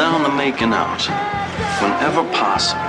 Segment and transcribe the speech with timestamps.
[0.00, 1.02] down to making out,
[1.82, 2.80] whenever possible,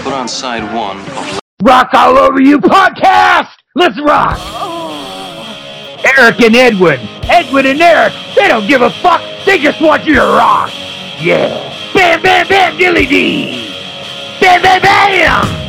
[0.00, 3.50] put on side one of Rock All Over You podcast!
[3.74, 4.38] Let's rock!
[6.16, 6.98] Eric and Edwin.
[7.24, 9.20] Edwin and Eric, they don't give a fuck.
[9.44, 10.70] They just want you to rock.
[11.20, 11.92] Yeah.
[11.92, 13.70] Bam, bam, bam, dilly dee.
[14.40, 15.67] Bam, bam, bam!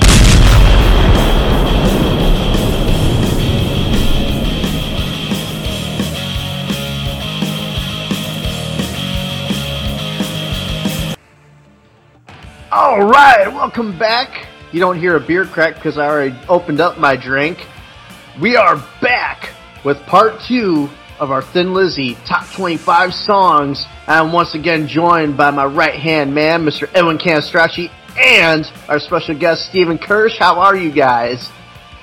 [12.90, 14.48] All right, welcome back.
[14.72, 17.68] You don't hear a beer crack because I already opened up my drink.
[18.42, 19.52] We are back
[19.86, 20.90] with part two
[21.20, 23.86] of our Thin Lizzy top 25 songs.
[24.08, 26.90] I'm once again joined by my right hand man, Mr.
[26.96, 30.40] Edwin Canestracci, and our special guest, Stephen Kirsch.
[30.40, 31.48] How are you guys?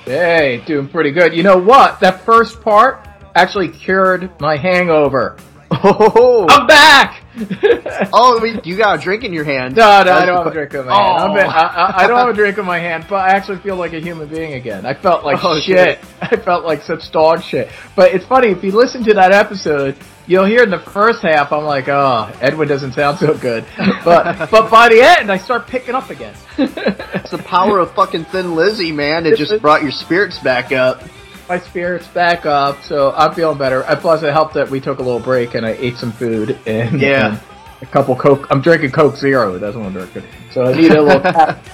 [0.05, 1.35] Hey, doing pretty good.
[1.35, 1.99] You know what?
[1.99, 5.35] That first part actually cured my hangover.
[5.69, 7.26] Oh, I'm back!
[8.13, 9.75] oh, wait, you got a drink in your hand.
[9.75, 10.53] No, no, I don't have a oh.
[10.53, 10.95] drink in my Oh.
[10.95, 11.23] hand.
[11.23, 13.59] I'm been- I, I, I don't have a drink in my hand, but I actually
[13.59, 14.85] feel like a human being again.
[14.85, 15.99] I felt like Oh, shit.
[16.21, 17.69] I felt like such dog shit.
[17.95, 21.51] But it's funny, if you listen to that episode, you'll hear in the first half,
[21.51, 23.65] I'm like, oh, Edwin doesn't sound so good.
[24.03, 26.33] But, but by the end, I start picking up again.
[26.57, 29.25] It's the power of fucking Thin Lizzy, man.
[29.25, 31.03] It just brought your spirits back up.
[31.47, 33.81] My spirits back up, so I'm feeling better.
[33.83, 36.57] And plus, it helped that we took a little break and I ate some food
[36.65, 37.31] and Yeah.
[37.33, 37.39] and
[37.81, 38.47] a couple Coke.
[38.49, 39.57] I'm drinking Coke Zero.
[39.57, 40.23] That's what I'm drinking.
[40.51, 41.55] So I need a little.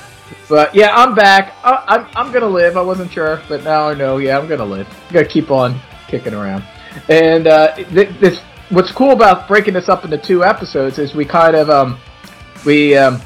[0.50, 1.54] But yeah, I'm back.
[1.64, 2.76] I, I'm I'm gonna live.
[2.76, 4.18] I wasn't sure, but now I know.
[4.18, 4.88] Yeah, I'm gonna live.
[5.10, 6.64] i Gotta keep on kicking around.
[7.08, 11.24] And uh, th- this, what's cool about breaking this up into two episodes is we
[11.26, 11.98] kind of um,
[12.66, 13.22] we um,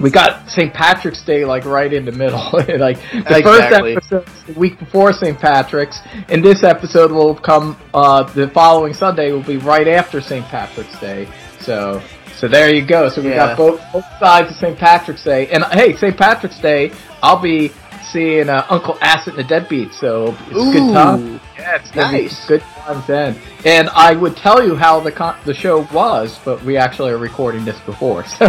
[0.00, 0.72] we got St.
[0.72, 2.38] Patrick's Day like right in the middle.
[2.52, 5.38] like the first episode is the week before St.
[5.38, 10.44] Patrick's, and this episode will come uh, the following Sunday will be right after St.
[10.46, 11.28] Patrick's Day.
[11.60, 12.02] So
[12.36, 13.08] so there you go.
[13.08, 13.48] So we Yeah.
[13.48, 14.78] got both both sides of St.
[14.78, 16.16] Patrick's Day, and hey, St.
[16.16, 16.92] Patrick's Day,
[17.22, 17.72] I'll be
[18.02, 19.92] seeing uh, Uncle Acid and the Deadbeat.
[19.94, 21.40] So it's a good time.
[21.58, 22.46] Yeah, it's Nice.
[22.46, 23.38] good times then.
[23.64, 27.18] And I would tell you how the con- the show was, but we actually are
[27.18, 28.24] recording this before.
[28.38, 28.46] So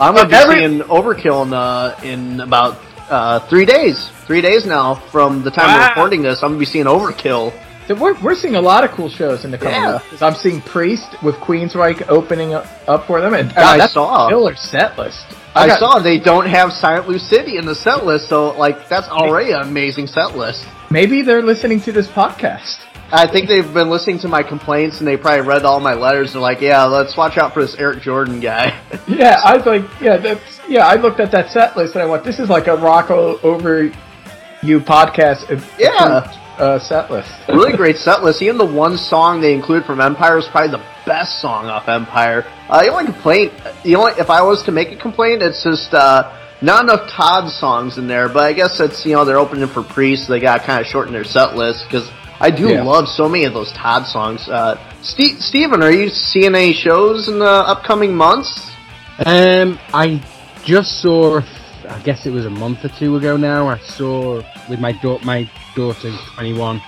[0.00, 2.78] I'm gonna be Every- seeing Overkill in, uh, in about
[3.10, 4.08] uh, three days.
[4.26, 6.42] Three days now from the time we're recording this.
[6.42, 7.52] I'm gonna be seeing Overkill.
[7.86, 9.94] So we're, we're seeing a lot of cool shows in the coming Yeah.
[9.96, 10.04] up.
[10.10, 13.94] 'Cause I'm seeing Priest with Queensryche opening up, up for them, and And I that's
[13.94, 14.26] saw.
[14.26, 15.24] a killer set list.
[15.58, 19.08] I, got- saw they don't have Silent Lucidity in the set list, so like that's
[19.08, 20.66] already an amazing set list.
[20.90, 22.78] Maybe they're listening to this podcast.
[23.10, 26.32] I think they've been listening to my complaints and they probably read all my letters.
[26.34, 29.82] They're like, "Yeah, let's watch out for this Eric Jordan guy." Yeah, I was like,
[30.00, 30.86] yeah, that's yeah.
[30.86, 33.84] I looked at that set list and I went, this is like a rock over
[34.62, 35.50] you podcast.
[35.50, 36.30] uh, Yeah.
[36.58, 37.30] Uh, set list.
[37.48, 38.42] really great set list.
[38.42, 42.44] Even the one song they include from Empire is probably the best song off Empire.
[42.68, 43.52] Uh, the only complaint,
[43.84, 47.50] the only if I was to make a complaint, it's just uh, not enough Todd
[47.50, 48.28] songs in there.
[48.28, 50.86] But I guess it's you know they're opening for Priest, so they got kind of
[50.86, 52.08] shorten their set list because
[52.40, 52.82] I do Yeah.
[52.82, 54.48] love so many of those Todd songs.
[54.48, 58.70] Uh, Steve, Steven, are you seeing any shows in the upcoming months?
[59.24, 60.20] Um, I
[60.64, 61.40] just saw.
[61.88, 63.68] I guess it was a month or two ago now.
[63.68, 65.24] I saw with my daughter.
[65.24, 66.82] My daughter's 21.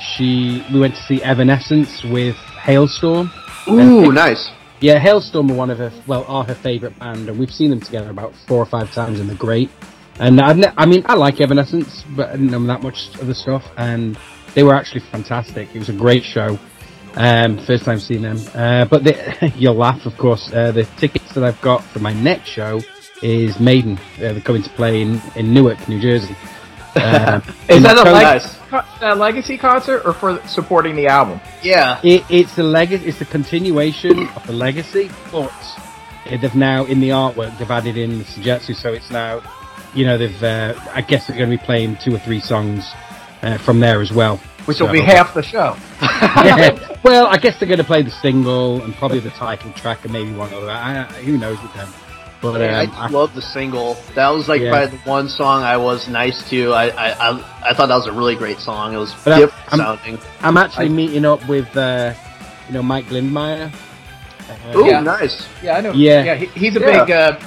[0.00, 3.30] She we went to see Evanescence with Halestorm.
[3.68, 4.50] Ooh, nice.
[4.80, 7.80] Yeah, Halestorm are one of her well are her favourite band, and we've seen them
[7.80, 9.70] together about four or five times, and they're great.
[10.18, 13.26] And I've ne- I mean, I like Evanescence, but I didn't know that much of
[13.26, 14.18] the stuff, and
[14.54, 15.74] they were actually fantastic.
[15.74, 16.58] It was a great show.
[17.14, 18.38] Um, first time seeing them.
[18.54, 20.52] Uh, but the, you'll laugh, of course.
[20.52, 22.80] Uh, the tickets that I've got for my next show
[23.22, 23.98] is Maiden.
[24.16, 26.36] Uh, they're coming to play in, in Newark, New Jersey.
[26.96, 29.02] Um, Is in that a leg- Nice.
[29.02, 31.40] a legacy concert or for supporting the album?
[31.62, 32.00] Yeah.
[32.02, 33.04] It, it's the legacy.
[33.06, 35.52] It's the continuation of the legacy, but
[36.26, 39.42] uh, they've now in the artwork they've added in the Senjutsu, so it's now,
[39.94, 40.42] you know, they've.
[40.42, 42.90] Uh, I guess they're going to be playing two or three songs
[43.42, 44.38] uh, from there as well.
[44.64, 45.76] Which will be half the show.
[46.02, 46.96] Yeah.
[47.04, 50.12] well, I guess they're going to play the single and probably the title track and
[50.12, 50.70] maybe one other.
[50.70, 51.88] I, I- who knows with them?
[52.40, 53.96] But I um, I- love the single.
[54.14, 54.70] That was like Yeah.
[54.70, 56.72] probably the one song I was nice to.
[56.72, 58.94] I I, I, I thought that was a really great song.
[58.94, 60.18] It was But different I'm- sounding.
[60.40, 62.14] I'm actually I- meeting up with, uh,
[62.68, 63.72] you know, Mike Lindmeyer.
[64.72, 65.00] Uh, Ooh, Yeah.
[65.00, 65.46] nice.
[65.62, 65.92] Yeah, I know.
[65.92, 66.24] Yeah.
[66.24, 67.04] yeah he, he's a Yeah.
[67.04, 67.38] big uh,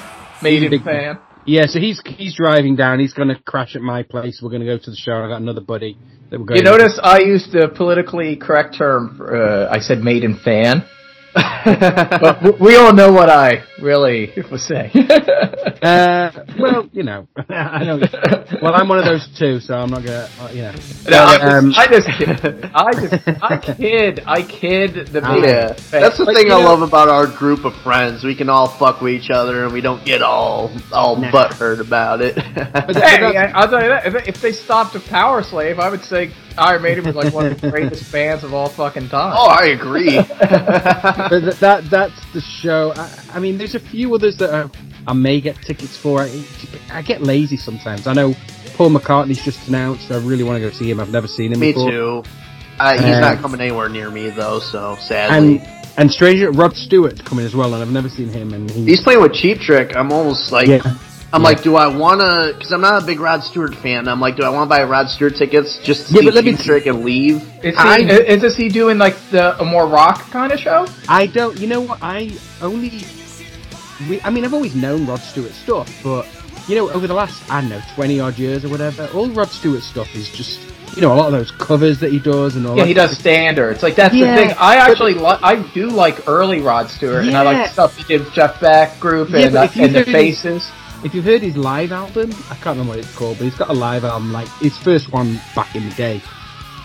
[0.42, 1.18] Maiden big- fan.
[1.46, 3.00] Yeah, so he's he's driving down.
[3.00, 4.42] He's going to crash at my place.
[4.44, 5.24] We're going to go to the show.
[5.24, 5.98] I got another buddy
[6.30, 6.58] that we're going.
[6.60, 9.16] You notice I used the politically correct term.
[9.18, 10.84] For, uh, I said Maiden fan.
[11.34, 14.92] But we all know what I really was saying.
[15.82, 17.98] Uh, well, you know, I know.
[18.62, 20.76] Well, I'm one of those too, so I'm not gonna, uh, you know.
[21.10, 22.66] No, I, Um, just, I just kid.
[22.76, 24.24] I just I kid.
[24.28, 27.66] I kid the big Yeah, that's the But, thing I know, love about our group
[27.66, 28.24] of friends.
[28.24, 31.32] We can all fuck with each other, and we don't get all all Nah.
[31.32, 32.38] butthurt about it.
[32.38, 34.06] Hey, I- I'll tell you that.
[34.06, 37.60] If, if they stopped a Powerslave, I would say Iron Maiden was like one of
[37.62, 39.34] the greatest bands of all fucking time.
[39.36, 40.18] oh, I agree.
[40.40, 42.94] but th- that that's the show.
[42.96, 44.70] I, I mean, there's a few others that I,
[45.08, 46.22] I may get tickets for.
[46.22, 46.44] I,
[46.92, 48.08] I get lazy sometimes.
[48.08, 48.34] I know
[48.76, 50.12] Paul McCartney's just announced.
[50.12, 51.00] I really want to go see him.
[51.00, 51.90] I've never seen him me before.
[51.92, 52.24] too.
[52.80, 55.58] Uh, he's Um, not coming anywhere near me though, so sadly.
[55.60, 55.68] And
[55.98, 58.54] and Stranger Rod Stewart's coming as well, and I've never seen him.
[58.54, 59.96] And he's, He's playing with Cheap Trick.
[59.96, 60.82] I'm almost like, yeah.
[61.34, 61.48] I'm Yeah.
[61.48, 62.54] like, do I want to?
[62.58, 64.08] Because I'm not a big Rod Stewart fan.
[64.08, 66.34] I'm like, do I want to buy Rod Stewart tickets just to Yeah, see but
[66.36, 67.38] let me- Cheap Trick and leave?
[67.64, 70.88] Is, he, I- is this he doing like the a more rock kind of show?
[71.08, 71.58] I don't.
[71.60, 72.00] You know what?
[72.02, 72.32] I
[72.62, 73.04] only.
[74.10, 76.26] We, I mean, I've always known Rod Stewart stuff, but
[76.68, 79.50] you know, over the last I don't know twenty odd years or whatever, all Rod
[79.50, 80.60] Stewart stuff is just
[80.98, 82.76] you know a lot of those covers that he does and all.
[82.76, 83.84] Yeah, that he does standards.
[83.84, 84.56] Like that's Yeah, the thing.
[84.60, 88.04] I but- actually li- I do like early Rod Stewart, and I like stuff he
[88.04, 90.72] did with Jeff Beck group Yeah, and, but uh, and the heard his- Faces.
[91.04, 93.70] If you've heard his live album, I can't remember what it's called, but he's got
[93.70, 96.22] a live album, like his first one back in the day.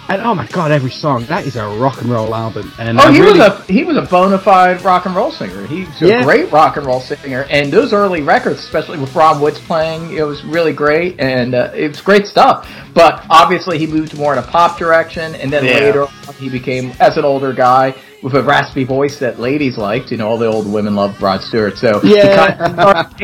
[0.08, 2.72] And oh my god, every song that is a rock and roll album.
[2.78, 5.32] And Oh, I he really- was a he was a bona fide rock and roll
[5.32, 5.66] singer.
[5.66, 6.22] He's a Yeah.
[6.22, 10.22] great rock and roll singer, and those early records, especially with Ron Woods playing, it
[10.22, 12.68] was really great, and uh, it was great stuff.
[12.94, 15.72] But obviously, he moved more in a pop direction, and then Yeah.
[15.80, 16.08] later on,
[16.38, 17.92] he became as an older guy
[18.22, 20.12] with a raspy voice that ladies liked.
[20.12, 23.06] You know, all the old women loved Rod Stewart, so he Yeah.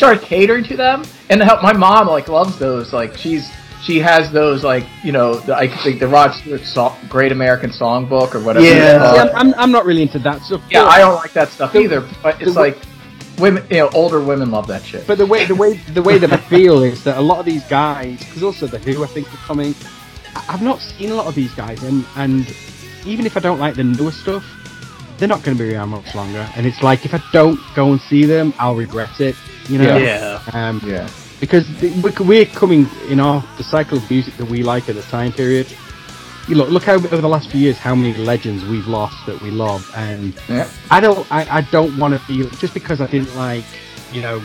[0.00, 1.04] kind of started, ca- he started catering to them.
[1.28, 2.92] And help my mom like loves those.
[2.92, 3.50] Like she's
[3.82, 7.70] she has those like you know the, I think the Rod Stewart song, Great American
[7.70, 8.64] Songbook or whatever.
[8.66, 9.12] Yeah.
[9.12, 10.62] See, I'm, I'm, not really into that stuff.
[10.70, 12.00] Yeah, I don't like that stuff either.
[12.22, 12.78] But it's the- like
[13.38, 15.06] women, you know, older women love that shit.
[15.06, 17.46] But the way the way the way that I feel is that a lot of
[17.46, 19.74] these guys, because also the Who I think are coming.
[20.48, 22.48] I've not seen a lot of these guys, and and
[23.04, 24.44] even if I don't like the newer stuff,
[25.20, 26.48] they're not going to be around much longer.
[26.56, 29.36] And it's like if I don't go and see them, I'll regret it.
[29.68, 29.96] You know.
[29.98, 30.40] Yeah.
[30.52, 31.08] Um, yeah,
[31.38, 31.90] because we-
[32.24, 35.68] we're coming in our the cycle of music that we like at the time period.
[36.48, 39.40] You look, look how over the last few years, how many legends we've lost that
[39.40, 40.68] we love, and yeah.
[40.90, 43.64] I don't, I, I don't want to feel just because I didn't like,
[44.10, 44.42] you know,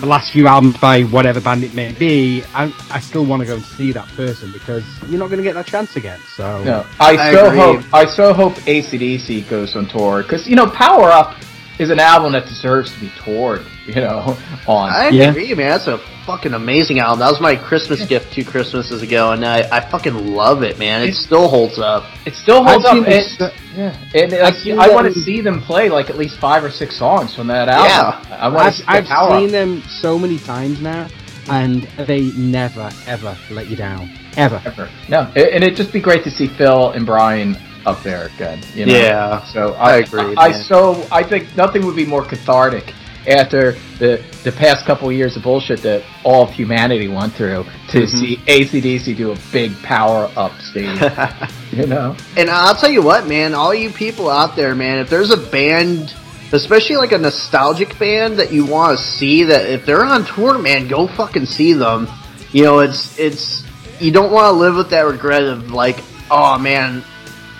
[0.00, 2.42] the last few albums by whatever band it may be.
[2.54, 5.42] I, I still want to go and see that person because you're not going to
[5.44, 6.20] get that chance again.
[6.36, 7.58] So No, I, I so agree.
[7.58, 11.34] hope I so hope ACDC goes on tour because you know Power Up
[11.78, 13.64] is an album that deserves to be toured.
[13.84, 14.34] You know,
[14.66, 15.28] on I Yeah.
[15.28, 15.68] agree, man.
[15.68, 17.18] That's a fucking amazing album.
[17.18, 21.02] That was my Christmas gift two Christmases ago, and I, I fucking love it, man.
[21.02, 22.04] It still holds up.
[22.24, 23.04] it still holds I've up.
[23.04, 26.16] seen this- And, yeah, and like, seen I want to see them play like at
[26.16, 28.26] least five or six songs from that album.
[28.32, 29.50] I want to I've, see I've seen Up.
[29.50, 31.06] them so many times now,
[31.50, 34.62] and they never ever let you down, ever.
[34.64, 34.88] Ever.
[35.10, 37.54] No, and it'd just be great to see Phil and Brian
[37.86, 38.60] up there again.
[38.74, 38.92] You know?
[38.96, 39.44] Yeah.
[39.46, 40.62] So I I, agree, I, man.
[40.62, 42.92] so I think nothing would be more cathartic
[43.26, 47.64] after the the past couple of years of bullshit that all of humanity went through
[47.90, 48.20] to Mm-hmm.
[48.20, 51.00] see ACDC do a big power up stage.
[51.72, 52.16] you know.
[52.36, 55.36] And I'll tell you what, man, all you people out there, man, if there's a
[55.38, 56.14] band,
[56.52, 60.58] especially like a nostalgic band that you want to see, that if they're on tour,
[60.58, 62.08] man, go fucking see them.
[62.52, 63.64] You know, it's, it's,
[64.00, 65.98] you don't want to live with that regret of like,
[66.30, 67.02] oh man,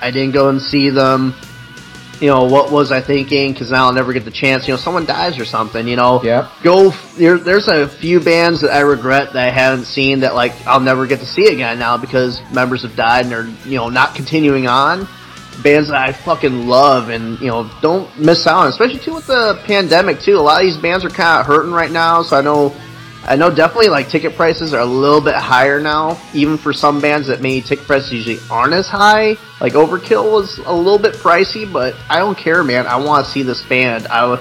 [0.01, 1.35] I didn't go and see them.
[2.21, 3.53] You know, what was I thinking?
[3.53, 4.69] Because now I'll never get the chance.
[4.69, 6.23] You know, someone dies or something, you know.
[6.23, 6.51] Yeah.
[6.63, 10.35] Go, f- there, there's a few bands that I regret that I haven't seen that
[10.35, 13.77] like I'll never get to see again now because members have died and are, you
[13.77, 15.09] know, not continuing on
[15.63, 19.27] bands that I fucking love and you know don't miss out on, especially too with
[19.27, 20.37] the pandemic too.
[20.37, 22.75] A lot of these bands are kind of hurting right now, so I know
[23.27, 27.01] I know definitely like ticket prices are a little bit higher now, even for some
[27.01, 29.37] bands that maybe ticket prices usually aren't as high.
[29.61, 32.87] Like Overkill was a little bit pricey, but I don't care, man.
[32.87, 34.07] I want to see this band.
[34.09, 34.39] I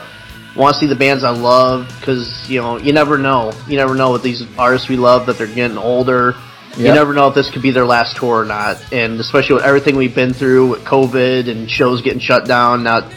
[0.55, 3.53] want to see the bands I love because you know you never know.
[3.67, 6.35] You never know with these artists we love that they're getting older.
[6.75, 9.63] You never know if this could be their last tour or not, and especially with
[9.63, 12.83] everything we've been through with COVID and shows getting shut down.
[12.83, 13.09] Now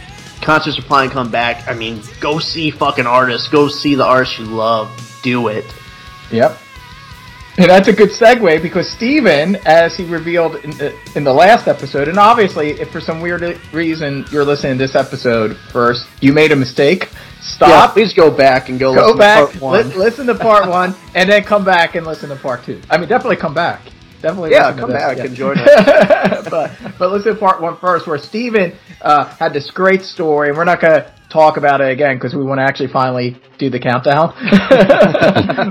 [0.42, 1.66] concerts are planning to come back.
[1.66, 3.48] I mean, go see fucking artists.
[3.48, 4.90] Go see the artists you love.
[5.22, 5.64] Do it.
[6.30, 6.58] Yep.
[7.58, 11.68] And that's a good segue because Steven, as he revealed in the, in the last
[11.68, 16.34] episode, and obviously, if for some weird reason you're listening to this episode first, you
[16.34, 17.08] made a mistake.
[17.10, 17.92] Yeah, Stop.
[17.94, 19.88] please go back and go, go listen back, to part one.
[19.88, 22.78] li- listen to part one, and then come back and listen to part two.
[22.90, 23.80] I mean, definitely come back.
[24.20, 24.50] definitely.
[24.50, 25.24] Yeah, come back yeah.
[25.24, 26.48] and join us.
[26.50, 30.58] but but let's do part one first, where Steven uh, had this great story, and
[30.58, 33.78] we're not gonna talk about it again because we want to actually finally do the
[33.78, 34.32] countdown.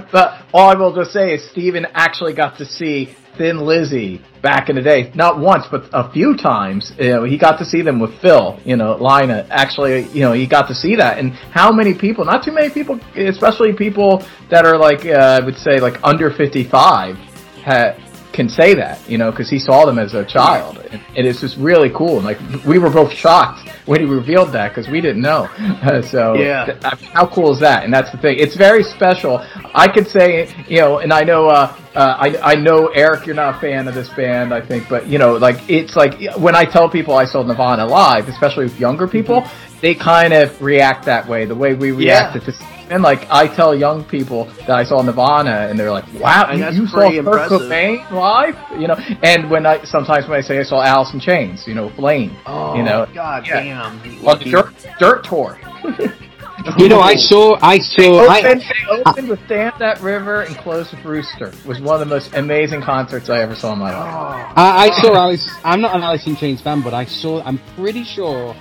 [0.12, 4.69] but all I will just say is Steven actually got to see Thin Lizzy back
[4.69, 6.93] in the day, not once but a few times.
[7.00, 8.60] You know, he got to see them with Phil.
[8.63, 9.48] You know, Lynott.
[9.50, 12.24] Actually, you know, he got to see that, and how many people?
[12.25, 16.29] Not too many people, especially people that are like uh, I would say like under
[16.29, 17.17] fifty five.
[18.36, 21.58] Can say that, you know, because he saw them as a child, and, it's just
[21.58, 22.18] really cool.
[22.18, 25.48] And like we were both shocked when he revealed that because we didn't know.
[26.12, 26.65] so Yeah.
[26.65, 27.84] th- how cool is that?
[27.84, 28.38] And that's the thing.
[28.38, 29.44] It's very special.
[29.74, 33.36] I could say, you know, and I know, uh, uh, I I know Eric, you're
[33.36, 36.56] not a fan of this band, I think, but you know, like it's like when
[36.56, 39.48] I tell people I saw Nirvana live, especially with younger people,
[39.82, 42.75] they kind of react that way, the way we reacted to.
[42.89, 46.60] And like I tell young people that I saw Nirvana, and they're like, "Wow, And
[46.60, 47.62] you, that's you saw pretty Kurt impressive.
[47.62, 48.96] Cobain live?" You know.
[49.24, 52.36] And when I sometimes when I say I saw Alice in Chains, you know, Flame,
[52.46, 53.62] Oh, you know, God yeah.
[53.63, 54.27] damn.
[54.27, 55.60] on the dirt, dirt tour.
[56.80, 60.56] You know, I saw, I saw, I, Opened, they opened with Dam That River and
[60.58, 61.48] closed with Rooster.
[61.50, 64.12] It was one of the most amazing concerts I ever saw in my life.
[64.12, 64.54] Oh.
[64.56, 65.48] I, I saw Alice.
[65.63, 67.44] I'm not an Alice in Chains fan, but I saw.
[67.44, 68.56] I'm pretty sure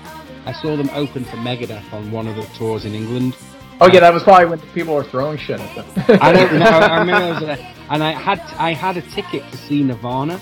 [0.44, 3.36] I saw them open for Megadeth on one of the tours in England.
[3.84, 6.18] Oh yeah, that was probably when people were throwing shit at them.
[6.22, 6.64] I don't know.
[6.64, 10.38] I remember I was there, and I had I had a ticket to see Nirvana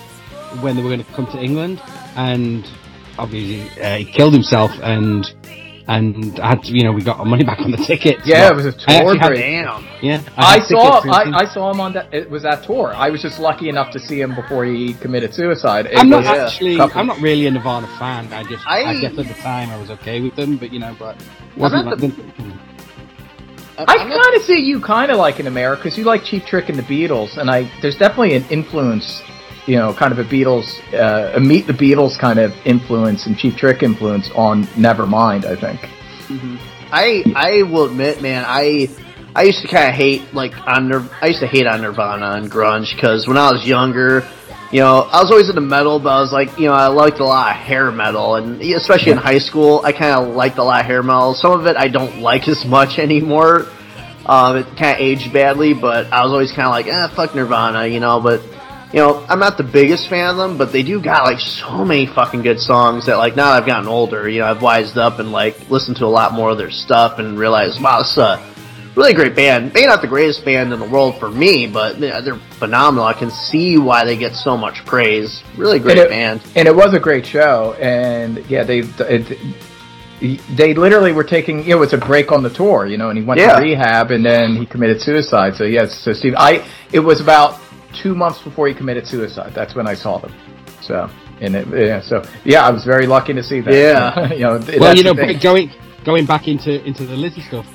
[0.61, 1.81] when they were going to come to England,
[2.15, 2.65] and
[3.19, 5.25] obviously uh, he killed himself, and
[5.89, 8.25] and I had to, you know we got our money back on the ticket.
[8.25, 9.17] Yeah, it was a I tour.
[9.17, 9.85] had- Damn.
[10.01, 12.13] Yeah, I had saw I, I saw him on that.
[12.13, 12.93] It was that tour.
[12.95, 15.87] I was just lucky enough to see him before he committed suicide.
[15.87, 16.79] It I'm not was- actually.
[16.79, 18.31] I'm not really a Nirvana fan.
[18.31, 18.65] I just.
[18.65, 21.17] I, I- guess at the time I was okay with them, but you know, but
[21.57, 22.53] wasn't like the-
[23.77, 26.69] I kind of see you kind of like in America because you like Cheap Trick
[26.69, 29.21] and the Beatles, and I there's definitely an influence,
[29.65, 33.37] you know, kind of a Beatles, uh, a Meet the Beatles kind of influence and
[33.37, 35.45] Cheap Trick influence on Nevermind.
[35.45, 35.89] I think.
[36.91, 38.89] I I will admit, man, I
[39.35, 42.33] I used to kind of hate like on Nir- I used to hate on Nirvana
[42.33, 44.27] and grunge because when I was younger,
[44.73, 47.19] you know, I was always into metal, but I was like, you know, I liked
[47.19, 50.63] a lot of hair metal, and especially in high school, I kind of liked a
[50.63, 51.35] lot of hair metal.
[51.35, 53.67] Some of it I don't like as much anymore.
[54.25, 57.35] Um, it kind of aged badly, but I was always kind of like, eh, fuck
[57.35, 58.19] Nirvana, you know.
[58.19, 58.41] But
[58.91, 61.85] you know, I'm not the biggest fan of them, but they do got like so
[61.85, 64.97] many fucking good songs that like now that I've gotten older, you know, I've wised
[64.97, 68.13] up and like listened to a lot more of their stuff and realized, wow, this
[68.13, 68.52] is a
[68.95, 69.73] really great band.
[69.73, 73.05] Maybe not the greatest band in the world for me, but you they're phenomenal.
[73.05, 75.43] I can see why they get so much praise.
[75.57, 76.43] Really great and it, band.
[76.55, 77.73] and it was a great show.
[77.79, 79.55] And yeah, they it,
[80.55, 83.17] they literally were taking you know it's a break on the tour, you know, and
[83.17, 83.55] he went Yeah.
[83.55, 85.55] to rehab and then he committed suicide.
[85.55, 87.59] So yes, so Steve, I it was about
[87.93, 89.53] two months before he committed suicide.
[89.53, 90.33] That's when I saw them.
[90.81, 91.09] So
[91.41, 93.73] and it, yeah, so yeah, I was very lucky to see that.
[93.73, 94.33] Yeah.
[94.33, 94.63] you know.
[94.79, 95.71] well, you know, going
[96.05, 97.65] going back into into the Lizzy stuff.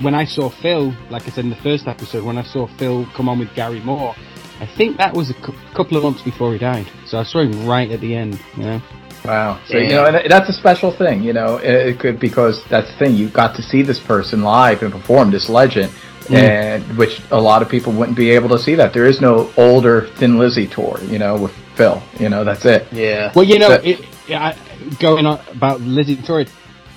[0.00, 3.04] When I saw Phil, like I said in the first episode, when I saw Phil
[3.14, 4.14] come on with Gary Moore,
[4.60, 6.86] I think that was a cou- couple of months before he died.
[7.06, 8.38] So I saw him right at the end.
[8.56, 8.82] You know.
[9.24, 9.58] Wow.
[9.66, 9.82] So Yeah.
[9.82, 11.22] you know, and that's a special thing.
[11.24, 13.16] You know, it, it could because that's the thing.
[13.16, 15.90] You got to see this person live and perform this legend,
[16.26, 16.34] mm.
[16.36, 18.92] and which a lot of people wouldn't be able to see that.
[18.92, 21.00] There is no older Thin Lizzy tour.
[21.02, 22.00] You know, with Phil.
[22.20, 22.86] You know, that's it.
[22.92, 23.32] Yeah.
[23.34, 26.44] Well, you know, But- it, yeah, I- going on about Lizzy tour,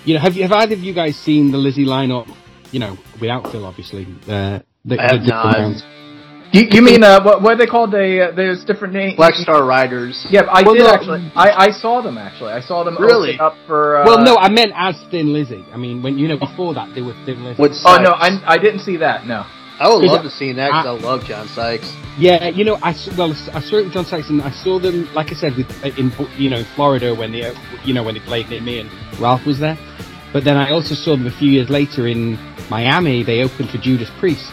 [0.06, 2.28] you know, have you have either of you guys seen the Lizzy lineup?
[2.72, 4.08] You know, without Phil, obviously.
[4.28, 5.58] Uh, the, I have the different not.
[5.58, 5.84] rounds.
[6.54, 7.42] You, you mean uh, what?
[7.42, 7.92] What are they called?
[7.94, 9.16] They uh, there's different names.
[9.16, 10.26] Black Star Riders.
[10.30, 10.94] Yeah, I Well, did no.
[10.94, 11.32] actually.
[11.36, 12.52] I, I saw them actually.
[12.54, 13.40] I saw them Really?
[13.40, 13.98] up for.
[13.98, 15.64] Uh, Well, no, I meant as Thin Lizzy.
[15.74, 17.62] I mean, when you know before that they were Thin Lizzy.
[17.86, 19.26] Oh no, I, I didn't see that.
[19.26, 19.46] No.
[19.80, 21.90] I would love I- to see that 'cause I- I love John Sykes.
[22.20, 24.78] Yeah, you know, I s- well, I saw it with John Sykes, and I saw
[24.78, 27.54] them, like I said, with uh, in you know Florida when they, uh,
[27.86, 29.78] you know, when they played near me and Ralph was there.
[30.34, 32.38] But then I also saw them a few years later in
[32.72, 33.22] Miami.
[33.22, 34.50] They opened for Judas Priest,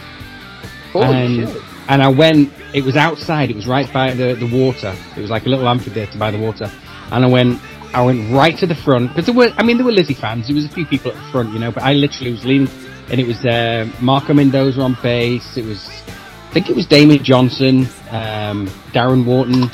[0.93, 1.63] Holy and shit.
[1.87, 2.53] and I went.
[2.73, 3.49] It was outside.
[3.49, 4.93] It was right by the the water.
[5.17, 6.71] It was like a little amphitheater by the water,
[7.11, 7.59] and I went.
[7.91, 9.51] I went right to the front because there were.
[9.57, 10.45] I mean, there were Lizzy fans.
[10.45, 11.71] There was a few people at the front, you know.
[11.71, 12.69] But I literally was leaning,
[13.09, 15.57] and it was uh, Marco Mendoza on bass.
[15.57, 15.89] It was
[16.49, 19.69] I think it was Damon Johnson, um, Darren Wharton,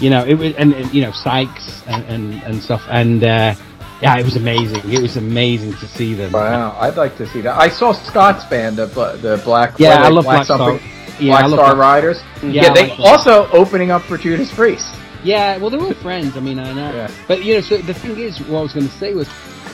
[0.00, 2.82] you know, it was, and, and you know, Sykes and, and, and stuff.
[2.88, 3.54] And, uh,
[4.02, 4.90] yeah, it was amazing.
[4.90, 6.32] It was amazing to see them.
[6.32, 7.58] Wow, I'd like to see that.
[7.58, 9.78] I saw Scott's band, the the Black.
[9.78, 10.58] Yeah, I love Black Star.
[10.58, 10.88] something-
[11.18, 12.18] Yeah, Black I love Star Black- Riders.
[12.18, 12.50] Mm-hmm.
[12.50, 13.06] Yeah, Yeah, they like that.
[13.06, 14.94] also opening up for Judas Priest.
[15.24, 16.36] Yeah, well, they're all friends.
[16.36, 16.92] I mean, I know.
[16.94, 17.10] Yeah.
[17.26, 19.28] But, you know, so the thing is, what I was going to say was,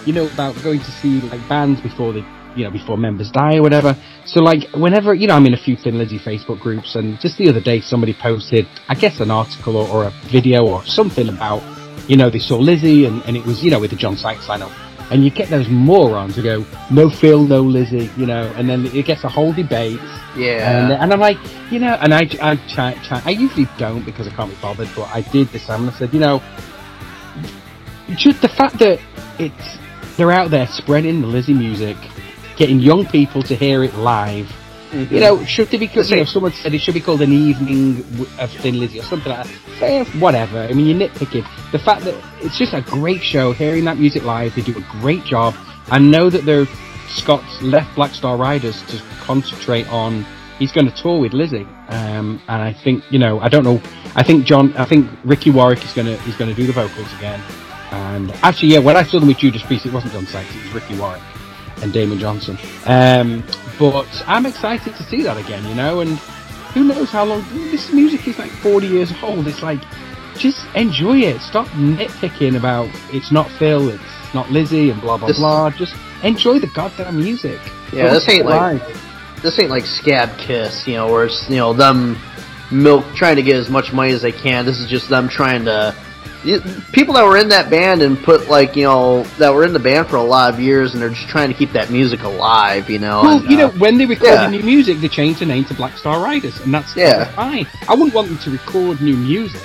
[0.07, 2.25] you know, about going to see, like, bands before they
[2.57, 3.97] you know, before members die or whatever.
[4.26, 7.37] So like, whenever, you know, I'm in a few Thin Lizzy Facebook groups and just
[7.37, 11.28] the other day somebody posted, I guess an article or, or a video or something
[11.28, 11.62] about,
[12.09, 14.47] you know, they saw Lizzy and, and it was, you know, with the John Sykes
[14.47, 14.73] lineup.
[15.11, 18.87] And you get those morons who go, no Phil, no Lizzy, you know, and then
[18.87, 20.01] it gets a whole debate.
[20.37, 20.85] Yeah.
[20.85, 21.39] And, and I'm like,
[21.71, 24.89] you know, and I, I, try, try, I usually don't because I can't be bothered,
[24.97, 26.43] but I did this time and I said, you know,
[28.17, 29.01] just the fact that
[29.39, 29.79] it's
[30.17, 31.97] they're out there spreading the Lizzy music,
[32.57, 34.53] getting young people to hear it live.
[34.95, 37.33] You know, should they be called, you know, someone said it should be called an
[37.33, 38.05] evening
[38.39, 39.83] of Thin Lizzy or something like that.
[39.83, 40.61] Eh, whatever.
[40.61, 41.47] I mean, you're nitpicking.
[41.73, 45.01] The fact that it's just a great show, hearing that music live, they do a
[45.01, 45.55] great job.
[45.91, 46.67] I know that they're
[47.09, 50.25] Scott's left Black Star Riders to concentrate on.
[50.59, 53.41] He's going to tour with Lizzy, um, and I think you know.
[53.41, 53.81] I don't know.
[54.15, 54.73] I think John.
[54.77, 57.41] I think Ricky Warwick is going to is going to do the vocals again.
[57.91, 60.65] And actually, yeah, when I saw them with Judas Priest, it wasn't John Sykes, it
[60.65, 61.23] was Ricky Warwick
[61.83, 62.59] and Damon Johnson.
[62.87, 63.45] Um,
[63.78, 66.19] but I'm excited to see that again, you know, and
[66.75, 69.47] who knows how long this music is like 40 years old.
[69.47, 69.81] It's like,
[70.37, 71.40] just enjoy it.
[71.40, 75.71] Stop nitpicking about it's not Phil, it's not Lizzy, and blah blah This- blah.
[75.71, 77.61] Just enjoy the goddamn music.
[77.93, 78.81] Yeah, this ain't live.
[78.83, 78.97] like
[79.43, 82.19] this ain't like Scab Kiss, you know, where it's you know them
[82.71, 84.64] milk trying to get as much money as they can.
[84.66, 85.95] This is just them trying to.
[86.45, 86.61] You,
[86.93, 89.78] people that were in that band and put like you know that were in the
[89.78, 92.90] band for a lot of years and they're just trying to keep that music alive,
[92.90, 93.23] you know.
[93.23, 94.49] Well, and, you know, uh, when they record yeah.
[94.49, 97.25] new music, they change the name to Black Star Riders, and that's Yeah.
[97.33, 97.66] fine.
[97.88, 99.62] I wouldn't want them to record new music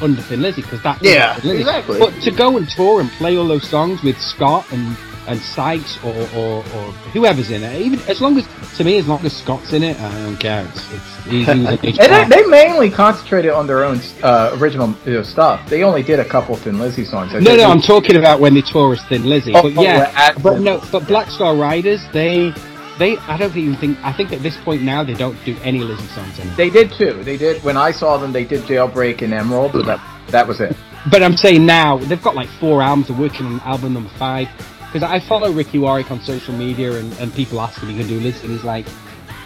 [0.00, 1.98] under Thin Lizzy because that Yeah, exactly.
[1.98, 5.98] But to go and tour and play all those songs with Scott and and Sykes
[6.04, 9.36] or, or, or whoever's in it, even as long as to me, as long as
[9.36, 10.66] Scott's in it, I don't care.
[10.66, 15.22] It's, it's he's And they, they mainly concentrated on their own uh, original you know,
[15.22, 15.68] stuff.
[15.68, 17.34] They only did a couple Thin Lizzy songs.
[17.34, 19.52] I No, no, I'm talking about when they tour as Thin Lizzy.
[19.54, 22.52] Oh, but oh, yeah, but no, but Black Star Riders, they,
[22.98, 23.98] they, I don't even think.
[24.02, 26.56] I think at this point now they don't do any Lizzy songs anymore.
[26.56, 27.22] They did too.
[27.22, 28.32] They did when I saw them.
[28.32, 30.76] They did Jailbreak and Emerald, but that that was it.
[31.10, 33.08] But I'm saying now they've got like four albums.
[33.08, 34.48] They're working on album number five.
[34.92, 38.06] Because I follow Ricky Warwick on social media, and, and people ask him he can
[38.06, 38.86] do this, and he's like,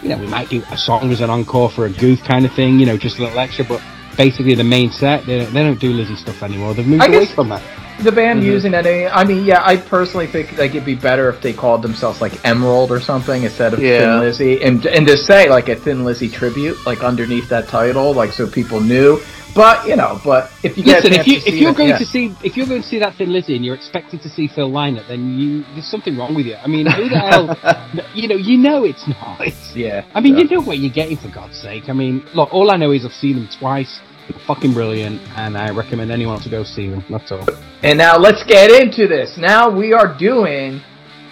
[0.03, 2.53] you know, we might do a song as an encore for a goof kind of
[2.53, 3.63] thing, you know, just a little extra.
[3.65, 3.81] But
[4.17, 6.73] basically, the main set they don't, they don't do Lizzy stuff anymore.
[6.73, 7.61] They've moved I away from that.
[8.03, 8.51] The band Mm-hmm.
[8.51, 9.07] using any.
[9.07, 12.45] I mean, yeah, I personally think like it'd be better if they called themselves like
[12.45, 13.99] Emerald or something instead of Yeah.
[14.01, 18.13] Thin Lizzy, and and to say like a Thin Lizzy tribute, like underneath that title,
[18.13, 19.19] like so people knew.
[19.57, 21.97] But you know, but if you Listen, if you if you're it, going yeah.
[21.97, 24.47] to see if you're going to see that Thin Lizzy and you're expecting to see
[24.47, 26.53] Phil Lynott, then you there's something wrong with you.
[26.53, 27.57] I mean, who the hell?
[28.13, 29.41] You know, you know it's not.
[29.41, 30.43] It's, yeah, I mean, yeah.
[30.43, 31.89] you know what you're getting for God's sake.
[31.89, 33.99] I mean, look, all I know is I've seen them twice.
[34.29, 37.03] They're fucking brilliant, and I recommend anyone to go see them.
[37.09, 37.45] That's all.
[37.81, 39.37] And now let's get into this.
[39.37, 40.81] Now we are doing.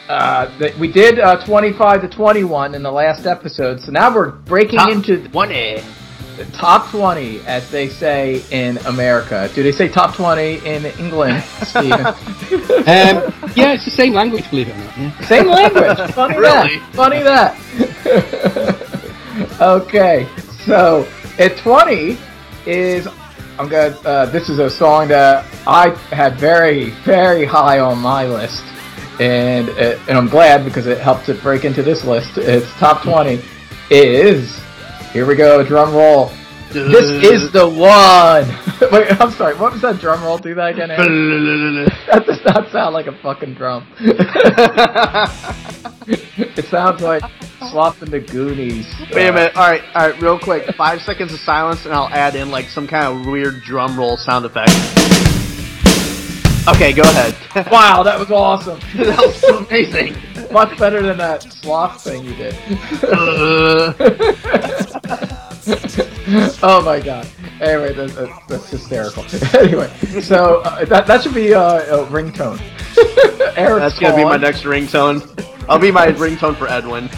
[0.08, 4.30] Uh, that we did uh, 25 to 21 in the last episode, so now we're
[4.30, 5.82] breaking Top into 20.
[6.38, 9.50] The top 20, as they say in America.
[9.54, 12.14] Do they say top 20 in England, Steven?
[12.86, 14.98] Um, yeah, it's the same language, believe it or not.
[14.98, 15.22] Yeah.
[15.22, 15.98] Same language.
[16.14, 16.78] Funny Really?
[16.80, 16.94] that.
[16.94, 17.56] Funny that.
[19.62, 20.28] okay,
[20.66, 21.08] so
[21.40, 22.18] at 20
[22.68, 23.08] is
[23.58, 23.96] I'm gonna.
[24.02, 28.64] Uh, this is a song that I had very, very high on my list,
[29.20, 32.38] and uh, and I'm glad because it helped it break into this list.
[32.38, 33.42] It's top 20
[33.90, 34.60] is
[35.16, 35.64] here we go.
[35.64, 36.30] Drum roll.
[36.74, 38.46] This is the one.
[38.92, 39.56] Wait, I'm sorry.
[39.56, 40.38] What was that drum roll?
[40.38, 40.90] Do that again.
[42.12, 43.88] That does not sound like a fucking drum.
[46.08, 47.24] it sounds like
[47.72, 48.94] slopping the Goonies.
[49.14, 49.56] Wait a minute.
[49.56, 50.22] All right, all right.
[50.22, 53.62] Real quick, five seconds of silence, and I'll add in like some kind of weird
[53.62, 54.72] drum roll sound effect.
[56.68, 57.36] Okay, go ahead.
[57.72, 58.80] Wow, that was awesome.
[58.98, 60.16] that was so amazing.
[60.52, 62.56] Much better than that sloth thing you did.
[66.64, 67.28] oh my god.
[67.62, 68.16] Anyway, that's,
[68.48, 69.26] that's, hysterical.
[69.60, 69.90] anyway,
[70.22, 72.60] so uh, that that should be uh, a ringtone.
[73.58, 75.22] Eric's That's gonna be my next ringtone.
[75.68, 77.10] I'll be my ringtone for Edwin.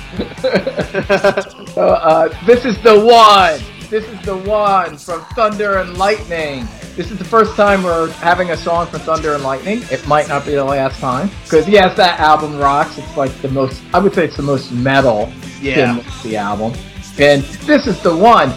[1.73, 3.76] So, uh, this is the one.
[3.89, 6.67] This is the one from Thunder and Lightning.
[6.97, 9.81] This is the first time we're having a song from Thunder and Lightning.
[9.89, 12.97] It might not be the last time because yes, that album rocks.
[12.97, 13.81] It's like the most.
[13.93, 15.31] I would say it's the most metal.
[15.61, 15.99] Yeah.
[15.99, 16.73] in the album.
[17.17, 18.49] And this is the one.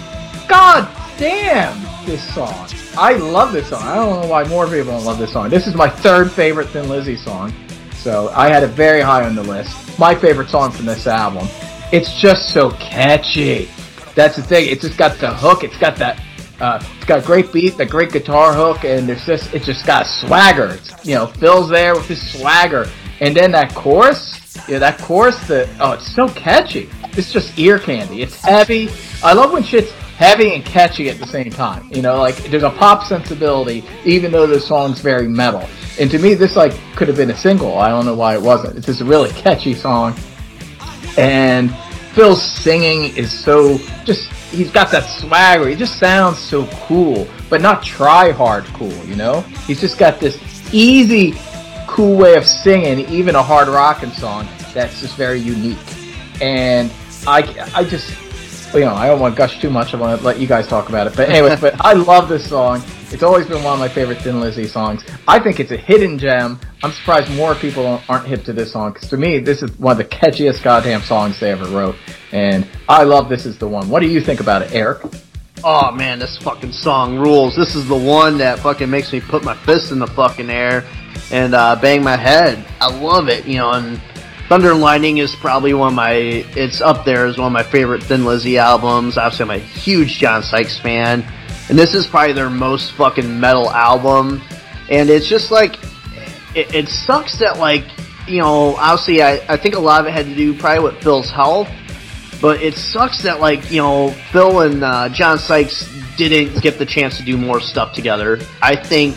[0.49, 2.69] God damn this song.
[2.99, 3.83] I love this song.
[3.85, 5.49] I don't know why more people don't love this song.
[5.49, 7.55] This is my third favorite Thin Lizzy song.
[7.95, 9.97] So I had it very high on the list.
[9.97, 11.47] My favorite song from this album.
[11.93, 13.69] It's just so catchy.
[14.15, 14.69] That's the thing.
[14.69, 15.65] It's just got the hook.
[15.65, 16.23] It's got that.
[16.61, 20.07] Uh, it's got great beat, the great guitar hook, and there's just it's just got
[20.07, 20.67] swagger.
[20.67, 22.87] It's, you know, Phil's there with his swagger,
[23.21, 24.37] and then that chorus.
[24.69, 26.91] Yeah, that chorus, that oh, it's so catchy.
[27.13, 28.23] It's just ear candy.
[28.23, 28.91] It's heavy.
[29.23, 31.89] I love when shit's heavy and catchy at the same time.
[31.91, 35.67] You know, like there's a pop sensibility, even though the song's very metal.
[35.99, 37.79] And to me, this like could have been a single.
[37.79, 38.77] I don't know why it wasn't.
[38.77, 40.15] It's just a really catchy song,
[41.17, 41.75] and
[42.15, 44.29] Phil's singing is so just.
[44.51, 45.69] He's got that swagger.
[45.69, 48.93] He just sounds so cool, but not try hard cool.
[49.05, 50.41] You know, he's just got this
[50.75, 51.35] easy,
[51.87, 55.79] cool way of singing, even a hard rocking song that's just very unique.
[56.41, 56.91] And
[57.29, 58.11] I, I just
[58.75, 59.95] you know, I don't want to gush too much.
[59.95, 61.17] I want to let you guys talk about it.
[61.17, 62.83] But anyway, but I love this song.
[63.11, 65.03] It's always been one of my favorite Thin Lizzy songs.
[65.27, 66.61] I think it's a hidden gem.
[66.83, 69.93] I'm surprised more people aren't hip to this song because to me, this is one
[69.93, 71.97] of the catchiest goddamn songs they ever wrote.
[72.33, 73.89] And I love This Is the One.
[73.89, 75.03] What do you think about it, Eric?
[75.63, 77.55] Oh man, this fucking song rules.
[77.55, 80.89] This is the one that fucking makes me put my fist in the fucking air
[81.31, 82.65] and uh, bang my head.
[82.81, 84.01] I love it, you know, and
[84.51, 87.63] Thunder and Lightning is probably one of my, it's up there as one of my
[87.63, 89.17] favorite Thin Lizzy albums.
[89.17, 91.25] Obviously, I'm a huge John Sykes fan.
[91.69, 94.43] And this is probably their most fucking metal album.
[94.91, 95.77] And it's just like,
[96.57, 97.85] it, it sucks that like,
[98.27, 101.01] you know, obviously I, I think a lot of it had to do probably with
[101.01, 101.69] Phil's health.
[102.41, 106.87] But it sucks that like, you know, Phil and uh, John Sykes didn't get the
[106.87, 108.41] chance to do more stuff together.
[108.61, 109.17] I think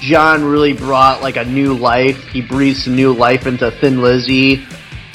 [0.00, 2.28] John really brought like a new life.
[2.28, 4.66] He breathed some new life into Thin Lizzy,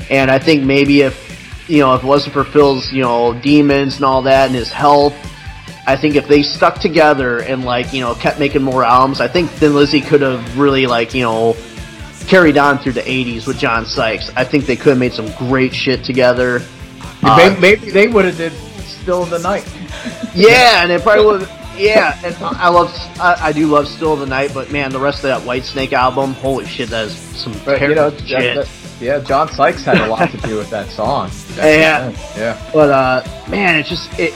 [0.10, 1.26] and I think maybe if
[1.67, 4.71] you know if it wasn't for Phil's you know demons and all that and his
[4.71, 5.15] health,
[5.88, 9.28] I think if they stuck together and like you know kept making more albums, I
[9.28, 11.56] think Thin Lizzy could have really like you know
[12.28, 14.32] carried on through the '80s with John Sykes.
[14.36, 16.62] I think they could have made some great shit together.
[17.24, 18.54] Uh, maybe, maybe, they would have did
[18.86, 19.67] Still in the Night.
[20.36, 21.64] yeah, and it probably would.
[21.77, 24.99] Yeah, and I love, I, I, do love Still of the Night, but man, the
[24.99, 28.55] rest of that Whitesnake album, holy shit, that is some but, you know, shit.
[28.55, 31.29] That, yeah, John Sykes had a lot to do with that song.
[31.57, 32.69] yeah, yeah.
[32.73, 34.33] But uh, man, it's just it.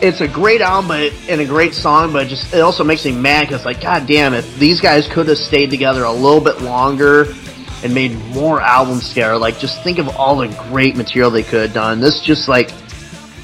[0.00, 3.04] It's a great album, but and a great song, but it just it also makes
[3.04, 6.40] me mad because like, god damn, if these guys could have stayed together a little
[6.40, 7.34] bit longer
[7.82, 11.62] and made more albums together, like just think of all the great material they could
[11.62, 12.00] have done.
[12.00, 12.70] This just like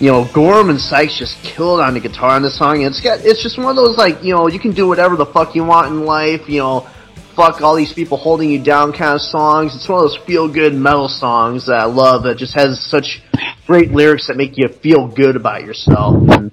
[0.04, 2.82] you know, Gorham and Sykes just killed on the guitar on this song.
[2.82, 5.24] It's got, it's just one of those like, you know, you can do whatever the
[5.24, 6.42] fuck you want in life.
[6.46, 6.90] You know,
[7.34, 9.74] fuck all these people holding you down kind of songs.
[9.74, 12.24] It's one of those feel good metal songs that I love.
[12.24, 13.22] That just has such
[13.66, 16.16] great lyrics that make you feel good about yourself.
[16.28, 16.52] And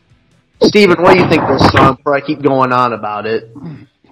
[0.61, 1.95] Steven, what do you think of this song?
[1.95, 3.49] Before I keep going on about it.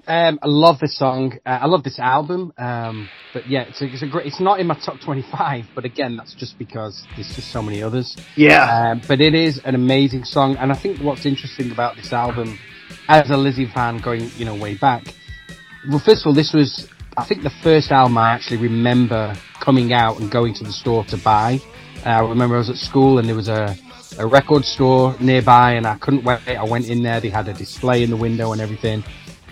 [0.10, 1.38] Um, I love this song.
[1.46, 2.52] Uh, I love this album.
[2.58, 4.26] Um, but yeah, it's a, it's a, great.
[4.26, 7.84] It's not in my top twenty-five, but again, that's just because there's just so many
[7.84, 8.18] others.
[8.36, 8.92] Yeah.
[8.92, 12.58] Um, but it is an amazing song, and I think what's interesting about this album,
[13.08, 15.14] as a Lizzy fan going, you know, way back.
[15.88, 19.94] Well, first of all, this was, I think, the first album I actually remember coming
[19.94, 21.60] out and going to the store to buy.
[22.04, 23.78] Uh, I remember I was at school and there was a
[24.18, 26.48] a record store nearby, and I couldn't wait.
[26.48, 27.20] I went in there.
[27.20, 29.04] They had a display in the window and everything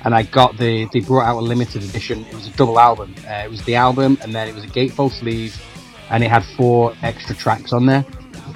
[0.07, 2.23] and I got the they brought out a limited edition.
[2.27, 3.13] It was a double album.
[3.27, 5.61] Uh, it was the album, and then it was a gatefold sleeve,
[6.09, 8.05] and it had four extra tracks on there.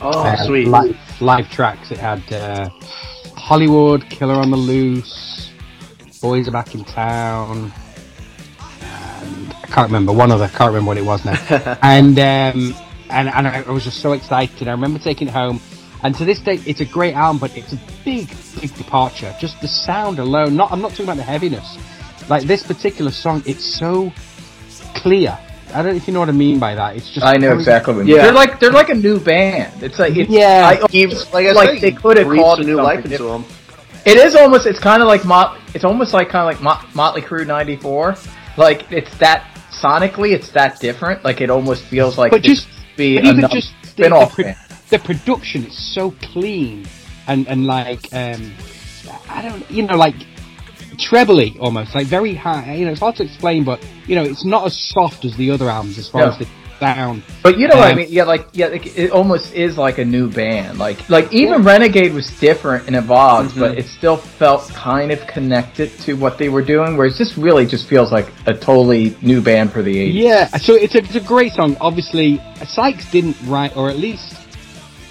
[0.02, 0.70] Oh, uh, sweet!
[0.70, 1.92] Live, live, tracks.
[1.92, 2.70] It had uh,
[3.36, 5.52] Hollywood, Killer on the Loose,
[6.22, 7.74] Boys Are Back in Town.
[8.80, 10.46] And I can't remember one other.
[10.46, 11.36] I can't remember what it was now.
[11.82, 12.74] and um,
[13.10, 14.70] and and I was just so excited.
[14.70, 15.60] I remember taking it home
[16.04, 19.36] and to this day, it's a great album, but it's a big, big departure.
[19.40, 20.56] Just the sound alone.
[20.56, 21.78] Not, I'm not talking about the heaviness.
[22.30, 24.12] Like this particular song, it's so
[24.96, 25.38] clear.
[25.74, 26.96] I don't know if you know what I mean by that.
[26.96, 28.24] It's just I know exactly what you mean.
[28.24, 29.82] They're like they're like a new band.
[29.82, 33.06] It's like it's, yeah, I, like, I like they could have called a new life
[33.06, 33.46] into them.
[34.06, 34.66] It is almost.
[34.66, 35.60] It's kind of like Mot.
[35.74, 38.16] It's almost like kind of like Mot- Motley Crue '94.
[38.58, 41.24] Like it's that sonically, it's that different.
[41.24, 45.00] Like it almost feels like but just be but even just spin-off the, the, the
[45.00, 46.86] production is so clean
[47.28, 48.54] and and like um,
[49.30, 50.16] I don't you know like
[50.98, 52.76] trebly almost like very high.
[52.76, 55.50] You know, it's hard to explain, but you know, it's not as soft as the
[55.52, 56.48] other albums as far as the
[56.80, 57.24] sound.
[57.44, 58.08] But you know um, what I um, mean?
[58.10, 60.78] Yeah, like yeah, like, it almost is like a new band.
[60.78, 61.72] Like like even yeah.
[61.72, 63.60] Renegade was different and evolved, mm-hmm.
[63.62, 66.98] but it still felt kind of connected to what they were doing.
[66.98, 70.14] Whereas this really just feels like a totally new band for the 80s.
[70.14, 71.78] Yeah, so it's a, it's a great song.
[71.80, 74.41] Obviously, Sykes didn't write, or at least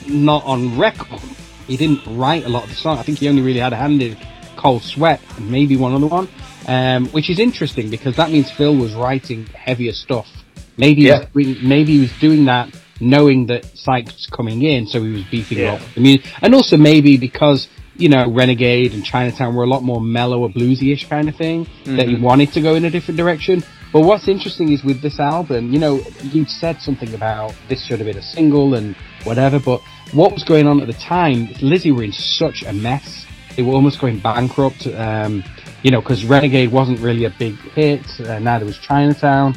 [0.08, 1.20] not on record.
[1.66, 2.98] He didn't write a lot of the song.
[2.98, 4.16] I think he only really had a hand in
[4.56, 6.28] Cold Sweat and maybe one other one,
[6.66, 10.28] um, which is interesting because that means Phil was writing heavier stuff.
[10.76, 11.26] Maybe yeah.
[11.34, 15.12] he was, maybe he was doing that knowing that Sykes was coming in, so he
[15.12, 15.74] was beefing yeah.
[15.74, 19.82] up the music, and also maybe because you know Renegade and Chinatown were a lot
[19.82, 21.96] more mellow or bluesy-ish kind of thing mm-hmm.
[21.96, 22.24] that he mm-hmm.
[22.24, 23.62] wanted to go in a different direction.
[23.92, 27.98] But what's interesting is with this album, you know, you said something about this should
[27.98, 29.80] have been a single and whatever, but
[30.12, 33.26] what was going on at the time, Lizzy were in such a mess.
[33.56, 35.44] They were almost going bankrupt, um,
[35.82, 39.54] you know, because Renegade wasn't really a big hit, uh, neither was Chinatown.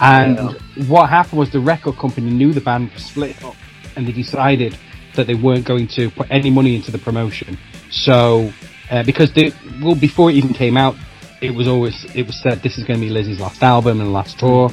[0.00, 0.52] And Yeah.
[0.88, 3.56] what happened was the record company knew the band was split up
[3.96, 4.76] and they decided
[5.14, 7.56] that they weren't going to put any money into the promotion.
[7.90, 8.52] So,
[8.90, 10.96] uh, because they, well, before it even came out,
[11.40, 14.12] it was always, it was said this is going to be Lizzy's last album and
[14.12, 14.70] last tour.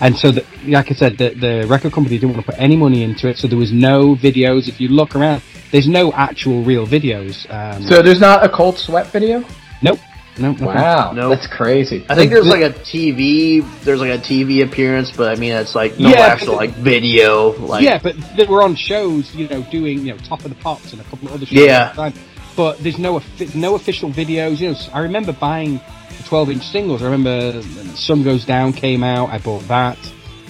[0.00, 2.76] And so, the, like I said, the, the record company didn't want to put any
[2.76, 4.66] money into it, so there was no videos.
[4.68, 7.48] If you look around, there's no actual real videos.
[7.52, 9.44] Um, So there's not a Cold Sweat video?
[9.82, 9.98] nope.
[10.38, 10.66] No, nothing.
[10.66, 11.34] Wow, Nope.
[11.34, 12.06] that's crazy.
[12.08, 13.62] I think there's like a TV.
[13.82, 17.50] There's like a TV appearance, but I mean it's like no Yeah, actual like video.
[17.58, 20.54] Like yeah, but they were on shows, you know, doing you know Top of the
[20.62, 21.58] Pops and a couple of other shows.
[21.58, 21.88] Yeah.
[21.90, 22.14] at the time.
[22.56, 24.60] But there's no offi- no official videos.
[24.60, 25.80] You know, I remember buying the
[26.24, 27.02] 12 inch singles.
[27.02, 27.62] I remember
[27.94, 29.30] Sun Goes Down came out.
[29.30, 29.98] I bought that,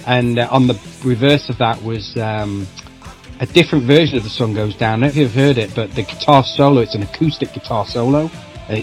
[0.07, 2.67] and uh, on the reverse of that was um,
[3.39, 4.89] a different version of the Sun Goes Down.
[4.89, 6.81] I don't know if you've heard it, but the guitar solo.
[6.81, 8.29] It's an acoustic guitar solo.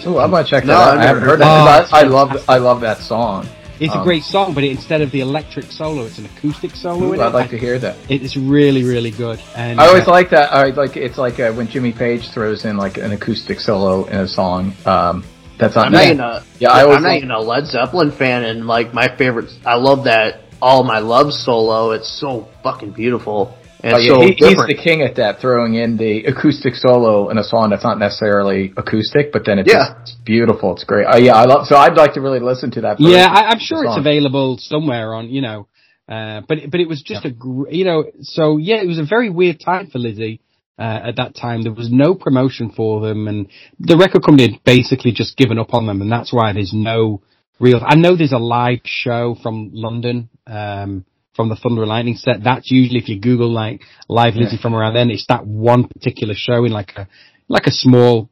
[0.05, 0.97] Oh, I'm gonna check that No, out.
[0.97, 1.65] I've I haven't never heard heard that.
[1.65, 1.89] that.
[1.89, 3.47] 'cause I, I love I love that song.
[3.79, 7.05] It's a Um, great song, but instead of the electric solo, it's an acoustic solo.
[7.05, 7.21] Ooh, in.
[7.21, 7.95] I'd like to hear that.
[8.09, 9.39] It's really, really good.
[9.55, 10.53] And I always uh, like that.
[10.53, 14.17] I like it's like uh, when Jimmy Page throws in like an acoustic solo in
[14.19, 14.73] a song.
[14.85, 15.23] Um,
[15.59, 18.43] that's not I'm not even a Yeah, I I'm not even a Led Zeppelin fan,
[18.43, 19.51] and like my favorite.
[19.65, 21.91] I love that All My Love solo.
[21.91, 25.75] It's so fucking beautiful and Oh, yeah, so he- he's the king at that, throwing
[25.75, 29.93] in the acoustic solo in a song that's not necessarily acoustic, but then it's Yeah.
[30.05, 30.73] just beautiful.
[30.73, 31.05] It's great.
[31.05, 31.65] Uh, yeah, I love.
[31.65, 32.99] So I'd like to really listen to that.
[32.99, 35.67] Yeah, I, I'm sure it's available somewhere on, you know,
[36.09, 39.05] uh, but but it was just a, gr- you know, so yeah, it was a
[39.05, 40.41] very weird time for Lizzy
[40.79, 41.61] uh, at that time.
[41.61, 43.47] There was no promotion for them, and
[43.79, 47.21] the record company had basically just given up on them, and that's why there's no
[47.59, 47.81] real.
[47.85, 50.29] I know there's a live show from London.
[50.47, 54.57] Um, from the Thunder and Lightning set, that's usually if you Google like live Lizzy
[54.57, 57.07] from around then, it's that one particular show in like a
[57.47, 58.29] like a small,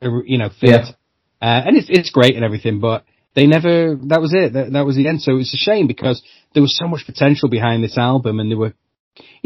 [0.00, 0.94] uh, you know, theatre.
[1.42, 3.96] Uh, and it's it's great and everything, but they never.
[4.06, 4.52] That was it.
[4.52, 5.22] That, that was the end.
[5.22, 6.22] So it's a shame because
[6.54, 8.74] there was so much potential behind this album, and there were,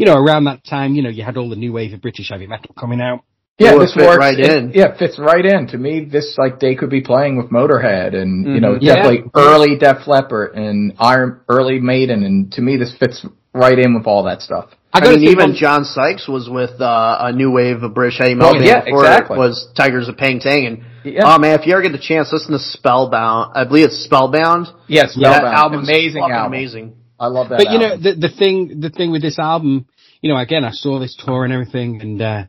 [0.01, 2.29] you know, around that time, you know, you had all the new wave of British
[2.29, 3.19] heavy metal coming out.
[3.59, 4.71] Yeah, this fit works right it- in.
[4.73, 5.67] yeah, it fits right in.
[5.67, 8.79] To me, this like they could be playing with Motorhead and you know Mhm.
[8.81, 8.95] Yeah.
[8.95, 13.93] definitely early Def Leppard and Iron early Maiden, and to me this fits right in
[13.93, 14.69] with all that stuff.
[14.93, 18.17] I, gotta mean, even one- John Sykes was with uh, a new wave of British
[18.17, 18.55] heavy metal.
[18.57, 19.35] Oh, yeah, before exactly.
[19.37, 21.21] It was Tygers of Pan Tang, and Yeah.
[21.25, 23.51] oh man, if you ever get the chance, listen to Spellbound.
[23.53, 24.67] I believe it's Spellbound.
[24.87, 25.55] Yes, that Spellbound.
[25.55, 26.53] album's amazing fucking album.
[26.53, 26.93] amazing.
[27.21, 27.57] I love that.
[27.59, 29.85] but you know, the the thing the thing with this album,
[30.21, 32.43] you know, again, I saw this tour and everything, and uh,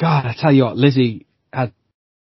[0.00, 1.72] God, I tell you what, Lizzy had.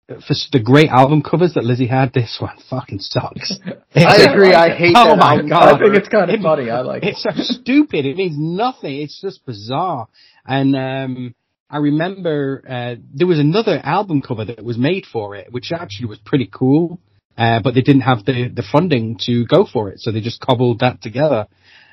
[0.08, 3.58] For the great album covers that Lizzy had, this one fucking sucks.
[3.96, 4.52] I agree.
[4.54, 5.74] I hate Oh that my album God.
[5.74, 6.70] I think it's kind of It- funny.
[6.70, 7.08] I like it.
[7.08, 8.06] it's so stupid.
[8.06, 9.00] It means nothing.
[9.00, 10.06] It's just bizarre.
[10.46, 11.34] And um,
[11.68, 16.06] I remember uh, there was another album cover that was made for it, which actually
[16.06, 17.00] was pretty cool.
[17.36, 20.40] Uh, but they didn't have the the funding to go for it, so they just
[20.40, 21.46] cobbled that together.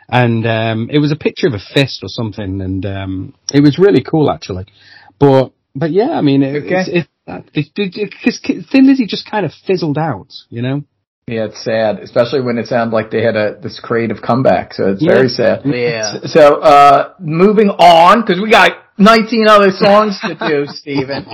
[0.09, 3.77] And um, it was a picture of a fist or something, and um, it was
[3.79, 4.65] really cool actually.
[5.19, 6.83] But but yeah, I mean, it, Okay.
[6.87, 10.83] it's it, it, it, it, Thin Lizzy just kind of fizzled out, you know.
[11.27, 14.73] Yeah, it's sad, especially when it sounded like they had a this creative comeback.
[14.73, 15.13] So it's Yeah.
[15.15, 15.61] very sad.
[15.65, 16.19] Yeah.
[16.25, 21.25] So, uh, moving on, because we got 19 other songs to do, Stephen.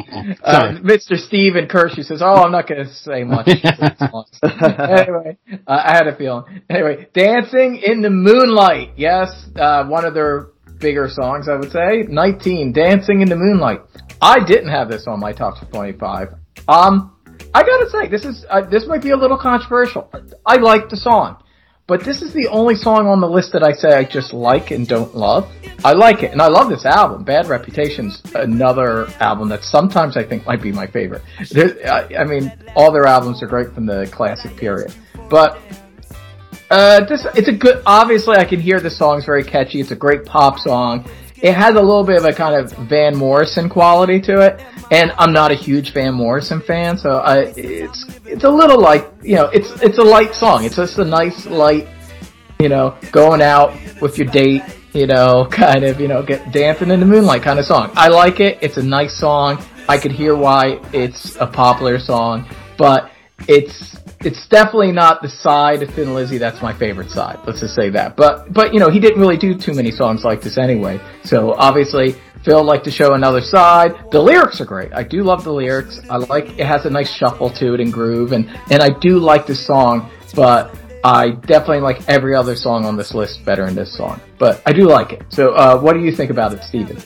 [0.43, 0.73] Uh.
[0.83, 1.17] Mr.
[1.17, 3.47] Steven Kershaw says, oh, I'm not going to say much.
[4.43, 6.61] anyway, uh, I had a feeling.
[6.69, 8.91] Anyway, Dancing in the Moonlight.
[8.95, 10.49] Yes, uh, one of their
[10.79, 12.03] bigger songs, I would say.
[12.07, 13.81] 19, Dancing in the Moonlight.
[14.21, 16.29] I didn't have this on my top 25.
[16.67, 17.15] Um,
[17.53, 20.09] I gotta say, this is, uh, this might be a little controversial.
[20.45, 21.43] I like the song.
[21.89, 24.69] But this is the only song on the list that I say I just like
[24.69, 25.51] and don't love.
[25.83, 27.23] I like it, and I love this album.
[27.23, 31.23] Bad Reputation's another album that sometimes I think might be my favorite.
[31.55, 34.93] I, I mean, all their albums are great from the classic period.
[35.31, 35.59] But
[36.69, 37.81] uh, this it's a good.
[37.87, 39.81] Obviously, I can hear the song's very catchy.
[39.81, 41.09] It's a great pop song.
[41.41, 45.13] It has a little bit of a kind of Van Morrison quality to it, and
[45.17, 49.35] I'm not a huge Van Morrison fan, so I, it's it's a little like you
[49.35, 50.65] know, it's it's a light song.
[50.65, 51.87] It's just a nice light,
[52.59, 56.91] you know, going out with your date, you know, kind of you know, get dancing
[56.91, 57.91] in the moonlight kind of song.
[57.93, 58.57] I like it.
[58.61, 59.63] It's a nice song.
[59.87, 62.47] I could hear why it's a popular song,
[62.77, 63.11] but
[63.47, 67.39] it's it's definitely not the side of Thin Lizzy that's my favorite side.
[67.45, 68.15] Let's just say that.
[68.15, 70.99] But but you know he didn't really do too many songs like this anyway.
[71.23, 73.91] So obviously Phil liked to show another side.
[74.11, 74.93] The lyrics are great.
[74.93, 75.99] I do love the lyrics.
[76.09, 79.19] I like it has a nice shuffle to it and groove and and I do
[79.19, 80.09] like the song.
[80.35, 84.61] But I definitely like every other song on this list better than this song, but
[84.65, 85.23] I do like it.
[85.29, 86.97] So, uh, what do you think about it, Steven?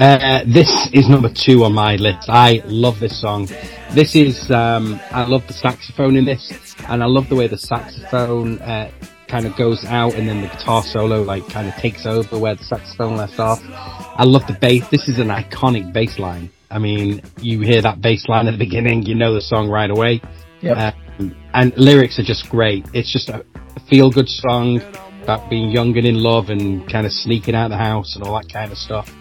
[0.00, 2.30] Uh, this is number two on my list.
[2.30, 3.50] I love this song.
[3.90, 7.58] This is, um, I love the saxophone in this, and I love the way the
[7.58, 8.90] saxophone, uh,
[9.28, 12.54] kind of goes out and then the guitar solo like kind of takes over where
[12.54, 13.60] the saxophone left off.
[13.70, 14.88] I love the bass.
[14.88, 16.50] This is an iconic bass line.
[16.70, 19.90] I mean, you hear that bass line at the beginning, you know the song right
[19.90, 20.22] away.
[20.62, 20.94] Yep.
[21.18, 22.86] Um, and lyrics are just great.
[22.94, 23.44] It's just a
[23.90, 24.80] feel good song
[25.22, 28.24] about being young and in love and kind of sneaking out of the house and
[28.24, 29.14] all that kind of stuff.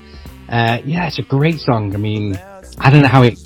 [0.49, 1.93] Uh, yeah, it's a great song.
[1.93, 2.35] I mean,
[2.79, 3.37] I don't know how it.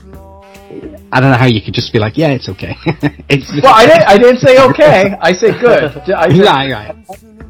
[1.12, 2.76] I don't know how you could just be like, yeah, it's okay.
[3.30, 4.04] it's Well, I didn't.
[4.08, 5.16] I didn't say okay.
[5.22, 5.84] I said good.
[6.08, 6.96] I said, right, right.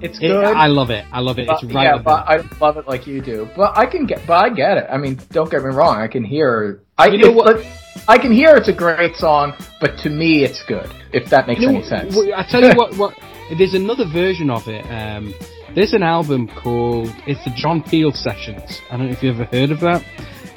[0.01, 0.43] It's It- good.
[0.43, 1.05] I love it.
[1.13, 1.47] I love it.
[1.49, 1.83] It's right.
[1.83, 2.27] yeah, but.
[2.27, 3.47] I love it like you do.
[3.55, 4.87] But I can get, but I get it.
[4.89, 5.97] I mean, don't get me wrong.
[6.01, 6.81] I can hear.
[6.97, 7.65] I You know it's what-
[8.07, 10.89] I can hear it's a great song, but to me, it's good.
[11.13, 12.17] If that makes You know, any sense.
[12.35, 13.13] I tell you what, what
[13.57, 14.83] there's another version of it.
[14.91, 15.33] Um,
[15.75, 18.81] there's an album called it's the John Peel Sessions.
[18.91, 20.03] I don't know if you've ever heard of that.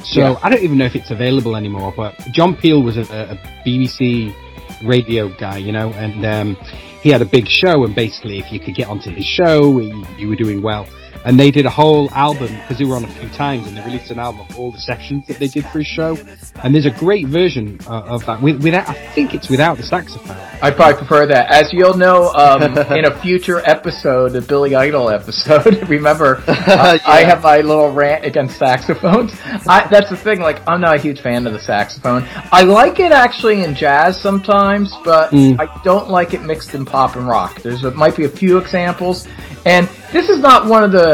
[0.04, 0.38] So Yeah.
[0.42, 1.92] I don't even know if it's available anymore.
[1.96, 4.34] But John Peel was a, a BBC
[4.82, 6.54] radio guy, you know, and um,
[7.02, 7.84] he had a big show.
[7.84, 10.86] And basically, if you could get onto his show, you, you were doing well.
[11.26, 13.82] And they did a whole album because they were on a few times, and they
[13.84, 16.16] released an album of all the sessions that they did for his show.
[16.62, 18.88] And there's a great version uh, of that with, without.
[18.88, 20.36] I think it's without the saxophone.
[20.62, 21.50] I probably prefer that.
[21.50, 27.24] As you'll know, um, in a future episode, the Billy Idol episode, remember, uh, I
[27.24, 29.32] have my little rant against saxophones.
[29.68, 32.26] I, that's the thing, like, I'm not a huge fan of the saxophone.
[32.52, 35.60] I like it actually in jazz sometimes, but Mm.
[35.60, 37.60] I don't like it mixed in pop and rock.
[37.60, 39.26] There's a, might be a few examples,
[39.66, 41.08] and this is not one of the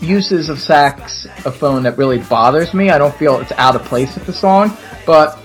[0.00, 2.90] uses of saxophone that really bothers me.
[2.90, 4.76] I don't feel it's out of place with the song,
[5.06, 5.38] but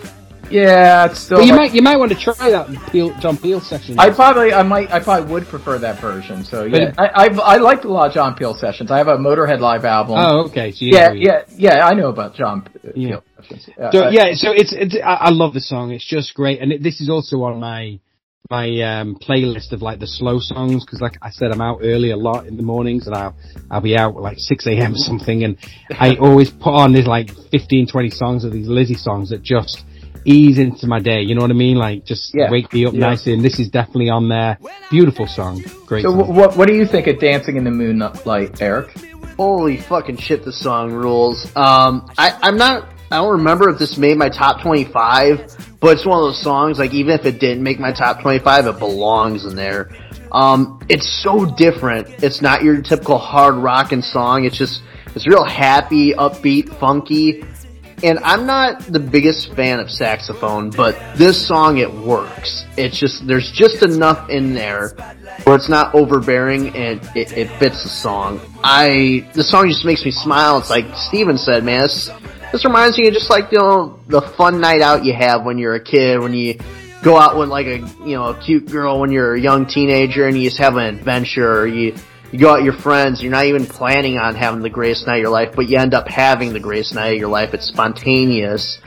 [0.49, 1.37] yeah, it's still.
[1.37, 3.97] Well, you like- might you might want to try that Peel, John Peel session.
[3.99, 6.43] I probably, I might, I probably would prefer that version.
[6.43, 8.89] So yeah, But- I, I've, I liked a lot of John Peel sessions.
[8.91, 10.15] I have a Motorhead live album.
[10.17, 10.71] oh, okay.
[10.71, 11.87] So yeah, know, yeah, yeah.
[11.87, 13.19] I know about John Peel Yeah.
[13.41, 13.69] sessions.
[13.77, 15.91] Yeah, So I- yeah, so it's, it's I, I love the song.
[15.91, 17.99] It's just great, and it, this is also on my
[18.49, 22.11] my um, playlist of like the slow songs because, like I said, I'm out early
[22.11, 23.35] a lot in the mornings, and I'll
[23.69, 24.93] I'll be out like six a.m.
[24.93, 25.57] or something, and
[25.91, 29.83] I always put on these like 15, 20 songs of these Lizzy songs that just
[30.25, 31.21] ease into my day.
[31.21, 31.77] You know what I mean?
[31.77, 32.49] Like just Yeah.
[32.49, 33.01] wake me up Yeah.
[33.01, 34.57] nicely, and this is definitely on there.
[34.89, 36.03] Beautiful song, great.
[36.03, 36.33] So song.
[36.35, 38.97] what, what do you think of Dancing in the Moonlight, Eric?
[39.37, 41.45] Holy fucking shit, The song rules.
[41.55, 46.05] Um, I, I'm not, I don't remember if this made my top 25, but it's
[46.05, 49.45] one of those songs, like, even if it didn't make my top 25, it belongs
[49.45, 49.89] in there.
[50.31, 52.23] Um, it's so different.
[52.23, 54.45] It's not your typical hard rockin' song.
[54.45, 54.83] It's just,
[55.15, 57.43] it's real happy, upbeat, funky.
[58.03, 62.65] And I'm not the biggest fan of saxophone, but this song, it works.
[62.77, 64.89] It's just, there's just enough in there
[65.43, 68.39] where it's not overbearing and it, it fits the song.
[68.63, 70.59] I, the song just makes me smile.
[70.59, 71.89] It's like Steven said, man,
[72.51, 75.57] this reminds me of just like, you know, the fun night out you have when
[75.57, 76.59] you're a kid, when you
[77.03, 80.27] go out with like a, you know, a cute girl when you're a young teenager
[80.27, 81.95] and you just have an adventure or you,
[82.31, 85.17] you go out with your friends, you're not even planning on having the greatest night
[85.17, 87.53] of your life, but you end up having the greatest night of your life.
[87.53, 88.79] It's spontaneous.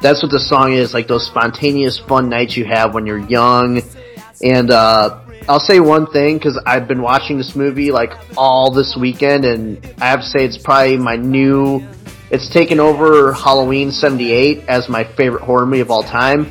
[0.00, 3.82] That's what the song is, like those spontaneous fun nights you have when you're young.
[4.42, 8.96] And, uh, I'll say one thing, cause I've been watching this movie like all this
[8.96, 11.84] weekend and I have to say it's probably my new,
[12.32, 16.46] it's taken over Halloween 78 as my favorite horror movie of all time.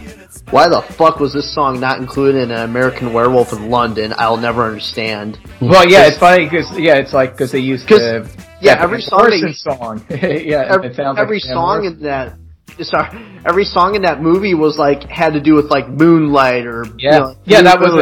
[0.52, 4.14] Why the fuck was this song not included in an American Werewolf in London?
[4.18, 5.38] I'll never understand.
[5.62, 8.30] Well, yeah, it's funny because yeah, it's like because they used the
[8.62, 10.06] yeah, the every song they- song.
[10.10, 12.38] yeah, every, it sounds every like song in that
[12.82, 13.10] sorry
[13.46, 16.94] every song in that movie was like had to do with like moonlight or you
[16.98, 18.02] Yeah, know, yeah, that was moon.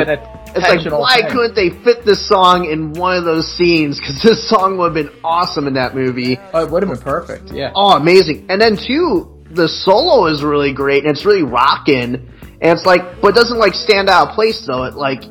[0.55, 1.31] It's like why thing.
[1.31, 5.05] couldn't they fit this song in one of those scenes because this song would have
[5.05, 7.51] been awesome in that movie Oh, it would have been perfect.
[7.51, 7.71] Yeah.
[7.75, 12.77] oh amazing and then too the solo is really great and it's really rocking and
[12.77, 15.23] it's like but it doesn't like stand out of place though it like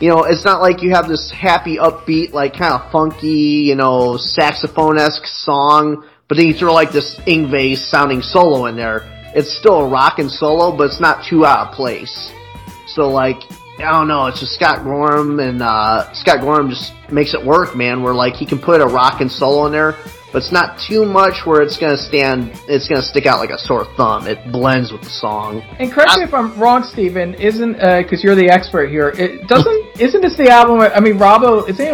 [0.00, 3.74] you know, it's not like you have this happy, upbeat, like kind of funky, you
[3.74, 9.10] know, saxophone-esque song, but then you throw like this Yngwie sounding solo in there.
[9.34, 12.30] It's still a rockin' solo, but it's not too out of place.
[12.88, 13.40] So like,
[13.78, 17.76] I don't know, it's just Scott Gorham and, uh, Scott Gorham just makes it work,
[17.76, 19.94] man, where like he can put a rockin' solo in there,
[20.32, 23.58] but it's not too much where it's gonna stand, it's gonna stick out like a
[23.58, 24.26] sore thumb.
[24.26, 25.62] It blends with the song.
[25.78, 27.34] And correct me if I'm wrong, Stephen.
[27.34, 29.10] Isn't because you're the expert here?
[29.10, 30.80] It doesn't isn't this the album?
[30.80, 31.86] I mean, Robbo is he,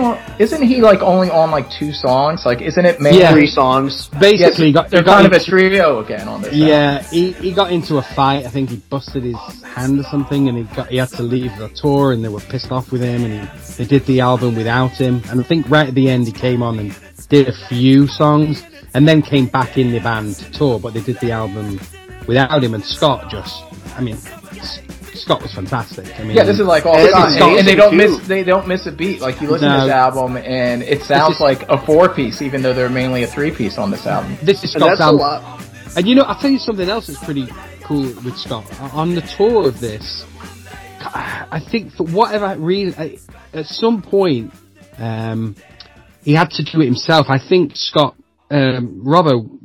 [0.43, 2.45] isn't he like only on like two songs?
[2.45, 3.33] Like, isn't it mainly Yeah.
[3.33, 4.09] Three songs.
[4.21, 6.53] Basically, Yes, got, they're got kind of a trio again on this.
[6.53, 6.69] album.
[6.69, 8.45] Yeah, he, he got into a fight.
[8.47, 11.57] I think he busted his hand or something, and he got he had to leave
[11.59, 14.55] the tour, and they were pissed off with him, and he, they did the album
[14.57, 15.23] without him.
[15.31, 16.95] And I think right at the end, he came on and
[17.29, 18.63] did a few songs,
[18.95, 20.79] and then came back in the band to tour.
[20.79, 21.81] But they did the album
[22.27, 23.65] without him, and Scott just,
[23.97, 24.17] I mean,
[24.53, 24.81] S-
[25.23, 26.07] Scott was fantastic.
[26.19, 28.19] I mean, Yeah, this is like all And the time, and, and they don't miss
[28.29, 29.21] they don't miss a beat.
[29.21, 32.63] Like you listen to this album, and it sounds is- like a four piece, even
[32.63, 34.37] though they're mainly a three piece on this album.
[34.43, 35.21] this is And Scott's that's a album.
[35.21, 35.65] lot.
[35.97, 37.47] And you know, I'll tell you something else that's pretty
[37.85, 38.65] cool with Scott.
[38.95, 40.25] On the tour of this,
[41.05, 43.19] I think for whatever reason,
[43.53, 44.53] at some point,
[44.99, 45.55] um,
[46.25, 47.27] he had to do it himself.
[47.29, 48.17] I think Scott,
[48.51, 49.59] um, Robbo,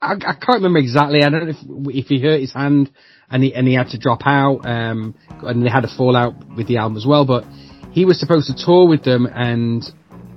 [0.00, 1.22] I, I can't remember exactly.
[1.22, 2.90] I don't know if, if he hurt his hand
[3.34, 5.12] and he, and he had to drop out, um,
[5.42, 7.44] and they had a fallout with the album as well, but
[7.90, 9.82] he was supposed to tour with them and,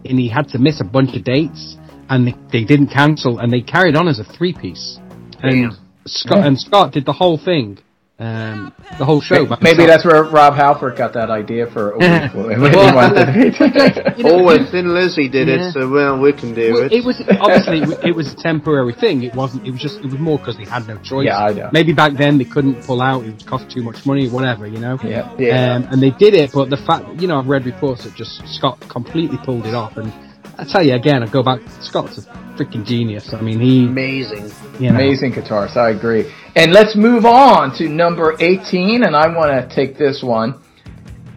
[0.03, 1.77] and he had to miss a bunch of dates
[2.09, 4.97] and they, they didn't cancel and they carried on as a three piece.
[5.43, 5.73] And.
[6.07, 7.79] Scott, and Scott did the whole thing,
[8.19, 9.45] um, the whole show.
[9.45, 12.33] by Maybe that's where Rob Halford got that idea for a week.
[12.33, 13.13] when Well,
[14.17, 15.67] You know, Oh, Thin Lizzy did Yeah.
[15.69, 16.93] it, so well, we can do Well, it.
[16.93, 19.21] it was obviously it was- it was a temporary thing.
[19.23, 19.67] It wasn't.
[19.67, 19.97] It was just.
[19.99, 21.25] It was more because they had no choice.
[21.27, 21.69] Yeah, I know.
[21.71, 23.23] Maybe back then they couldn't pull out.
[23.23, 24.65] It would cost too much money, whatever.
[24.67, 24.97] You know.
[25.03, 25.35] yeah.
[25.37, 25.75] Yeah.
[25.75, 28.41] Um, and they did it, but the fact, you know, I've read reports that just
[28.47, 29.97] Scott completely pulled it off.
[29.97, 30.11] And
[30.59, 31.61] I tell you again, I go back.
[31.81, 32.21] Scott's a
[32.57, 33.33] freaking genius.
[33.33, 34.51] I mean, he, Amazing.
[34.79, 36.33] you know, Amazing guitarist, I agree.
[36.55, 40.59] And let's move on to number 18, and I want to take this one.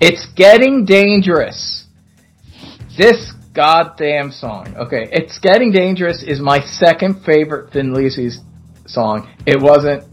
[0.01, 1.85] It's Getting Dangerous.
[2.97, 4.75] This goddamn song.
[4.77, 8.41] Okay, It's Getting Dangerous is my second favorite Thin Lizzy's
[8.87, 9.29] song.
[9.47, 10.05] It wasn't,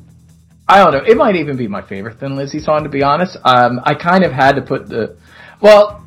[0.68, 3.38] I don't know, it might even be my favorite Thin Lizzy song to be honest.
[3.46, 5.18] Um, I kind of had to put the,
[5.62, 6.06] well,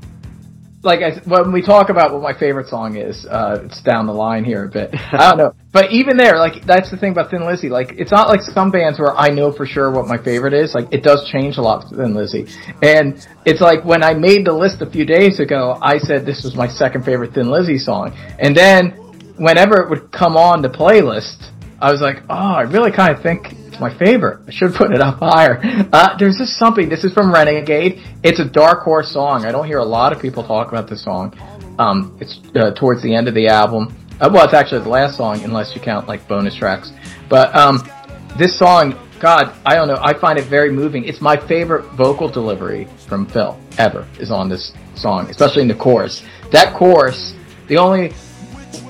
[0.83, 4.15] like I, when we talk about what my favorite song is, uh, it's down the
[4.15, 4.91] line here a bit.
[5.13, 7.69] I don't know, but even there, like that's the thing about Thin Lizzy.
[7.69, 10.75] Like it's not like some bands where I know for sure what my favorite is.
[10.75, 12.47] Like it does change a lot Thin Lizzy,
[12.83, 16.45] and it's like when I made the list a few days ago, I said this
[16.45, 18.93] was my second favorite Thin Lizzy song, and then
[19.37, 21.51] whenever it would come on the playlist,
[21.81, 24.41] I was like, oh, I really kind of think it's my favorite.
[24.47, 25.61] I should put it up higher.
[25.93, 26.89] Uh, there's just something.
[26.91, 28.03] This is from Renegade.
[28.23, 29.47] It's a dark horse song.
[29.47, 31.35] I don't hear a lot of people talk about this song.
[31.79, 33.97] Um, it's uh, towards the end of the album.
[34.21, 36.93] Uh, well, it's actually the last song, unless you count like bonus tracks.
[37.31, 37.89] But um,
[38.37, 39.99] this song, God, I don't know.
[40.03, 41.05] I find it very moving.
[41.05, 45.75] It's my favorite vocal delivery from Phil ever is on this song, especially in the
[45.75, 46.23] chorus.
[46.53, 47.33] That chorus,
[47.69, 48.13] the only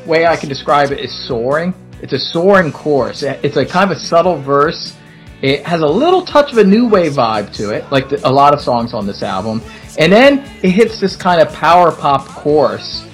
[0.04, 1.72] way I can describe it is soaring.
[2.02, 3.22] It's a soaring chorus.
[3.22, 4.96] It's a kind of a subtle verse.
[5.42, 8.30] It has a little touch of a new wave vibe to it, like the, a
[8.30, 9.62] lot of songs on this album.
[9.98, 13.06] And then it hits this kind of power pop chorus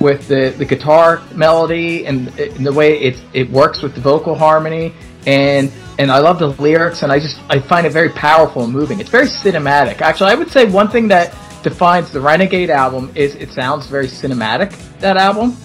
[0.00, 4.34] with the, the guitar melody and, and the way it, it works with the vocal
[4.34, 4.92] harmony.
[5.26, 8.72] And, and I love the lyrics and I just, I find it very powerful and
[8.72, 9.00] moving.
[9.00, 10.02] It's very cinematic.
[10.02, 14.06] Actually, I would say one thing that defines the Renegade album is it sounds very
[14.06, 15.56] cinematic, that album.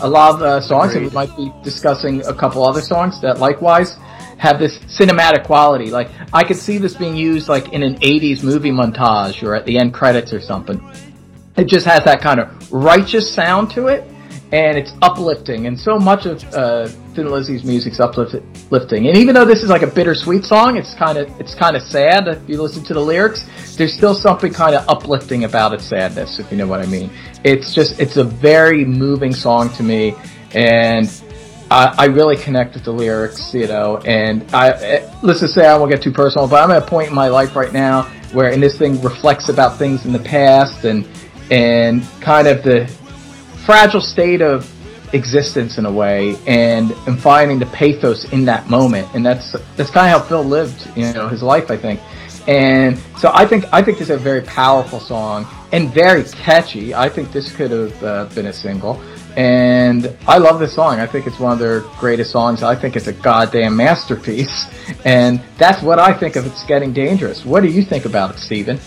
[0.00, 3.38] A lot of uh, songs, and we might be discussing a couple other songs that
[3.38, 3.96] likewise
[4.38, 5.90] have this cinematic quality.
[5.90, 9.66] Like, I could see this being used like in an 80s movie montage or at
[9.66, 10.80] the end credits or something.
[11.56, 14.08] It just has that kind of righteous sound to it,
[14.52, 15.66] and it's uplifting.
[15.66, 19.08] And so much of uh, Thin Lizzy's music's uplifting.
[19.08, 21.82] And even though this is like a bittersweet song, it's kind of it's kind of
[21.82, 22.28] sad.
[22.28, 23.46] If you listen to the lyrics,
[23.76, 27.10] there's still something kind of uplifting about its sadness, if you know what I mean.
[27.44, 30.14] It's just it's a very moving song to me,
[30.54, 31.08] and.
[31.70, 35.76] I, I really connect with the lyrics, you know, and I, let's just say I
[35.76, 38.50] won't get too personal, but I'm at a point in my life right now where,
[38.50, 41.06] and this thing reflects about things in the past and,
[41.50, 42.90] and kind of the
[43.68, 44.66] fragile state of
[45.12, 49.06] existence in a way and, and finding the pathos in that moment.
[49.12, 52.00] And that's, that's kind of how Phil lived, you know, his life, I think.
[52.48, 56.94] And so I think, I think this is a very powerful song and very catchy.
[56.94, 59.02] I think this could have uh, been a single.
[59.36, 60.98] And I love this song.
[61.00, 62.62] I think it's one of their greatest songs.
[62.62, 64.64] I think it's a goddamn masterpiece.
[65.04, 67.44] And that's what I think of It's Getting Dangerous.
[67.44, 68.80] What do you think about it, Steven?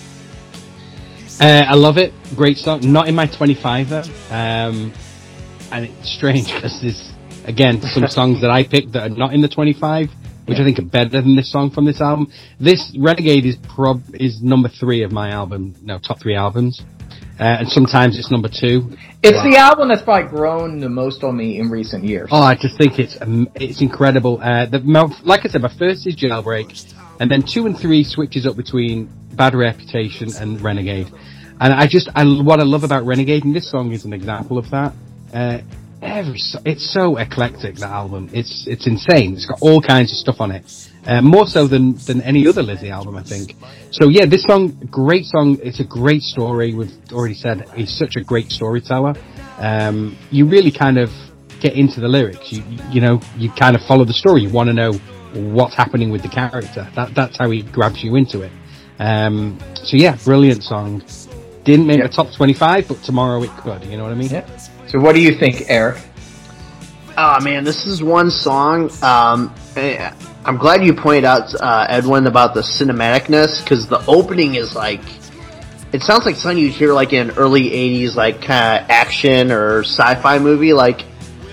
[1.42, 2.14] Uh, I love it.
[2.36, 2.82] Great song.
[2.84, 4.04] Not in my 25 though.
[4.30, 4.94] Um,
[5.72, 7.14] and it's strange because there's,
[7.46, 10.12] again, some songs that I picked that are not in the 25,
[10.46, 12.32] which I think are better than this song from this album.
[12.60, 16.80] This Renegade is prob, is number three of my album, no, top three albums.
[17.40, 18.96] Uh, and sometimes it's number two.
[19.24, 22.30] It's the album that's probably grown the most on me in recent years.
[22.32, 24.40] Oh, I just think it's um, it's incredible.
[24.40, 24.78] Uh, the
[25.24, 29.10] like I said, my first is Jailbreak, and then two and three switches up between
[29.34, 31.12] Bad Reputation and Renegade.
[31.62, 34.58] And I just, I, what I love about Renegade, and this song is an example
[34.58, 34.94] of that.
[35.32, 35.60] Uh,
[36.02, 38.32] every, it's so eclectic, that album.
[38.34, 39.36] It's, it's insane.
[39.36, 40.90] It's got all kinds of stuff on it.
[41.06, 43.56] Uh, more so than, than any other Lizzy album, I think.
[43.92, 45.60] So yeah, this song, great song.
[45.62, 46.74] It's a great story.
[46.74, 49.14] We've already said he's such a great storyteller.
[49.60, 51.12] Um, you really kind of
[51.60, 52.52] get into the lyrics.
[52.52, 54.42] You, you know, you kind of follow the story.
[54.42, 54.94] You want to know
[55.54, 56.90] what's happening with the character.
[56.96, 58.52] That, that's how he grabs you into it.
[58.98, 61.04] Um, so yeah, brilliant song.
[61.64, 62.08] Didn't make Yeah.
[62.08, 63.84] the top 25, but tomorrow it could.
[63.86, 64.30] You know what I mean?
[64.30, 64.44] Yeah.
[64.88, 65.98] So what do you think, Eric?
[67.18, 68.90] Oh man, this is one song.
[69.04, 70.12] Um, eh,
[70.46, 75.02] I'm glad you pointed out, uh, Edwin, about the cinematicness because the opening is like,
[75.92, 79.84] it sounds like something you'd hear like in early '80s, like kind of action or
[79.84, 80.74] sci-fi movie.
[80.74, 81.04] Like,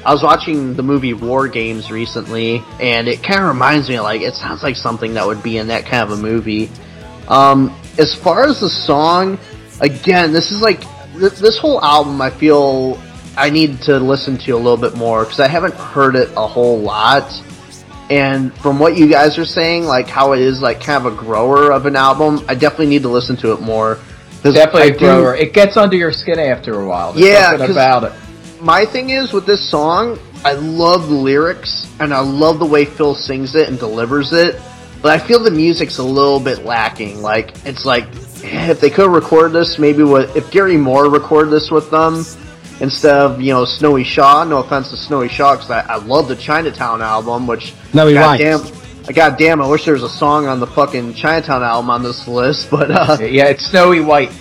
[0.06, 4.22] I was watching the movie War Games recently, and it kind of reminds me like
[4.22, 6.70] it sounds like something that would be in that kind of a movie.
[7.26, 9.38] Um, as far as the song,
[9.80, 10.80] again, this is like
[11.18, 12.20] th- this whole album.
[12.20, 13.00] I feel
[13.36, 16.46] I need to listen to a little bit more because I haven't heard it a
[16.46, 17.30] whole lot.
[18.10, 21.16] And from what you guys are saying, like how it is like kind of a
[21.16, 23.98] grower of an album, I definitely need to listen to it more.
[24.42, 25.36] Definitely I a do- grower.
[25.36, 27.12] It gets under your skin after a while.
[27.12, 28.12] There's Yeah, about it.
[28.62, 32.84] my thing is with this song, I love the lyrics and I love the way
[32.86, 34.58] Phil sings it and delivers it.
[35.00, 37.22] But I feel the music's a little bit lacking.
[37.22, 38.04] Like it's like
[38.42, 42.24] eh, if they could record this, maybe with if Gary Moore recorded this with them
[42.80, 44.44] instead of you know Snowy Shaw.
[44.44, 48.38] No offense to Snowy Shaw, because I, I love the Chinatown album, which Snowy White.
[48.40, 52.26] goddamn, goddamn, I wish there was a song on the fucking Chinatown album on this
[52.26, 52.70] list.
[52.78, 54.32] But uh, Yeah, it's snowy white.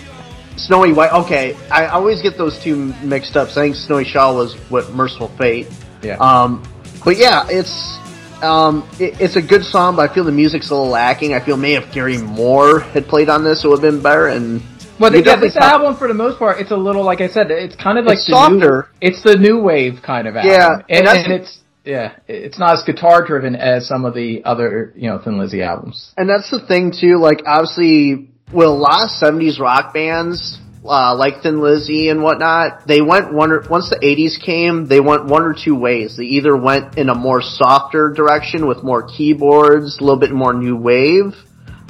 [0.57, 1.11] Snowy White.
[1.11, 3.49] Okay, I always get those two mixed up.
[3.49, 5.67] So I think Snowy Shaw was what Mercyful Fate.
[6.01, 6.15] Yeah.
[6.15, 6.63] Um,
[7.05, 7.99] but yeah, it's
[8.43, 11.33] um, it, it's a good song, but I feel the music's a little lacking.
[11.33, 14.27] I feel maybe if Gary Moore had played on this, it would have been better.
[14.27, 14.61] And
[14.99, 17.51] Well, you yeah, this album, for the most part, it's a little like I said.
[17.51, 18.89] It's kind of like It's the softer.
[19.01, 20.51] New, it's the new wave kind of album.
[20.51, 24.43] Yeah, and and, and it's yeah, it's not as guitar driven as some of the
[24.43, 26.13] other you know Thin Lizzy albums.
[26.17, 27.17] And that's the thing too.
[27.17, 30.59] Like obviously, with a lot of '70s rock bands,
[30.89, 34.99] uh, like Thin Lizzy and whatnot, they went one or, once the '80s came, they
[34.99, 36.15] went one or two ways.
[36.17, 40.53] They either went in a more softer direction with more keyboards, a little bit more
[40.53, 41.35] new wave,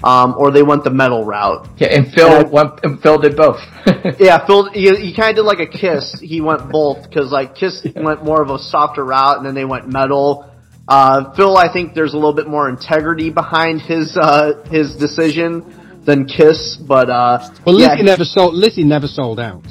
[0.04, 1.68] um, or they went the metal route.
[1.78, 2.44] Yeah, and Phil Yeah.
[2.44, 3.60] went, and Phil did both.
[4.20, 6.20] Yeah, Phil, he, he kind of did like a Kiss.
[6.20, 9.66] He went both because like Kiss went more of a softer route, and then they
[9.66, 10.50] went metal.
[10.88, 15.77] Uh, Phil, I think there's a little bit more integrity behind his uh, his decision
[16.08, 18.56] than Kiss, but uh, Well, yeah, Lizzy never sold.
[18.56, 19.66] Lizzy never sold out.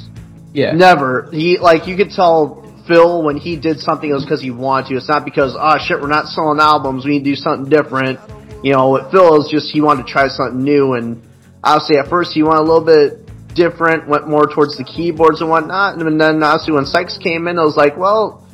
[0.53, 1.29] yeah, never.
[1.31, 4.89] He like you could tell Phil when he did something it was because he wanted
[4.89, 4.97] to.
[4.97, 7.05] It's not because oh shit we're not selling albums.
[7.05, 8.19] We need to do something different.
[8.63, 11.21] You know, with Phil is just he wanted to try something new, and
[11.63, 13.25] obviously at first he went a little bit
[13.55, 17.57] different, went more towards the keyboards and whatnot, and then obviously when Sykes came in,
[17.57, 18.45] I was like, well,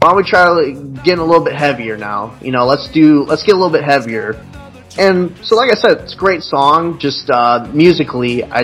[0.00, 2.36] why don't we try like, getting a little bit heavier now?
[2.42, 4.44] You know, let's do let's get a little bit heavier.
[4.98, 6.98] And so, like I said, it's a great song.
[6.98, 8.62] Just uh, musically, I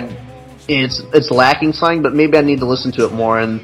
[0.67, 3.39] it's it's lacking something, but maybe I need to listen to it more.
[3.39, 3.61] And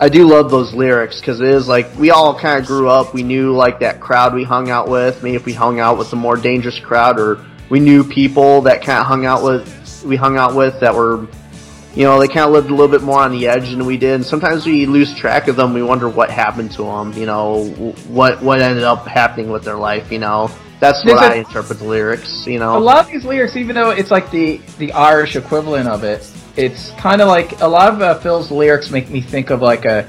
[0.00, 3.12] I do love those lyrics because it is like we all kind of grew up.
[3.12, 5.22] We knew like that crowd we hung out with.
[5.22, 8.82] Maybe if we hung out with the more dangerous crowd, or we knew people that
[8.82, 11.26] kind of hung out with we hung out with that were
[11.94, 13.96] you know, they kind of lived a little bit more on the edge than we
[13.96, 14.16] did.
[14.16, 15.72] And sometimes we lose track of them.
[15.72, 17.14] We wonder what happened to them.
[17.14, 17.64] You know,
[18.08, 20.12] what what ended up happening with their life.
[20.12, 20.50] You know,
[20.80, 22.44] that's what I interpret the lyrics.
[22.46, 25.88] You know, a lot of these lyrics, even though it's like the the Irish equivalent
[25.88, 29.50] of it, it's kind of like a lot of uh, Phil's lyrics make me think
[29.50, 30.08] of like a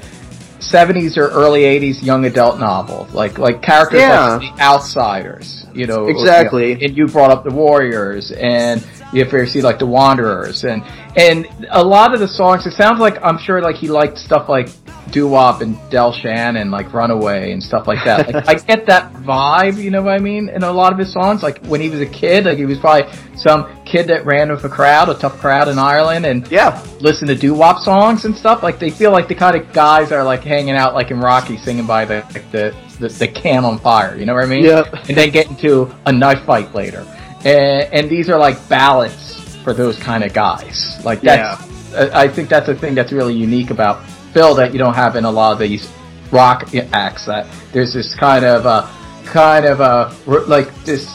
[0.60, 4.36] 70s or early 80s young adult novel, like like characters Yeah.
[4.36, 6.04] like the Outsiders, you know.
[6.04, 6.70] or, Exactly.
[6.70, 10.64] you know, and you brought up the Warriors, and you ever see like the Wanderers,
[10.64, 10.82] and
[11.16, 12.66] and a lot of the songs.
[12.66, 14.68] It sounds like I'm sure like he liked stuff like
[15.10, 18.32] Doo Wop and Del Shannon, like Runaway and stuff like that.
[18.32, 20.48] Like, I get that vibe, you know what I mean?
[20.48, 22.78] In a lot of his songs, like when he was a kid, like he was
[22.78, 26.84] probably some kid that ran with a crowd, a tough crowd in Ireland, and yeah,
[27.00, 28.62] listen to doo wop songs and stuff.
[28.62, 31.20] Like they feel like the kind of guys that are like hanging out like in
[31.20, 34.16] Rocky, singing by the like the, the the can on fire.
[34.16, 34.64] You know what I mean?
[34.64, 34.92] Yep.
[35.08, 37.06] And then get into a knife fight later.
[37.44, 41.00] And, and these are like ballads for those kind of guys.
[41.04, 41.62] Like that's
[41.94, 44.02] I I think that's a thing that's really unique about
[44.32, 45.90] Phil that you don't have in a lot of these
[46.30, 47.26] rock acts.
[47.26, 48.88] That there's this kind of uh
[49.24, 50.12] kind of uh
[50.46, 51.08] like this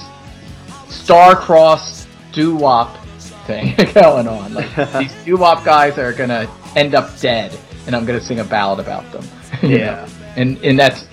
[0.90, 2.98] star-crossed doo-wop
[3.46, 4.54] thing going on.
[4.54, 8.80] Like these doo-wop guys are gonna end up dead, and I'm gonna sing a ballad
[8.80, 9.26] about them.
[9.62, 9.78] Yeah.
[9.78, 10.08] know?
[10.36, 11.06] and and that's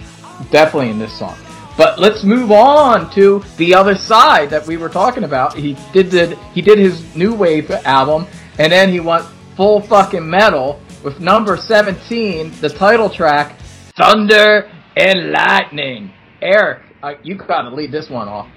[0.50, 1.36] definitely in this song.
[1.76, 5.54] But let's move on to the other side that we were talking about.
[5.54, 8.26] He did the, he did his new wave album,
[8.58, 9.24] and then he went
[9.56, 13.58] full fucking metal with number 17, the title track,
[13.96, 16.12] Thunder and Lightning.
[16.42, 18.48] Eric, uh, you gotta lead this one off.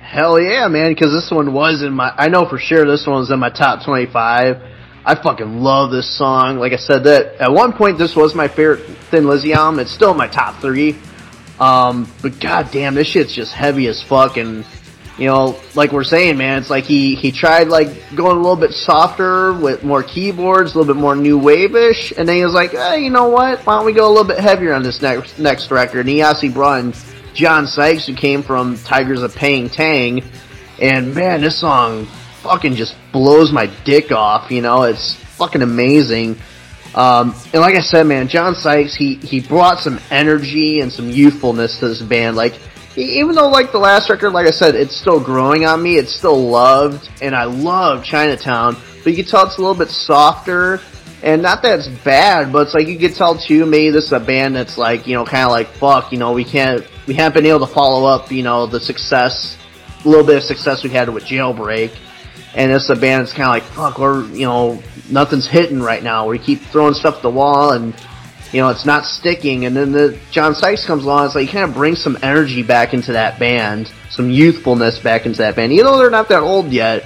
[0.00, 0.92] Hell yeah, man!
[0.92, 2.12] Because this one was in my.
[2.16, 4.56] I know for sure this one was in my top twenty-five.
[5.04, 6.58] I fucking love this song.
[6.58, 9.80] Like I said, that at one point this was my favorite Thin Lizzy album.
[9.80, 10.98] It's still my top three.
[11.58, 14.36] Um, but goddamn, this shit's just heavy as fuck.
[14.36, 14.64] And
[15.18, 18.56] you know, like we're saying, man, it's like he he tried like going a little
[18.56, 22.54] bit softer with more keyboards, a little bit more new wave-ish, and then he was
[22.54, 23.60] like, you know what?
[23.66, 26.00] Why don't we go a little bit heavier on this next next record?
[26.00, 26.94] And he actually brought in
[27.34, 30.22] John Sykes, who came from Tygers of Pan Tang,
[30.80, 32.06] and man, this song
[32.42, 34.50] fucking just blows my dick off.
[34.52, 36.38] You know, it's fucking amazing.
[36.94, 41.10] Um, and like I said, man, John Sykes, he, he brought some energy and some
[41.10, 42.36] youthfulness to this band.
[42.36, 42.54] Like,
[42.98, 46.14] even though like the last record, like I said, it's still growing on me, it's
[46.14, 50.80] still loved, and I love Chinatown, but you can tell it's a little bit softer,
[51.22, 54.12] and not that it's bad, but it's like you could tell too, maybe this is
[54.12, 57.14] a band that's like, you know, kind of like, fuck, you know, we can't, we
[57.14, 59.56] haven't been able to follow up, you know, the success,
[60.04, 61.96] a little bit of success we had with Jailbreak.
[62.54, 66.02] And it's a band that's kind of like, fuck, we're, you know, nothing's hitting right
[66.02, 66.28] now.
[66.28, 67.94] We keep throwing stuff at the wall and,
[68.52, 69.66] you know, it's not sticking.
[69.66, 71.26] And then the John Sykes comes along.
[71.26, 75.26] It's like he kind of brings some energy back into that band, some youthfulness back
[75.26, 75.72] into that band.
[75.72, 77.04] Even though they're not that old yet,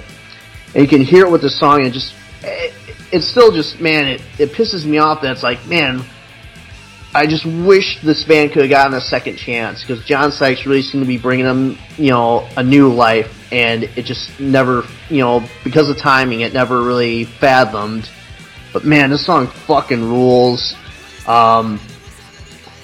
[0.73, 2.73] and you can hear it with the song, and just it,
[3.11, 6.03] it's still just man, it it pisses me off that it's like man,
[7.15, 10.81] I just wish this band could have gotten a second chance because John Sykes really
[10.81, 15.19] seemed to be bringing them, you know, a new life, and it just never, you
[15.19, 18.09] know, because of timing, it never really fathomed.
[18.71, 20.75] But man, this song fucking rules.
[21.27, 21.79] Um,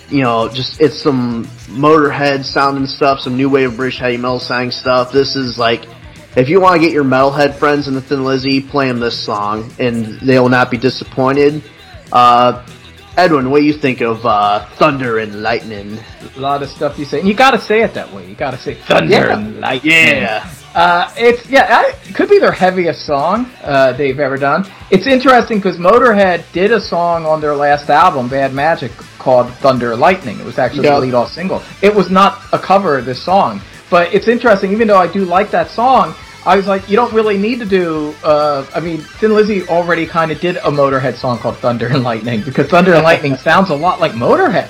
[0.09, 4.71] you know, just it's some Motorhead sounding stuff, some new wave British heavy metal sounding
[4.71, 5.11] stuff.
[5.11, 5.85] This is like,
[6.35, 9.17] if you want to get your metalhead friends in the Thin Lizzy, play them this
[9.23, 11.61] song, and they will not be disappointed.
[12.11, 12.65] Uh,
[13.17, 15.99] Edwin, what do you think of uh, Thunder and Lightning?
[16.35, 18.27] A lot of stuff you say, and you gotta say it that way.
[18.27, 19.37] You gotta say Thunder Yeah.
[19.37, 19.91] and Lightning.
[19.91, 20.49] Yeah.
[20.75, 24.65] Uh, it's yeah, I, it could be their heaviest song uh, they've ever done.
[24.91, 29.91] It's interesting because Motorhead did a song on their last album, Bad Magic, called Thunder
[29.93, 30.39] and Lightning.
[30.39, 30.95] It was actually Yeah.
[30.95, 31.61] the lead off single.
[31.81, 34.71] It was not a cover of this song, but it's interesting.
[34.71, 36.13] Even though I do like that song,
[36.45, 38.13] I was like, you don't really need to do.
[38.23, 42.03] Uh, I mean, Thin Lizzy already kind of did a Motorhead song called Thunder and
[42.03, 44.69] Lightning because Thunder and Lightning sounds a lot like Motorhead.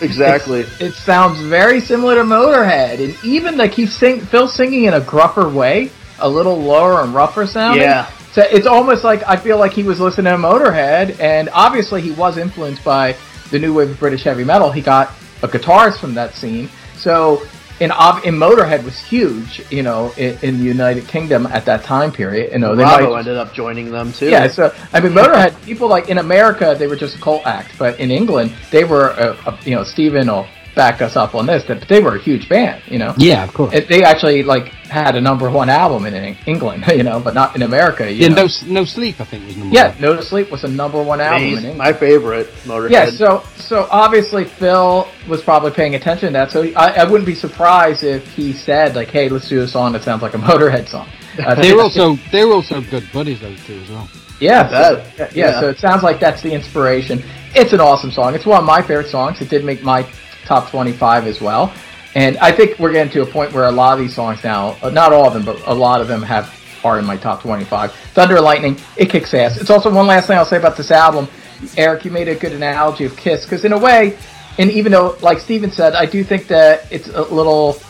[0.00, 0.66] Exactly.
[0.80, 5.00] It sounds very similar to Motorhead, and even like he's sing Phil's singing in a
[5.00, 7.82] gruffer way, a little lower and rougher sounding.
[7.82, 8.10] Yeah.
[8.32, 12.10] So it's almost like I feel like he was listening to Motorhead, and obviously he
[12.12, 13.16] was influenced by
[13.50, 14.70] the new wave of British heavy metal.
[14.70, 15.08] He got
[15.42, 17.42] a guitarist from that scene, so.
[17.92, 22.10] Ob- in Motorhead was huge, you know, in, in the United Kingdom at that time
[22.10, 22.52] period.
[22.52, 24.30] You know, they Bravo might, ended up joining them too.
[24.30, 27.78] yeah, so I mean, Motorhead people like in America they were just a cult act,
[27.78, 30.46] but in England they were, a, a, you know, Steven will
[30.76, 33.14] back us up on this, that they were a huge band, you know.
[33.16, 33.74] Yeah, of course.
[33.74, 37.56] It, they actually like had a number one album in England, you know, but not
[37.56, 38.04] in America.
[38.12, 38.46] You yeah, know?
[38.66, 39.20] no, no sleep.
[39.20, 40.00] I think was number yeah, one.
[40.00, 41.70] No Sleep was a number one album in Amazing.
[41.70, 41.78] England.
[41.78, 42.90] my favorite Motorhead.
[42.90, 47.26] Yeah, so so obviously Phil was probably paying attention to that, so I, I wouldn't
[47.26, 50.38] be surprised if he said like, "Hey, let's do a song that sounds like a
[50.50, 51.08] Motorhead song."
[51.38, 54.08] Uh, They were also they were also good buddies those two as well.
[54.40, 55.60] Yeah, I so, yeah, Yeah.
[55.60, 57.22] So it sounds like that's the inspiration.
[57.54, 58.34] It's an awesome song.
[58.34, 59.40] It's one of my favorite songs.
[59.40, 60.06] It did make my
[60.46, 61.74] top twenty-five as well.
[62.14, 64.76] And I think we're getting to a point where a lot of these songs now,
[64.82, 67.42] uh, not all of them, but a lot of them have are in my top
[67.42, 67.92] twenty-five.
[68.14, 69.58] Thunder and Lightning, it kicks ass.
[69.58, 71.28] It's also one last thing I'll say about this album.
[71.76, 74.16] Eric, you made a good analogy of Kiss because in a way,
[74.58, 77.80] and even though, like Steven said, I do think that it's a little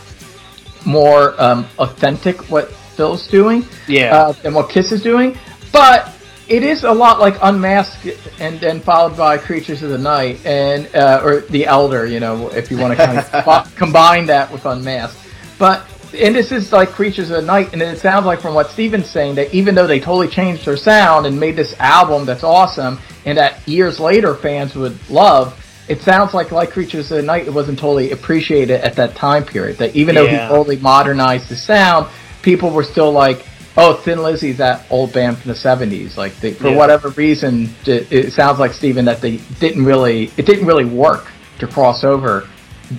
[0.84, 4.14] more um, authentic what Phil's doing Yeah.
[4.16, 5.36] uh, than what Kiss is doing,
[5.72, 6.12] but
[6.48, 8.06] it is a lot like Unmasked
[8.38, 12.48] and then followed by Creatures of the Night and uh, or The Elder, you know,
[12.50, 15.18] if you want to kind of co- combine that with Unmasked.
[15.58, 15.84] But
[16.18, 19.10] and this is like Creatures of the Night, and it sounds like from what Steven's
[19.10, 22.98] saying that even though they totally changed their sound and made this album that's awesome
[23.24, 25.62] and that years later fans would love.
[25.88, 29.44] It sounds like like Creatures of the Night, it wasn't totally appreciated at that time
[29.44, 29.78] period.
[29.78, 30.46] That even though Yeah.
[30.46, 32.08] he totally modernized the sound,
[32.42, 33.44] people were still like,
[33.76, 36.76] "Oh, Thin Lizzy's that old band from the '70s." Like, they, for Yeah.
[36.76, 41.26] whatever reason, it, it sounds like Steven that they didn't really, it didn't really work
[41.58, 42.46] to cross over,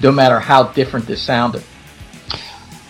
[0.01, 1.63] no matter how different this sounded.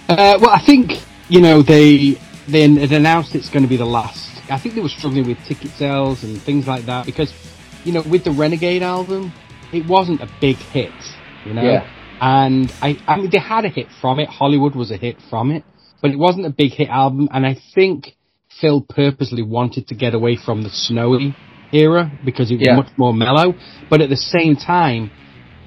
[0.10, 2.18] Uh, well, I think you know they
[2.48, 4.42] they announced it's going to be the last.
[4.50, 7.34] I think they were struggling with ticket sales and things like that because
[7.84, 9.34] you know with the Renegade album,
[9.74, 10.94] it wasn't a big hit,
[11.46, 11.62] you know.
[11.64, 11.86] Yeah.
[12.22, 14.28] And I, I mean, they had a hit from it.
[14.30, 15.64] Hollywood was a hit from it,
[16.02, 17.28] but it wasn't a big hit album.
[17.32, 18.16] And I think
[18.62, 21.36] Phil purposely wanted to get away from the snowy
[21.72, 22.76] era because it was Yeah.
[22.76, 23.56] much more mellow,
[23.90, 25.12] but at the same time,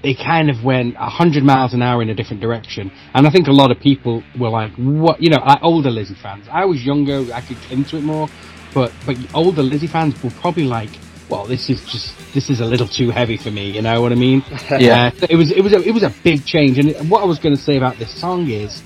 [0.02, 2.90] they kind of went a hundred miles an hour in a different direction.
[3.12, 6.14] And I think a lot of people were like, "What?" You know, like older Lizzy
[6.14, 6.46] fans.
[6.50, 8.28] I was younger, I could get into it more,
[8.72, 10.88] but but older Lizzy fans were probably like,
[11.28, 14.10] "Well, this is just this is a little too heavy for me." You know what
[14.12, 14.42] I mean?
[14.78, 15.10] Yeah.
[15.20, 16.78] Uh, it was it was a, it was a big change.
[16.78, 18.82] And what I was going to say about this song is.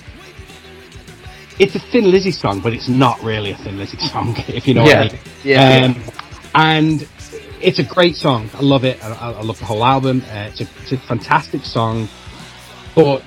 [1.58, 4.74] It's a Thin Lizzy song, but it's not really a Thin Lizzy song, if you
[4.74, 5.02] know Yeah.
[5.04, 5.22] what I mean.
[5.44, 5.84] Yeah.
[5.84, 6.02] Um,
[6.54, 7.08] and
[7.60, 8.50] it's a great song.
[8.54, 9.02] I love it.
[9.04, 10.22] I, I I love the whole album.
[10.28, 12.08] Uh, it's, a, it's a fantastic song,
[12.94, 13.24] but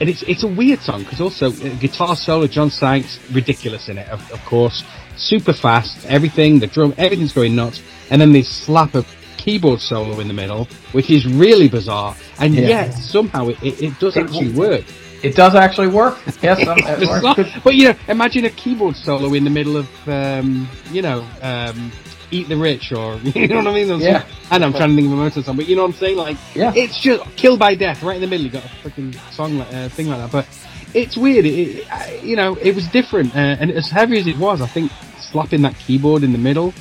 [0.00, 3.98] and it's it's a weird song because also uh, guitar solo, John Sykes, ridiculous in
[3.98, 4.84] it, of, of course,
[5.16, 7.80] super fast, everything, the drum, everything's going nuts,
[8.10, 9.04] and then they slap a
[9.38, 12.68] keyboard solo in the middle, which is really bizarre, and Yeah.
[12.68, 14.84] yet somehow it, it, it does It actually w- work.
[15.26, 16.18] It does actually work.
[16.42, 17.22] Yes, um, it works.
[17.24, 21.26] not- but you know, imagine a keyboard solo in the middle of, um, you know,
[21.42, 21.90] um,
[22.30, 23.88] Eat the Rich or you know what I mean?
[23.88, 24.20] There's Yeah.
[24.22, 25.88] some- I know I'm trying to think of a motor song, but you know what
[25.94, 26.16] I'm saying?
[26.16, 26.72] Like, Yeah.
[26.74, 28.44] it's just Kill by Death right in the middle.
[28.46, 30.46] You got a freaking song like, uh, thing like that, but
[30.94, 31.44] it's weird.
[31.46, 34.60] It, it, I- you know, it was different, uh, and as heavy as it was,
[34.60, 36.72] I think slapping that keyboard in the middle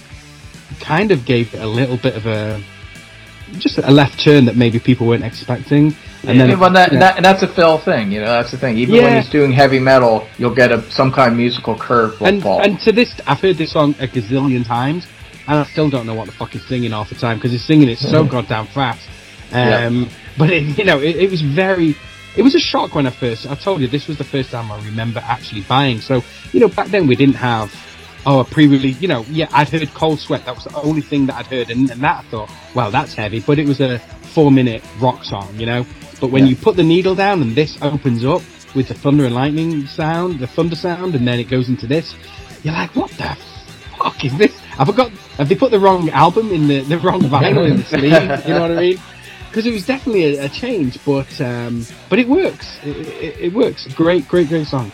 [0.79, 2.61] kind of gave it a little bit of a
[3.59, 5.95] just a left turn that maybe people weren't expecting.
[6.27, 6.99] And then, Yeah, well, that, yeah.
[6.99, 8.27] that, and that's a Phil thing, you know.
[8.27, 8.77] That's the thing.
[8.77, 12.41] Even when he's doing heavy metal, you'll get a some kind of musical curve and
[12.41, 12.61] fall.
[12.61, 15.05] and to this, I've heard this song a gazillion times,
[15.47, 17.63] and I still don't know what the fuck he's singing half the time because he's
[17.65, 19.07] singing it so goddamn fast.
[19.51, 21.95] Um, But it, you know, it, it was very.
[22.35, 23.47] It was a shock when I first.
[23.49, 26.01] I told you this was the first time I remember actually buying.
[26.01, 26.21] So
[26.51, 27.73] you know, back then we didn't have.
[28.27, 28.99] Oh, a pre-release.
[28.99, 30.45] You know, yeah, I'd heard Cold Sweat.
[30.45, 33.13] That was the only thing that I'd heard, and, and that I thought, well, that's
[33.13, 33.39] heavy.
[33.39, 34.01] But it was a
[34.35, 35.85] four-minute rock song, you know.
[36.21, 36.51] But when Yeah.
[36.51, 38.41] you put the needle down and this opens up
[38.75, 42.13] with the thunder and lightning sound, the thunder sound, and then it goes into this,
[42.63, 43.35] you're like, what the
[43.97, 44.53] fuck is this?
[44.77, 45.09] I forgot.
[45.37, 48.13] Have they put the wrong album in the the wrong vinyl in the sleeve?
[48.47, 48.97] You know what I mean?
[49.49, 52.67] Because it was definitely a, a change, but um, but it works.
[52.83, 53.87] It, it, it works.
[53.93, 54.91] Great, great, great song.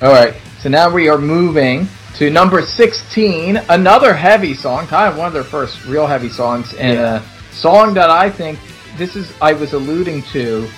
[0.00, 1.86] All right, so now we are moving
[2.18, 6.72] to number 16, another heavy song, kind of one of their first real heavy songs,
[6.74, 7.22] and a
[7.52, 8.58] song that I think
[8.98, 10.68] this is I was alluding to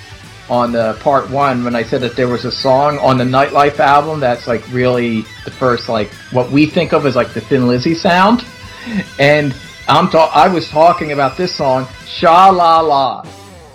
[0.48, 3.78] on the part one when I said that there was a song on the Nightlife
[3.78, 7.66] album that's like really the first like what we think of as like the Thin
[7.66, 8.44] Lizzy sound,
[9.18, 9.54] and
[9.88, 13.26] I'm ta- I was talking about this song, Sha La La.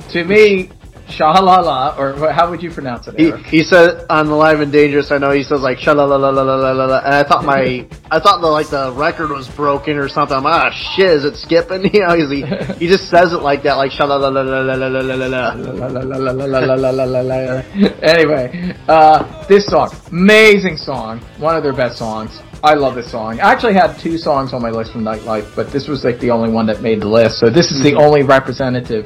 [0.09, 0.69] To me,
[1.07, 3.19] Shah la la, or how would you pronounce it?
[3.19, 5.11] He, he, said on the live and dangerous.
[5.11, 7.45] I know he says like la la la la la la la, and I thought
[7.45, 10.35] my I thought the like the record was broken or something.
[10.35, 11.93] I'm like, ah shit, is it skipping?
[11.95, 12.41] You know, he
[12.77, 15.15] he just says it like that, like la la la la la la la la
[15.15, 17.61] la la la la la la la.
[18.01, 22.41] anyway, uh, this song, amazing song, one of their best songs.
[22.63, 23.39] I love this song.
[23.39, 26.31] I actually had two songs on my list from Nightlife, but this was like the
[26.31, 27.37] only one that made the list.
[27.37, 29.05] So this is the only representative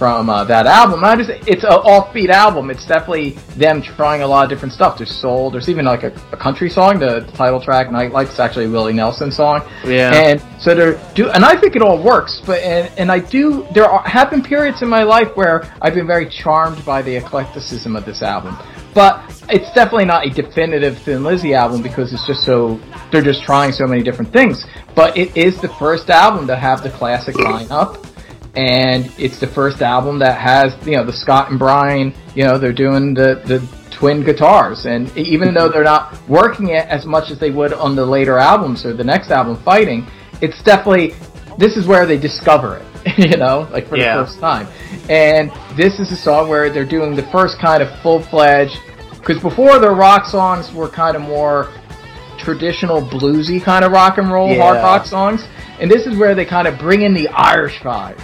[0.00, 1.04] from uh, that album.
[1.04, 2.70] I just, it's an offbeat album.
[2.70, 4.96] It's definitely them trying a lot of different stuff.
[4.96, 5.50] There's soul.
[5.50, 6.98] There's even like a, a country song.
[6.98, 9.60] The title track, Nightlife, is actually a Willie Nelson song.
[9.84, 10.10] Yeah.
[10.14, 12.40] And so they're do, and I think it all works.
[12.46, 13.66] But and and I do.
[13.74, 17.14] There are, have been periods in my life where I've been very charmed by the
[17.16, 18.56] eclecticism of this album.
[18.94, 22.80] But it's definitely not a definitive Thin Lizzy album because it's just so
[23.12, 24.64] they're just trying so many different things.
[24.94, 28.09] But it is the first album to have the classic lineup
[28.56, 32.58] and it's the first album that has you know the Scott and Brian you know
[32.58, 34.86] they're doing the the twin guitars.
[34.86, 38.38] And even though they're not working it as much as they would on the later
[38.38, 40.06] albums or the next album fighting
[40.40, 41.14] it's definitely
[41.58, 44.16] this is where they discover it you know like for Yeah.
[44.16, 44.66] the first time.
[45.10, 48.78] And this is a song where they're doing the first kind of full-fledged
[49.18, 51.68] because before their rock songs were kind of more
[52.38, 55.44] traditional bluesy kind of rock and roll hard rock songs.
[55.78, 58.18] And this is where they kind of bring in the Irish vibe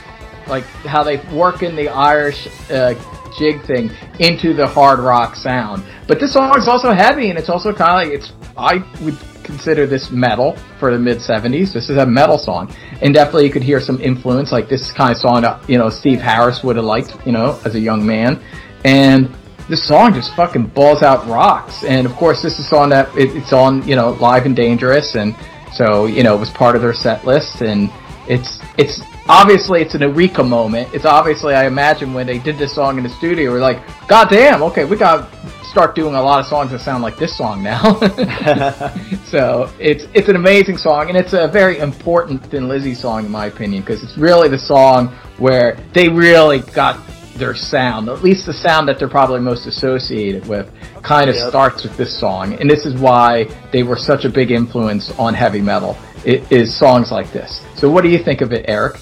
[0.49, 2.94] like how they work in the Irish uh,
[3.38, 5.84] jig thing into the hard rock sound.
[6.07, 8.32] But this song is also heavy, and it's also kind of like it's.
[8.57, 11.72] I would consider this metal for the mid '70s.
[11.72, 15.12] This is a metal song, and definitely you could hear some influence, like this kind
[15.12, 18.42] of song you know Steve Harris would have liked, you know, as a young man,
[18.84, 19.34] and.
[19.68, 23.34] This song just fucking balls out rocks, and of course, this is song that it,
[23.34, 25.34] it's on, you know, live and dangerous, and
[25.72, 27.90] so you know it was part of their set list, and
[28.28, 30.89] it's it's obviously it's an eureka moment.
[30.93, 34.29] It's obviously I imagine when they did this song in the studio, we're like, God
[34.29, 37.37] damn, okay, we got to start doing a lot of songs that sound like this
[37.37, 37.99] song now.
[39.27, 43.31] so it's it's an amazing song, and it's a very important Thin Lizzy song in
[43.31, 45.09] my opinion because it's really the song
[45.39, 47.01] where they really got
[47.35, 50.70] their sound, at least the sound that they're probably most associated with,
[51.03, 51.49] kind of Yep.
[51.51, 55.35] starts with this song, and this is why they were such a big influence on
[55.35, 55.99] heavy metal.
[56.24, 57.61] It is songs like this.
[57.74, 58.97] So, what do you think of it, Eric?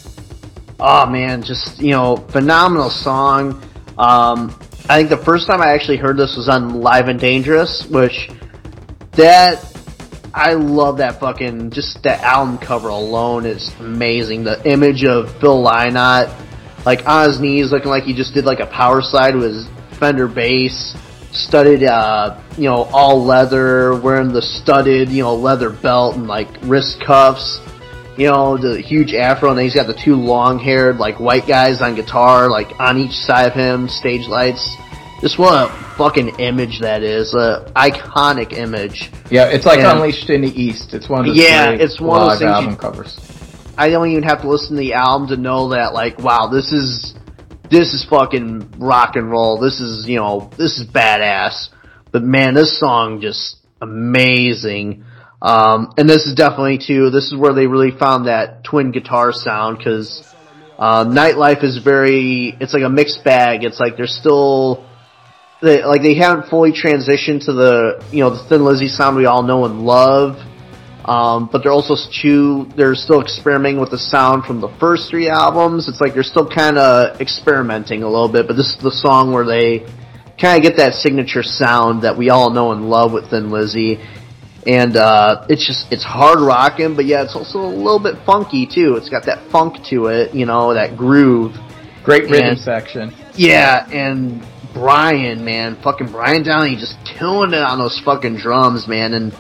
[0.81, 3.63] Oh man, just you know, phenomenal song.
[3.97, 4.59] Um,
[4.89, 8.31] I think the first time I actually heard this was on Live and Dangerous, which
[9.13, 9.65] that
[10.35, 14.45] I love that fucking just that album cover alone is amazing.
[14.45, 16.29] The image of Phil Lynott
[16.85, 19.69] like on his knees, looking like he just did like a power slide with his
[19.93, 20.97] Fender bass,
[21.31, 26.49] studded, uh, you know, all leather, wearing the studded, you know, leather belt and like
[26.63, 27.61] wrist cuffs
[28.17, 31.81] you know, the huge afro, and then he's got the two long-haired, like, white guys
[31.83, 34.77] on guitar, like, on each side of him, stage lights.
[35.21, 37.33] Just what a fucking image that is.
[37.35, 39.11] A iconic image.
[39.31, 39.93] Yeah, it's like Yeah.
[39.95, 40.93] Unleashed in the East.
[40.93, 43.17] It's one of the Yeah, it's one of those things album you- covers.
[43.77, 46.73] I don't even have to listen to the album to know that, like, wow, this
[46.73, 47.15] is,
[47.71, 49.59] this is fucking rock and roll.
[49.59, 51.71] This is, you know, this is badass.
[52.13, 55.05] But man, this song just amazing.
[55.45, 59.31] Um, and this is definitely too, this is where they really found that twin guitar
[59.31, 60.35] sound cause,
[60.79, 63.63] uh, Nightlife is very, it's like a mixed bag.
[63.63, 64.89] It's like they're still,
[65.61, 69.27] they, like they haven't fully transitioned to the, you know, the Thin Lizzy sound we
[69.27, 70.39] all know and love.
[71.05, 75.29] Um, but they're also chew, they're still experimenting with the sound from the first three
[75.29, 75.89] albums.
[75.89, 79.31] It's like they're still kind of experimenting a little bit, but this is the song
[79.31, 79.81] where they
[80.41, 84.01] kind of get that signature sound that we all know and love with Thin Lizzy.
[84.67, 88.67] And, uh, it's just, it's hard rocking, but yeah, it's also a little bit funky
[88.67, 88.97] too.
[88.97, 91.55] It's got that funk to it, you know, that groove.
[92.03, 93.15] Great rhythm And- section.
[93.35, 94.43] Yeah, and
[94.73, 99.13] Brian, man, fucking Brian Downey just killing it on those fucking drums, man.
[99.15, 99.35] And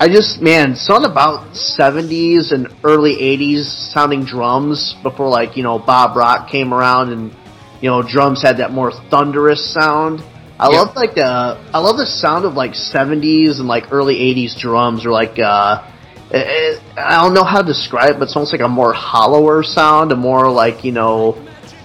[0.00, 5.78] I just, man, something about 70s and early 80s sounding drums before like, you know,
[5.78, 7.34] Bob Rock came around and,
[7.82, 10.22] you know, drums had that more thunderous sound.
[10.60, 10.78] I Yeah.
[10.80, 15.06] love like the, I love the sound of like 70s and like early 80s drums
[15.06, 15.82] or like, uh,
[16.30, 18.92] it, it- I don't know how to describe it, but it's almost like a more
[18.92, 21.38] hollower sound, a more like, you know,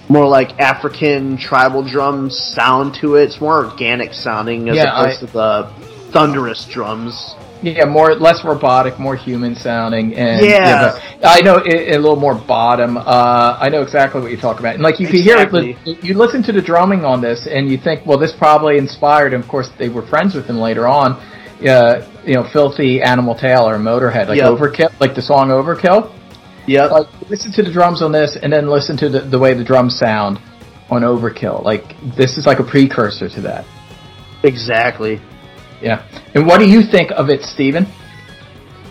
[0.08, 3.24] more like African tribal drum sound to it.
[3.24, 5.68] It's more organic sounding as Yeah, opposed I- to the
[6.12, 7.34] thunderous drums.
[7.66, 10.96] Yeah, more less robotic, more human sounding, and Yeah.
[11.24, 12.96] I know it, a little more bottom.
[12.96, 16.04] Uh, I know exactly what you're talking about, and like you can hear it.
[16.04, 19.34] You listen to the drumming on this, and you think, well, this probably inspired.
[19.34, 21.14] And of course, they were friends with him later on.
[21.66, 24.50] Uh, you know, Philthy Animal Taylor Motorhead, like Yep.
[24.52, 26.12] Overkill, like the song Overkill.
[26.66, 29.54] Yeah, Like listen to the drums on this, and then listen to the, the way
[29.54, 30.38] the drums sound
[30.88, 31.64] on Overkill.
[31.64, 33.64] Like this is like a precursor to that.
[34.44, 35.20] exactly.
[35.80, 36.06] Yeah.
[36.34, 37.86] And what do you think of it, Stephen?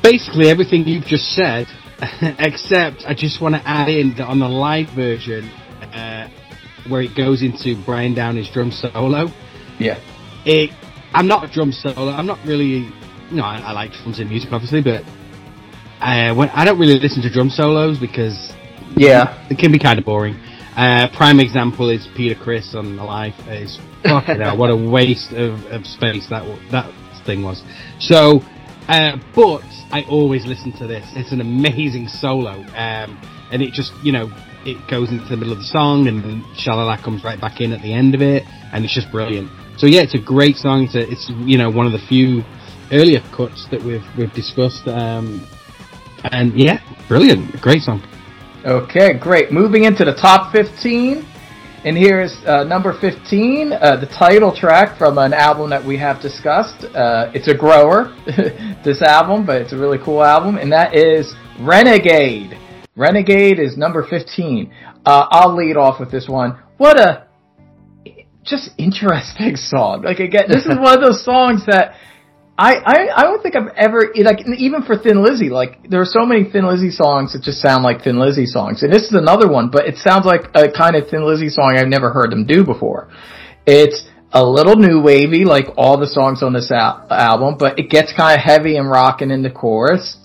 [0.05, 1.65] basically everything you've just said,
[2.37, 5.49] except I just want to add in that on the live version,
[5.81, 6.29] uh,
[6.87, 9.29] where it goes into Brian Downey's drum solo.
[9.79, 9.99] Yeah.
[10.45, 10.69] It,
[11.15, 12.11] I'm not a drum solo.
[12.11, 12.87] I'm not really.
[13.31, 15.03] No, I, I like drums in music, obviously, but
[16.01, 18.53] uh, when I don't really listen to drum solos because
[18.95, 19.43] Yeah.
[19.49, 20.35] it can be kind of boring.
[20.75, 23.33] Uh, prime example is Peter Criss on Alive.
[23.47, 26.91] Is fucking hell, what a waste of, of space that that
[27.25, 27.63] thing was.
[27.99, 28.43] So,
[28.89, 31.07] uh, but I always listen to this.
[31.15, 33.17] It's an amazing solo, um,
[33.51, 34.29] and it just you know
[34.65, 37.71] it goes into the middle of the song, and then Shalala comes right back in
[37.71, 39.49] at the end of it, and it's just brilliant.
[39.77, 40.83] So yeah, it's a great song.
[40.83, 42.43] It's, a, it's you know one of the few
[42.91, 45.47] earlier cuts that we've we've discussed, um,
[46.33, 48.03] and yeah, brilliant, great song.
[48.65, 49.51] Okay, great.
[49.51, 51.23] Moving into the top 15.
[51.83, 56.19] And here's uh, number 15, uh, the title track from an album that we have
[56.19, 56.83] discussed.
[56.83, 58.11] Uh, it's a grower,
[58.83, 62.57] this album, but it's a really cool album, and that is Renegade.
[62.95, 64.73] Renegade is number 15.
[65.05, 66.57] Uh, I'll lead off with this one.
[66.77, 67.27] What a
[68.43, 70.01] just interesting song.
[70.01, 71.97] Like again, this is one of those songs that
[72.57, 76.05] I, I I don't think I've ever like even for Thin Lizzy like there are
[76.05, 78.81] so many Thin Lizzy songs that just sound like Thin Lizzy songs.
[78.81, 81.75] And this is another one but it sounds like a kind of Thin Lizzy song
[81.77, 83.11] I've never heard them do before.
[83.65, 87.89] It's a little new wavy like all the songs on this al- album but it
[87.89, 90.17] gets kind of heavy and rocking in the chorus.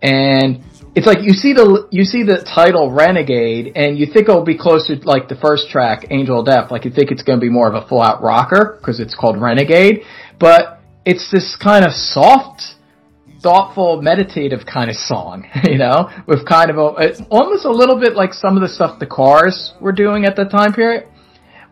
[0.00, 0.64] And
[0.94, 4.56] it's like you see the you see the title Renegade and you think it'll be
[4.56, 6.70] closer to like the first track Angel of Death.
[6.70, 9.14] Like you think it's going to be more of a full out rocker because it's
[9.14, 10.04] called Renegade.
[10.40, 10.75] But
[11.06, 12.62] it's this kind of soft
[13.40, 16.10] thoughtful meditative kind of song you know?
[16.26, 19.72] With kind of a almost a little bit like some of the stuff the Cars
[19.80, 21.08] were doing at that time period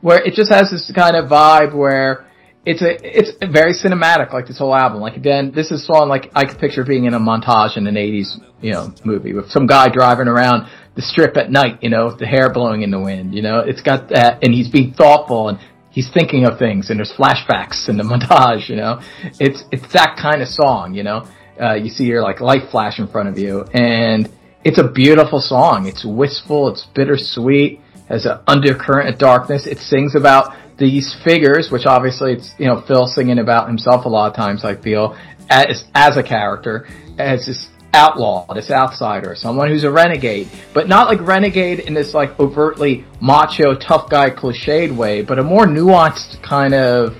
[0.00, 2.26] where it just has this kind of vibe where
[2.64, 5.00] it's a it's very cinematic like this whole album.
[5.00, 7.96] Like again this is song like I could picture being in a montage in an
[7.96, 12.14] 80s you know movie with some guy driving around the strip at night, you know,
[12.16, 15.48] the hair blowing in the wind, you know, it's got that, and he's being thoughtful
[15.48, 15.58] and
[15.94, 19.00] he's thinking of things and there's flashbacks in the montage, you know,
[19.40, 21.26] it's, it's that kind of song, you know,
[21.60, 24.28] uh, you see your like light flash in front of you and
[24.64, 25.86] it's a beautiful song.
[25.86, 29.66] It's wistful, it's bittersweet, has an undercurrent of darkness.
[29.66, 34.08] It sings about these figures, which obviously it's, you know, Phil singing about himself a
[34.08, 35.16] lot of times, I feel,
[35.50, 36.88] as, as a character,
[37.18, 42.12] as this outlaw, this outsider, someone who's a renegade, but not like renegade in this
[42.12, 47.16] like overtly macho, tough guy, cliched way, but a more nuanced kind of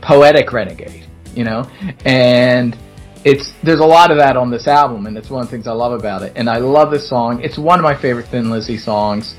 [0.00, 1.68] poetic renegade, you know?
[2.04, 2.78] And
[3.24, 5.66] it's, there's a lot of that on this album, and it's one of the things
[5.66, 6.32] I love about it.
[6.36, 7.42] And I love this song.
[7.42, 9.34] It's one of my favorite Thin Lizzy songs.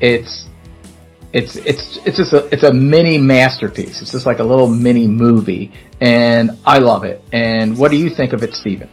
[0.00, 0.48] It's,
[1.32, 4.00] it's it's it's just a it's a mini masterpiece.
[4.00, 7.22] It's just like a little mini movie, and I love it.
[7.34, 8.88] And what do you think of it, Steven?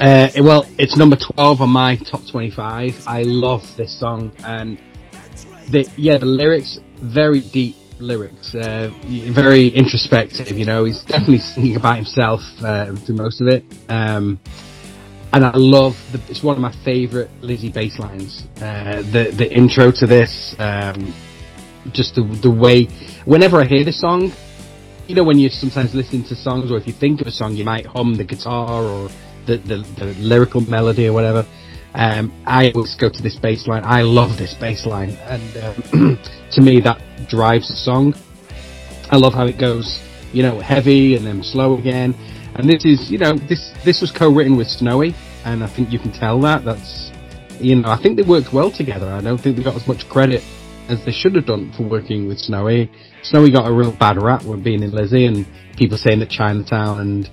[0.00, 3.02] Uh, well, it's number 12 on my top 25.
[3.08, 4.78] I love this song and
[5.70, 11.74] the, yeah, the lyrics, very deep lyrics, uh, very introspective, you know, he's definitely singing
[11.74, 13.64] about himself, uh, through most of it.
[13.88, 14.38] Um,
[15.32, 18.46] and I love the, it's one of my favorite Lizzy bass lines.
[18.62, 21.12] Uh, the, the intro to this, um,
[21.90, 22.84] just the, the way,
[23.24, 24.30] whenever I hear this song,
[25.08, 27.56] you know, when you sometimes listen to songs or if you think of a song,
[27.56, 29.10] you might hum the guitar or
[29.48, 31.46] the, the, the lyrical melody or whatever.
[31.94, 33.82] Um, I always go to this bass line.
[33.84, 35.56] I love this bass line, and
[35.92, 36.18] um,
[36.52, 38.14] to me that drives the song.
[39.10, 40.00] I love how it goes,
[40.32, 42.14] you know, heavy and then slow again.
[42.56, 45.98] And this is, you know, this this was co-written with Snowy, and I think you
[45.98, 46.64] can tell that.
[46.64, 47.10] That's,
[47.58, 49.08] you know, I think they worked well together.
[49.08, 50.44] I don't think they got as much credit
[50.88, 52.90] as they should have done for working with Snowy.
[53.22, 55.46] Snowy got a real bad rap when being in Lizzy, and
[55.76, 57.30] people saying that Chinatown and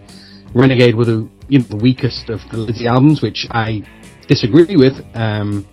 [0.54, 3.84] Renegade were the you know the weakest of the Lizzy albums, which I
[4.28, 4.94] disagree with.
[5.14, 5.68] Um,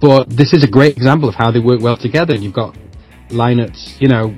[0.00, 2.34] but this is a great example of how they work well together.
[2.34, 2.76] And You've got
[3.30, 4.36] Lynott's, you know,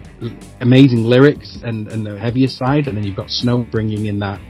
[0.60, 4.40] amazing lyrics and, and the heavier side, and then you've got Snow bringing in that.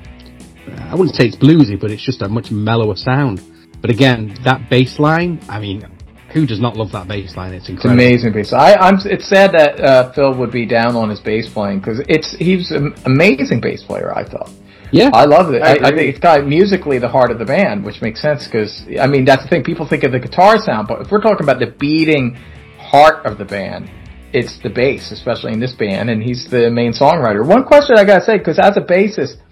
[0.68, 3.43] Uh, I wouldn't say it's bluesy, but it's just a much mellower sound.
[3.80, 5.87] But again, that bass line, I mean,
[6.32, 7.53] who does not love that bass line?
[7.53, 8.03] It's incredible.
[8.03, 8.53] It's amazing bass.
[8.53, 8.99] I, I'm.
[9.05, 12.70] It's sad that uh, Phil would be down on his bass playing because it's he's
[12.70, 14.12] an amazing bass player.
[14.16, 14.51] I thought.
[14.95, 15.61] Yeah, I love it.
[15.61, 18.86] I, I, think it's got musically the heart of the band, which makes sense because
[19.01, 19.64] I mean that's the thing.
[19.64, 22.38] People think of the guitar sound, but if we're talking about the beating
[22.78, 23.90] heart of the band,
[24.32, 27.45] it's the bass, especially in this band, and he's the main songwriter.
[27.45, 29.42] One question I gotta say, because as a bassist,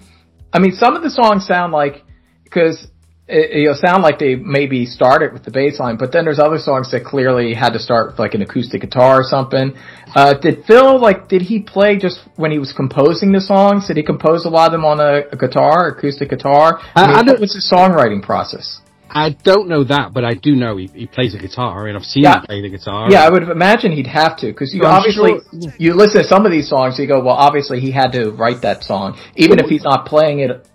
[0.53, 2.05] I mean some of the songs sound like
[2.45, 2.86] because
[3.33, 6.39] it, you know, sound like they maybe started with the bass line, but then there's
[6.39, 9.72] other songs that clearly had to start with like an acoustic guitar or something.
[10.14, 13.89] Uh, did Phil, like, did he play just when he was composing the songs?
[13.89, 16.80] Did he compose a lot of them on a, a guitar, acoustic guitar?
[16.95, 18.80] I, mean, I what was his songwriting process?
[19.14, 22.05] I don't know that, but I do know he, he plays a guitar, and I've
[22.05, 22.39] seen yeah.
[22.39, 23.11] him play the guitar.
[23.11, 25.72] Yeah, I would imagine he'd have to, because you obviously, sure.
[25.78, 28.62] you listen to some of these songs, you go, well, obviously he had to write
[28.62, 30.66] that song, even if he's not playing it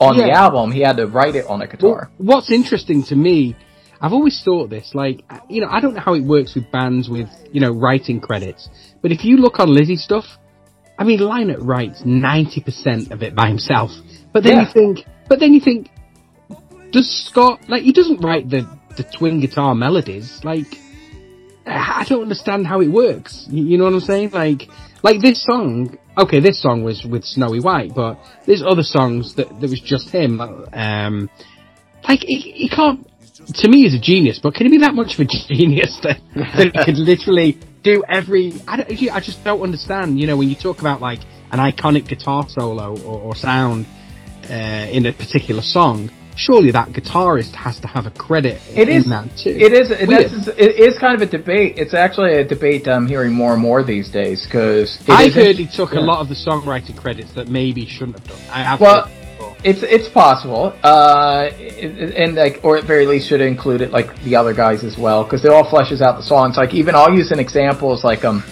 [0.00, 0.26] on yeah.
[0.26, 2.10] the album, he had to write it on a guitar.
[2.18, 3.56] Well, what's interesting to me,
[4.00, 7.08] I've always thought this, like, you know, I don't know how it works with bands
[7.08, 8.68] with, you know, writing credits,
[9.02, 10.24] but if you look on Lizzy stuff,
[10.98, 13.90] I mean, Lynott writes 90% of it by himself.
[14.32, 14.60] But then yeah.
[14.60, 15.90] you think, but then you think,
[16.90, 20.78] does Scott, like, he doesn't write the, the twin guitar melodies, like,
[21.66, 23.46] I don't understand how it works.
[23.50, 24.30] You know what I'm saying?
[24.30, 24.68] Like,
[25.04, 29.48] like this song, okay, this song was with Snowy White, but there's other songs that,
[29.60, 30.40] that was just him.
[30.40, 31.28] Um,
[32.08, 33.06] like, he, he can't,
[33.56, 35.24] to me he's a genius, but can he be that much of a
[35.54, 40.26] genius that, that he could literally do every, I, don't, I just don't understand, you
[40.26, 41.20] know, when you talk about like
[41.52, 43.86] an iconic guitar solo or, or sound,
[44.48, 48.96] uh, in a particular song, surely that guitarist has to have a credit it in
[48.96, 49.50] is, that too.
[49.50, 49.90] It is.
[49.90, 51.78] It is, it is kind of a debate.
[51.78, 55.66] It's actually a debate I'm hearing more and more these days because I heard he
[55.66, 56.00] took yeah.
[56.00, 58.50] a lot of the songwriting credits that maybe shouldn't have done.
[58.50, 59.10] I have well,
[59.62, 64.36] it's it's possible, uh, and like, or at very least should have included like the
[64.36, 66.56] other guys as well because it all fleshes out the songs.
[66.56, 68.44] Like even I'll use an example is like um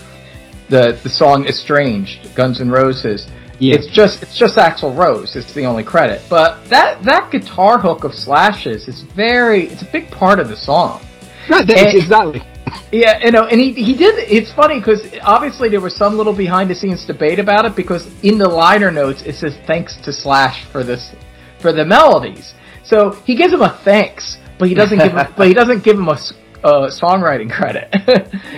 [0.68, 3.26] the the song "Estranged," Guns N' Roses
[3.62, 3.76] yeah.
[3.76, 5.36] It's just it's just Axl Rose.
[5.36, 6.22] It's the only credit.
[6.28, 10.56] But that that guitar hook of Slash's is very it's a big part of the
[10.56, 11.00] song.
[11.48, 12.42] Right, and, exactly.
[12.90, 14.18] Yeah, you know, and he he did.
[14.18, 18.10] It's funny because obviously there was some little behind the scenes debate about it because
[18.24, 21.14] in the liner notes it says thanks to Slash for this
[21.60, 22.54] for the melodies.
[22.82, 25.96] So he gives him a thanks, but he doesn't give him, but he doesn't give
[25.96, 26.18] him a,
[26.64, 27.88] a uh, songwriting credit.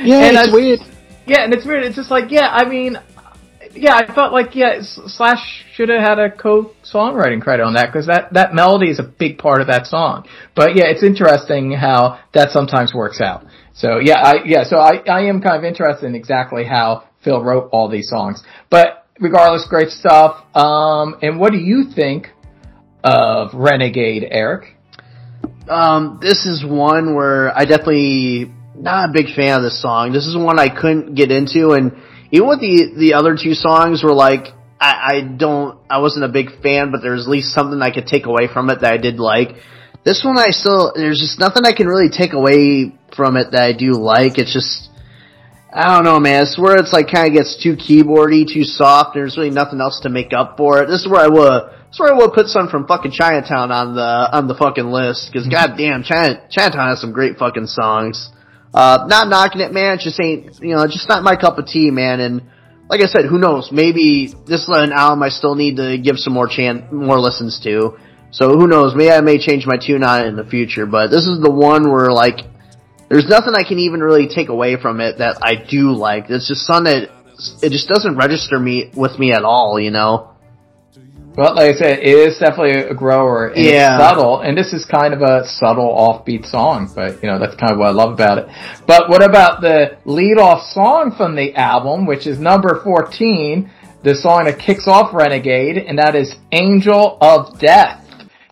[0.03, 0.81] yeah, and it's weird.
[1.27, 1.85] Yeah, and it's weird.
[1.85, 2.99] It's just like yeah, I mean,
[3.77, 8.07] yeah, I felt like yeah, Slash should have had a co-songwriting credit on that because
[8.07, 10.27] that that melody is a big part of that song.
[10.55, 13.45] But yeah, it's interesting how that sometimes works out.
[13.75, 17.43] So yeah, I yeah, so I I am kind of interested in exactly how Phil
[17.43, 18.43] wrote all these songs.
[18.71, 20.45] But regardless, great stuff.
[20.55, 22.29] Um, and what do you think
[23.03, 24.77] of Renegade, Eric?
[25.69, 30.13] Um, this is one where I definitely not a big fan of this song.
[30.13, 31.93] This is one I couldn't get into, and
[32.31, 34.49] even with the the other two songs were like
[34.81, 38.07] I, I don't I wasn't a big fan, but there's at least something I could
[38.07, 39.57] take away from it that I did like.
[40.05, 43.63] This one I still there's just nothing I can really take away from it that
[43.63, 44.39] I do like.
[44.39, 44.91] It's just
[45.75, 46.43] I don't know, man.
[46.43, 49.17] It's where it's like kind of gets too keyboardy, too soft.
[49.17, 50.87] And there's really nothing else to make up for it.
[50.87, 53.73] This is where I would, this is where I would put some from fucking Chinatown
[53.73, 55.75] on the on the fucking list because mm-hmm.
[55.75, 58.31] goddamn, China, Chinatown has some great fucking songs.
[58.75, 59.99] Uh, not knocking it, man.
[60.01, 62.19] Just ain't, you know, just not my cup of tea, man.
[62.19, 62.43] And
[62.91, 63.71] like I said, who knows?
[63.71, 67.61] Maybe this is an album I still need to give some more chan, more listens
[67.61, 67.97] to.
[68.33, 68.95] So who knows?
[68.97, 70.87] Maybe I may change my tune on it in the future.
[70.87, 72.41] But this is the one where like
[73.09, 76.25] there's nothing I can even really take away from it that I do like.
[76.29, 77.11] It's just something that
[77.63, 80.34] it just doesn't register me with me at all, you know.
[81.37, 83.49] Well, like I said, it is definitely a grower.
[83.49, 83.97] And yeah.
[83.97, 87.57] It's subtle, and this is kind of a subtle offbeat song, but you know, that's
[87.57, 88.49] kind of what I love about it.
[88.87, 93.69] But what about the lead off song from the album, which is number 14,
[94.05, 98.03] the song that kicks off Renegade, and that is Angel of Death.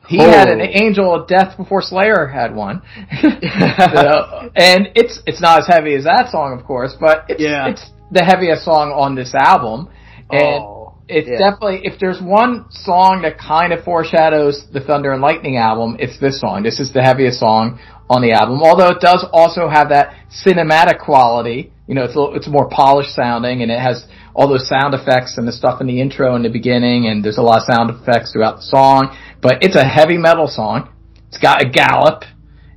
[0.09, 0.29] He oh.
[0.29, 2.83] had an angel of death before Slayer had one.
[3.23, 7.69] so, and it's it's not as heavy as that song, of course, but it's yeah.
[7.69, 9.89] it's the heaviest song on this album.
[10.31, 10.82] And oh,
[11.13, 11.51] it's yeah.
[11.51, 16.19] definitely if there's one song that kind of foreshadows the Thunder and Lightning album, it's
[16.19, 16.63] this song.
[16.63, 18.63] This is the heaviest song on the album.
[18.63, 21.73] Although it does also have that cinematic quality.
[21.87, 24.95] You know, it's a little, it's more polished sounding and it has all those sound
[24.95, 27.75] effects and the stuff in the intro and the beginning and there's a lot of
[27.75, 29.17] sound effects throughout the song.
[29.41, 30.89] But it's a heavy metal song.
[31.29, 32.25] It's got a gallop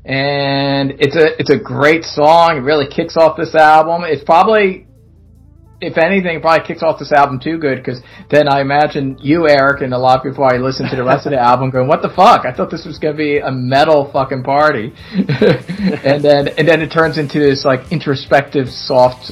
[0.06, 2.58] and it's a it's a great song.
[2.58, 4.04] It really kicks off this album.
[4.06, 4.85] It's probably
[5.82, 9.48] if anything, it probably kicks off this album too good because then I imagine you,
[9.48, 11.88] Eric, and a lot of people probably listen to the rest of the album going,
[11.88, 12.46] "What the fuck?
[12.46, 16.92] I thought this was gonna be a metal fucking party," and then and then it
[16.92, 19.32] turns into this like introspective, soft,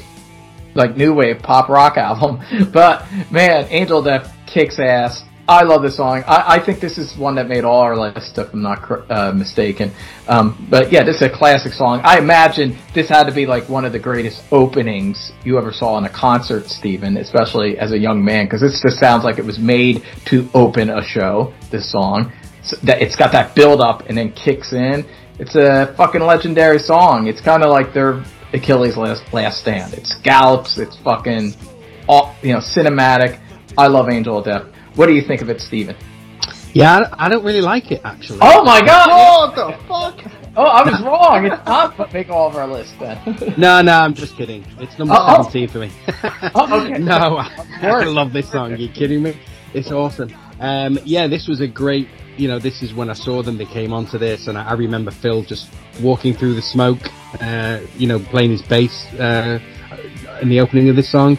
[0.75, 2.41] like new wave pop rock album.
[2.73, 5.23] But man, Angel Death kicks ass.
[5.47, 6.23] I love this song.
[6.25, 9.33] I, I, think this is one that made all our list, if I'm not uh,
[9.33, 9.91] mistaken.
[10.29, 11.99] Um, but yeah, this is a classic song.
[12.05, 15.97] I imagine this had to be like one of the greatest openings you ever saw
[15.97, 19.43] in a concert, Stephen, especially as a young man, because this just sounds like it
[19.43, 21.53] was made to open a show.
[21.71, 22.31] This song,
[22.63, 25.05] so that it's got that build up and then kicks in.
[25.39, 27.27] It's a fucking legendary song.
[27.27, 28.23] It's kind of like their
[28.53, 29.93] Achilles' last last stand.
[29.93, 30.77] It's gallops.
[30.77, 31.53] It's fucking,
[32.07, 33.41] all, you know, cinematic.
[33.77, 34.72] I love Angel of Death.
[34.95, 35.95] What do you think of it, Steven?
[36.73, 38.39] Yeah, I don't really like it actually.
[38.41, 39.09] Oh my god!
[39.09, 40.33] What the fuck?
[40.55, 41.45] Oh, I was wrong.
[41.45, 43.17] It's not make all of our list then.
[43.57, 44.65] no, no, I'm just kidding.
[44.79, 45.91] It's number oh, 17 for me.
[46.55, 46.99] oh, okay.
[46.99, 48.71] No, I, I love this song.
[48.73, 49.35] Are you kidding me?
[49.73, 50.33] It's awesome.
[50.59, 52.07] Um, yeah, this was a great.
[52.37, 53.57] You know, this is when I saw them.
[53.57, 55.71] They came onto this, and I, I remember Phil just
[56.01, 57.01] walking through the smoke.
[57.39, 59.59] Uh, you know, playing his bass uh,
[60.41, 61.37] in the opening of this song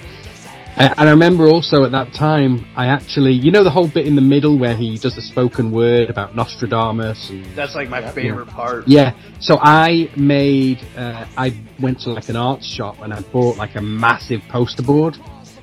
[0.77, 4.17] and I remember also at that time, I actually, you know, the whole bit in
[4.17, 7.31] the middle where he does the spoken word about Nostradamus.
[7.55, 8.89] That's like my favorite part.
[8.89, 9.15] Yeah.
[9.41, 13.77] So I made, uh, I went to like an art shop and I bought like
[13.77, 15.17] a massive poster board,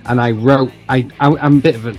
[0.06, 1.96] and I wrote, I, I am a bit of a,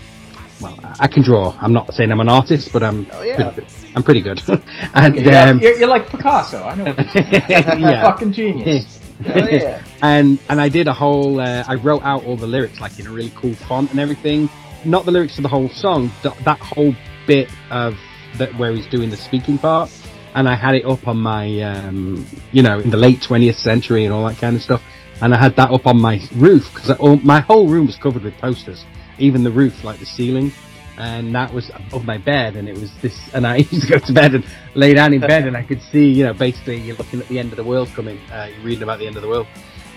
[0.61, 1.57] well, I can draw.
[1.61, 3.51] I'm not saying I'm an artist, but I'm, oh, yeah.
[3.51, 4.41] pretty, I'm pretty good.
[4.95, 6.63] and okay, um, you're, you're, like Picasso.
[6.63, 6.95] I know.
[7.15, 8.03] yeah.
[8.03, 9.01] fucking genius.
[10.03, 11.41] and and I did a whole.
[11.41, 14.49] Uh, I wrote out all the lyrics like in a really cool font and everything.
[14.85, 16.95] Not the lyrics to the whole song, th- that whole
[17.27, 17.97] bit of
[18.39, 19.91] that where he's doing the speaking part,
[20.35, 24.05] and I had it up on my, um, you know, in the late twentieth century
[24.05, 24.83] and all that kind of stuff.
[25.21, 28.37] And I had that up on my roof because my whole room was covered with
[28.39, 28.85] posters,
[29.19, 30.53] even the roof, like the ceiling
[30.99, 33.99] and that was above my bed and it was this and I used to go
[33.99, 34.45] to bed and
[34.75, 37.39] lay down in bed and I could see you know basically you're looking at the
[37.39, 39.47] end of the world coming uh, you're reading about the end of the world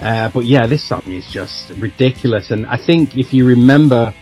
[0.01, 4.13] uh, but yeah this song is just ridiculous and I think if you remember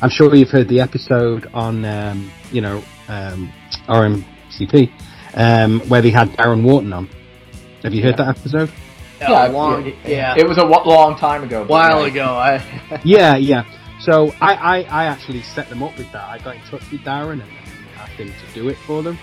[0.00, 3.52] I'm sure you've heard the episode on um, you know um,
[3.88, 4.90] RMCP
[5.34, 7.08] um, where they had Darren Wharton on
[7.82, 8.26] have you heard yeah.
[8.26, 8.70] that episode
[9.20, 11.62] yeah, long, yeah, yeah, It was a long time ago.
[11.62, 13.00] A While ago, I.
[13.04, 13.64] yeah, yeah.
[14.02, 16.28] So I, I, I actually set them up with that.
[16.28, 17.50] I got in touch with Darren and
[17.96, 19.16] asked him to do it for them.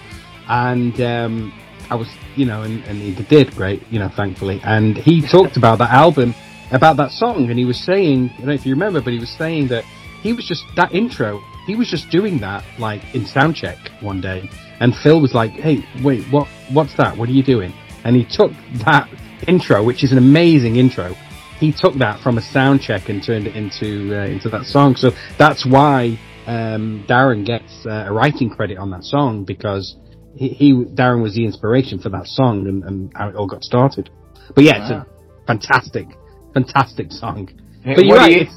[0.47, 1.53] And um,
[1.89, 4.61] I was, you know, and, and he did great, you know, thankfully.
[4.63, 6.33] And he talked about that album,
[6.71, 9.19] about that song, and he was saying, I don't know if you remember, but he
[9.19, 9.83] was saying that
[10.21, 11.41] he was just that intro.
[11.65, 14.49] He was just doing that like in soundcheck one day,
[14.79, 16.47] and Phil was like, "Hey, wait, what?
[16.71, 17.15] What's that?
[17.15, 17.73] What are you doing?"
[18.03, 18.51] And he took
[18.85, 19.09] that
[19.47, 21.15] intro, which is an amazing intro.
[21.59, 24.95] He took that from a sound check and turned it into uh, into that song.
[24.95, 26.17] So that's why
[26.47, 29.95] um, Darren gets uh, a writing credit on that song because
[30.35, 33.63] he, he Darren was the inspiration for that song and, and how it all got
[33.63, 34.09] started.
[34.55, 35.05] But yeah, it's a
[35.47, 36.07] fantastic,
[36.53, 37.49] fantastic song.
[37.83, 38.31] Hey, But you're right.
[38.31, 38.55] you- It's,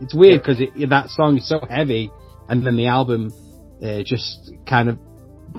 [0.00, 2.10] it's weird because it, that song is so heavy,
[2.48, 3.32] and then the album
[3.82, 4.98] uh, just kind of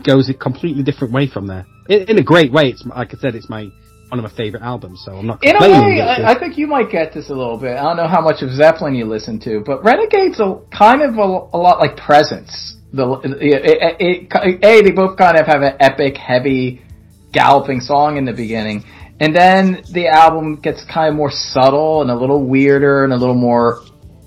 [0.04, 1.66] goes a completely different way from there.
[1.90, 2.64] In, in a great way.
[2.70, 3.70] It's like I said, it's my
[4.14, 5.02] one of my favorite albums.
[5.04, 7.58] So I'm not In a way, I, I think you might get this a little
[7.58, 7.78] bit.
[7.78, 11.18] I don't know how much of Zeppelin you listen to, but Renegade's a kind of
[11.18, 12.78] a, a lot like Presence.
[12.94, 16.84] The it, it, it, a they both kind of have an epic, heavy,
[17.32, 18.84] galloping song in the beginning,
[19.20, 23.18] and then the album gets kind of more subtle and a little weirder and a
[23.18, 23.82] little more.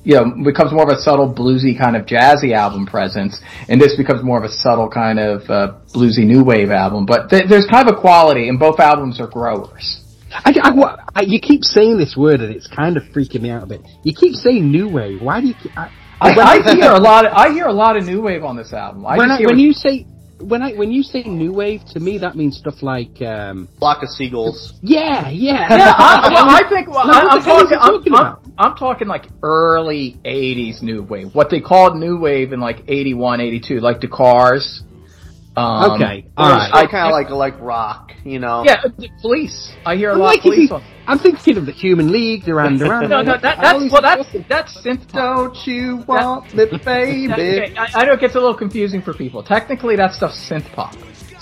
[0.07, 3.97] You know, becomes more of a subtle bluesy kind of jazzy album presence, and this
[3.97, 7.07] becomes more of a subtle kind of uh, bluesy new wave album.
[7.07, 10.01] But th- there's kind of a quality, and both albums are growers.
[10.31, 13.65] I, I, I, you keep saying this word, and it's kind of freaking me out
[13.65, 13.81] a bit.
[14.05, 15.23] You keep saying new wave.
[15.23, 15.55] Why do you?
[15.61, 17.27] Keep, I, I, hear a lot.
[17.27, 19.05] Of, I hear a lot of new wave on this album.
[19.05, 20.07] I when, just I, hear when you say
[20.39, 24.03] when I when you say new wave, to me that means stuff like um, Flock
[24.03, 24.75] of seagulls.
[24.83, 25.67] yeah, yeah.
[25.71, 27.79] yeah, I, well, I think well, Like, I, what I'm the hell is talking.
[27.79, 28.41] talking I'm, about?
[28.59, 31.35] I'm, I'm talking like early '80s new wave.
[31.35, 34.83] What they called new wave in like '81, '82, like the Cars.
[35.57, 36.91] Um, Okay, all right.
[36.91, 38.63] kind of like like rock, you know.
[38.65, 39.73] Yeah, the police.
[39.87, 40.71] I hear a I'm, lot like, of police.
[40.71, 43.09] you- I'm thinking of the Human League, Duran Duran.
[43.09, 45.11] No, no, that, that's well, that's that's synth.
[45.13, 47.29] Don't you want me, baby?
[47.33, 49.43] Okay, I, I know it gets a little confusing for people.
[49.43, 50.95] Technically, that stuff's synth pop.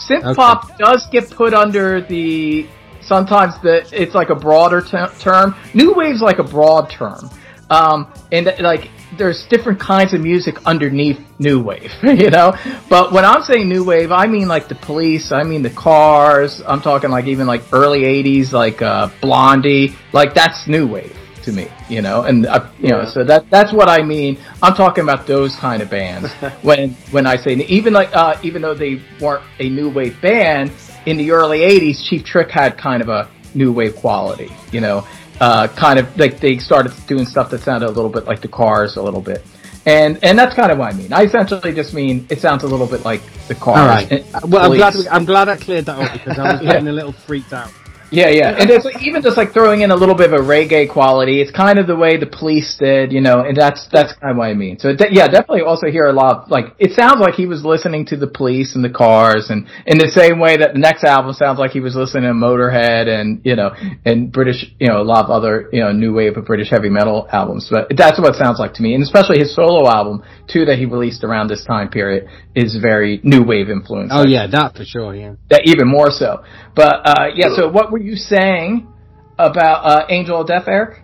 [0.08, 0.34] Synth Okay.
[0.34, 2.68] pop does get put under the
[3.00, 5.56] sometimes the it's like a broader te- term.
[5.74, 7.30] New wave's like a broad term,
[7.74, 12.54] um, and like there's different kinds of music underneath new wave, you know.
[12.88, 16.62] But when I'm saying new wave, I mean like the Police, I mean the Cars.
[16.66, 19.96] I'm talking like even like early '80s, like uh, Blondie.
[20.12, 23.72] Like that's new wave to me, you know, and uh, you know, so that that's
[23.72, 24.38] what I mean.
[24.62, 26.32] I'm talking about those kind of bands
[26.62, 30.70] when when I say even like uh, even though they weren't a new wave band
[31.06, 35.06] in the early '80s, Cheap Trick had kind of a new wave quality, you know,
[35.40, 38.48] uh, kind of like they started doing stuff that sounded a little bit like the
[38.48, 39.44] Cars a little bit.
[39.86, 41.12] And and that's kind of what I mean.
[41.12, 43.78] I essentially just mean it sounds a little bit like the Cars.
[43.78, 44.10] All right.
[44.10, 46.88] and Well, I'm glad we, I'm glad I cleared that up because I was getting
[46.88, 47.70] a little freaked out.
[48.10, 50.42] Yeah, yeah, and it's like, even just like throwing in a little bit of a
[50.42, 51.40] reggae quality.
[51.40, 54.36] It's kind of the way the police did, you know, and that's that's kind of
[54.36, 54.78] what I mean.
[54.78, 56.44] So de- yeah, definitely also hear a lot.
[56.44, 59.66] Of, like it sounds like he was listening to the police and the cars, and
[59.86, 63.08] in the same way that the next album sounds like he was listening to Motorhead
[63.08, 63.74] and you know
[64.04, 66.90] and British, you know, a lot of other you know new wave of British heavy
[66.90, 67.68] metal albums.
[67.70, 70.78] But that's what it sounds like to me, and especially his solo album too that
[70.78, 74.10] he released around this time period is very new wave influence.
[74.14, 75.14] Oh yeah, that for sure.
[75.14, 75.34] Yeah.
[75.50, 76.44] that even more so.
[76.74, 78.92] But uh, yeah, so what were you saying
[79.38, 81.02] about uh, Angel of Death, Eric?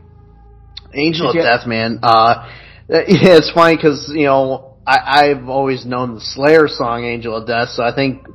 [0.95, 2.01] Angel of Death, man.
[2.03, 2.49] Uh,
[2.89, 7.47] yeah, it's funny because you know I, I've always known the Slayer song "Angel of
[7.47, 8.27] Death," so I think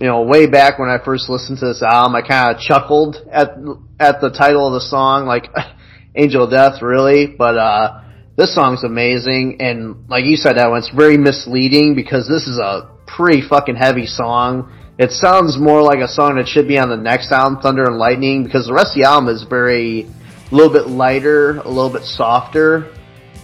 [0.00, 3.16] you know way back when I first listened to this album, I kind of chuckled
[3.32, 3.52] at
[3.98, 5.48] at the title of the song, like
[6.14, 7.26] "Angel of Death," really.
[7.26, 8.02] But uh,
[8.36, 12.90] this song's amazing, and like you said, that one's very misleading because this is a
[13.06, 14.70] pretty fucking heavy song.
[14.96, 17.98] It sounds more like a song that should be on the next album, Thunder and
[17.98, 21.90] Lightning, because the rest of the album is very a little bit lighter, a little
[21.90, 22.92] bit softer.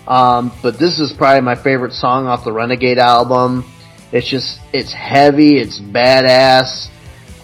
[0.06, 3.64] Um, but this is probably my favorite song off the Renegade album.
[4.12, 6.88] It's just, it's heavy, it's badass.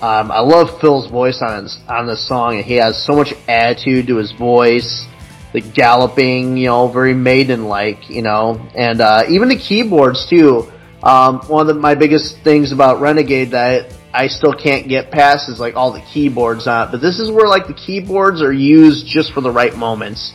[0.00, 2.62] Um, I love Phil's voice on on this song.
[2.62, 5.04] He has so much attitude to his voice.
[5.52, 10.70] The galloping, you know, very maiden-like, you know, and uh, even the keyboards too.
[11.06, 15.48] Um, one of the, my biggest things about Renegade that I still can't get past
[15.48, 16.90] is like all the keyboards on it.
[16.90, 20.32] But this is where like the keyboards are used just for the right moments.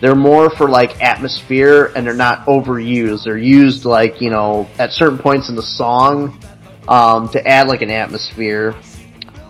[0.00, 3.24] They're more for like atmosphere and they're not overused.
[3.24, 6.40] They're used like, you know, at certain points in the song,
[6.88, 8.74] um, to add like an atmosphere.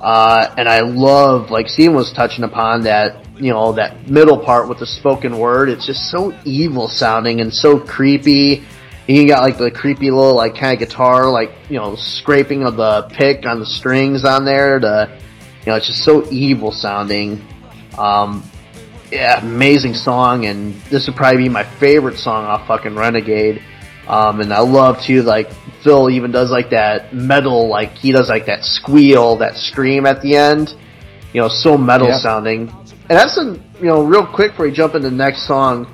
[0.00, 4.68] Uh, and I love, like Steven was touching upon that, you know, that middle part
[4.68, 5.68] with the spoken word.
[5.68, 8.64] It's just so evil sounding and so creepy.
[9.06, 12.76] You got like the creepy little like kind of guitar, like, you know, scraping of
[12.76, 15.18] the pick on the strings on there to,
[15.60, 17.44] you know, it's just so evil sounding.
[17.98, 18.42] Um,
[19.12, 23.62] yeah, amazing song, and this would probably be my favorite song off fucking Renegade.
[24.08, 25.52] Um, and I love too, like
[25.82, 30.22] Phil even does like that metal, like he does like that squeal, that scream at
[30.22, 30.74] the end.
[31.32, 32.18] You know, so metal Yeah.
[32.18, 32.68] sounding.
[33.08, 35.86] And that's a, you know, real quick before we jump into the next song.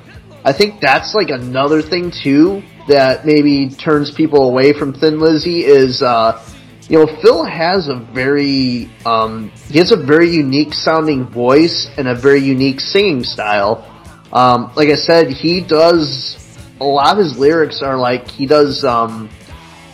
[0.44, 5.64] I think that's like another thing too that maybe turns people away from Thin Lizzy
[5.64, 6.44] is, uh,
[6.88, 12.08] you know, Phil has a very, um, he has a very unique sounding voice and
[12.08, 13.86] a very unique singing style.
[14.32, 16.36] Um, like I said, he does,
[16.80, 19.30] a lot of his lyrics are like, he does, um,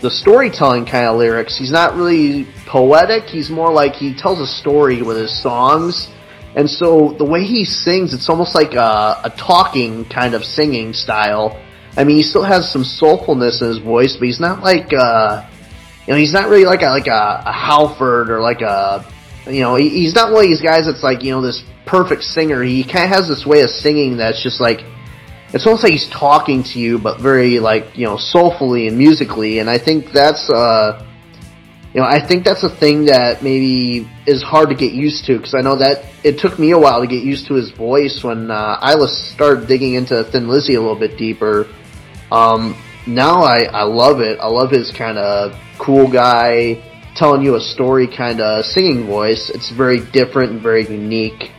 [0.01, 1.57] the storytelling kind of lyrics.
[1.57, 6.09] He's not really poetic, he's more like he tells a story with his songs.
[6.55, 10.95] And so the way he sings, it's almost like a, a talking kind of singing
[10.95, 11.61] style.
[11.97, 15.49] I mean, he still has some soulfulness in his voice, but he's not like, uh,
[16.07, 19.05] you know, he's not really like a, like a, a Halford or like a,
[19.47, 22.23] you know, he, he's not one of these guys that's like, you know, this perfect
[22.23, 22.63] singer.
[22.63, 24.85] He kind of has this way of singing that's just like,
[25.55, 29.61] it's almost like he's talking to you, but very like, you know, soulfully and musically.
[29.61, 31.03] And I think that's, uh,
[31.95, 35.39] you know, I think that's a thing that maybe is hard to get used to
[35.39, 38.23] because I know that it took me a while to get used to his voice
[38.23, 41.67] when uh, I started digging into Thin Lizzy a little bit deeper.
[42.33, 42.77] Um,
[43.07, 44.39] now I, I love it.
[44.41, 46.83] I love his kind of cool guy
[47.15, 49.51] telling you a story kind of singing voice.
[49.51, 51.53] It's very different and very unique.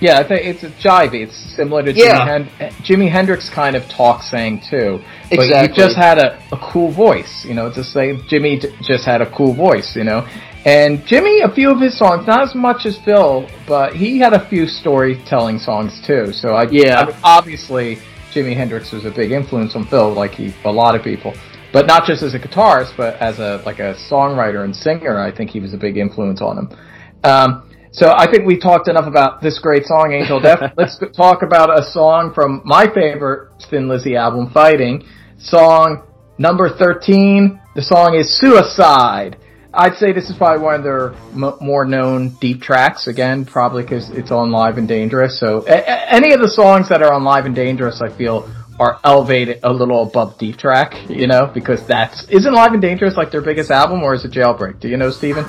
[0.00, 1.22] Yeah, I think it's a jivey.
[1.26, 2.20] It's similar to Yeah.
[2.26, 5.00] Jimi, Hen- Jimi Hendrix kind of talk sang too.
[5.28, 5.68] But Exactly.
[5.74, 8.22] he just had a, a cool voice, you know, it's the same.
[8.26, 10.26] Jimmy d- just had a cool voice, you know.
[10.64, 14.32] And Jimmy, a few of his songs, not as much as Phil, but he had
[14.32, 16.32] a few storytelling songs too.
[16.32, 17.00] So I, Yeah.
[17.00, 17.98] I mean, obviously
[18.30, 21.34] Jimi Hendrix was a big influence on Phil, like he, a lot of people.
[21.72, 25.34] But not just as a guitarist, but as a, like a songwriter and singer, I
[25.34, 26.78] think he was a big influence on him.
[27.22, 30.60] Um, so I think we talked enough about this great song, Angel Death.
[30.76, 35.04] Let's talk about a song from my favorite Thin Lizzy album, Fighting.
[35.38, 36.06] Song
[36.38, 37.60] number 13.
[37.74, 39.36] The song is Suicide.
[39.72, 43.06] I'd say this is probably one of their m- more known deep tracks.
[43.06, 45.38] Again, probably because it's on Live and Dangerous.
[45.38, 48.48] So a- a- any of the songs that are on Live and Dangerous, I feel,
[48.80, 50.94] are elevated a little above deep track.
[51.08, 54.32] You know, because that's isn't Live and Dangerous like their biggest album, or is it
[54.32, 54.80] Jailbreak?
[54.80, 55.44] Do you know, Steven?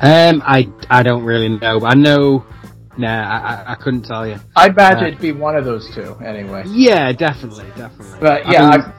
[0.00, 2.44] Um, I I don't really know, I know.
[2.96, 4.36] Nah, I, I, I couldn't tell you.
[4.54, 6.62] I'd imagine Uh, it'd be one of those two anyway.
[6.68, 8.18] Yeah, definitely, definitely.
[8.20, 8.92] But I yeah, mean-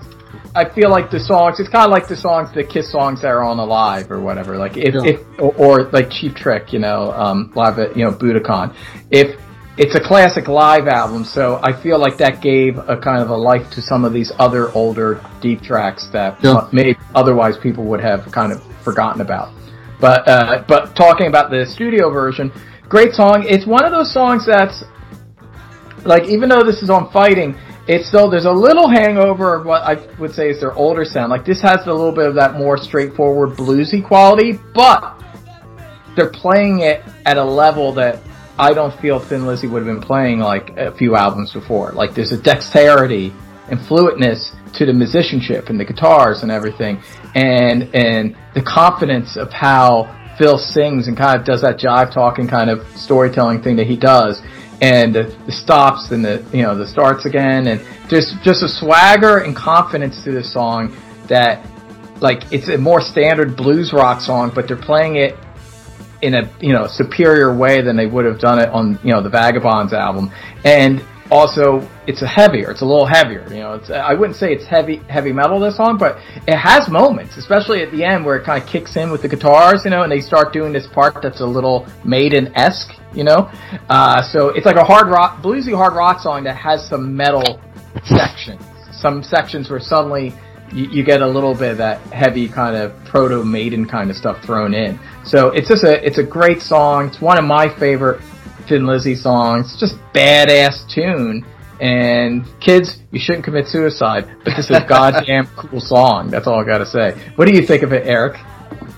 [0.56, 1.60] I, feel like the songs.
[1.60, 4.58] It's kind of like the songs, the Kiss songs that are on Alive or whatever.
[4.58, 5.02] Like if, Yeah.
[5.12, 8.74] if or, or like Cheap Trick, you know, um, live at you know Budokan.
[9.12, 9.40] If
[9.78, 13.36] it's a classic live album, so I feel like that gave a kind of a
[13.36, 16.68] life to some of these other older deep tracks that Yeah.
[16.72, 19.50] maybe otherwise people would have kind of forgotten about.
[20.00, 22.52] But uh, but talking about the studio version,
[22.88, 23.46] great song.
[23.48, 24.84] It's one of those songs that's
[26.06, 27.56] like even though this is on fighting,
[27.88, 31.30] it's still there's a little hangover of what I would say is their older sound.
[31.30, 35.22] Like this has a little bit of that more straightforward bluesy quality, but
[36.16, 38.20] they're playing it at a level that
[38.58, 41.92] I don't feel Thin Lizzy would have been playing like a few albums before.
[41.92, 43.34] Like there's a dexterity
[43.70, 47.02] and fluidness to the musicianship and the guitars and everything,
[47.36, 52.48] and and the confidence of how Phil sings and kind of does that jive talking
[52.48, 54.42] kind of storytelling thing that he does,
[54.82, 58.68] and the, the stops and the you know the starts again, and just just a
[58.68, 60.96] swagger and confidence to the song
[61.28, 61.66] that
[62.22, 65.36] like it's a more standard blues rock song, but they're playing it
[66.22, 69.22] in a you know superior way than they would have done it on you know
[69.22, 70.32] the Vagabonds album,
[70.64, 73.46] and also it's a heavier, it's a little heavier.
[73.50, 76.90] You know, it's I wouldn't say it's heavy heavy metal this song, but it has
[76.90, 79.92] moments, especially at the end where it kind of kicks in with the guitars, you
[79.92, 83.50] know, and they start doing this part that's a little Maiden esque, you know.
[83.90, 87.60] Uh, so it's like a hard rock, bluesy hard rock song that has some metal
[88.06, 88.62] sections,
[88.92, 90.34] some sections where suddenly
[90.74, 94.16] you, you get a little bit of that heavy kind of proto Maiden kind of
[94.16, 95.00] stuff thrown in.
[95.24, 97.08] So it's just a it's a great song.
[97.08, 98.22] It's one of my favorite
[98.68, 99.72] Thin Lizzy songs.
[99.72, 101.46] It's just badass tune.
[101.82, 106.30] And kids, you shouldn't commit suicide, but this is a goddamn cool song.
[106.30, 107.12] That's all I gotta say.
[107.36, 108.40] What do you think of it, Eric?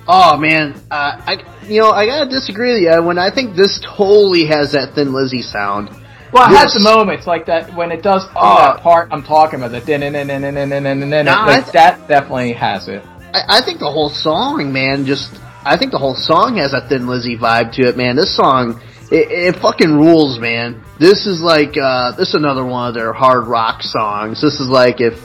[0.08, 3.02] Oh man, uh, I you know I gotta disagree with you.
[3.02, 5.90] When I think this totally has that Thin Lizzy sound.
[6.32, 8.58] Well, it has the moments like that when it does Oh.
[8.58, 9.72] that part I'm talking about.
[9.72, 13.02] The din-din-din-din-din-din-din-din, No, I like that definitely has it.
[13.34, 16.82] I, I think the whole song, man, just I think the whole song has a
[16.88, 18.16] Thin Lizzy vibe to it, man.
[18.18, 18.80] This song,
[19.12, 20.84] it, it fucking rules, man.
[21.00, 24.42] This is like uh, this is another one of their hard rock songs.
[24.42, 25.22] This is like if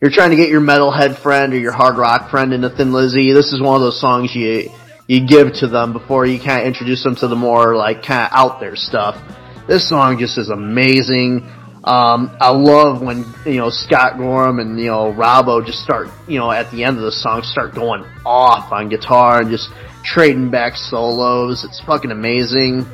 [0.00, 3.32] you're trying to get your metalhead friend or your hard rock friend into Thin Lizzy,
[3.32, 4.70] this is one of those songs you
[5.06, 8.26] you give to them before you kind of introduce them to the more like kind
[8.26, 9.20] of out there stuff.
[9.66, 11.48] This song just is amazing.
[11.82, 16.38] Um, I love when you know Scott Gorham and you know Robbo just start you
[16.38, 19.70] know at the end of the song start going off on guitar and just
[20.02, 21.64] trading back solos.
[21.64, 22.86] It's fucking amazing.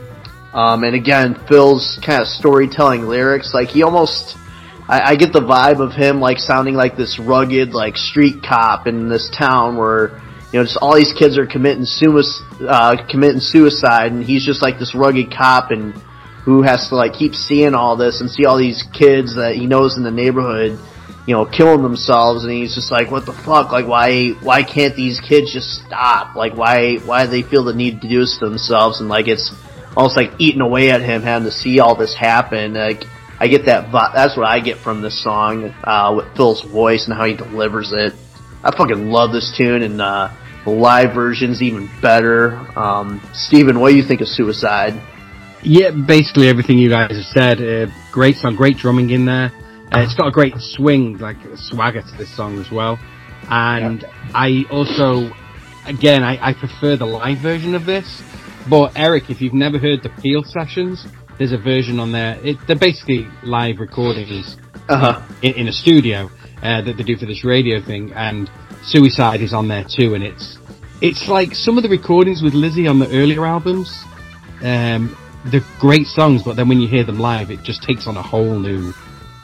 [0.56, 4.38] Um, and again, Phil's kind of storytelling lyrics, like he almost
[4.88, 8.86] I, I get the vibe of him like sounding like this rugged like street cop
[8.86, 10.18] in this town where
[10.52, 14.62] you know just all these kids are committing suicide, uh, committing suicide, and he's just
[14.62, 15.94] like this rugged cop and
[16.46, 19.66] who has to like keep seeing all this and see all these kids that he
[19.66, 20.78] knows in the neighborhood,
[21.26, 23.72] you know, killing themselves, and he's just like, what the fuck?
[23.72, 26.36] Like, why, why can't these kids just stop?
[26.36, 29.00] Like, why, why do they feel the need to do this to themselves?
[29.00, 29.52] And like, it's
[29.96, 32.74] almost like eating away at him having to see all this happen.
[32.74, 33.04] Like,
[33.38, 33.90] I get that.
[33.92, 37.92] That's what I get from this song uh, with Phil's voice and how he delivers
[37.92, 38.14] it.
[38.62, 40.30] I fucking love this tune, and uh,
[40.64, 42.56] the live version's even better.
[42.78, 45.00] Um, Steven, what do you think of Suicide?
[45.62, 47.60] Yeah, basically everything you guys have said.
[47.60, 49.52] Uh, great song, great drumming in there.
[49.92, 52.98] Uh, it's got a great swing, like swagger to this song as well.
[53.48, 54.10] And yeah.
[54.34, 55.30] I also,
[55.86, 58.22] again, I, I prefer the live version of this.
[58.68, 61.06] But Eric, if you've never heard the Peel sessions,
[61.38, 62.38] there's a version on there.
[62.42, 64.56] It, they're basically live recordings
[64.88, 65.22] uh-huh.
[65.42, 66.30] in, in, a studio
[66.62, 68.50] uh, that they do for this radio thing, and
[68.82, 70.14] Suicide is on there too.
[70.14, 70.58] And it's
[71.00, 74.04] it's like some of the recordings with Lizzy on the earlier albums.
[74.62, 75.16] Um,
[75.46, 78.22] they're great songs, but then when you hear them live, it just takes on a
[78.22, 78.92] whole new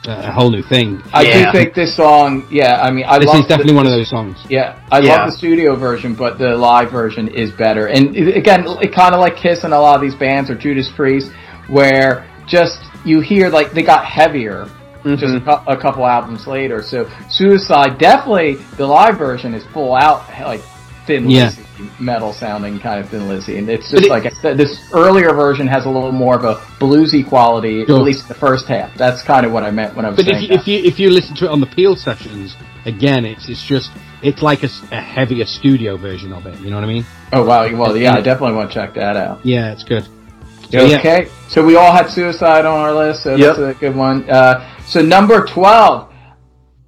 [0.06, 1.02] a whole new thing.
[1.12, 1.52] I yeah.
[1.52, 4.10] do think this song, yeah, I mean, I this is definitely the, one of those
[4.10, 4.36] songs.
[4.48, 5.16] Yeah, I yeah.
[5.16, 7.86] love the studio version, but the live version is better.
[7.86, 10.90] And again, it kind of like Kiss and a lot of these bands or Judas
[10.94, 11.30] Priest,
[11.68, 14.66] where just you hear like they got heavier
[15.04, 15.14] mm-hmm.
[15.16, 16.82] just a, a, couple albums later.
[16.82, 20.62] So Suicide definitely the live version is full out like
[21.06, 21.46] Thin yeah.
[21.46, 21.62] Lizzy
[21.98, 25.84] metal sounding kind of Thin Lizzy, and it's just it, like this earlier version has
[25.84, 27.96] a little more of a bluesy quality, sure.
[27.96, 28.94] at least the first half.
[28.96, 30.16] That's kind of what I meant when I was.
[30.16, 33.24] But if you, if you if you listen to it on the Peel sessions, again,
[33.24, 33.90] it's it's just
[34.22, 36.58] it's like a, a, heavier studio version of it.
[36.60, 37.06] You know what I mean?
[37.32, 37.62] Oh wow!
[37.76, 39.44] Well, yeah, I definitely want to check that out.
[39.44, 40.06] Yeah, it's good.
[40.74, 41.48] Okay, yeah.
[41.48, 43.56] so we all had suicide on our list, so yep.
[43.56, 44.28] that's a good one.
[44.28, 46.10] Uh, so number twelve.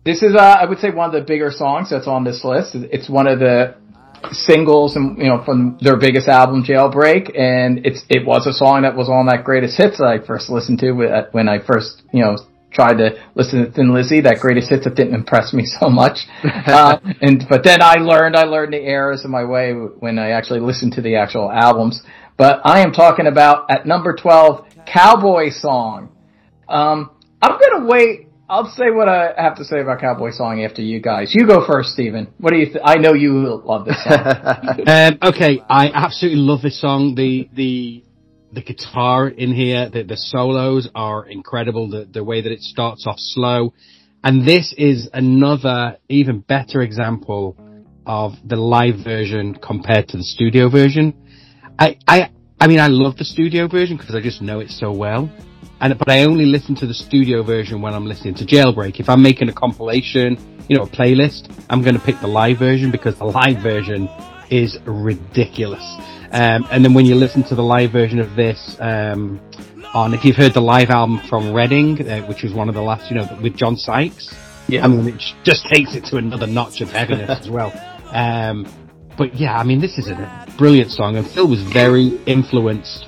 [0.05, 2.75] This is, uh, I would say, one of the bigger songs that's on this list.
[2.75, 3.75] It's one of the
[4.33, 8.83] singles and you know from their biggest album Jailbreak and it's it was a song
[8.83, 10.93] that was on that greatest hits that I first listened to
[11.33, 12.37] when I first you know
[12.75, 16.19] tried to listen to Thin Lizzy that greatest hits that didn't impress me so much.
[16.67, 20.31] Uh, and but then I learned I learned the errors of my way when I
[20.31, 22.03] actually listened to the actual albums.
[22.37, 26.11] But I am talking about at number 12 Cowboy Song.
[26.69, 27.11] Um
[27.41, 31.01] I'm gonna wait I'll say what I have to say about Cowboy Song after you
[31.01, 31.35] guys.
[31.35, 32.33] You go first, Stephen.
[32.39, 32.67] What do you?
[32.67, 34.17] Th- I know you love this song.
[34.87, 37.15] um, okay, I absolutely love this song.
[37.15, 38.05] The the
[38.53, 41.89] the guitar in here, the, the solos are incredible.
[41.89, 43.73] The the way that it starts off slow,
[44.23, 47.57] and this is another even better example
[48.05, 51.15] of the live version compared to the studio version.
[51.79, 52.31] I I
[52.61, 55.31] I mean I love the studio version because I just know it so well
[55.85, 59.01] and but I only listen to the studio version when I'm listening to Jailbreak.
[59.01, 62.59] If I'm making a compilation, you know, a playlist, I'm going to pick the live
[62.59, 64.09] version because the live version
[64.51, 65.85] is ridiculous.
[66.33, 69.39] Um, and then when you listen to the live version of this, um,
[69.93, 72.83] on if you've heard the live album from Reading, uh, which was one of the
[72.83, 74.35] last, you know, with John Sykes,
[74.69, 77.73] yeah, I mean, it just takes it to another notch of heaviness as well.
[78.11, 78.67] Um,
[79.19, 83.07] but yeah, I mean, this is a brilliant song, and Phil was very influenced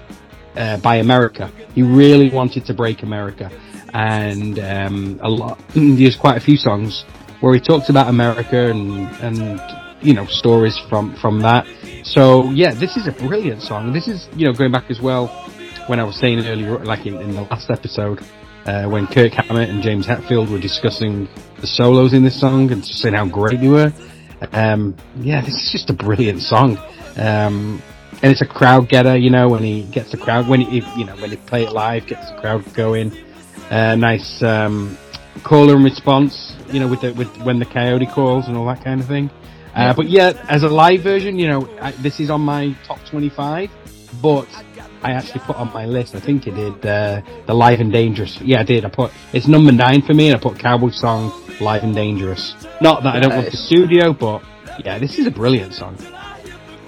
[0.57, 1.51] uh, by America.
[1.75, 3.51] He really wanted to break America,
[3.95, 5.59] and um, a lot.
[5.75, 7.05] There's quite a few songs
[7.41, 9.61] where he talks about America and and
[10.03, 11.67] you know stories from from that.
[12.05, 13.93] So yeah, this is a brilliant song.
[13.93, 15.29] This is you know going back as well
[15.87, 18.21] when I was saying earlier, like in, in the last episode.
[18.67, 21.29] Uh, when Kirk Hammett and James Hetfield were discussing
[21.61, 23.93] the solos in this song and saying how great they were,
[24.53, 26.77] um, yeah, this is just a brilliant song.
[27.17, 27.81] Um,
[28.27, 29.17] and it's a crowd getter.
[29.17, 31.73] You know, when he gets the crowd when he you know when he play it
[31.73, 33.13] live, gets the crowd going.
[33.71, 34.99] Uh, nice um,
[35.45, 36.57] caller and response.
[36.73, 39.31] You know, with the with when the coyote calls and all that kind of thing.
[39.77, 39.95] Uh.
[39.95, 43.71] But yeah, as a live version, you know, I, this is on my top twenty-five.
[44.21, 44.49] But
[45.03, 46.17] I actually put on my list.
[46.17, 48.41] I think it did uh, the Live and Dangerous.
[48.41, 48.85] Yeah, I did.
[48.85, 52.57] I put it's number nine for me, and I put Cowboy Song Live and Dangerous.
[52.81, 54.43] Not that I don't want the studio, but
[54.85, 55.97] yeah, this is a brilliant song.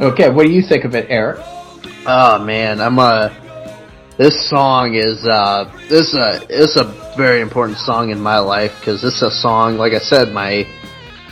[0.01, 1.41] Okay, what do you think of it, Eric?
[2.07, 3.35] Oh man, I'm a.
[4.17, 6.85] This song is uh, this uh, is a
[7.17, 9.77] very important song in my life because this is a song.
[9.77, 10.69] Like I said, my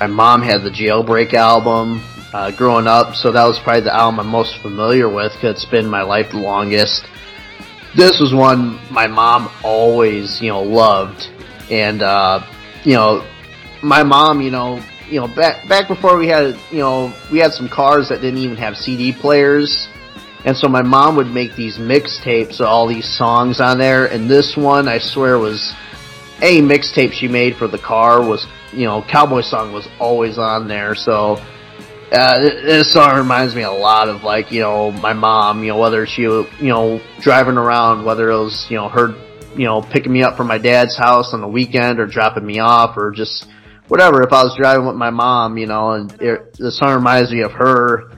[0.00, 2.02] my mom had the Jailbreak album
[2.34, 5.70] uh, growing up, so that was probably the album I'm most familiar with because it's
[5.70, 7.06] been my life the longest.
[7.94, 11.28] This was one my mom always, you know, loved,
[11.70, 12.44] and uh,
[12.82, 13.24] you know,
[13.80, 17.52] my mom, you know, you know, back back before we had, you know, we had
[17.52, 19.88] some cars that didn't even have CD players,
[20.44, 24.28] and so my mom would make these mixtapes of all these songs on there, and
[24.28, 25.74] this one I swear was
[26.42, 30.68] any mixtape she made for the car was, you know, Cowboy Song was always on
[30.68, 30.94] there.
[30.94, 31.40] So
[32.12, 35.62] uh, this song reminds me a lot of like, you know, my mom.
[35.64, 39.14] You know, whether she, you know, driving around, whether it was, you know, her,
[39.56, 42.58] you know, picking me up from my dad's house on the weekend or dropping me
[42.58, 43.46] off or just
[43.88, 44.22] whatever.
[44.22, 47.42] If I was driving with my mom, you know, and it, the song reminds me
[47.42, 48.12] of her.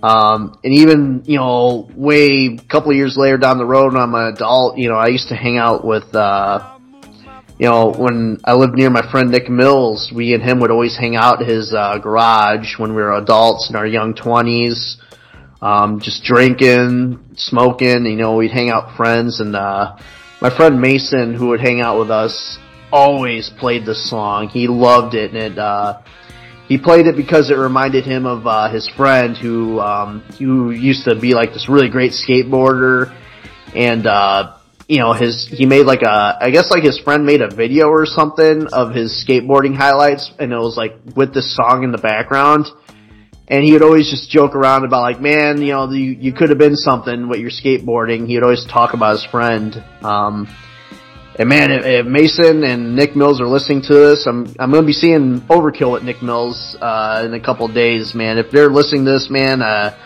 [0.00, 4.14] Um, and even, you know, way a couple years later down the road when I'm
[4.14, 6.76] an adult, you know, I used to hang out with, uh,
[7.58, 10.96] you know, when I lived near my friend Nick Mills, we and him would always
[10.96, 14.98] hang out his, uh, garage when we were adults in our young twenties.
[15.60, 19.96] Um, just drinking, smoking, you know, we'd hang out with friends and, uh,
[20.40, 22.58] my friend Mason, who would hang out with us,
[22.92, 24.48] always played this song.
[24.48, 26.00] He loved it, and it, uh,
[26.68, 31.04] he played it because it reminded him of uh, his friend who um, who used
[31.04, 33.16] to be like this really great skateboarder,
[33.74, 34.56] and uh,
[34.86, 37.86] you know his he made like a I guess like his friend made a video
[37.86, 41.98] or something of his skateboarding highlights, and it was like with this song in the
[41.98, 42.66] background.
[43.50, 46.50] And he would always just joke around about like, man, you know, you, you could
[46.50, 48.26] have been something with your skateboarding.
[48.26, 49.82] He would always talk about his friend.
[50.02, 50.54] Um,
[51.38, 54.92] and man, if, Mason and Nick Mills are listening to this, I'm I'm gonna be
[54.92, 58.38] seeing Overkill at Nick Mills uh, in a couple days, man.
[58.38, 59.96] If they're listening to this, man, uh,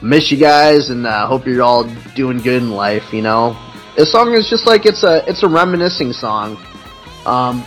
[0.00, 1.84] miss you guys, and uh, hope you're all
[2.14, 3.12] doing good in life.
[3.12, 3.58] You know,
[3.96, 6.56] this song is just like it's a it's a reminiscing song.
[7.26, 7.66] Um,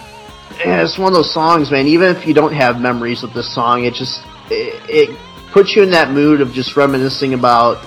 [0.52, 1.88] it's one of those songs, man.
[1.88, 5.18] Even if you don't have memories of this song, it just it, it
[5.52, 7.86] puts you in that mood of just reminiscing about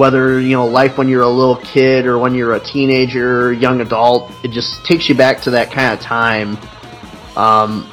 [0.00, 3.82] whether you know life when you're a little kid or when you're a teenager, young
[3.82, 4.32] adult.
[4.42, 6.56] It just takes you back to that kind of time.
[7.36, 7.86] Um,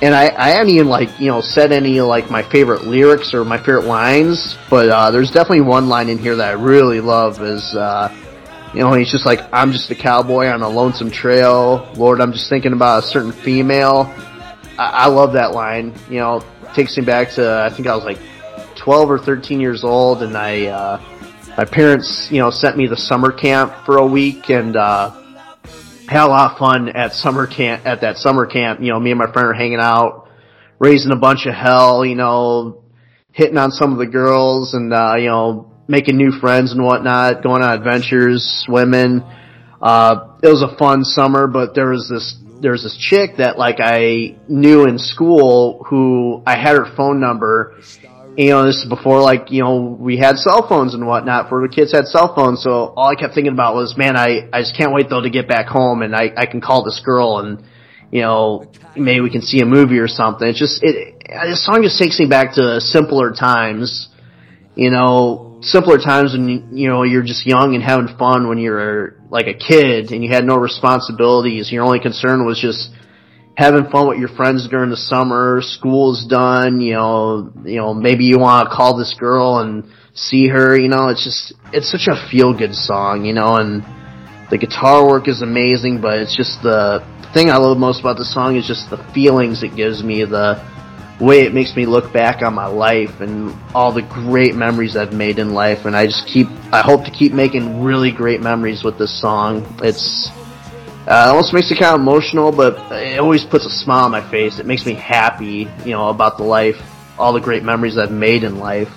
[0.00, 3.44] and I, I haven't even like you know said any like my favorite lyrics or
[3.44, 7.42] my favorite lines, but uh, there's definitely one line in here that I really love.
[7.42, 8.08] Is uh,
[8.72, 11.86] you know he's just like I'm just a cowboy on a lonesome trail.
[11.94, 14.10] Lord, I'm just thinking about a certain female.
[14.78, 15.92] I, I love that line.
[16.08, 16.42] You know,
[16.72, 18.18] takes me back to I think I was like
[18.76, 21.09] 12 or 13 years old, and I uh,
[21.56, 25.10] my parents you know sent me to summer camp for a week, and uh,
[26.08, 27.86] had a lot of fun at summer camp.
[27.86, 30.28] At that summer camp, you know, me and my friend are hanging out,
[30.78, 32.82] raising a bunch of hell, you know,
[33.32, 37.42] hitting on some of the girls, and uh, you know, making new friends and whatnot,
[37.42, 39.22] going on adventures, swimming.
[39.80, 43.58] Uh, it was a fun summer, but there was this there was this chick that
[43.58, 47.76] like I knew in school who I had her phone number.
[48.40, 51.60] You know, this is before like, you know, we had cell phones and whatnot, for
[51.60, 54.62] the kids had cell phones, so all I kept thinking about was, man, I, I
[54.62, 57.36] just can't wait though to get back home and I, I can call this girl
[57.40, 57.62] and,
[58.10, 60.48] you know, maybe we can see a movie or something.
[60.48, 64.08] It's just, it, this song just takes me back to simpler times,
[64.74, 68.56] you know, simpler times when you, you know you're just young and having fun when
[68.56, 71.70] you're like a kid and you had no responsibilities.
[71.70, 72.88] Your only concern was just
[73.60, 75.60] having fun with your friends during the summer.
[75.60, 76.80] School's done.
[76.80, 79.84] You know, you know maybe you want to call this girl and
[80.14, 80.76] see her.
[80.78, 83.26] You know, it's just it's such a feel good song.
[83.26, 83.84] You know, and
[84.50, 87.04] the guitar work is amazing, but it's just the
[87.34, 90.24] thing I love most about the song is just the feelings it gives me.
[90.24, 90.64] The
[91.20, 95.12] way it makes me look back on my life and all the great memories I've
[95.12, 95.84] made in life.
[95.84, 99.66] And I just keep, I hope to keep making really great memories with this song.
[99.82, 100.30] It's,
[101.10, 104.10] uh, it almost makes me kind of emotional, but it always puts a smile on
[104.12, 104.58] my face.
[104.58, 106.76] It makes me happy, you know, about the life,
[107.18, 108.88] all the great memories I've made in life.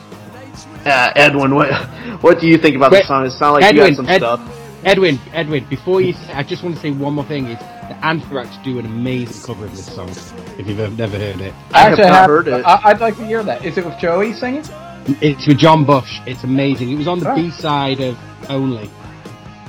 [0.86, 1.72] Uh, Edwin, what
[2.22, 3.26] what do you think about Wait, the song?
[3.26, 4.60] It sounds like Edwin, you got some Ed- stuff.
[4.86, 7.48] Edwin, Edwin, before you, say, I just want to say one more thing.
[7.48, 10.10] Is the Anthrax do an amazing cover of this song?
[10.60, 12.66] If you've ever, never heard it, I have Actually, not have- heard it.
[12.66, 13.64] I, I'd like to hear that.
[13.66, 14.64] Is it with Joey singing?
[15.22, 16.20] it's with John Bush.
[16.28, 16.92] It's amazing.
[16.92, 17.36] It was on the Oh.
[17.36, 18.18] B side of
[18.50, 18.90] Only.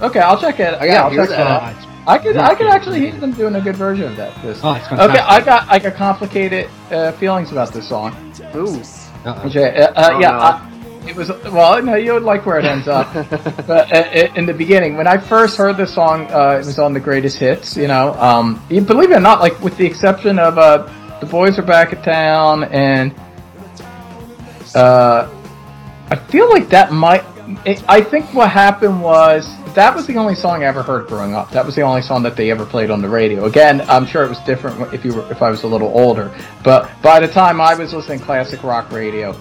[0.02, 0.74] Okay, I'll check it.
[0.74, 1.36] I yeah, gotta I'll check that.
[1.74, 1.93] that out.
[2.06, 4.34] It's- I could, I could actually hear them doing a good version of that.
[4.42, 4.60] This.
[4.62, 5.18] Oh, it's okay.
[5.18, 8.14] I got, I got complicated uh, feelings about this song.
[8.54, 8.80] Ooh.
[9.26, 10.38] Okay, uh, uh, Oh, yeah, no.
[10.38, 10.70] I,
[11.08, 11.82] it was well.
[11.82, 13.12] No, you would like where it ends up.
[13.66, 16.78] but uh, uh, in the beginning, when I first heard this song, uh, it was
[16.78, 17.74] on the greatest hits.
[17.76, 20.86] You know, um, you believe it or not, like with the exception of uh,
[21.20, 23.14] the boys are back in town, and
[24.74, 25.28] uh,
[26.10, 27.24] I feel like that might.
[27.66, 31.50] I think what happened was that was the only song I ever heard growing up.
[31.50, 33.44] That was the only song that they ever played on the radio.
[33.44, 36.34] Again, I'm sure it was different if you were if I was a little older.
[36.62, 39.38] But by the time I was listening classic rock radio,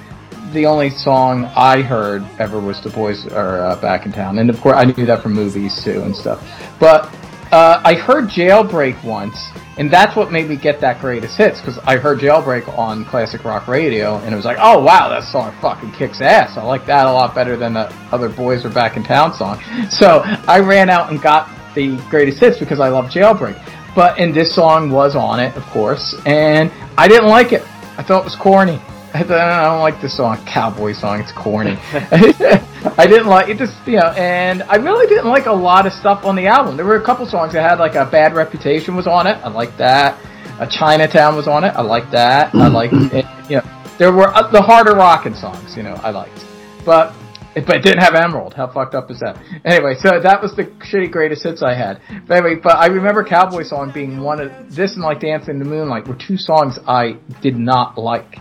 [0.52, 4.50] the only song I heard ever was "The Boys Are uh, Back in Town," and
[4.50, 6.44] of course I knew that from movies too and stuff.
[6.80, 7.06] But
[7.52, 11.78] uh, I heard "Jailbreak" once, and that's what made me get that greatest hits because
[11.80, 15.54] I heard "Jailbreak" on classic rock radio, and it was like, oh wow, that song
[15.62, 16.58] fucking kicks ass.
[16.58, 19.62] I like that a lot better than the other "Boys Are Back in Town" song.
[19.90, 23.60] So I ran out and got the greatest hits because I love "Jailbreak."
[23.96, 27.62] but and this song was on it, of course, and I didn't like it.
[27.98, 28.82] I thought it was corny.
[29.14, 31.20] I, thought, I don't like this song, cowboy song.
[31.20, 31.78] It's corny.
[32.98, 33.58] I didn't like it.
[33.58, 36.76] Just you know, and I really didn't like a lot of stuff on the album.
[36.76, 39.36] There were a couple songs that had like a bad reputation was on it.
[39.44, 40.18] I like that.
[40.60, 41.70] A Chinatown was on it.
[41.70, 42.54] I like that.
[42.54, 43.26] I like it.
[43.50, 45.76] You know, there were uh, the harder rocking songs.
[45.78, 46.46] You know, I liked,
[46.86, 47.14] but
[47.54, 48.54] but it didn't have Emerald.
[48.54, 49.38] How fucked up is that?
[49.64, 52.02] Anyway, so that was the shitty greatest hits I had.
[52.28, 55.60] But anyway, but I remember Cowboy Song being one of this and like Dancing in
[55.60, 58.38] the Moonlight were two songs I did not like.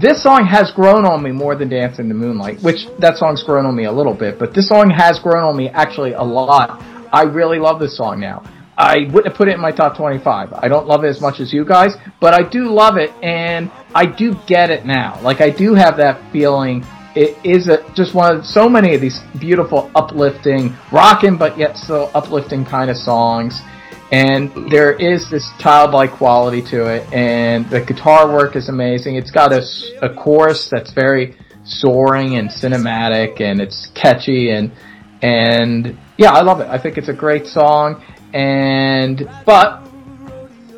[0.00, 3.42] This song has grown on me more than Dance in the Moonlight, which that song's
[3.42, 6.22] grown on me a little bit, but this song has grown on me actually a
[6.22, 6.80] lot.
[7.12, 8.44] I really love this song now.
[8.76, 10.52] I wouldn't have put it in my top 25.
[10.52, 13.72] I don't love it as much as you guys, but I do love it and
[13.92, 15.20] I do get it now.
[15.20, 16.84] Like I do have that feeling
[17.16, 21.76] it is a, just one of so many of these beautiful, uplifting, rocking but yet
[21.76, 23.62] still uplifting kind of songs.
[24.10, 29.16] And there is this childlike quality to it, and the guitar work is amazing.
[29.16, 29.62] It's got a,
[30.00, 34.72] a chorus that's very soaring and cinematic, and it's catchy, and
[35.20, 36.68] and yeah, I love it.
[36.68, 38.02] I think it's a great song,
[38.32, 39.82] and but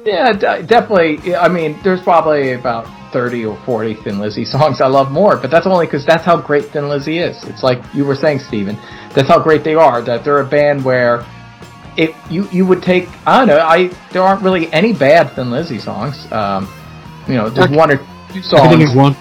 [0.04, 0.32] yeah,
[0.62, 1.36] definitely.
[1.36, 5.50] I mean, there's probably about 30 or 40 Thin Lizzy songs I love more, but
[5.50, 7.42] that's only because that's how great Thin Lizzy is.
[7.44, 8.76] It's like you were saying, Steven,
[9.14, 11.24] that's how great they are, that they're a band where
[11.96, 15.50] if you, you would take, I don't know, I, there aren't really any bad Thin
[15.50, 16.30] Lizzy songs.
[16.32, 16.68] Um,
[17.26, 17.98] you know, there's one or
[18.32, 18.74] two songs.
[18.74, 19.16] I think one.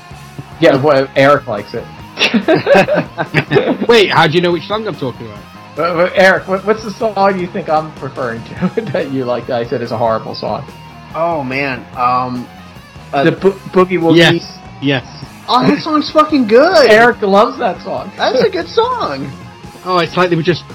[0.60, 1.86] Yeah, well, Eric likes it.
[3.88, 5.44] Wait, how do you know which song I'm talking about?
[5.76, 9.48] But, but Eric, what, what's the song you think I'm referring to that you like
[9.48, 10.66] that I said is a horrible song?
[11.16, 12.48] Oh man, um,
[13.14, 14.18] uh, the bo- Boogie Woogie.
[14.18, 15.46] Yes, yes.
[15.48, 16.92] oh that song's fucking good.
[16.92, 18.12] Eric loves that song.
[18.18, 19.32] That's a good song.
[19.86, 20.66] Oh, it's like they were just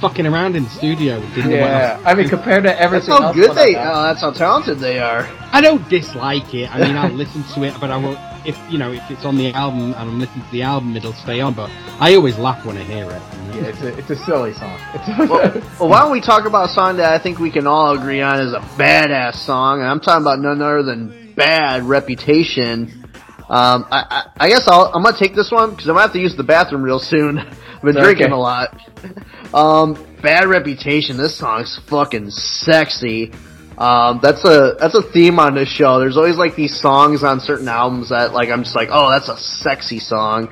[0.00, 1.16] fucking around in the studio.
[1.16, 2.02] and Didn't know what Yeah, else.
[2.06, 3.08] I mean compared to everything.
[3.10, 3.74] That's everything how else good they.
[3.74, 5.28] that Oh, that's how talented they are.
[5.52, 6.74] I don't dislike it.
[6.74, 8.18] I mean, I'll listen to it, but I won't.
[8.44, 11.12] If you know, if it's on the album and I'm listening to the album, it'll
[11.14, 11.54] stay on.
[11.54, 11.68] But
[11.98, 13.22] I always laugh when I hear it.
[13.54, 14.78] Yeah, it's a it's a silly song.
[15.28, 17.96] Well, well, why don't we talk about a song that I think we can all
[17.98, 23.05] agree on is a badass song, and I'm talking about none other than "Bad Reputation."
[23.48, 24.04] Um, I,
[24.38, 26.34] I, I guess I'll, I'm gonna take this one because I'm gonna have to use
[26.36, 27.38] the bathroom real soon.
[27.38, 28.02] I've been Okay.
[28.14, 28.78] drinking a lot.
[29.54, 33.32] Um, "Bad Reputation." This song's fucking sexy.
[33.78, 36.00] Um, that's a that's a theme on this show.
[36.00, 39.28] There's always like these songs on certain albums that like I'm just like, oh, that's
[39.28, 40.48] a sexy song.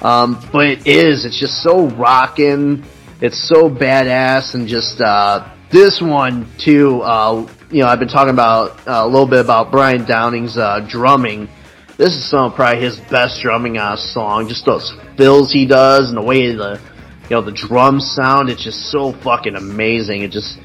[0.00, 1.26] Um, but it is.
[1.26, 2.82] It's just so rocking.
[3.20, 7.02] It's so badass, and just uh, this one too.
[7.02, 10.80] Uh, you know, I've been talking about uh, a little bit about Brian Downey's uh,
[10.88, 11.48] drumming.
[12.00, 14.48] This is some probably his best drumming on a song.
[14.48, 16.80] Just those fills he does, and the way the
[17.24, 18.48] you know the drums sound.
[18.48, 20.22] It's just so fucking amazing.
[20.22, 20.58] It just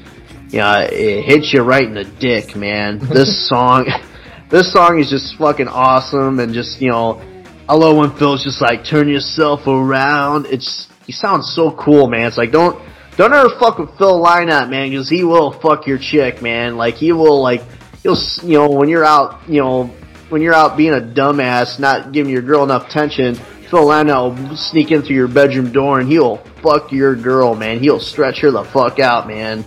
[0.48, 2.98] you know, it hits you right in the dick, man.
[3.12, 3.86] This song,
[4.48, 7.20] this song is just fucking awesome, and just you know,
[7.68, 10.46] I love when Phil's just like, turn yourself around.
[10.46, 12.28] It's, he sounds so cool, man.
[12.28, 12.80] It's like, don't,
[13.18, 16.76] don't ever fuck with Phil Lynott, man, because he will fuck your chick, man.
[16.78, 17.62] Like, he will, like,
[18.02, 19.90] he'll, s- you know, when you're out, you know,
[20.28, 24.56] when you're out being a dumbass, not giving your girl enough attention, Phil Lynott will
[24.56, 27.80] sneak in through your bedroom door and he'll fuck your girl, man.
[27.80, 29.64] He'll stretch her the fuck out, man.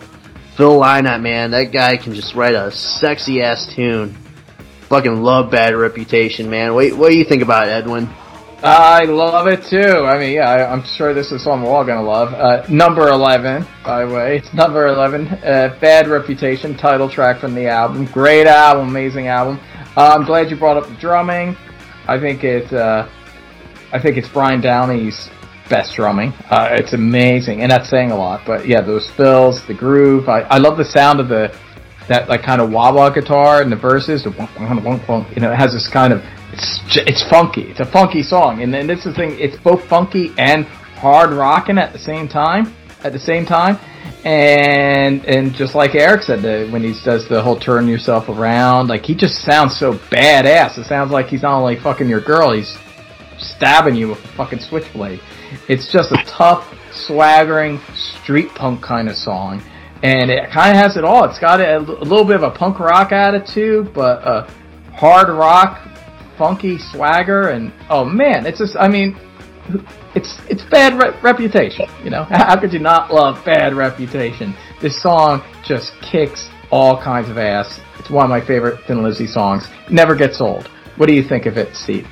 [0.56, 4.16] Phil Lynott, man, that guy can just write a sexy ass tune.
[4.90, 6.74] Fucking love Bad Reputation, man.
[6.74, 8.10] Wait, what do you think about it, Edwin?
[8.62, 10.06] I love it too.
[10.06, 12.34] I mean, yeah, I, I'm sure this is song we're all gonna love.
[12.34, 15.28] Uh, number eleven, by the way, it's number eleven.
[15.28, 18.06] Uh, Bad Reputation, title track from the album.
[18.08, 19.62] Great album, amazing album.
[20.00, 21.58] Uh, I'm glad you brought up the drumming.
[22.08, 23.10] I think it, uh,
[23.92, 25.30] I think it's Brian Downey's
[25.68, 26.32] best drumming.
[26.50, 28.46] Uh, it's amazing, and that's saying a lot.
[28.46, 30.30] But yeah, those fills, the groove.
[30.30, 31.54] I, I love the sound of the
[32.08, 34.24] that like kind of wah wah guitar in the verses.
[34.24, 36.24] The wonk, wonk, wonk, you know, it has this kind of
[36.54, 37.64] it's it's funky.
[37.64, 39.38] It's a funky song, and then this is the thing.
[39.38, 40.64] It's both funky and
[40.96, 42.74] hard rocking at the same time.
[43.04, 43.78] At the same time,
[44.24, 48.88] and and just like Eric said, the, when he does the whole turn yourself around,
[48.88, 50.78] like he just sounds so badass.
[50.78, 52.78] It sounds like he's not only fucking your girl, he's
[53.38, 55.22] stabbing you with a fucking switchblade.
[55.68, 59.64] It's just a tough, swaggering, street punk kind of song.
[60.04, 61.26] And it kind of has it all.
[61.26, 64.50] It's got a, a little bit of a punk rock attitude, but a
[64.94, 65.82] hard rock,
[66.38, 69.18] funky swagger, and oh man, it's just, I mean,
[70.16, 71.88] it's it's bad re- reputation.
[72.04, 74.56] You know, how could you not love bad reputation?
[74.82, 77.80] This song just kicks all kinds of ass.
[77.98, 79.68] It's one of my favorite Thin Lizzy songs.
[79.90, 80.68] Never gets old.
[80.98, 82.08] What do you think of it, Steve?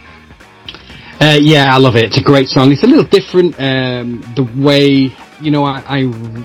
[1.19, 2.05] Uh, yeah, I love it.
[2.05, 2.71] It's a great song.
[2.71, 3.55] It's a little different.
[3.59, 5.99] Um, the way you know, I I,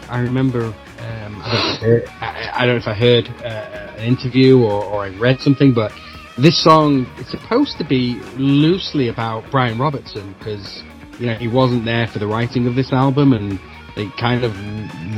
[0.09, 2.95] I remember Um, I, don't know if I, heard, I, I don't know if I
[2.95, 5.93] heard uh, an interview or, or I read something, but
[6.39, 10.83] this song is supposed to be loosely about Brian Robertson because
[11.19, 13.59] you know he wasn't there for the writing of this album, and
[13.97, 14.53] they kind of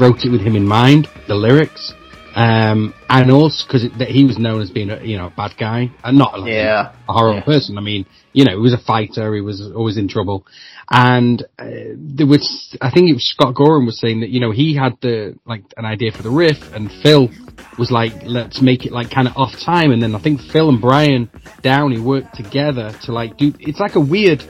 [0.00, 1.92] wrote it with him in mind, the lyrics.
[2.36, 5.88] Um, and also because he was known as being a you know a bad guy
[6.02, 6.90] and not like, Yeah.
[7.08, 7.44] a horrible Yeah.
[7.44, 7.78] person.
[7.78, 9.32] I mean, you know, he was a fighter.
[9.36, 10.44] He was always in trouble.
[10.90, 11.64] And uh,
[11.96, 14.98] there was, I think it was Scott Gorham was saying that you know he had
[15.00, 17.30] the like an idea for the riff, and Phil
[17.78, 19.92] was like, let's make it like kind of off time.
[19.92, 21.30] And then I think Phil and Brian
[21.62, 23.54] Downey worked together to like do.
[23.60, 24.42] It's like a weird,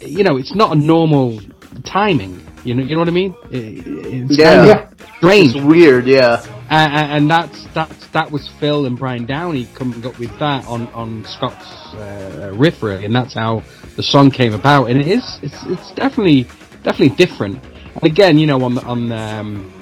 [0.00, 1.40] you know, it's not a normal
[1.84, 2.40] timing.
[2.64, 3.34] You know, you know what I mean?
[3.50, 4.64] It- it's Yeah.
[4.66, 5.54] kind of strange.
[5.54, 6.42] It's weird, yeah.
[6.68, 10.88] Uh, and that's that's that was Phil and Brian Downey coming up with that on
[10.88, 13.62] on Scott's uh, riff really, and that's how
[13.94, 14.90] the song came about.
[14.90, 16.42] And it is it's it's definitely
[16.82, 17.62] definitely different.
[17.94, 19.72] And again, you know, on on um,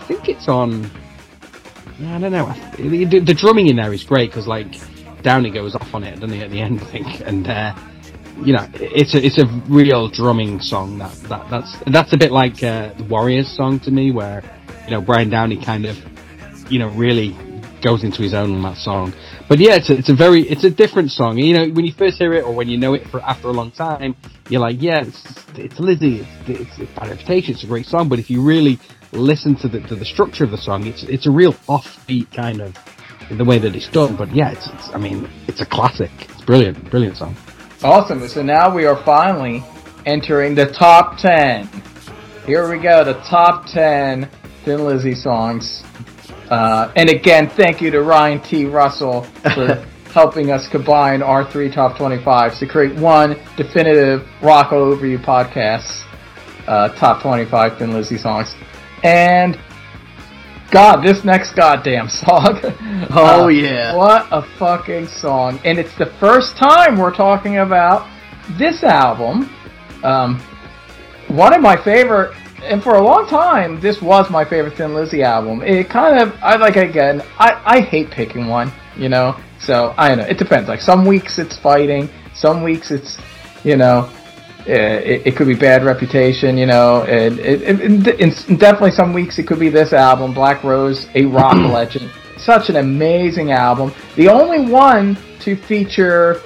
[0.00, 0.88] I think it's on.
[2.06, 2.54] I don't know.
[2.76, 4.68] The, the, the drumming in there is great because like
[5.22, 6.80] Downey goes off on it, doesn't he, at the end?
[6.82, 7.74] I think, and uh,
[8.44, 10.98] you know, it's a it's a real drumming song.
[10.98, 14.42] That that that's that's a bit like uh, the Warriors song to me, where
[14.84, 15.96] you know Brian Downey kind of
[16.70, 17.36] you know really
[17.82, 19.12] goes into his own on that song.
[19.48, 21.38] But yeah, it's a, it's a very it's a different song.
[21.38, 23.52] You know, when you first hear it or when you know it for after a
[23.52, 24.14] long time,
[24.48, 25.24] you're like, yeah, it's
[25.56, 28.08] it's Lizzy, it's it's, it's bad reputation, it's a great song.
[28.08, 28.78] But if you really
[29.12, 32.60] listen to the to the structure of the song, it's it's a real offbeat kind
[32.60, 32.76] of
[33.30, 34.16] the way that it's done.
[34.16, 36.10] But yeah, it's, it's I mean, it's a classic.
[36.20, 37.36] It's brilliant, brilliant song.
[37.84, 38.26] Awesome.
[38.26, 39.62] So now we are finally
[40.04, 41.68] entering the top 10.
[42.44, 44.28] Here we go, the top 10
[44.64, 45.84] Thin Lizzy songs.
[46.50, 48.64] Uh, and again, thank you to Ryan T.
[48.64, 49.22] Russell
[49.54, 49.74] for
[50.12, 55.20] helping us combine our three top 25s to create one definitive rock all over you
[55.20, 56.02] podcast,
[56.66, 58.56] uh, top 25 Thin Lizzy songs.
[59.04, 59.56] And
[60.70, 62.60] God, this next goddamn song.
[63.10, 63.94] Oh, Uh, yeah.
[63.96, 65.58] What a fucking song.
[65.64, 68.06] And it's the first time we're talking about
[68.58, 69.48] this album.
[70.02, 70.40] Um,
[71.28, 75.22] one of my favorite, and for a long time, this was my favorite Thin Lizzy
[75.22, 75.62] album.
[75.62, 79.36] It kind of, I like, again, I, I hate picking one, you know?
[79.60, 80.24] So, I don't know.
[80.26, 80.68] It depends.
[80.68, 83.18] Like, some weeks it's fighting, some weeks it's,
[83.64, 84.10] you know,
[84.68, 89.46] it, it could be bad reputation, you know, and, it, it, definitely some weeks it
[89.46, 92.10] could be this album, Black Rose, a rock legend.
[92.36, 93.92] Such an amazing album.
[94.16, 96.40] The only one to feature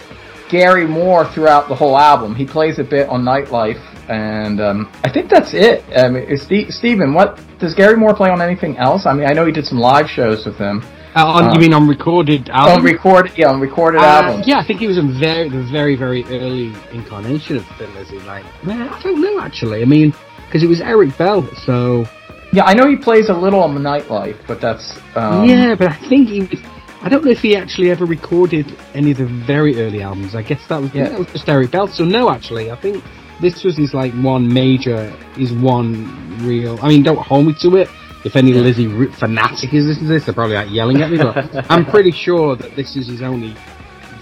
[0.49, 2.35] Gary Moore throughout the whole album.
[2.35, 5.85] He plays a bit on Nightlife, and um, I think that's it.
[5.97, 9.07] I mean, is Ste- Steven, what does Gary Moore play on anything else?
[9.07, 10.83] I mean, I know he did some live shows with him.
[11.15, 12.79] Uh, on, Uh, you mean on recorded album?
[12.79, 14.47] On record, yeah, on recorded Uh, albums.
[14.49, 18.19] Yeah, I think he was a very, the very, very early incarnation of Thin Lizzy.
[18.21, 19.83] Like, man, I don't know actually.
[19.83, 20.15] I mean,
[20.47, 22.07] because it was Eric Bell, so
[22.55, 25.75] Yeah, I know he plays a little on the Nightlife, but that's um, yeah.
[25.75, 26.61] But I think he was.
[27.03, 30.35] I don't know if he actually ever recorded any of the very early albums.
[30.35, 31.09] I guess that was Yeah.
[31.09, 31.89] that was just Eric Bell.
[31.89, 33.03] So no, actually, I think
[33.41, 36.07] this was his like one major, his one
[36.43, 36.79] real.
[36.83, 37.89] I mean, don't hold me to it.
[38.25, 41.19] If any Lizzy r- fanatic is listening to this, they're probably like yelling at me.
[41.19, 43.55] But I'm pretty sure that this is his only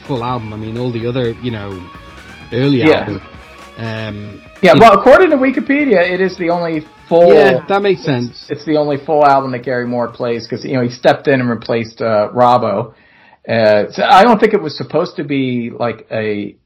[0.06, 0.52] full album.
[0.52, 1.70] I mean, all the other, you know,
[2.52, 3.00] early Yeah.
[3.00, 3.20] albums.
[3.76, 7.32] Um, Yeah, well, according to Wikipedia, it is the only full.
[7.32, 8.46] yeah, that makes sense.
[8.50, 11.40] It's the only full album that Gary Moore plays because you know he stepped in
[11.40, 12.94] and replaced uh, Robbo.
[13.48, 16.56] Uh, so I don't think it was supposed to be like a,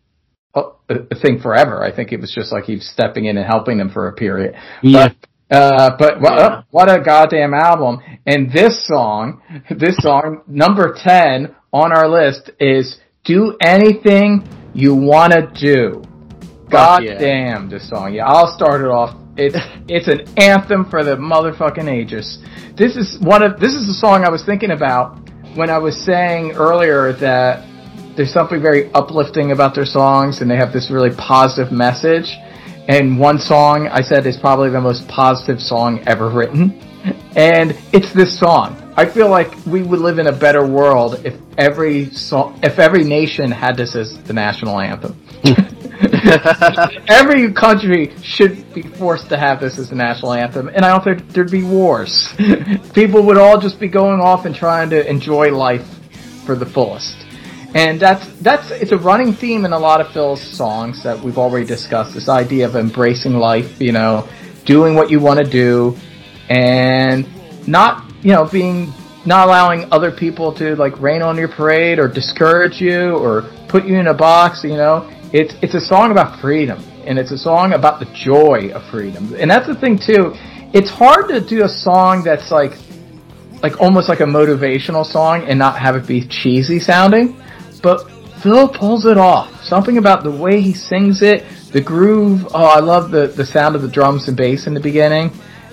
[0.55, 1.85] a a thing forever.
[1.85, 4.55] I think it was just like he's stepping in and helping them for a period.
[4.82, 5.09] Yeah.
[5.09, 6.62] But, uh, but what, Yeah.
[6.71, 8.01] what a goddamn album!
[8.27, 9.41] And this song,
[9.71, 16.03] this song, number ten on our list is "Do Anything You Wanna Do."
[16.71, 17.19] God yeah.
[17.19, 18.15] damn this song.
[18.15, 19.16] Yeah, I'll start it off.
[19.37, 19.57] It's
[19.89, 22.39] it's an anthem for the motherfucking ages.
[22.77, 25.19] This is one of this is the song I was thinking about
[25.55, 27.65] when I was saying earlier that
[28.16, 32.33] there's something very uplifting about their songs and they have this really positive message.
[32.89, 36.81] And one song I said is probably the most positive song ever written.
[37.36, 38.81] And it's this song.
[38.97, 43.02] I feel like we would live in a better world if every song, if every
[43.02, 45.20] nation had this as the national anthem.
[47.09, 51.05] Every country should be forced to have this as the national anthem, and I don't
[51.05, 52.32] think there'd be wars.
[52.94, 55.86] People would all just be going off and trying to enjoy life
[56.47, 57.23] for the fullest.
[57.74, 61.38] And that's that's it's a running theme in a lot of Phil's songs that we've
[61.38, 62.14] already discussed.
[62.14, 64.28] This idea of embracing life, you know,
[64.64, 65.96] doing what you want to do,
[66.48, 67.26] and
[67.66, 68.92] not you know being
[69.26, 73.84] not allowing other people to like rain on your parade or discourage you or put
[73.84, 74.62] you in a box.
[74.62, 78.70] You know, it's it's a song about freedom, and it's a song about the joy
[78.72, 79.34] of freedom.
[79.36, 80.32] And that's the thing too.
[80.72, 82.78] it's hard to do a song that's like
[83.64, 87.40] like almost like a motivational song and not have it be cheesy sounding.
[87.85, 88.11] But
[88.43, 89.62] Phil pulls it off.
[89.62, 92.47] Something about the way he sings it, the groove.
[92.55, 95.31] Oh, I love the the sound of the drums and bass in the beginning.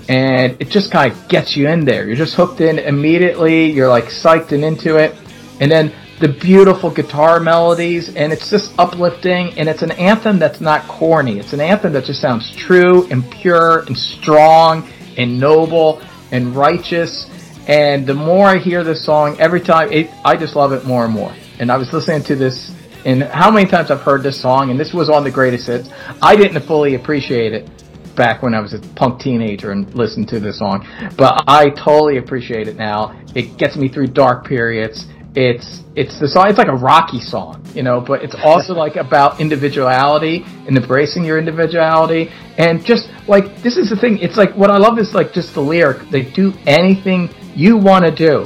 [0.09, 2.05] And it just kind of gets you in there.
[2.05, 3.71] You're just hooked in immediately.
[3.71, 5.15] You're like psyched and into it.
[5.61, 10.59] And then the beautiful guitar melodies, and it's just uplifting, and it's an anthem that's
[10.59, 11.39] not corny.
[11.39, 16.01] It's an anthem that just sounds true and pure and strong and noble
[16.31, 17.27] and righteous.
[17.67, 21.05] And the more I hear this song, every time, it, I just love it more
[21.05, 21.33] and more.
[21.61, 22.71] And I was listening to this,
[23.05, 25.89] and how many times I've heard this song, and this was on the greatest hits.
[26.19, 27.69] I didn't fully appreciate it
[28.15, 32.17] back when I was a punk teenager and listened to this song, but I totally
[32.17, 33.15] appreciate it now.
[33.35, 37.63] It gets me through dark periods it's it's the song it's like a rocky song
[37.73, 43.45] you know but it's also like about individuality and embracing your individuality and just like
[43.63, 46.23] this is the thing it's like what i love is like just the lyric they
[46.31, 48.45] do anything you want to do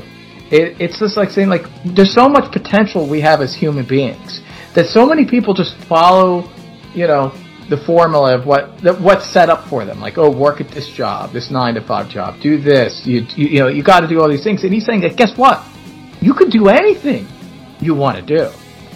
[0.51, 4.41] it, it's just like saying like there's so much potential we have as human beings
[4.73, 6.49] that so many people just follow
[6.93, 7.33] you know
[7.69, 10.87] the formula of what that what's set up for them like oh work at this
[10.87, 14.07] job this nine to five job do this you you, you know you got to
[14.07, 15.65] do all these things and he's saying that guess what
[16.21, 17.27] you could do anything
[17.79, 18.51] you want to do.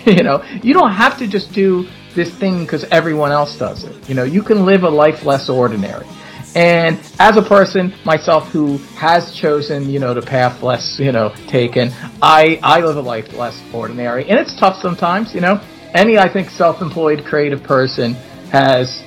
[0.11, 4.09] you know, you don't have to just do this thing because everyone else does it.
[4.09, 6.07] You know, you can live a life less ordinary.
[6.55, 11.33] And as a person myself who has chosen, you know, the path less, you know,
[11.47, 15.33] taken, I I live a life less ordinary, and it's tough sometimes.
[15.35, 15.61] You know,
[15.93, 18.15] any I think self-employed creative person
[18.51, 19.03] has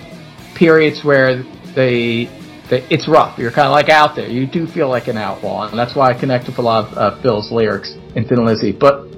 [0.55, 1.43] periods where
[1.75, 2.29] they
[2.71, 3.39] it's rough.
[3.39, 4.29] You're kind of like out there.
[4.29, 6.99] You do feel like an outlaw, and that's why I connect with a lot of
[6.99, 8.73] uh, Phil's lyrics in Thin Lizzy.
[8.73, 9.09] But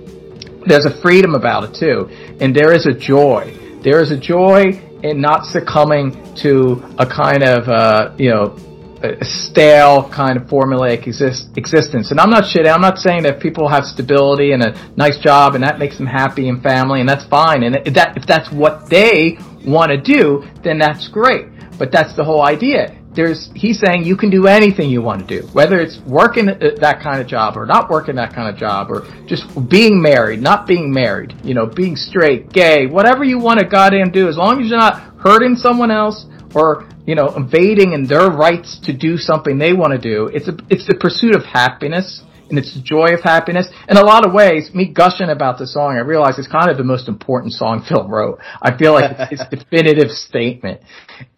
[0.67, 2.09] there's a freedom about it too,
[2.41, 3.55] and there is a joy.
[3.83, 8.57] There is a joy in not succumbing to a kind of uh, you know
[9.03, 12.11] a stale kind of formulaic exist- existence.
[12.11, 12.73] And I'm not shitting.
[12.73, 16.07] I'm not saying that people have stability and a nice job and that makes them
[16.07, 17.65] happy and family and that's fine.
[17.65, 21.47] And if that if that's what they want to do, then that's great.
[21.79, 25.41] But that's the whole idea there's he's saying you can do anything you want to
[25.41, 28.57] do, whether it's working uh, that kind of job or not working that kind of
[28.59, 33.39] job, or just being married, not being married, you know, being straight, gay, whatever you
[33.39, 37.35] want to goddamn do, as long as you're not hurting someone else or you know
[37.37, 40.31] invading in their rights to do something they want to do.
[40.33, 43.69] It's a it's the pursuit of happiness and it's the joy of happiness.
[43.89, 46.77] In a lot of ways, me gushing about the song, I realize it's kind of
[46.77, 48.39] the most important song Phil wrote.
[48.61, 50.81] I feel like it's his definitive statement.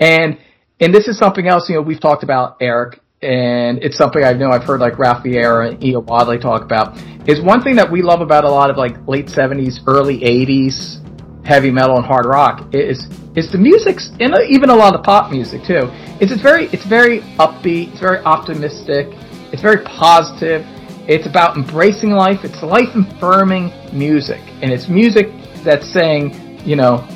[0.01, 0.39] And
[0.81, 4.33] and this is something else, you know, we've talked about, Eric, and it's something I
[4.33, 6.99] know I've heard like Ralph and Ian Wadley talk about,
[7.29, 11.03] is one thing that we love about a lot of like late 70s, early 80s
[11.47, 15.31] heavy metal and hard rock is is the music and even a lot of pop
[15.31, 15.89] music too.
[16.21, 19.07] Is it's very it's very upbeat, it's very optimistic,
[19.53, 20.67] it's very positive.
[21.09, 22.41] It's about embracing life.
[22.43, 25.31] It's life affirming music, and it's music
[25.63, 27.07] that's saying, you know,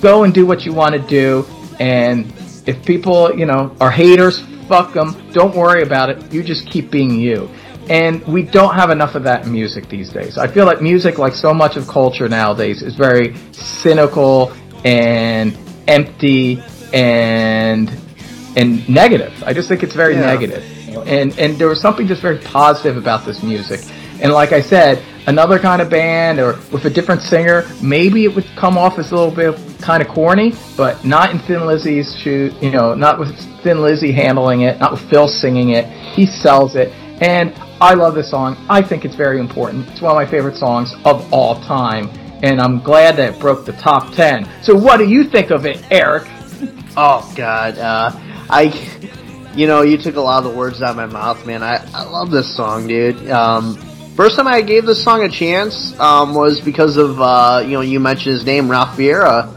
[0.00, 1.44] go and do what you want to do,
[1.80, 2.32] and
[2.66, 5.30] if people, you know, are haters, fuck them.
[5.32, 6.32] Don't worry about it.
[6.32, 7.50] You just keep being you.
[7.90, 10.38] And we don't have enough of that in music these days.
[10.38, 14.52] I feel like music, like so much of culture nowadays, is very cynical
[14.84, 16.62] and empty
[16.94, 17.90] and
[18.56, 19.42] and negative.
[19.44, 20.26] I just think it's very yeah.
[20.26, 20.64] negative.
[21.06, 23.80] And and there was something just very positive about this music.
[24.22, 28.34] And like I said, another kind of band or with a different singer, maybe it
[28.34, 32.16] would come off as a little bit kind of corny, but not in Thin Lizzy's
[32.18, 35.86] shoes, you know, not with Thin Lizzy handling it, not with Phil singing it.
[36.14, 36.88] He sells it.
[37.22, 38.56] And I love this song.
[38.68, 39.88] I think it's very important.
[39.88, 42.08] It's one of my favorite songs of all time.
[42.42, 44.48] And I'm glad that it broke the top 10.
[44.62, 46.28] So what do you think of it, Eric?
[46.96, 47.78] Oh, God.
[47.78, 48.12] Uh,
[48.50, 51.62] I, you know, you took a lot of the words out of my mouth, man.
[51.62, 53.30] I, I love this song, dude.
[53.30, 53.78] Um,
[54.14, 57.80] First time I gave this song a chance um, was because of uh, you know
[57.80, 59.50] you mentioned his name Ralph Vieira.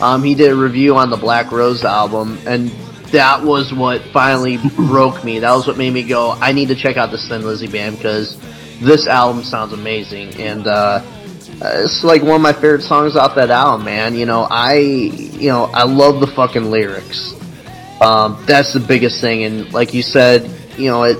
[0.00, 2.68] Um, he did a review on the Black Rose album, and
[3.10, 5.40] that was what finally broke me.
[5.40, 7.96] That was what made me go, I need to check out this Thin Lizzy band
[7.96, 8.38] because
[8.80, 11.02] this album sounds amazing, and uh,
[11.60, 14.14] it's like one of my favorite songs off that album, man.
[14.14, 17.34] You know, I you know I love the fucking lyrics.
[18.00, 21.18] Um, that's the biggest thing, and like you said, you know it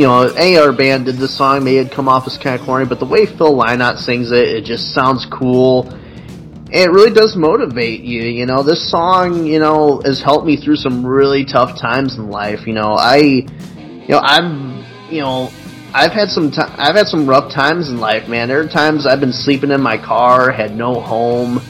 [0.00, 2.64] you know, any other band did this song, may have come off as kind of
[2.64, 5.90] corny, but the way Phil Lynott sings it, it just sounds cool.
[5.90, 8.62] And it really does motivate you, you know.
[8.62, 12.66] This song, you know, has helped me through some really tough times in life.
[12.66, 15.52] You know, I, you know, I'm, you know,
[15.92, 18.48] I've had some i I've had some rough times in life, man.
[18.48, 21.60] There are times I've been sleeping in my car, had no home,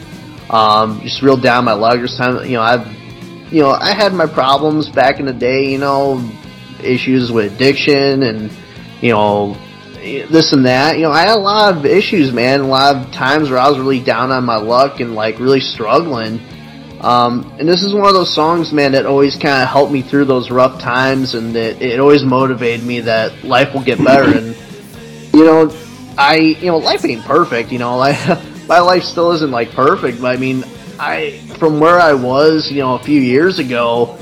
[0.51, 1.75] um, just real down my.
[1.97, 2.87] There's time, you know, I've,
[3.53, 6.23] you know, I had my problems back in the day, you know,
[6.85, 8.51] issues with addiction and
[9.01, 9.57] you know
[10.01, 10.97] this and that.
[10.97, 12.61] You know, I had a lot of issues, man.
[12.61, 15.61] A lot of times where I was really down on my luck and like really
[15.61, 16.41] struggling.
[17.01, 20.03] Um, and this is one of those songs, man, that always kind of helped me
[20.03, 24.37] through those rough times, and it, it always motivated me that life will get better.
[24.37, 24.55] and
[25.33, 25.75] you know,
[26.19, 27.73] I you know, life ain't perfect.
[27.73, 28.19] You know, like
[28.69, 30.65] my life still isn't like perfect, but I mean,
[30.99, 34.19] I from where I was, you know, a few years ago,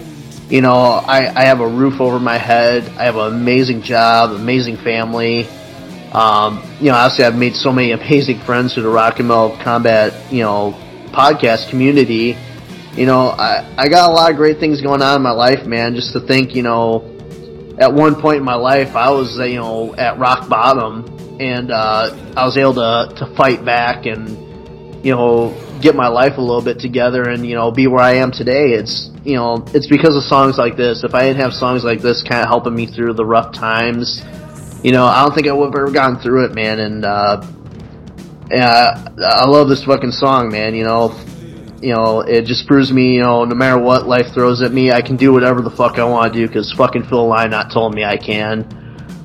[0.48, 2.84] you know, I, I have a roof over my head.
[2.96, 5.46] I have an amazing job, amazing family.
[6.12, 9.56] Um, you know, obviously I've made so many amazing friends through the Rock and Metal
[9.62, 10.76] Combat, you know,
[11.12, 12.36] podcast community
[12.98, 15.64] you know, I, I got a lot of great things going on in my life,
[15.64, 15.94] man.
[15.94, 17.04] Just to think, you know,
[17.78, 21.06] at one point in my life, I was, you know, at rock bottom,
[21.38, 24.30] and uh, I was able to to fight back and,
[25.04, 28.14] you know, get my life a little bit together, and you know, be where I
[28.14, 28.72] am today.
[28.72, 31.05] It's, you know, it's because of songs like this.
[31.05, 34.22] If I didn't have songs like this, kind of helping me through the rough times,
[34.82, 36.78] you know, I don't think I would have ever gone through it, man.
[36.78, 37.44] And uh,
[38.50, 40.74] yeah, I love this fucking song, man.
[40.74, 41.14] You know,
[41.80, 44.92] you know, it just proves me, you know, no matter what life throws at me,
[44.92, 47.94] I can do whatever the fuck I want to do because fucking Phil Lynott told
[47.94, 48.66] me I can.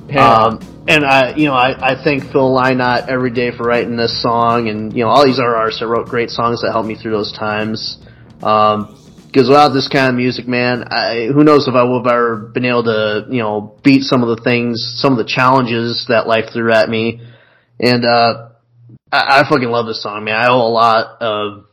[0.08, 0.32] Yeah.
[0.32, 4.20] Um, and I, you know, I, I thank Phil Lynott every day for writing this
[4.22, 6.94] song, and you know, all these other artists that wrote great songs that helped me
[6.94, 7.98] through those times.
[8.42, 12.12] Um, because without this kind of music, man, I, who knows if I would have
[12.12, 16.06] ever been able to, you know, beat some of the things, some of the challenges
[16.08, 17.20] that life threw at me.
[17.80, 18.50] And, uh,
[19.10, 20.36] I, I fucking love this song, man.
[20.36, 21.64] I owe a lot of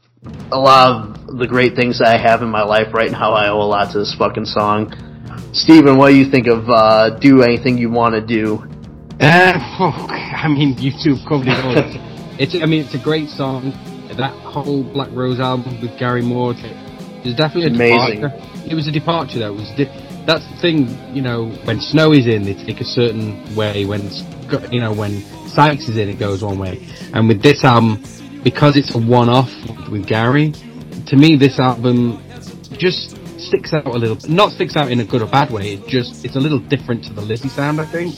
[0.52, 3.50] a lot of the great things that I have in my life right now, I
[3.50, 4.94] owe a lot to this fucking song.
[5.54, 8.64] Steven, what do you think of uh, Do Anything You Want to Do?
[9.22, 11.76] Uh, oh, I mean, you two covered it all.
[12.40, 13.72] it's, I mean, it's a great song.
[14.18, 16.54] That whole Black Rose album with Gary Moore
[17.24, 18.22] is definitely a Amazing.
[18.22, 18.68] departure.
[18.68, 19.54] It was a departure, though.
[19.54, 23.56] It was di- that's the thing, you know, when Snowy's in, they take a certain
[23.56, 23.86] way.
[23.86, 24.10] When,
[24.72, 26.88] you know, when Sykes is in, it goes one way.
[27.14, 28.04] And with this album,
[28.44, 29.52] because it's a one-off
[29.90, 30.52] with Gary,
[31.08, 32.24] to me this album
[32.72, 34.18] just sticks out a little.
[34.30, 35.74] Not sticks out in a good or bad way.
[35.74, 37.80] It just it's a little different to the Lizzy sound.
[37.82, 38.16] I think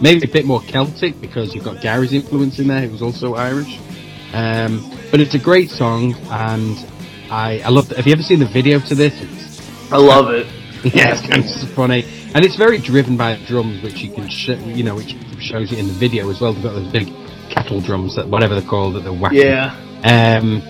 [0.00, 2.82] maybe a bit more Celtic because you've got Gary's influence in there.
[2.82, 3.78] He was also Irish.
[4.32, 6.76] Um, but it's a great song, and
[7.30, 7.88] I I love.
[7.88, 9.14] Have you ever seen the video to this?
[9.16, 10.46] It's, I love it.
[10.94, 12.04] Yeah, it's kind of funny,
[12.34, 15.78] and it's very driven by drums, which you can, sh- you know, which shows you
[15.78, 16.52] in the video as well.
[16.52, 17.08] They've got those big
[17.50, 19.40] kettle drums, that whatever they're called, that they're whacking.
[19.40, 19.74] Yeah.
[20.04, 20.62] Um,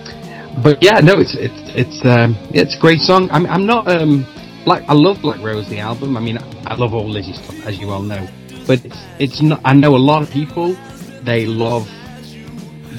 [0.63, 3.29] but yeah, no, it's it's it's um, it's a great song.
[3.31, 4.25] I'm I'm not um
[4.65, 4.83] Black.
[4.89, 6.17] I love Black Rose the album.
[6.17, 8.27] I mean, I love all Lizzy stuff as you all know,
[8.67, 9.61] but it's it's not.
[9.65, 10.75] I know a lot of people
[11.23, 11.89] they love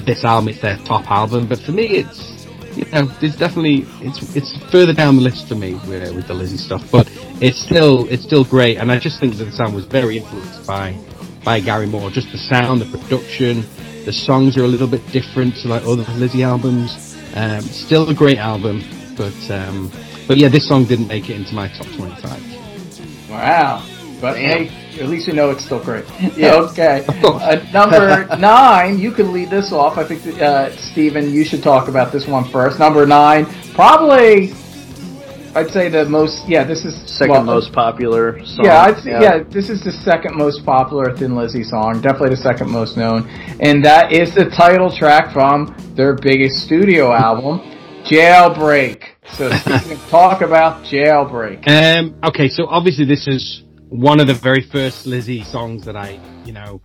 [0.05, 0.49] this album.
[0.49, 4.93] It's their top album, but for me, it's you know, it's definitely it's it's further
[4.93, 6.89] down the list for me with, with the Lizzy stuff.
[6.91, 7.07] But
[7.41, 10.65] it's still it's still great, and I just think that the sound was very influenced
[10.67, 10.97] by
[11.43, 12.09] by Gary Moore.
[12.09, 13.63] Just the sound, the production,
[14.05, 17.15] the songs are a little bit different to like other Lizzy albums.
[17.35, 18.83] Um, still a great album,
[19.15, 19.91] but um,
[20.27, 23.29] but yeah, this song didn't make it into my top twenty-five.
[23.29, 23.83] Wow!
[24.19, 26.05] But hey, at least you know it's still great.
[26.35, 26.55] Yeah.
[26.71, 27.05] okay.
[27.07, 29.97] Uh, number nine, you can lead this off.
[29.97, 32.79] I think, uh, Steven, you should talk about this one first.
[32.79, 34.53] Number nine, probably
[35.55, 36.47] I'd say the most.
[36.47, 38.43] Yeah, this is second well, most popular.
[38.45, 38.65] song.
[38.65, 39.21] Yeah, I'd say, yeah.
[39.21, 39.43] yeah.
[39.43, 42.01] This is the second most popular Thin Lizzy song.
[42.01, 43.27] Definitely the second most known,
[43.59, 47.59] and that is the title track from their biggest studio album,
[48.05, 49.03] Jailbreak.
[49.33, 49.49] So,
[50.09, 51.67] talk about Jailbreak.
[51.67, 52.15] Um.
[52.23, 52.47] Okay.
[52.47, 56.81] So obviously, this is one of the very first Lizzy songs that I, you know,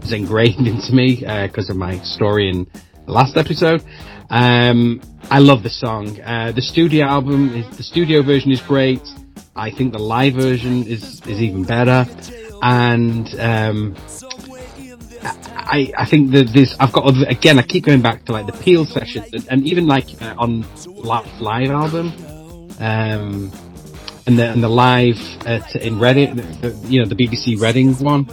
[0.00, 2.66] was ingrained into me because uh, of my story in
[3.06, 3.82] the last episode.
[4.30, 5.00] Um,
[5.30, 6.20] I love the song.
[6.20, 9.02] Uh, the studio album, is, the studio version is great.
[9.56, 12.06] I think the live version is is even better,
[12.62, 13.94] and um,
[15.22, 18.46] I I think that this I've got other, again I keep going back to like
[18.46, 22.12] the Peel sessions and, and even like uh, on live live album,
[22.80, 23.52] um,
[24.26, 26.38] and the and the live at, in Reading,
[26.84, 28.26] you know the BBC Reading one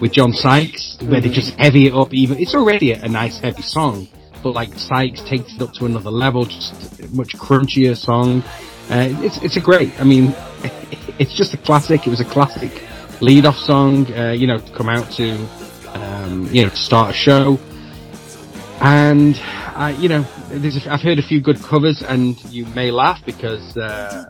[0.00, 2.38] with John Sykes where they just heavy it up even.
[2.38, 4.08] It's already a, nice heavy song,
[4.42, 8.42] but like Sykes takes it up to another level, just much crunchier song.
[8.90, 9.98] Uh, it's it's a great.
[10.00, 10.34] I mean,
[11.18, 12.06] it's just a classic.
[12.06, 12.84] It was a classic
[13.20, 14.12] lead-off song.
[14.12, 15.32] Uh, you know, to come out to,
[15.94, 17.58] um, you know, to start a show.
[18.80, 19.40] And
[19.78, 23.76] I, you know, a, I've heard a few good covers, and you may laugh because,
[23.76, 24.24] uh,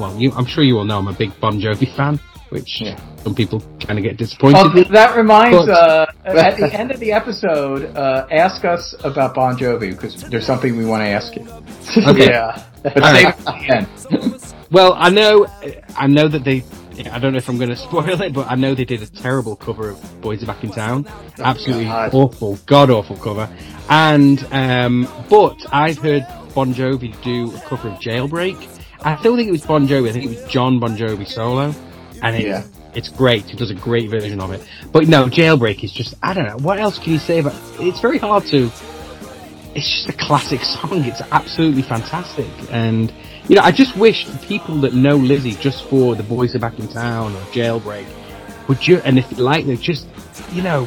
[0.00, 2.18] well, you, I'm sure you all know I'm a big Bon Jovi fan
[2.50, 2.98] which yeah.
[3.22, 4.58] some people kind of get disappointed.
[4.58, 9.34] Oh, that reminds, but, uh, at the end of the episode, uh, ask us about
[9.34, 11.46] Bon Jovi because there's something we want to ask you.
[12.08, 12.26] Okay.
[12.30, 13.04] yeah, but
[13.54, 15.46] save it Well, I know,
[15.96, 16.64] I know that they
[17.08, 19.06] I don't know if I'm going to spoil it, but I know they did a
[19.06, 21.06] terrible cover of Boys Are Back in Town.
[21.38, 22.14] Absolutely God.
[22.14, 23.48] awful, god awful cover.
[23.88, 28.68] And um, but I've heard Bon Jovi do a cover of Jailbreak.
[29.02, 30.08] I don't think it was Bon Jovi.
[30.08, 31.74] I think it was John Bon Jovi solo,
[32.22, 32.64] and it, Yeah.
[32.94, 33.44] it's great.
[33.46, 34.62] He does a great version of it.
[34.92, 36.58] But no, Jailbreak is just I don't know.
[36.58, 37.54] What else can you say about?
[37.78, 38.70] It's very hard to
[39.74, 41.04] it's just a classic song.
[41.04, 42.46] It's absolutely fantastic.
[42.70, 43.12] And,
[43.48, 46.78] you know, I just wish people that know Lizzy just for The Boys Are Back
[46.78, 48.06] in Town or Jailbreak
[48.68, 50.06] would you, and if you like it, just,
[50.52, 50.86] you know,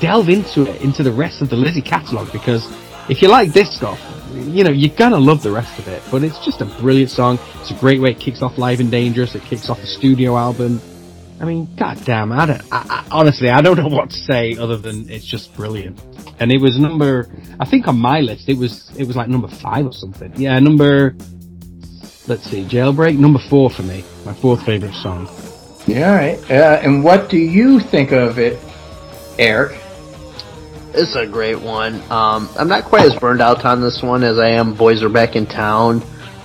[0.00, 2.66] delve into it, into the rest of the Lizzy catalogue because
[3.08, 3.98] if you like this stuff,
[4.34, 6.02] you know, you're gonna love the rest of it.
[6.10, 7.38] But it's just a brilliant song.
[7.60, 9.34] It's a great way it kicks off Live and Dangerous.
[9.34, 10.80] It kicks off the studio album.
[11.40, 14.76] I mean, goddamn, I don't, I, I, honestly, I don't know what to say other
[14.76, 16.00] than it's just brilliant.
[16.38, 17.28] And it was number,
[17.58, 20.32] I think on my list, it was, it was like number five or something.
[20.36, 21.16] Yeah, number,
[22.30, 24.04] let's see, Jailbreak, number four for me.
[24.24, 25.28] My fourth favorite song.
[25.88, 26.50] Yeah, all right.
[26.50, 28.56] Uh, and what do you think of it,
[29.36, 29.76] Eric?
[30.94, 32.00] It's a great one.
[32.10, 35.08] Um, I'm not quite as burned out on this one as I am Boys Are
[35.08, 36.02] Back in Town.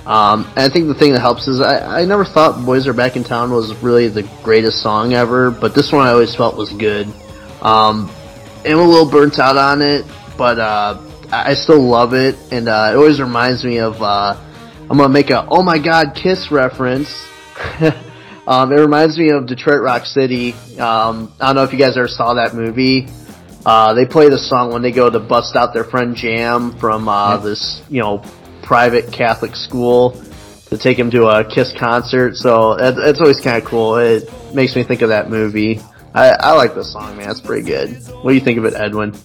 [0.07, 2.93] Um, and I think the thing that helps is I, I never thought Boys Are
[2.93, 6.57] Back in Town was really the greatest song ever, but this one I always felt
[6.57, 7.05] was good.
[7.61, 8.11] Um,
[8.65, 10.03] I'm a little burnt out on it,
[10.35, 10.99] but uh,
[11.31, 14.01] I I still love it, and uh, it always reminds me of.
[14.01, 14.41] Uh,
[14.89, 17.25] I'm gonna make a "Oh my God" Kiss reference.
[18.47, 20.53] um, it reminds me of Detroit Rock City.
[20.77, 23.07] Um, I don't know if you guys ever saw that movie.
[23.65, 27.09] Uh, they play the song when they go to bust out their friend Jam from
[27.09, 28.23] uh, this, you know,
[28.61, 30.11] private Catholic school
[30.67, 32.35] to take him to a Kiss concert.
[32.35, 33.97] So that, that's always kind of cool.
[33.97, 35.79] It makes me think of that movie.
[36.13, 37.31] I, I like the song, man.
[37.31, 37.89] It's pretty good.
[38.21, 39.15] What do you think of it, Edwin?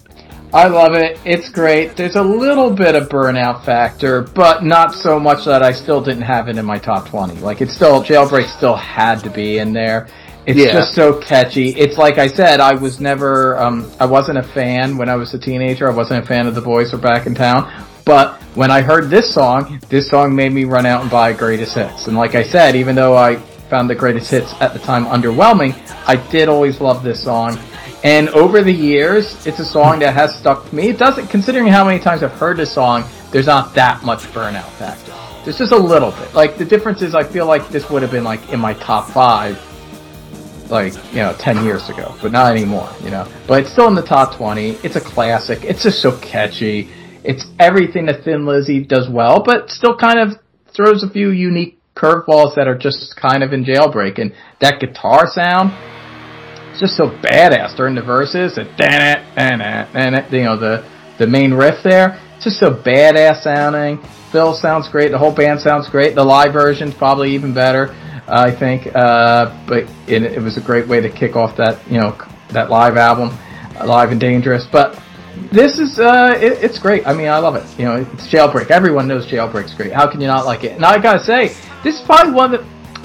[0.53, 1.17] I love it.
[1.23, 1.95] It's great.
[1.95, 6.23] There's a little bit of burnout factor, but not so much that I still didn't
[6.23, 7.35] have it in my top 20.
[7.35, 10.09] Like it's still, Jailbreak still had to be in there.
[10.45, 10.73] It's Yeah.
[10.73, 11.69] just so catchy.
[11.69, 15.33] It's like I said, I was never, um, I wasn't a fan when I was
[15.33, 15.89] a teenager.
[15.89, 17.71] I wasn't a fan of the boys were back in town.
[18.03, 21.75] But when I heard this song, this song made me run out and buy greatest
[21.75, 22.07] hits.
[22.07, 23.35] And like I said, even though I
[23.69, 25.75] found the greatest hits at the time underwhelming,
[26.07, 27.57] I did always love this song.
[28.03, 30.89] And over the years, it's a song that has stuck to me.
[30.89, 34.69] It doesn't, considering how many times I've heard this song, there's not that much burnout
[34.79, 35.13] factor.
[35.43, 36.33] There's just a little bit.
[36.33, 39.09] Like the difference is, I feel like this would have been like in my top
[39.09, 39.57] five,
[40.69, 42.89] like you know, ten years ago, but not anymore.
[43.03, 44.71] You know, but it's still in the top twenty.
[44.83, 45.63] It's a classic.
[45.63, 46.89] It's just so catchy.
[47.23, 50.39] It's everything that Thin Lizzy does well, but still kind of
[50.75, 54.19] throws a few unique curveballs that are just kind of in jailbreak.
[54.19, 55.71] And that guitar sound,
[56.81, 58.57] just so badass during the verses.
[58.57, 60.83] And it, you know, the,
[61.19, 62.19] the main riff there.
[62.35, 64.03] It's just so badass sounding.
[64.31, 65.11] Phil sounds great.
[65.11, 66.15] The whole band sounds great.
[66.15, 67.93] The live version's probably even better,
[68.27, 68.87] I think.
[68.95, 72.17] Uh, but it, it was a great way to kick off that, you know,
[72.49, 73.37] that live album,
[73.79, 74.65] uh, Live and Dangerous.
[74.71, 74.99] But
[75.51, 77.05] this is, uh, it, it's great.
[77.05, 77.65] I mean, I love it.
[77.77, 78.71] You know, it's Jailbreak.
[78.71, 79.93] Everyone knows Jailbreak's great.
[79.93, 80.71] How can you not like it?
[80.71, 81.49] And I gotta say,
[81.83, 82.63] this is probably one that,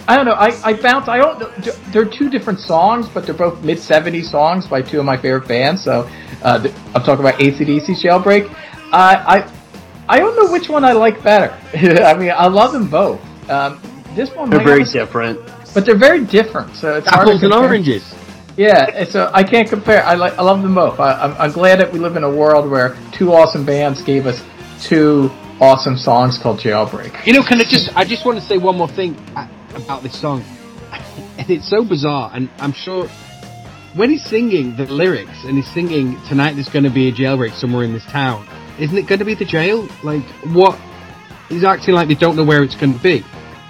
[0.09, 3.35] I don't know, I, I bounce, I don't know, they're two different songs, but they're
[3.35, 5.83] both mid 70s songs by two of my favorite bands.
[5.83, 6.09] So,
[6.43, 8.49] uh, th- I'm talking about ACDC's Jailbreak.
[8.93, 9.53] Uh, I,
[10.09, 11.53] I don't know which one I like better.
[12.05, 13.21] I mean, I love them both.
[13.51, 13.81] Um,
[14.15, 15.41] this one They're very have different.
[15.75, 16.77] but they're very different.
[16.77, 18.15] So it's Apples and oranges.
[18.57, 20.03] Yeah, so I can't compare.
[20.05, 20.99] I like, I love them both.
[20.99, 24.27] I, I'm, I'm glad that we live in a world where two awesome bands gave
[24.27, 24.43] us
[24.81, 25.31] two
[25.61, 27.27] awesome songs called Jailbreak.
[27.27, 30.03] You know, can I just, I just want to say one more thing a- about
[30.03, 30.45] this song.
[31.39, 33.09] And it's so bizarre, and I'm sure
[33.95, 37.53] when he's singing the lyrics and he's singing, tonight there's going to be a jailbreak
[37.53, 38.47] somewhere in this town,
[38.79, 39.89] isn't it going to be the jail?
[40.03, 40.79] Like, what?
[41.49, 43.25] He's acting like they don't know where it's going to be.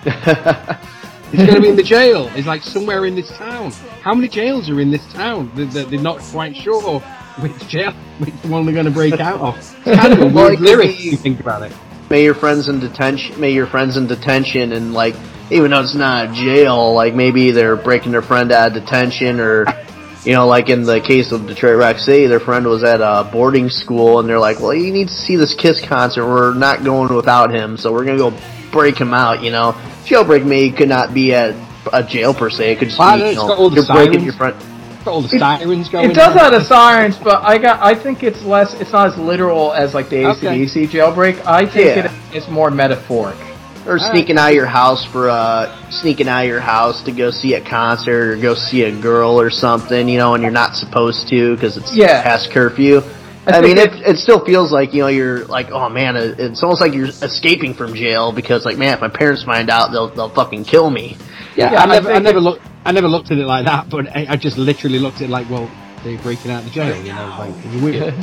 [1.32, 2.30] It's going to be in the jail.
[2.36, 3.72] It's like somewhere in this town.
[4.00, 5.50] How many jails are in this town?
[5.56, 7.00] They're, they're, they're not quite sure
[7.40, 9.56] which jail, which one they're going to break out of.
[9.58, 11.72] It's kind of a weird lyric you think about it.
[12.10, 15.16] may your friends in detention may your friends in detention and like
[15.50, 19.64] even though it's not jail like maybe they're breaking their friend out of detention or
[20.24, 23.28] you know like in the case of detroit rock city their friend was at a
[23.30, 26.82] boarding school and they're like well you need to see this kiss concert we're not
[26.84, 28.36] going without him so we're gonna go
[28.72, 29.72] break him out you know
[30.04, 31.54] jailbreak may could not be at
[31.92, 34.56] a jail per se it could just Well, be you know, you're breaking your friend
[35.04, 36.10] Got all the sirens going.
[36.10, 36.38] It does on.
[36.38, 37.80] have the sirens, but I got.
[37.80, 38.74] I think it's less.
[38.80, 40.66] It's not as literal as like the Okay.
[40.66, 41.46] ACDC jailbreak.
[41.46, 42.06] I think Yeah.
[42.06, 43.36] it, it's more metaphoric.
[43.86, 47.30] Or sneaking out of your house for uh sneaking out of your house to go
[47.30, 50.74] see a concert or go see a girl or something, you know, and you're not
[50.74, 52.22] supposed to because it's Yeah.
[52.22, 53.00] past curfew.
[53.46, 56.62] I, I mean, it, it still feels like you know you're like, oh man, it's
[56.64, 60.08] almost like you're escaping from jail because like, man, if my parents find out, they'll
[60.08, 61.16] they'll fucking kill me.
[61.56, 62.60] Yeah, Yeah, I I never, I, never it- look.
[62.84, 65.30] I never looked at it like that, but I, I just literally looked at it
[65.30, 65.70] like, well,
[66.04, 68.14] they're breaking out of the jail, you know, like it's weird.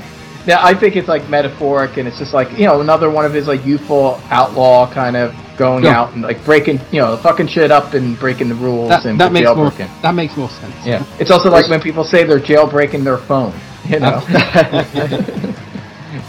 [0.46, 3.34] Yeah, I think it's like metaphoric, and it's just like you know another one of
[3.34, 6.02] his like youthful outlaw kind of going Yeah.
[6.02, 9.20] out and like breaking you know fucking shit up and breaking the rules that, and
[9.22, 10.02] that makes more jailbreaking.
[10.02, 10.76] that makes more sense.
[10.86, 13.54] Yeah, it's also like when people say they're jailbreaking their phone.
[13.88, 14.22] You know,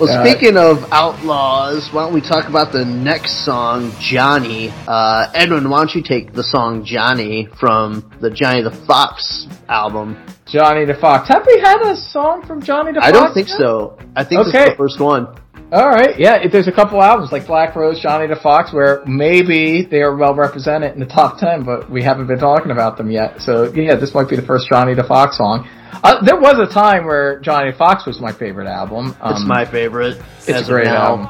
[0.00, 4.72] Well, Uh, speaking of outlaws, why don't we talk about the next song, Johnny?
[4.88, 10.24] Uh, Edwin, why don't you take the song Johnny from the Johnny the Fox album?
[10.46, 11.28] Johnny the Fox.
[11.28, 13.58] Have we had a song from Johnny the I don't think yet?
[13.58, 13.98] so.
[14.16, 15.26] I think this is the first one.
[15.72, 16.46] All right, yeah.
[16.46, 20.34] There's a couple albums like Black Rose, Johnny the Fox, where maybe they are well
[20.34, 23.40] represented in the top ten, but we haven't been talking about them yet.
[23.40, 25.68] So yeah, this might be the first Johnny the Fox song.
[26.02, 29.16] Uh, there was a time where Johnny the Fox was my favorite album.
[29.24, 30.20] It's Um, my favorite.
[30.46, 31.26] It's a great album.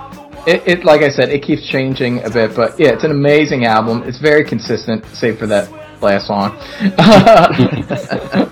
[0.46, 3.64] It, it, like I said, it keeps changing a bit, but yeah, it's an amazing
[3.64, 4.02] album.
[4.04, 5.70] It's very consistent, save for that
[6.04, 6.56] last song.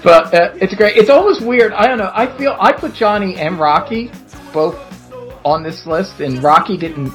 [0.03, 0.97] but uh, it's great.
[0.97, 1.73] It's almost weird.
[1.73, 2.11] I don't know.
[2.15, 4.11] I feel I put Johnny and Rocky
[4.53, 4.77] both
[5.45, 7.13] on this list, and Rocky didn't.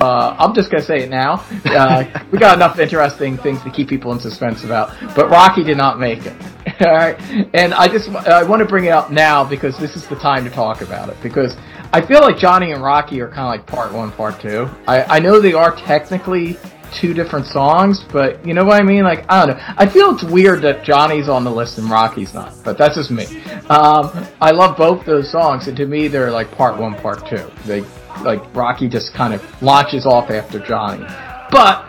[0.00, 1.44] Uh, I'm just gonna say it now.
[1.64, 5.76] Uh, we got enough interesting things to keep people in suspense about, but Rocky did
[5.76, 6.36] not make it.
[6.80, 7.20] All right,
[7.54, 10.44] and I just I want to bring it up now because this is the time
[10.44, 11.56] to talk about it because
[11.92, 14.68] I feel like Johnny and Rocky are kind of like part one, part two.
[14.86, 16.56] I I know they are technically
[16.92, 19.04] two different songs, but you know what I mean?
[19.04, 19.64] Like, I don't know.
[19.76, 23.10] I feel it's weird that Johnny's on the list and Rocky's not, but that's just
[23.10, 23.26] me.
[23.68, 27.50] Um, I love both those songs, and to me, they're like part one, part two.
[27.64, 27.82] They,
[28.22, 31.04] like, Rocky just kind of launches off after Johnny.
[31.50, 31.84] But,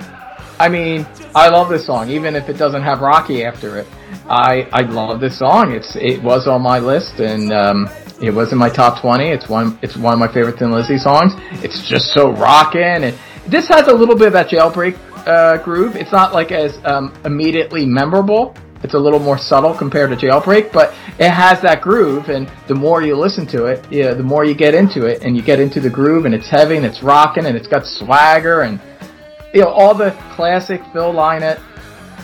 [0.60, 3.88] I mean, I love this song, even if it doesn't have Rocky after it.
[4.30, 5.74] I, I love this song.
[5.74, 7.90] It's, it was on my list, and, um,
[8.22, 9.30] it was in my top 20.
[9.30, 11.34] It's one, it's one of my favorite Thin Lizzy songs.
[11.64, 13.18] It's just so rockin', and
[13.48, 14.98] this has a little bit of that jailbreak
[15.28, 15.95] uh, groove.
[15.95, 18.56] It's not like as um, immediately memorable.
[18.82, 22.30] It's a little more subtle compared to jailbreak, but it has that groove.
[22.30, 25.36] And the more you listen to it, yeah, the more you get into it, and
[25.36, 28.61] you get into the groove, and it's heavy, and it's rocking, and it's got swagger,
[28.61, 28.80] and
[29.53, 31.60] you know all the classic Phil Lynott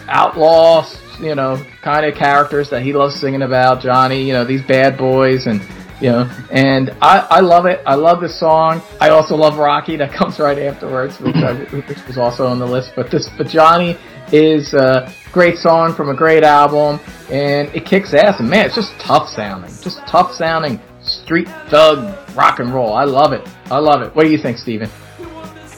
[0.08, 0.86] outlaw,
[1.20, 3.82] you know, kind of characters that he loves singing about.
[3.82, 5.62] Johnny, you know, these bad boys, and
[6.06, 7.82] you know, and I, I love it.
[7.84, 8.80] I love this song.
[9.02, 11.54] I also love Rocky that comes right afterwards, which, I,
[11.88, 12.92] which was also on the list.
[12.96, 13.98] But this, but Johnny
[14.32, 17.00] is a great song from a great album,
[17.32, 18.40] and it kicks ass.
[18.40, 22.94] And man, it's just tough sounding, just tough sounding street thug rock and roll.
[22.94, 23.48] I love it.
[23.72, 24.16] I love it.
[24.16, 24.90] What do you think, Steven?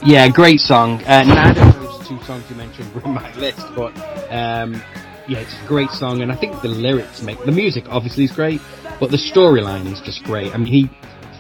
[0.06, 1.02] Yeah, great song.
[1.06, 3.98] Uh, neither of those two songs you mentioned were on my list, but
[4.30, 4.82] um,
[5.30, 8.32] yeah, it's a great song, and I think the lyrics make the music obviously is
[8.34, 8.60] great,
[8.99, 10.53] but the storyline is just great.
[10.53, 10.90] I mean, he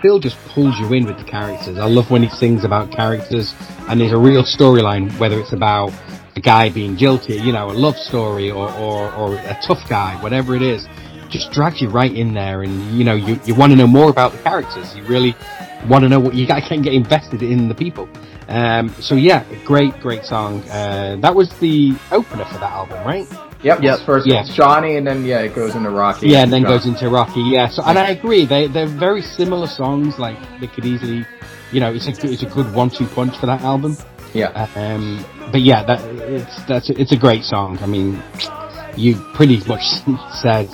[0.01, 1.77] Phil just pulls you in with the characters.
[1.77, 3.53] I love when he sings about characters,
[3.89, 5.91] and there's a real storyline, whether it's about
[6.35, 10.21] a guy being guilty, you know, a love story, or or, or a tough guy,
[10.21, 10.87] whatever it is.
[11.29, 14.09] Just drags you right in there, and you know, you you want to know more
[14.09, 14.95] about the characters.
[14.95, 15.35] You really
[15.89, 18.07] want to know what you can get invested in the people.
[18.47, 20.61] Um, so yeah, great, great song.
[20.69, 23.27] Uh, that was the opener for that album, right?
[23.63, 23.81] Yep.
[23.81, 23.99] Yep.
[24.01, 24.41] First Yeah.
[24.41, 26.27] it's Johnny, and then yeah, it goes into Rocky.
[26.29, 26.75] Yeah, and then Johnny.
[26.77, 27.41] goes into Rocky.
[27.41, 28.45] Yeah, so and I agree.
[28.45, 30.19] They they're very similar songs.
[30.19, 31.25] Like they could easily,
[31.71, 33.97] you know, it's a it's a good one-two punch for that album.
[34.33, 34.67] Yeah.
[34.75, 37.79] Um, but yeah, that it's that's it's a great song.
[37.81, 38.21] I mean,
[38.95, 39.83] you pretty much
[40.41, 40.69] said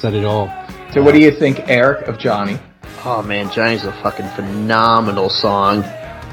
[0.00, 0.48] said it all.
[0.92, 2.58] So what do you think, Eric, of Johnny?
[3.04, 5.84] Oh man, Johnny's a fucking phenomenal song.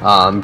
[0.02, 0.42] Um,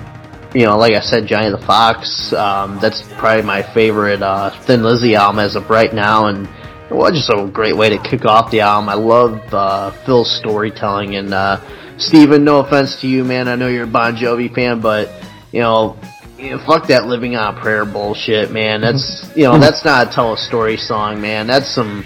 [0.54, 2.34] you know, like I said, Johnny the Fox.
[2.34, 6.48] Um, that's probably my favorite uh, Thin Lizzy album as of right now, and
[6.90, 8.90] it was just a great way to kick off the album.
[8.90, 11.60] I love uh, Phil's storytelling, and uh,
[11.98, 13.48] Steven, no offense to you, man.
[13.48, 15.10] I know you're a Bon Jovi fan, but
[15.52, 15.98] you know.
[16.38, 18.82] You know, fuck that living on a prayer bullshit, man.
[18.82, 21.48] That's you know, that's not a tell a story song, man.
[21.48, 22.06] That's some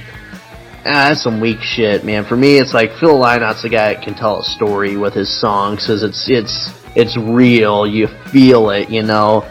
[0.83, 2.25] Ah, that's some weak shit, man.
[2.25, 5.29] For me, it's like Phil Lynott's the guy that can tell a story with his
[5.29, 7.85] songs because it's it's it's real.
[7.87, 9.45] You feel it, you know.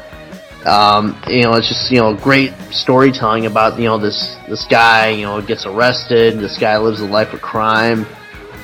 [0.66, 5.10] Um, you know, it's just you know great storytelling about you know this this guy
[5.10, 6.38] you know gets arrested.
[6.38, 8.06] This guy lives a life of crime.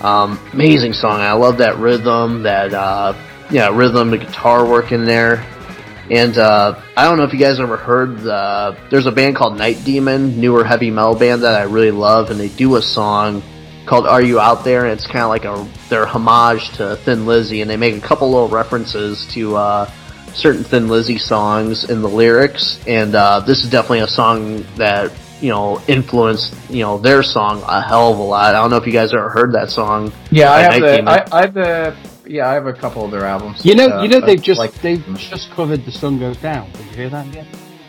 [0.02, 1.20] Um, amazing song.
[1.20, 3.14] I love that rhythm, that uh,
[3.50, 5.44] yeah rhythm, the guitar work in there.
[6.10, 8.76] And uh, I don't know if you guys ever heard the.
[8.90, 12.38] There's a band called Night Demon, newer heavy metal band that I really love, and
[12.38, 13.42] they do a song
[13.86, 17.26] called "Are You Out There?" and it's kind of like a their homage to Thin
[17.26, 19.90] Lizzy, and they make a couple little references to uh,
[20.34, 25.12] certain Thin Lizzy songs in the lyrics, and uh, this is definitely a song that
[25.40, 28.54] you know influenced you know their song a hell of a lot.
[28.54, 30.12] I don't know if you guys ever heard that song.
[30.30, 31.96] Yeah, I have the I, I have the
[32.26, 33.64] yeah I have a couple of their albums.
[33.64, 36.36] You know, Uh, you know, uh, they've just like they've just covered "The Sun Goes
[36.38, 37.46] Down." Did you hear that yet?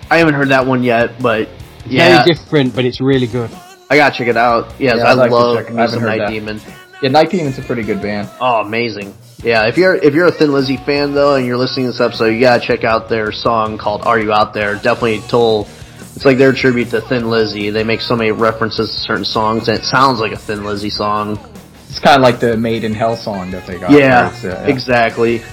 [0.10, 1.50] I haven't heard that one yet, but
[1.86, 3.50] Yeah, Very different, but it's really good.
[3.90, 4.74] I gotta check it out.
[4.80, 5.78] Yes, Yeah, I like to love check it.
[5.78, 6.30] I me some Night that.
[6.30, 6.60] Demon.
[7.02, 8.30] Yeah, Night Demon's a pretty good band.
[8.42, 9.14] Oh, amazing.
[9.44, 12.02] Yeah, if you're if you're a Thin Lizzy fan though, and you're listening to this
[12.02, 15.68] episode, you gotta check out their song called "Are You Out There." Definitely told.
[16.16, 17.70] It's like their tribute to Thin Lizzy.
[17.70, 20.90] They make so many references to certain songs, and it sounds like a Thin Lizzy
[20.90, 21.40] song.
[21.88, 23.92] It's kind of like the Made in Hell song that they got.
[23.92, 24.34] Yeah, right?
[24.34, 24.68] Uh, so, yeah.
[24.68, 25.44] exactly.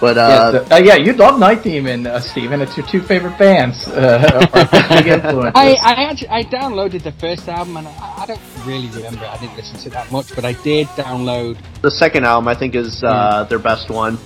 [0.00, 2.62] But Yeah, uh, so- uh, yeah, you love Night Demon, uh, Steven.
[2.62, 3.86] It's your two favorite bands.
[3.86, 5.52] Uh, or big influences.
[5.54, 9.24] I, I actually I downloaded the first album and I, I don't really remember.
[9.24, 9.28] it.
[9.30, 11.58] I didn't listen to it that much, but I did download.
[11.82, 14.18] the second album I think is uh, their best one.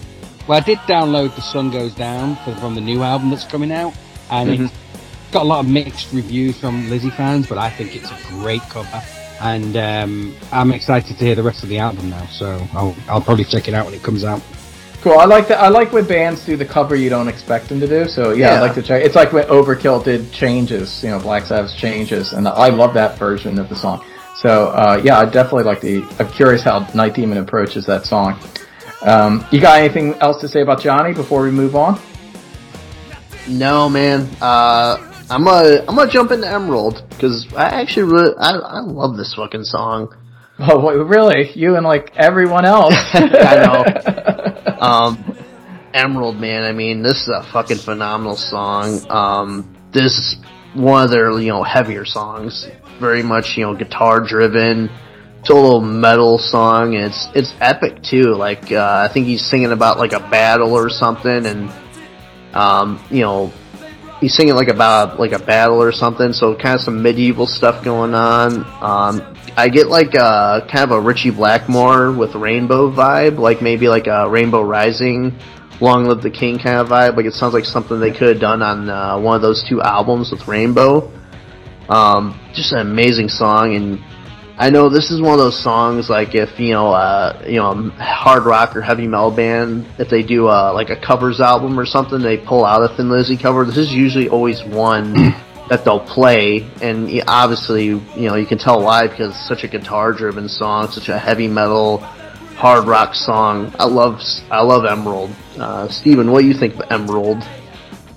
[0.47, 3.73] Well, I did download "The Sun Goes Down" for, from the new album that's coming
[3.73, 3.95] out,
[4.31, 4.73] and it's
[5.33, 8.61] got a lot of mixed reviews from Lizzy fans, but I think it's a great
[8.69, 9.03] cover,
[9.41, 12.27] and um, I'm excited to hear the rest of the album now.
[12.27, 14.43] So I'll, I'll probably check it out when it comes out.
[15.05, 15.19] Cool.
[15.19, 15.61] I like that.
[15.61, 18.09] I like when bands do the cover you don't expect them to do.
[18.09, 18.57] So yeah, Yeah.
[18.57, 19.05] I'd like to check.
[19.05, 21.05] It's like when Overkill did Changes.
[21.05, 24.03] You know, Black Sabbath's Changes, and I love that version of the song.
[24.37, 26.03] So uh, yeah, I definitely like the.
[26.19, 28.41] I'm curious how Night Demon approaches that song.
[29.03, 32.01] Um, you got anything else to say about Johnny before we move on?
[33.47, 34.27] No, man.
[34.41, 34.97] Uh,
[35.29, 39.35] I'm gonna I'm gonna jump into Emerald because I actually really I, I love this
[39.35, 40.17] fucking song.
[40.59, 41.51] Oh, wait, really?
[41.55, 42.95] You and like everyone else?
[43.13, 44.61] I know.
[44.85, 45.39] Um,
[45.95, 46.65] Emerald, man.
[46.65, 49.01] I mean, this is a fucking phenomenal song.
[49.09, 50.37] Um, this is
[50.75, 52.69] one of their you know heavier songs.
[53.01, 54.91] Very much you know guitar driven.
[55.45, 56.97] Total metal song.
[56.97, 58.35] And it's it's epic too.
[58.35, 61.73] Like uh, I think he's singing about like a battle or something, and
[62.53, 63.53] um, you know
[64.21, 66.33] he's singing like about like a battle or something.
[66.33, 68.65] So kind of some medieval stuff going on.
[68.83, 73.89] Um, I get like uh kind of a Ritchie Blackmore with Rainbow vibe, like maybe
[73.89, 75.39] like a Rainbow Rising,
[75.81, 77.17] Long Live the King kind of vibe.
[77.17, 79.81] Like it sounds like something they could have done on uh, one of those two
[79.81, 81.13] albums with Rainbow.
[81.89, 84.03] Um, just an amazing song, and
[84.57, 87.73] I know this is one of those songs like if you know uh, you know
[87.73, 91.79] a hard rock or heavy metal band if they do uh, like a covers album
[91.79, 93.65] or something they pull out a Thin Lizzy cover.
[93.65, 95.15] This is usually always one
[95.69, 99.69] that they'll play, and obviously you know you can tell why because it's such a
[99.69, 101.99] guitar driven song, such a heavy metal
[102.55, 103.75] hard rock song.
[103.79, 104.21] I love
[104.51, 105.31] I love Emerald.
[105.59, 107.43] Uh, Steven, what do you think of Emerald?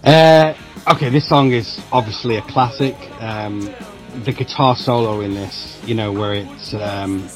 [0.04, 0.54] Uh,
[0.88, 2.96] okay, this song is obviously a classic.
[3.20, 3.74] Um,
[4.24, 7.28] the guitar solo in this, you know, where it's, um,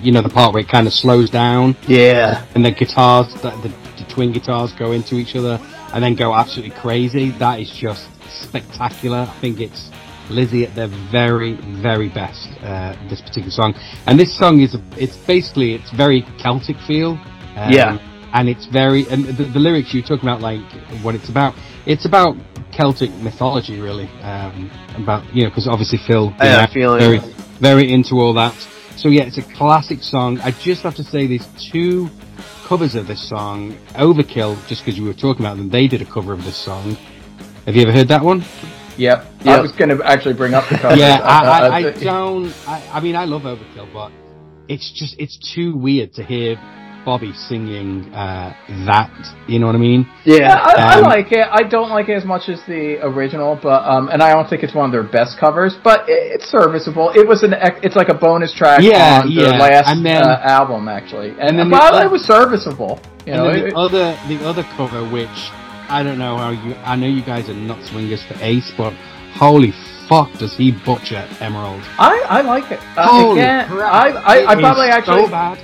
[0.00, 3.50] you know, the part where it kind of slows down Yeah, and the guitars, the,
[3.62, 3.68] the,
[3.98, 5.60] the twin guitars go into each other
[5.94, 7.30] and then go absolutely crazy.
[7.32, 9.28] That is just spectacular.
[9.30, 9.90] I think it's
[10.30, 12.48] Lizzy at their very, very best.
[12.62, 13.74] Uh, this particular song,
[14.06, 17.18] and this song is it's basically it's very Celtic feel.
[17.56, 17.98] Um, Yeah.
[18.34, 20.60] And it's very and the, the lyrics you're talking about, like
[21.02, 21.54] what it's about.
[21.86, 22.36] It's about
[22.72, 24.06] Celtic mythology, really.
[24.22, 27.18] Um, about you know, because obviously Phil, I have yeah, a very,
[27.60, 28.54] very into all that.
[28.96, 30.38] So yeah, it's a classic song.
[30.40, 32.08] I just have to say, there's two
[32.64, 33.76] covers of this song.
[33.94, 36.96] Overkill, just because you were talking about them, they did a cover of this song.
[37.66, 38.44] Have you ever heard that one?
[38.96, 39.26] Yep.
[39.46, 40.96] I was going to actually bring up the cover.
[40.96, 42.52] yeah, I, I, I don't.
[42.68, 44.12] I, I mean, I love Overkill, but
[44.68, 46.56] it's just it's too weird to hear
[47.04, 48.54] Bobby singing uh,
[48.86, 49.10] that.
[49.48, 50.06] You know what I mean?
[50.24, 51.46] Yeah, I, I Um, like it.
[51.50, 54.62] I don't like it as much as the original, but um, and I don't think
[54.62, 57.10] it's one of their best covers, but it, it's serviceable.
[57.14, 60.22] It was an, it's like a bonus track Yeah, on their yeah, last and then-
[60.22, 63.00] uh, album, actually, and, and then well, the- it was serviceable.
[63.26, 65.50] You know, and then it- the other the other cover, which
[65.88, 66.74] I don't know how you.
[66.84, 68.92] I know you guys are not swingers for Ace, but
[69.34, 69.72] holy
[70.08, 71.82] fuck, does he butcher Emerald?
[71.98, 72.80] I I like it.
[72.96, 75.58] Uh, Holy again, crap, I I, I probably actually so bad.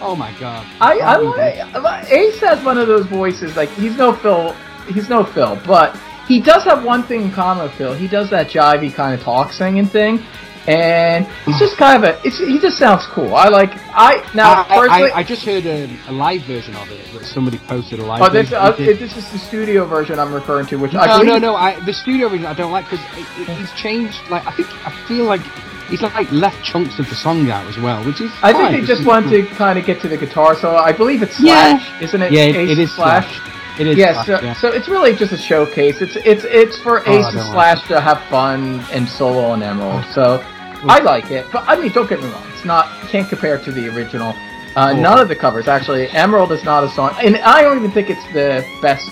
[0.00, 0.66] Oh my god.
[0.80, 4.52] I, I like Ace has one of those voices like he's no Phil
[4.88, 5.96] he's no Phil, but
[6.26, 7.94] he does have one thing in common with Phil.
[7.94, 10.24] He does that jivey kind of talk singing thing.
[10.68, 13.36] And he's just kind of a it's, he just sounds cool.
[13.36, 16.90] I like I now I, personally I, I just heard a, a live version of
[16.90, 18.58] it that somebody posted a live Oh, this, version.
[18.58, 21.54] uh, this is the studio version I'm referring to, which I no, believe no, no.
[21.54, 22.98] I, the studio version I don't like because
[23.46, 24.18] he's changed.
[24.28, 25.42] Like I think I feel like
[25.88, 28.30] he's like left chunks of the song out as well, which is.
[28.42, 28.72] I fine.
[28.72, 30.76] think they just wanted to kind of get to the guitar solo.
[30.76, 31.78] I believe it's Yeah.
[31.78, 32.32] Slash, isn't it?
[32.32, 33.36] Yeah, it, Ace it is Slash.
[33.40, 33.52] Slash.
[33.80, 33.96] It is.
[33.98, 34.54] Yeah, Slash, so, yeah.
[34.54, 36.00] so it's really just a showcase.
[36.00, 40.04] It's it's it's for Oh, Ace and Slash to have fun and solo on Emerald.
[40.12, 40.42] So
[40.88, 42.42] I like it, but I mean, don't get me wrong.
[42.54, 44.30] It's not can't compare it to the original.
[44.74, 45.00] Uh, Oh.
[45.00, 46.06] None of the covers actually.
[46.10, 49.10] Emerald is not a song, and I don't even think it's the best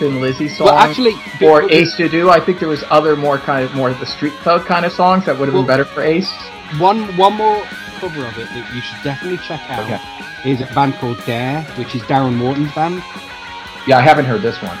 [0.00, 2.30] Thin Lizzy song Well, actually, for because- Ace to do.
[2.30, 4.92] I think there was other more kind of more of the street thug kind of
[4.92, 6.30] songs that would have been better for Ace.
[6.78, 7.62] One one more
[8.00, 10.00] cover of it that you should definitely check out Okay.
[10.50, 13.02] is a band called Dare, which is Darren Wharton's band.
[13.86, 14.76] Yeah, I haven't heard this one.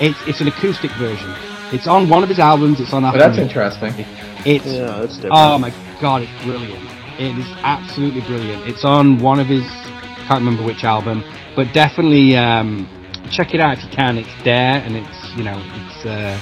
[0.00, 1.32] It's it's an acoustic version,
[1.72, 2.80] It's on one of his albums.
[2.80, 3.02] It's on.
[3.02, 3.56] But Apple that's Music.
[3.56, 4.06] interesting.
[4.44, 5.34] It's Yeah, that's different.
[5.36, 6.82] oh my god, it's brilliant.
[7.18, 8.66] It is absolutely brilliant.
[8.66, 9.64] It's on one of his.
[10.26, 11.22] Can't remember which album,
[11.54, 12.88] but definitely um,
[13.34, 14.18] check it out if you can.
[14.18, 16.38] It's there, and it's you know it's uh,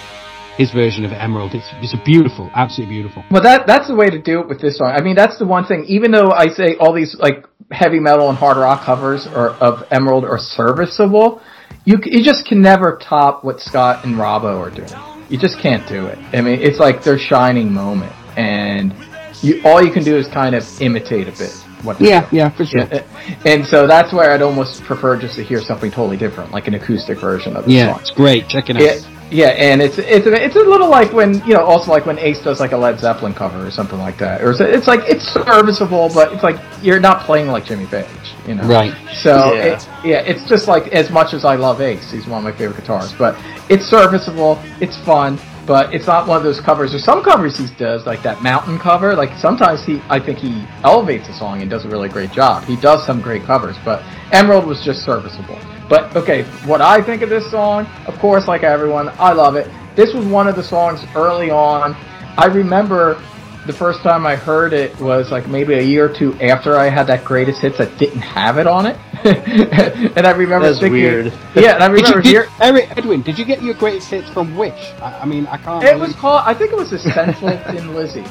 [0.57, 1.55] his version of Emerald.
[1.55, 3.25] It's it's a beautiful, absolutely beautiful.
[3.31, 4.93] Well, that that's the way to do it with this song.
[4.95, 5.85] I mean, that's the one thing.
[5.89, 9.85] Even though I say all these like heavy metal and hard rock covers are, of
[9.91, 11.41] Emerald are serviceable,
[11.85, 14.93] you you just can never top what Scott and Robbo are doing.
[15.31, 16.19] You just can't do it.
[16.35, 18.95] I mean, it's like their shining moment, and
[19.43, 21.57] you all you can do is kind of imitate a bit.
[21.83, 22.31] What they're Yeah, doing.
[22.33, 22.87] yeah, for sure.
[22.93, 23.03] Yeah,
[23.45, 26.75] and so that's where I'd almost prefer just to hear something totally different, like an
[26.75, 28.01] acoustic version of the Yeah, song.
[28.01, 28.49] it's great.
[28.49, 28.83] Check it out.
[28.83, 28.99] Yeah,
[29.31, 32.19] yeah, and it's it's a, it's a little like when you know also like when
[32.19, 35.01] Ace does like a Led Zeppelin cover or something like that, or it's, it's like
[35.09, 38.07] it's serviceable, but it's like you're not playing like Jimmy Page,
[38.47, 38.65] you know.
[38.65, 38.95] Right.
[39.15, 39.63] So Yeah.
[39.73, 42.53] it's yeah, it's just like as much as I love Ace, he's one of my
[42.53, 43.35] favorite guitarists, but
[43.71, 46.91] it's serviceable, it's fun, but it's not one of those covers.
[46.91, 49.15] There's some covers he does like that mountain cover.
[49.15, 52.65] Like sometimes he, I think he elevates a song and does a really great job.
[52.65, 54.03] He does some great covers, but
[54.33, 55.59] Emerald was just serviceable.
[55.89, 59.71] But okay, what I think of this song, of course, like everyone, I love it.
[59.95, 61.95] This was one of the songs early on.
[62.39, 63.23] I remember
[63.67, 66.89] the first time I heard it was like maybe a year or two after I
[66.89, 68.97] had that greatest hits that didn't have it on it.
[70.17, 71.27] and I remember That's thinking, weird.
[71.55, 74.09] Yeah, and I Did you remember get, hear, Eric, Edwin, did you get your greatest
[74.11, 74.73] hits from which?
[75.01, 75.85] I, I mean, I can't.
[75.85, 76.43] it was called.
[76.45, 78.25] I think it was Essential Thin Lizzy.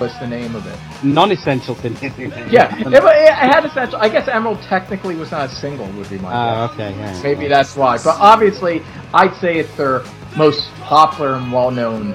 [0.00, 0.78] Was the name of it?
[1.04, 1.96] non-essential thing.
[2.52, 3.98] Yeah, it, wa- it had essential.
[3.98, 5.88] I guess Emerald technically was not a single.
[5.90, 6.30] Would be my
[6.62, 6.74] Oh, guess.
[6.74, 6.90] okay.
[6.96, 7.22] Yeah.
[7.24, 7.96] Maybe that's why.
[7.98, 8.80] But obviously,
[9.12, 10.04] I'd say it's their
[10.36, 12.14] most popular and well-known.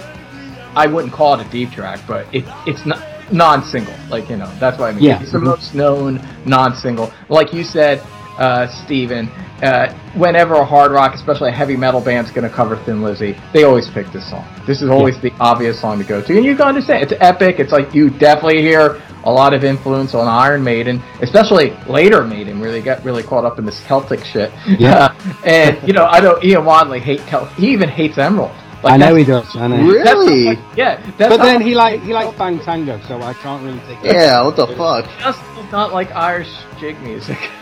[0.75, 3.01] I wouldn't call it a deep track, but it it's not
[3.31, 3.93] non-single.
[4.09, 5.03] Like you know, that's what I mean.
[5.03, 5.21] Yeah.
[5.21, 5.43] It's the Mhm.
[5.43, 7.11] most known non-single.
[7.29, 8.01] Like you said,
[8.37, 9.29] uh, Steven,
[9.61, 13.35] uh, whenever a hard rock, especially a heavy metal band's going to cover Thin Lizzy,
[13.53, 14.45] they always pick this song.
[14.65, 17.59] This is always the obvious song to go to, and you can understand it's epic.
[17.59, 22.59] It's like you definitely hear a lot of influence on Iron Maiden, especially later Maiden,
[22.59, 24.51] where they got really caught up in this Celtic shit.
[24.67, 25.13] Yeah.
[25.45, 27.47] and you know, I know Ian Wadley hate Celt.
[27.53, 28.51] He even hates Emerald.
[28.84, 29.47] Like I know he does.
[29.55, 29.77] I know.
[29.77, 30.03] Really?
[30.45, 33.64] that's how- yeah, that's But then he like he likes Bang Tango, so I can't
[33.64, 34.03] really take.
[34.03, 34.14] it.
[34.15, 35.05] Yeah, what the fuck?
[35.19, 35.39] just
[35.72, 37.38] not like Irish jig music.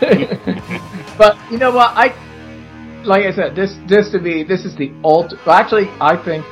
[1.18, 1.90] but you know what?
[1.96, 2.12] I
[3.04, 5.34] like I said this this to me this is the ult.
[5.46, 6.44] well, Actually, I think,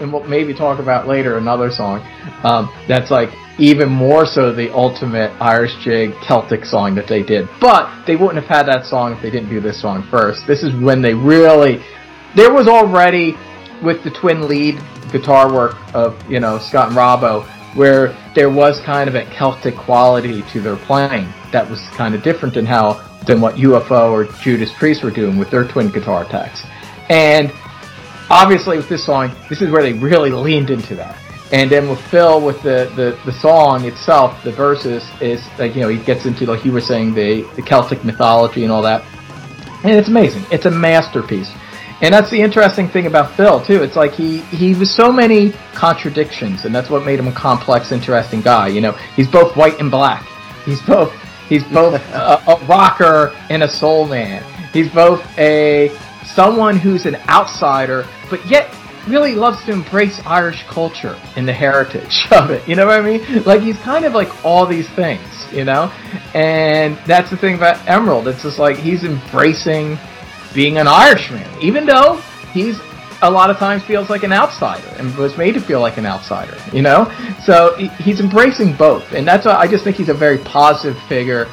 [0.00, 2.00] and we'll maybe talk about later another song
[2.44, 7.48] um, that's like even more so the ultimate Irish jig Celtic song that they did.
[7.60, 10.46] But they wouldn't have had that song if they didn't do this song first.
[10.46, 11.82] This is when they really
[12.36, 13.34] there was already
[13.82, 14.80] with the twin lead
[15.12, 19.76] guitar work of you know Scott and Robbo, where there was kind of a Celtic
[19.76, 22.94] quality to their playing that was kind of different than how
[23.26, 26.64] than what UFO or Judas Priest were doing with their twin guitar attacks,
[27.08, 27.52] and
[28.30, 31.18] obviously with this song, this is where they really leaned into that.
[31.52, 35.82] And then with Phil, with the, the, the song itself, the verses is like you
[35.82, 39.04] know he gets into like you were saying the the Celtic mythology and all that,
[39.84, 40.44] and it's amazing.
[40.50, 41.50] It's a masterpiece.
[42.02, 43.82] And that's the interesting thing about Phil too.
[43.82, 47.90] It's like he he was so many contradictions, and that's what made him a complex,
[47.90, 48.68] interesting guy.
[48.68, 50.26] You know, he's both white and black.
[50.64, 51.12] He's both
[51.48, 54.44] he's both a, a rocker and a soul man.
[54.72, 55.90] He's both a
[56.24, 58.74] someone who's an outsider, but yet
[59.06, 62.66] really loves to embrace Irish culture and the heritage of it.
[62.68, 63.44] You know what I mean?
[63.44, 65.92] Like he's kind of like all these things, you know?
[66.34, 68.28] And that's the thing about Emerald.
[68.28, 69.98] It's just like he's embracing
[70.56, 72.16] being an Irishman, even though
[72.52, 72.80] he's
[73.22, 76.06] a lot of times feels like an outsider and was made to feel like an
[76.06, 77.12] outsider, you know?
[77.44, 79.12] So he's embracing both.
[79.12, 81.46] And that's why I just think he's a very positive figure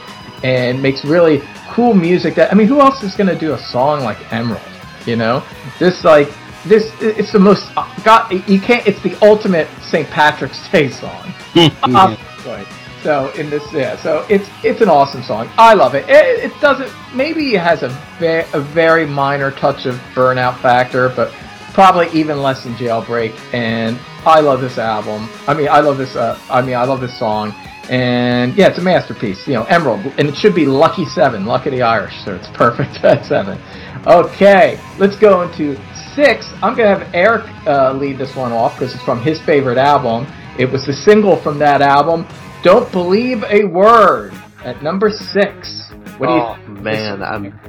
[0.44, 3.58] and makes really cool music that, I mean, who else is going to do a
[3.58, 4.62] song like Emerald,
[5.06, 5.44] you know?
[5.80, 6.30] This, like,
[6.66, 10.10] this, it's the most, uh, God, you can't, it's the ultimate St.
[10.10, 11.34] Patrick's Day song.
[11.84, 12.66] Obviously.
[13.04, 13.98] So in this, yeah.
[13.98, 15.50] So it's it's an awesome song.
[15.58, 16.08] I love it.
[16.10, 16.92] It, it doesn't.
[17.14, 21.34] Maybe it has a ve- a very minor touch of burnout factor, but
[21.74, 23.38] probably even less than Jailbreak.
[23.54, 25.30] And I love this album.
[25.48, 26.16] I mean, I love this.
[26.16, 27.54] Uh, I mean, I love this song.
[27.90, 29.46] And yeah, it's a masterpiece.
[29.46, 32.24] You know, Emerald, and it should be Lucky Seven, Lucky the Irish.
[32.24, 33.62] So it's perfect at seven.
[34.08, 35.76] Okay, let's go into
[36.16, 36.50] six.
[36.62, 40.26] I'm gonna have Eric uh, lead this one off because it's from his favorite album.
[40.58, 42.28] It was the single from that album.
[42.64, 44.34] Don't believe a word
[44.64, 45.91] at number six.
[46.18, 46.40] What do you?
[46.40, 47.60] Oh man, I'm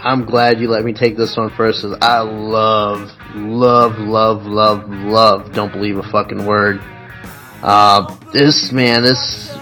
[0.00, 1.82] I'm glad you let me take this one first.
[1.82, 5.52] Cause I love, love, love, love, love.
[5.52, 6.82] Don't believe a fucking word.
[7.62, 9.56] Uh, this man, this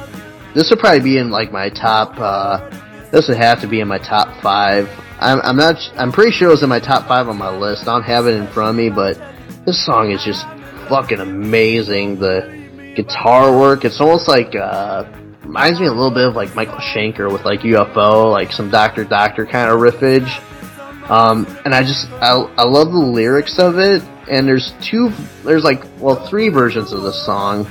[0.55, 2.19] this would probably be in like my top.
[2.19, 2.70] Uh,
[3.11, 4.89] this would have to be in my top five.
[5.20, 5.77] I'm, I'm not.
[5.97, 7.82] I'm pretty sure it was in my top five on my list.
[7.82, 9.20] I don't have it in front of me, but
[9.66, 10.47] this song is just
[10.89, 12.19] fucking amazing.
[12.19, 12.62] The
[12.94, 15.05] guitar work, it's almost like uh,
[15.43, 19.05] reminds me a little bit of like Michael Schenker with like UFO, like some Doctor
[19.05, 20.31] Doctor kind of riffage.
[21.10, 24.02] Um, and I just I, I love the lyrics of it.
[24.31, 25.10] And there's two,
[25.44, 27.70] there's like well three versions of the song.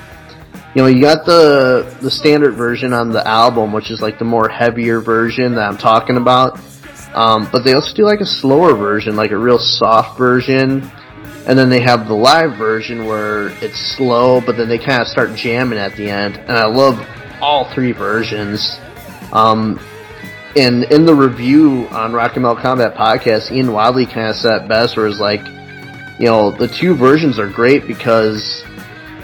[0.76, 4.26] You know, you got the the standard version on the album, which is like the
[4.26, 6.60] more heavier version that I'm talking about.
[7.14, 10.90] Um, but they also do like a slower version, like a real soft version.
[11.52, 15.08] And then they have the live version where it's slow, but then they kind of
[15.10, 16.38] start jamming at the end.
[16.38, 17.06] And I love
[17.42, 18.80] all three versions.
[19.34, 19.78] Um,
[20.56, 24.70] and in the review on Rock and Metal Combat podcast, Ian Wadley kind of said
[24.70, 25.46] best, where it's like,
[26.18, 28.64] you know, the two versions are great because,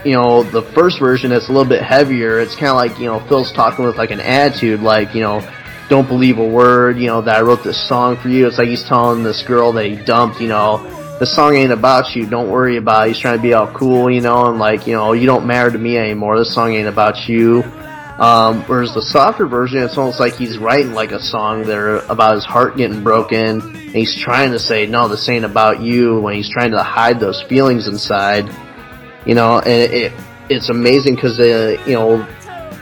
[0.04, 2.40] you know, the first version is a little bit heavier.
[2.40, 5.40] It's kind of like, you know, Phil's talking with like an attitude, like, you know,
[5.88, 8.46] don't believe a word, you know, that I wrote this song for you.
[8.46, 12.14] It's like he's telling this girl that he dumped, you know, the song ain't about
[12.14, 12.26] you.
[12.26, 13.08] Don't worry about it.
[13.08, 15.70] He's trying to be all cool, you know, and like, you know, you don't matter
[15.70, 16.38] to me anymore.
[16.38, 17.64] This song ain't about you.
[18.18, 22.34] Um, whereas the softer version, it's almost like he's writing like a song there about
[22.34, 26.34] his heart getting broken, and he's trying to say, no, this ain't about you, when
[26.34, 28.50] he's trying to hide those feelings inside.
[29.24, 30.12] You know, and it, it
[30.48, 32.22] it's amazing because, uh, you know,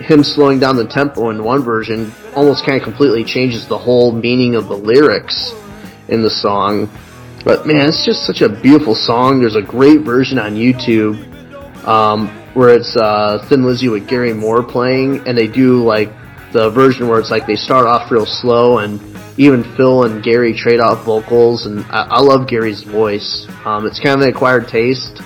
[0.01, 4.13] him slowing down the tempo in one version almost kind of completely changes the whole
[4.13, 5.53] meaning of the lyrics
[6.09, 6.89] in the song.
[7.47, 9.39] But man, it's just such a beautiful song.
[9.39, 11.15] There's a great version on YouTube
[11.87, 16.11] um, where it's uh, Thin Lizzy with Gary Moore playing, and they do like
[16.53, 19.01] the version where it's like they start off real slow, and
[19.39, 23.47] even Phil and Gary trade off vocals, and I, I love Gary's voice.
[23.65, 25.23] Um, it's kind of an acquired taste,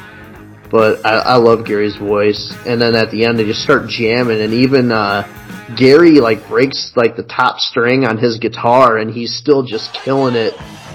[0.70, 2.54] but I, I love Gary's voice.
[2.66, 5.26] And then at the end, they just start jamming, and even uh,
[5.74, 10.34] Gary like breaks like the top string on his guitar, and he's still just killing
[10.34, 10.52] it.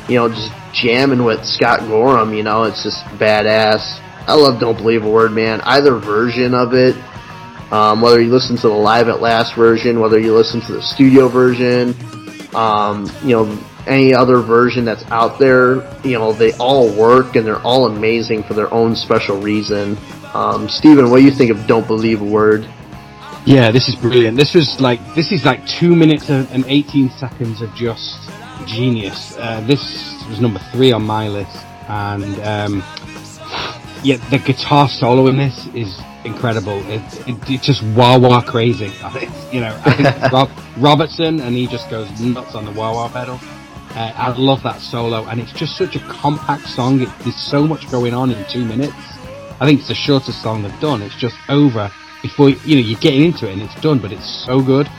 [0.07, 2.33] You know, just jamming with Scott Gorham.
[2.33, 3.99] You know, it's just badass.
[4.27, 5.61] I love Don't Believe a Word, man.
[5.61, 6.95] Either version of it,
[7.71, 10.81] um, whether you listen to the Live at Last version, whether you listen to the
[10.81, 11.95] studio version,
[12.55, 17.45] um, you know, any other version that's out there, you know, they all work and
[17.45, 19.97] they're all amazing for their own special reason.
[20.33, 22.67] Um, Steven, what do you think of Don't Believe a Word?
[23.45, 24.37] Yeah, this is brilliant.
[24.37, 28.17] This was like this is like two minutes and 18 seconds of just
[28.65, 29.37] genius.
[29.37, 31.55] Uh, this was number three on my list,
[31.87, 32.83] and um,
[34.03, 36.81] yeah, the guitar solo in this is incredible.
[36.89, 38.91] It's it, it's just wah wah crazy.
[39.51, 39.81] you know,
[40.31, 43.39] Rob, Robertson and he just goes nuts on the wah wah pedal.
[43.91, 47.01] Uh, I love that solo, and it's just such a compact song.
[47.01, 48.93] It, there's so much going on in two minutes.
[49.61, 51.01] I think it's the shortest song they've done.
[51.01, 51.89] It's just over
[52.21, 54.89] before you know you're getting into it and it's done, but it's so good.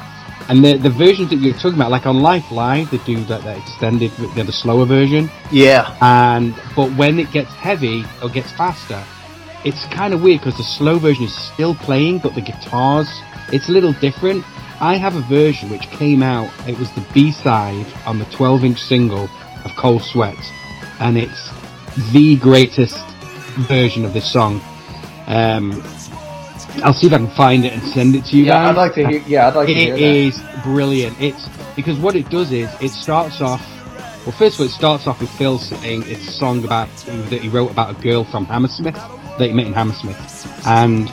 [0.49, 3.43] And the the versions that you're talking about, like on Life Live, they do that,
[3.43, 5.29] that extended, they're the slower version.
[5.51, 5.97] Yeah.
[6.01, 9.03] And but when it gets heavy or gets faster,
[9.65, 13.09] it's kind of weird because the slow version is still playing, but the guitars,
[13.53, 14.45] it's a little different.
[14.81, 16.51] I have a version which came out.
[16.69, 19.29] It was the B side on the 12 inch single
[19.65, 20.37] of Cold Sweat,
[21.01, 21.51] and it's
[22.13, 23.05] the greatest
[23.67, 24.61] version of this song.
[25.27, 25.83] Um,
[26.85, 28.71] I'll see if I can find it and send it to you Yeah, guys.
[28.71, 29.07] I'd like to.
[29.07, 30.03] Hear, yeah, I'd like to hear It that.
[30.03, 31.21] is brilliant.
[31.21, 33.65] It's because what it does is it starts off.
[34.27, 37.41] Well, first of all, it starts off with Phil saying it's a song about that
[37.41, 40.19] he wrote about a girl from Hammersmith that he met in Hammersmith,
[40.67, 41.11] and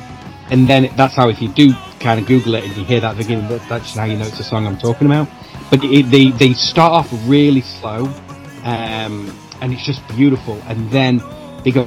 [0.52, 3.00] and then it, that's how if you do kind of Google it and you hear
[3.00, 5.28] that beginning, that, that's how you know it's a song I'm talking about.
[5.70, 8.06] But it, they they start off really slow,
[8.64, 9.32] um,
[9.62, 11.22] and it's just beautiful, and then
[11.64, 11.86] they go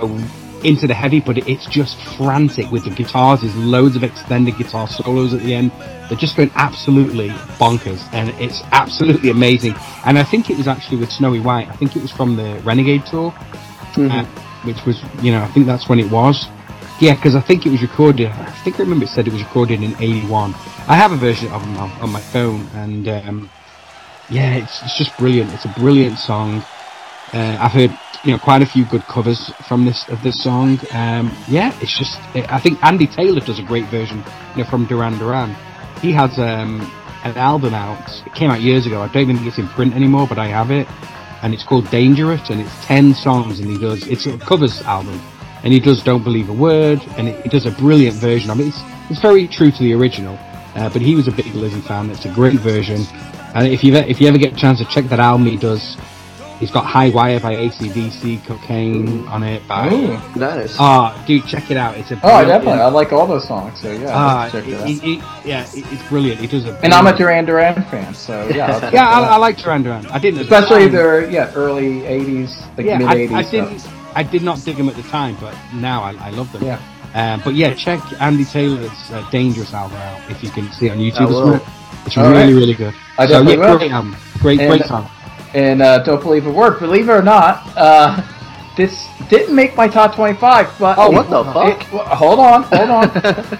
[0.65, 3.41] into the heavy, but it's just frantic with the guitars.
[3.41, 5.70] There's loads of extended guitar solos at the end.
[6.09, 9.74] They're just going absolutely bonkers, and it's absolutely amazing.
[10.05, 11.69] And I think it was actually with Snowy White.
[11.69, 13.35] I think it was from the Renegade tour,
[13.97, 14.24] uh,
[14.65, 16.47] which was, you know, I think that's when it was.
[17.01, 18.28] Yeah, because I think it was recorded.
[18.28, 20.55] I think I remember it said it was recorded in '81.
[20.89, 23.51] I have a version of them on, on my phone, and um,
[24.31, 25.53] yeah, it's, it's just brilliant.
[25.53, 26.65] It's a brilliant song.
[27.33, 27.91] Uh, I've heard
[28.27, 30.81] you know quite a few good covers from this of this song.
[30.90, 34.24] Um, yeah, it's just I think Andy Taylor does a great version
[34.57, 35.55] you know from Duran Duran.
[36.03, 36.81] He has um,
[37.23, 38.11] an album out.
[38.27, 39.01] It came out years ago.
[39.01, 40.89] I don't even think it's in print anymore, but I have it,
[41.43, 45.20] and it's called Dangerous, and it's ten songs, and he does it's a covers album,
[45.62, 48.51] and he does Don't Believe a Word, and he does a brilliant version.
[48.51, 50.36] I mean, it's it's very true to the original,
[50.74, 52.11] uh, but he was a big Lizzy fan.
[52.11, 53.07] It's a great version,
[53.55, 55.97] and if you if you ever get a chance to check that album, he does.
[56.59, 59.66] He's got High Wire by ACDC, Cocaine on it.
[59.69, 60.19] By Ooh.
[60.39, 60.74] Nice.
[60.78, 61.97] Ah, dude, check it out.
[61.99, 62.81] It's a Oh, I definitely.
[62.81, 63.78] I like all those songs.
[63.81, 64.89] So yeah, Ah, check it- it out.
[64.89, 66.41] it- it- yeah, it- it's brilliant.
[66.43, 66.78] It does a.
[66.83, 68.91] And I'm a Duran Duran fan, so yeah.
[68.93, 69.20] Yeah, I.
[69.35, 70.07] I like Duran Duran.
[70.07, 73.78] I didn't, especially their yeah early '80s, like yeah, mid I, '80s I didn't.
[73.81, 73.93] stuff.
[74.15, 76.65] I did not dig them at the time, but now I, I love them.
[76.65, 76.78] Yeah.
[77.15, 80.93] Um, but yeah, check Andy Taylor's uh, Dangerous album out if you can see it
[80.93, 81.28] on YouTube.
[81.28, 81.57] I.
[81.57, 81.73] It's, re-
[82.07, 82.61] it's All really, right.
[82.61, 82.95] really good.
[83.19, 83.77] I so, yeah, will.
[83.78, 84.16] great album.
[84.41, 85.11] Great, And- great song.
[85.55, 86.78] And uh, don't believe a word.
[86.81, 88.20] Believe it or not, uh,
[88.77, 90.78] this didn't make my top 25.
[90.78, 91.81] But Oh, what the fuck?
[91.81, 93.10] it- hold on, hold on.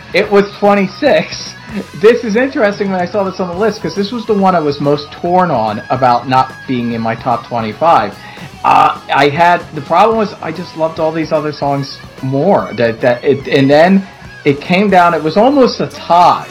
[0.15, 1.55] it was 26.
[1.97, 4.55] This is interesting when I saw this on the list because this was the one
[4.55, 8.17] I was most torn on about not being in my top 25.
[8.65, 12.73] Uh, I had the problem was I just loved all these other songs more.
[12.75, 14.07] That that it, and then
[14.45, 15.13] it came down.
[15.15, 16.49] It was almost a tie.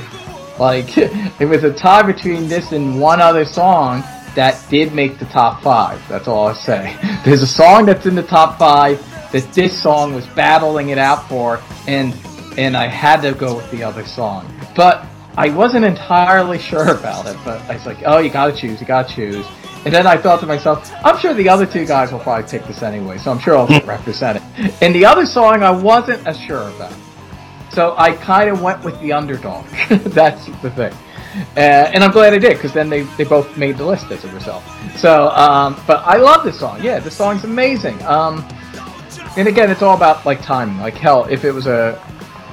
[0.59, 4.03] Like it was a tie between this and one other song
[4.35, 6.05] that did make the top five.
[6.07, 6.95] That's all I'll say.
[7.25, 8.99] There's a song that's in the top five
[9.31, 12.15] that this song was battling it out for, and
[12.57, 14.51] and I had to go with the other song.
[14.75, 15.05] But
[15.37, 17.37] I wasn't entirely sure about it.
[17.43, 19.45] But I was like, oh, you gotta choose, you gotta choose.
[19.85, 22.65] And then I thought to myself, I'm sure the other two guys will probably pick
[22.65, 24.41] this anyway, so I'm sure I'll get represented.
[24.81, 26.93] And the other song I wasn't as sure about.
[27.71, 29.65] So I kind of went with the underdog.
[29.89, 30.93] That's the thing.
[31.57, 31.59] Uh,
[31.93, 34.31] and I'm glad I did because then they, they both made the list as a
[34.33, 34.63] result.
[34.95, 36.81] So, um, but I love this song.
[36.81, 38.01] Yeah, this song's amazing.
[38.03, 38.47] Um,
[39.37, 40.77] and again, it's all about like timing.
[40.79, 42.01] Like hell, if it was a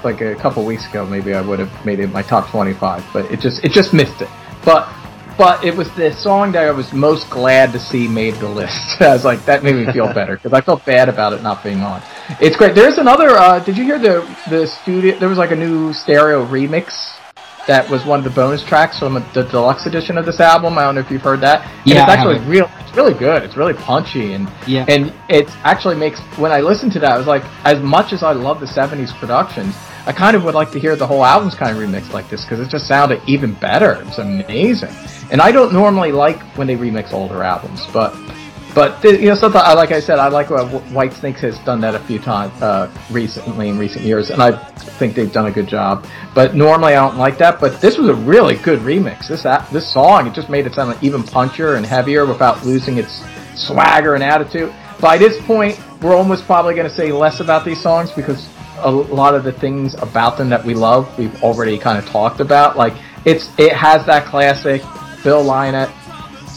[0.03, 3.05] like a couple weeks ago, maybe I would have made it my top 25.
[3.13, 4.29] But it just it just missed it.
[4.65, 4.89] But
[5.39, 8.77] but it was the song that I was most glad to see made the list.
[9.01, 11.63] I was like, that made me feel better because I felt bad about it not
[11.63, 12.03] being on.
[12.41, 12.75] It's great.
[12.75, 13.31] There's another.
[13.31, 15.19] Uh, did you hear the the studio?
[15.19, 17.17] There was like a new stereo remix
[17.67, 20.79] that was one of the bonus tracks from the deluxe edition of this album.
[20.79, 21.63] I don't know if you've heard that.
[21.63, 22.71] And Yeah, it's actually real.
[22.81, 23.43] It's really good.
[23.43, 24.85] It's really punchy and Yeah.
[24.89, 28.23] and it actually makes when I listened to that, I was like, as much as
[28.23, 29.75] I love the '70s productions,
[30.07, 32.43] I kind of would like to hear the whole album's kind of remixed like this
[32.43, 33.93] because it just sounded even better.
[33.93, 34.95] It was amazing.
[35.31, 38.15] And I don't normally like when they remix older albums, but
[38.75, 42.19] but you know, I like I said, I like Whitesnakes has done that a few
[42.19, 46.07] times uh, recently in recent years, and I think they've done a good job.
[46.35, 47.61] But normally I don't like that.
[47.61, 49.29] But this was a really good remix.
[49.29, 52.99] This this song it just made it sound like even punchier and heavier without losing
[52.99, 53.23] its
[53.55, 54.73] swagger and attitude.
[55.01, 58.91] By this point, we're almost probably going to say less about these songs because a
[58.91, 62.77] lot of the things about them that we love we've already kind of talked about.
[62.77, 62.95] Like
[63.25, 64.83] it's it has that classic
[65.23, 65.91] Phil Lynott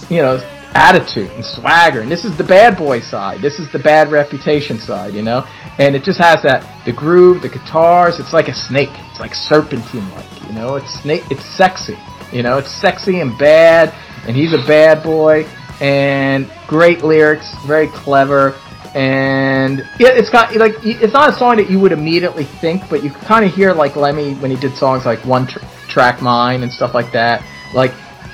[0.10, 0.38] you know,
[0.76, 2.02] attitude and swagger.
[2.02, 3.41] And this is the bad boy side.
[3.41, 5.47] This is the bad reputation side, you know?
[5.80, 8.91] And it just has that, the groove, the guitars, it's like a snake.
[9.10, 10.76] It's like serpentine-like, you know?
[10.76, 11.97] It's snake, it's sexy,
[12.31, 12.57] you know?
[12.57, 13.94] It's sexy and bad,
[14.28, 15.47] and he's a bad boy,
[15.79, 18.54] and great lyrics, very clever,
[18.95, 23.04] and yeah, it's got like it's not a song that you would immediately think, but
[23.04, 26.63] you kind of hear like Lemmy when he did songs like One Tr- Track Mind
[26.63, 27.44] and stuff like that.
[27.73, 27.91] Like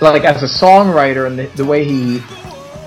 [0.10, 2.16] like as a songwriter and the, the way he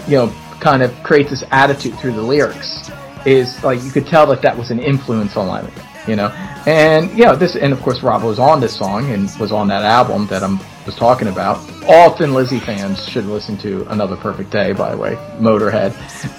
[0.09, 2.91] you know kind of creates this attitude through the lyrics
[3.27, 5.73] is like you could tell that that was an influence on Lemmy.
[6.07, 6.29] You know,
[6.67, 9.69] and you know this, and of course Rob was on this song and was on
[9.69, 11.59] that album that I'm was talking about.
[11.89, 15.93] All Thin Lizzy fans should listen to Another Perfect Day, by the way, Motorhead.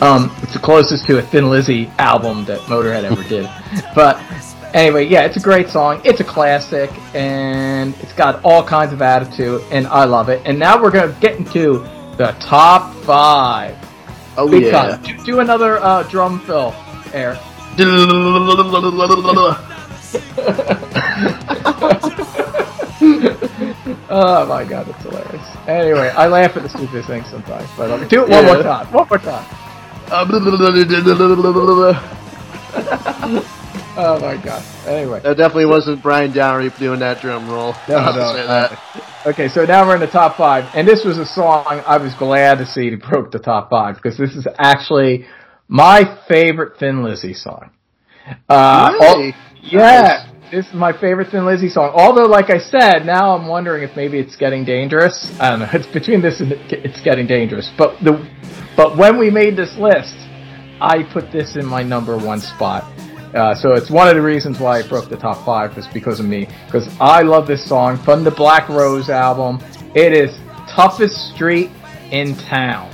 [0.03, 3.49] Um, it's the closest to a Thin Lizzy album that Motorhead ever did.
[3.95, 4.21] But
[4.75, 6.01] anyway, yeah, it's a great song.
[6.03, 10.41] It's a classic, and it's got all kinds of attitude, and I love it.
[10.45, 11.79] And now we're gonna get into
[12.17, 13.75] the top five.
[14.37, 14.97] Oh Big yeah.
[14.97, 16.75] Do, do another uh, drum fill,
[17.13, 17.39] Air.
[24.07, 25.45] Oh my god, that's hilarious.
[25.67, 28.85] Anyway, I laugh at the stupidest things sometimes, but okay, do it one more time.
[28.93, 29.45] One more time.
[33.97, 34.63] Oh my god.
[34.87, 35.21] Anyway.
[35.21, 37.73] That definitely wasn't Brian Downey doing that drum roll.
[37.87, 38.47] No, no, say no.
[38.47, 39.23] that.
[39.27, 42.13] Okay, so now we're in the top five, and this was a song I was
[42.15, 45.25] glad to see broke the top five because this is actually
[45.67, 47.71] my favorite Thin Lizzy song.
[48.49, 49.29] Uh, Really?
[49.33, 51.91] al- yeah, this is my favorite Thin Lizzy song.
[51.95, 55.31] Although, like I said, now I'm wondering if maybe it's getting dangerous.
[55.39, 55.69] I don't know.
[55.73, 57.71] It's between this and it's getting dangerous.
[57.77, 58.27] But the
[58.75, 60.15] but when we made this list,
[60.81, 62.83] I put this in my number one spot.
[63.33, 66.19] Uh, so it's one of the reasons why it broke the top five was because
[66.19, 66.47] of me.
[66.65, 69.59] Because I love this song from the Black Rose album.
[69.93, 70.37] It is
[70.67, 71.71] toughest street
[72.11, 72.91] in town.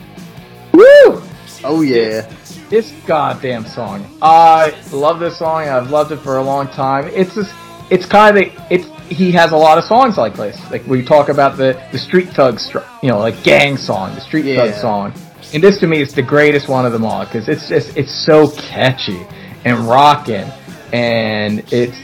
[0.74, 1.22] Woo!
[1.64, 2.32] Oh yeah.
[2.70, 4.06] This goddamn song.
[4.22, 5.68] I love this song.
[5.68, 7.08] I've loved it for a long time.
[7.08, 7.54] It's just,
[7.90, 10.58] it's kind of, it's, he has a lot of songs like this.
[10.72, 12.60] Like we talk about the, the street thug,
[13.04, 15.14] you know, like gang song, the street thug song.
[15.54, 18.26] And this to me is the greatest one of them all because it's just, it's
[18.26, 19.28] so catchy
[19.66, 20.50] and rocking
[20.94, 21.98] and it's,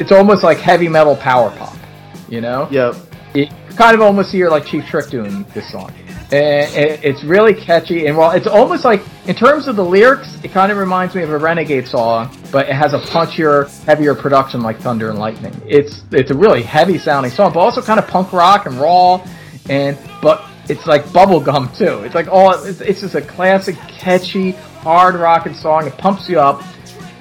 [0.00, 1.76] it's almost like heavy metal power pop,
[2.28, 2.68] you know?
[2.70, 2.96] Yep.
[3.34, 5.92] it kind of almost hear like Cheap Trick doing this song.
[6.32, 10.38] And it- it's really catchy, and while it's almost like, in terms of the lyrics,
[10.42, 14.14] it kind of reminds me of a Renegade song, but it has a punchier, heavier
[14.14, 15.54] production like Thunder and Lightning.
[15.66, 19.22] It's it's a really heavy sounding song, but also kind of punk rock and raw,
[19.68, 22.02] and but it's like bubblegum too.
[22.04, 25.86] It's like all it's, it's just a classic, catchy, hard rocking song.
[25.86, 26.62] It pumps you up.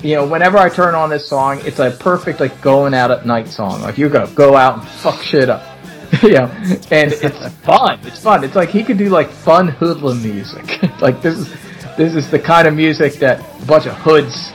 [0.04, 3.26] You know, whenever I turn on this song, it's a perfect like going out at
[3.26, 3.82] night song.
[3.82, 5.64] Like you're gonna go out and fuck shit up.
[6.24, 6.52] you know,
[6.92, 8.00] and it's fun.
[8.04, 8.44] It's fun.
[8.44, 10.82] It's like he could do like fun hoodlum music.
[11.02, 11.50] like this is
[11.98, 14.50] this is the kind of music that a bunch of hoods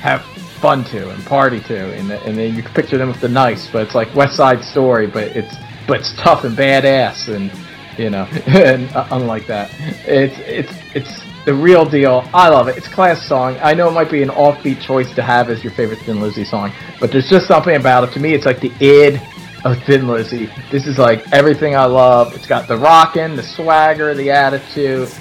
[0.00, 0.22] have
[0.60, 3.68] fun to and party to, and and then you can picture them with the nice,
[3.68, 5.56] but it's like West Side Story, but it's
[5.88, 7.50] but it's tough and badass, and
[7.98, 9.70] you know, and uh, unlike that,
[10.06, 12.28] it's it's it's the real deal.
[12.32, 12.76] I love it.
[12.76, 13.56] It's class song.
[13.62, 16.44] I know it might be an offbeat choice to have as your favorite Thin Lizzy
[16.44, 18.12] song, but there's just something about it.
[18.12, 19.20] To me, it's like the id
[19.64, 20.50] of Thin Lizzy.
[20.70, 22.34] This is like everything I love.
[22.34, 25.12] It's got the rockin', the swagger, the attitude.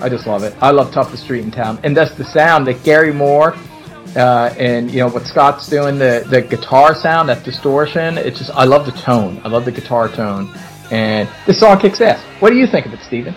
[0.00, 0.54] I just love it.
[0.60, 3.54] I love toughest street in town, and that's the sound that Gary Moore
[4.16, 8.18] uh, and you know what Scott's doing the the guitar sound, that distortion.
[8.18, 9.40] It's just I love the tone.
[9.44, 10.52] I love the guitar tone,
[10.90, 12.22] and this song kicks ass.
[12.40, 13.34] What do you think of it, Steven?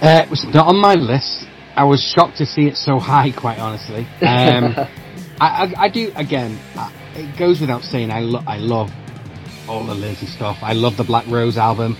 [0.00, 1.46] Uh, it was not on my list.
[1.76, 4.06] I was shocked to see it so high, quite honestly.
[4.22, 4.74] Um,
[5.40, 6.58] I, I, I do again.
[6.74, 8.10] I, it goes without saying.
[8.10, 8.90] I lo- I love
[9.68, 10.58] all the Lizzy stuff.
[10.62, 11.96] I love the Black Rose album.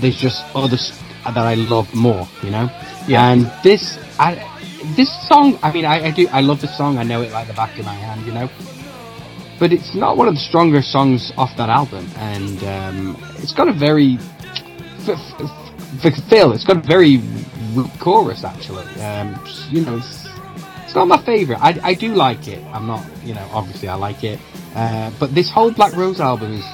[0.00, 0.76] There's just other
[1.24, 2.68] that I love more, you know.
[3.06, 3.30] Yeah.
[3.30, 4.34] And this, I,
[4.96, 5.58] this song.
[5.62, 6.28] I mean, I, I do.
[6.28, 6.98] I love the song.
[6.98, 8.48] I know it like the back of my hand, you know.
[9.58, 13.68] But it's not one of the stronger songs off that album, and um, it's got
[13.68, 14.16] a very
[15.04, 15.16] for
[16.28, 17.18] Phil, it's got a very
[17.76, 18.84] weak chorus actually.
[19.00, 19.38] Um,
[19.70, 20.26] you know, it's,
[20.84, 21.60] it's not my favourite.
[21.60, 22.62] I, I do like it.
[22.72, 24.38] I'm not, you know, obviously I like it.
[24.74, 26.64] Uh, but this whole Black Rose album is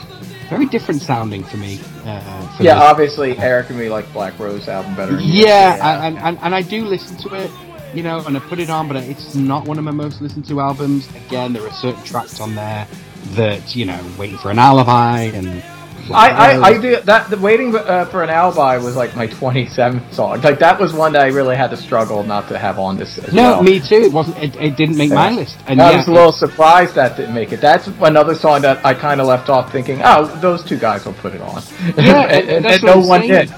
[0.50, 1.80] very different sounding for me.
[2.04, 2.84] Uh, for Yeah, this.
[2.84, 5.18] obviously Eric and me like Black Rose album better.
[5.18, 5.44] you.
[5.44, 7.50] Yeah, And, and, and I do listen to it,
[7.94, 10.46] you know, and I put it on, but it's not one of my most listened
[10.48, 11.08] to albums.
[11.26, 12.86] Again, there are certain tracks on there
[13.34, 15.64] that, you know, Waiting for an Alibi and.
[16.10, 17.30] I, I, I do that.
[17.30, 20.40] The waiting uh, for an alibi was like my 27th song.
[20.40, 23.16] Like that was one that I really had to struggle not to have on this.
[23.32, 23.62] No, well.
[23.62, 23.96] me too.
[23.96, 24.38] It wasn't.
[24.38, 25.58] It, it didn't make my list.
[25.66, 27.60] And I yeah, was a little surprised that didn't make it.
[27.60, 31.14] That's another song that I kind of left off thinking, oh, those two guys will
[31.14, 31.62] put it on.
[31.96, 33.48] Yeah, and, and, no one did.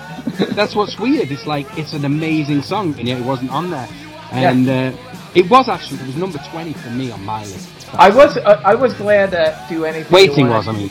[0.55, 1.31] that's what's weird.
[1.31, 3.89] It's like it's an amazing song, and yet it wasn't on there.
[4.31, 4.97] And uh,
[5.35, 7.69] it was actually it was number twenty for me on my list.
[7.95, 10.13] I was uh, I was glad that do anything.
[10.13, 10.91] Waiting was, I mean.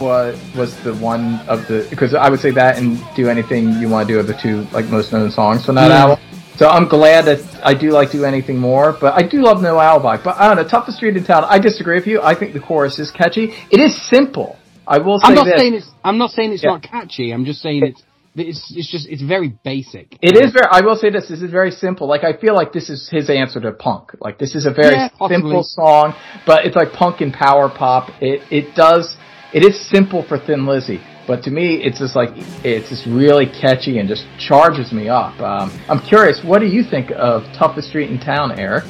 [0.00, 3.88] Was was the one of the because I would say that and do anything you
[3.88, 6.02] want to do are the two like most known songs from that Yeah.
[6.02, 6.18] album.
[6.56, 9.78] So I'm glad that I do like do anything more, but I do love No
[9.80, 10.16] Alibi.
[10.22, 11.44] But I don't know, toughest street in town.
[11.48, 12.20] I disagree with you.
[12.22, 13.54] I think the chorus is catchy.
[13.70, 14.56] It is simple.
[14.86, 15.58] I will say I'm not this.
[15.58, 15.90] saying it's.
[16.04, 16.70] I'm not saying it's Yeah.
[16.70, 17.32] not catchy.
[17.32, 18.02] I'm just saying it's.
[18.36, 20.16] It's, it's just it's very basic.
[20.22, 20.66] It is very.
[20.70, 21.28] I will say this.
[21.28, 22.06] This is very simple.
[22.06, 24.12] Like I feel like this is his answer to punk.
[24.20, 26.14] Like this is a very Yeah, simple song,
[26.46, 28.10] but it's like punk and power pop.
[28.20, 29.16] It it does.
[29.50, 32.30] It is simple for Thin Lizzy, but to me, it's just like
[32.64, 35.40] it's just really catchy and just charges me up.
[35.40, 36.44] Um, I'm curious.
[36.44, 38.84] What do you think of Toughest Street in Town, Eric?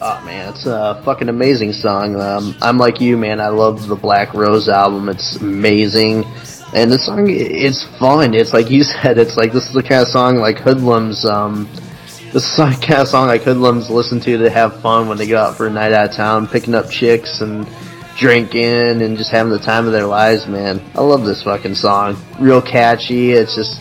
[0.00, 2.14] Oh man, it's a fucking amazing song.
[2.20, 3.40] Um, I'm like you, man.
[3.40, 5.08] I love the Black Rose album.
[5.08, 6.24] It's amazing,
[6.76, 8.34] and the song it's fun.
[8.34, 9.18] It's like you said.
[9.18, 11.24] It's like this is the kind of song like hoodlums.
[11.24, 11.68] Um,
[12.32, 15.26] this is the kind of song like hoodlums listen to to have fun when they
[15.26, 17.66] go out for a night out of town, picking up chicks and
[18.18, 20.46] drinking and just having the time of their lives.
[20.46, 22.16] Man, I love this fucking song.
[22.38, 23.32] Real catchy.
[23.32, 23.80] It's just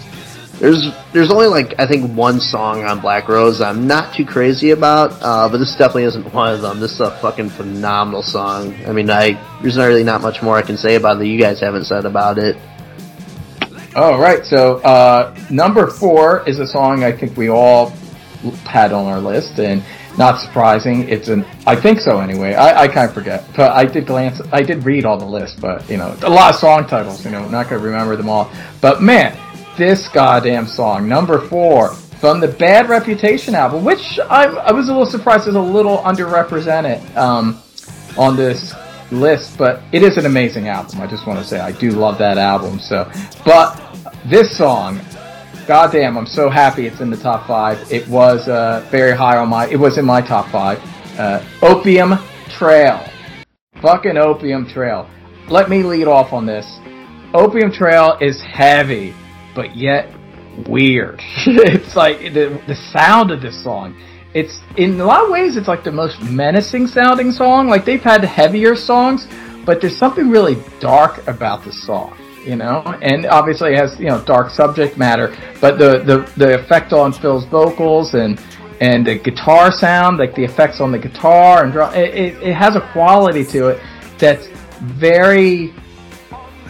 [0.60, 4.72] there's there's only like I think one song on Black Rose I'm not too crazy
[4.72, 6.80] about, uh, but this definitely isn't one of them.
[6.80, 8.74] This is a fucking phenomenal song.
[8.86, 11.26] I mean, I there's not really not much more I can say about it.
[11.26, 12.56] You guys haven't said about it.
[13.96, 14.46] All right.
[14.46, 17.90] So uh, number four is a song I think we all
[18.66, 19.84] had on our list, and
[20.18, 21.46] not surprising, it's an.
[21.66, 22.56] I think so anyway.
[22.56, 24.42] I, I kind of forget, but I did glance.
[24.52, 27.24] I did read all the list, but you know, a lot of song titles.
[27.24, 28.52] You know, not gonna remember them all.
[28.82, 29.38] But man,
[29.78, 31.94] this goddamn song, number four.
[32.18, 36.00] From the Bad Reputation album, which I, I was a little surprised is a little
[36.00, 37.62] underrepresented um,
[38.18, 38.74] on this
[39.12, 41.00] list, but it is an amazing album.
[41.00, 42.80] I just want to say I do love that album.
[42.80, 43.08] So,
[43.46, 43.80] but
[44.26, 45.00] this song,
[45.68, 47.92] goddamn, I'm so happy it's in the top five.
[47.92, 49.68] It was uh, very high on my.
[49.68, 50.80] It was in my top five.
[51.20, 52.18] Uh, Opium
[52.50, 53.06] Trail,
[53.82, 55.10] fucking Opium Trail.
[55.50, 56.80] Let me lead off on this.
[57.34, 59.14] Opium Trail is heavy,
[59.54, 60.10] but yet
[60.68, 61.20] weird.
[61.46, 63.96] it's like the the sound of this song.
[64.34, 67.68] It's in a lot of ways it's like the most menacing sounding song.
[67.68, 69.28] Like they've had heavier songs,
[69.66, 72.18] but there's something really dark about the song.
[72.48, 76.56] You know, and obviously it has you know dark subject matter, but the the the
[76.60, 78.40] effect on Phil's vocals and
[78.80, 82.54] and the guitar sound, like the effects on the guitar and drum, it, it, it
[82.54, 83.82] has a quality to it
[84.18, 84.48] that's
[84.82, 85.74] very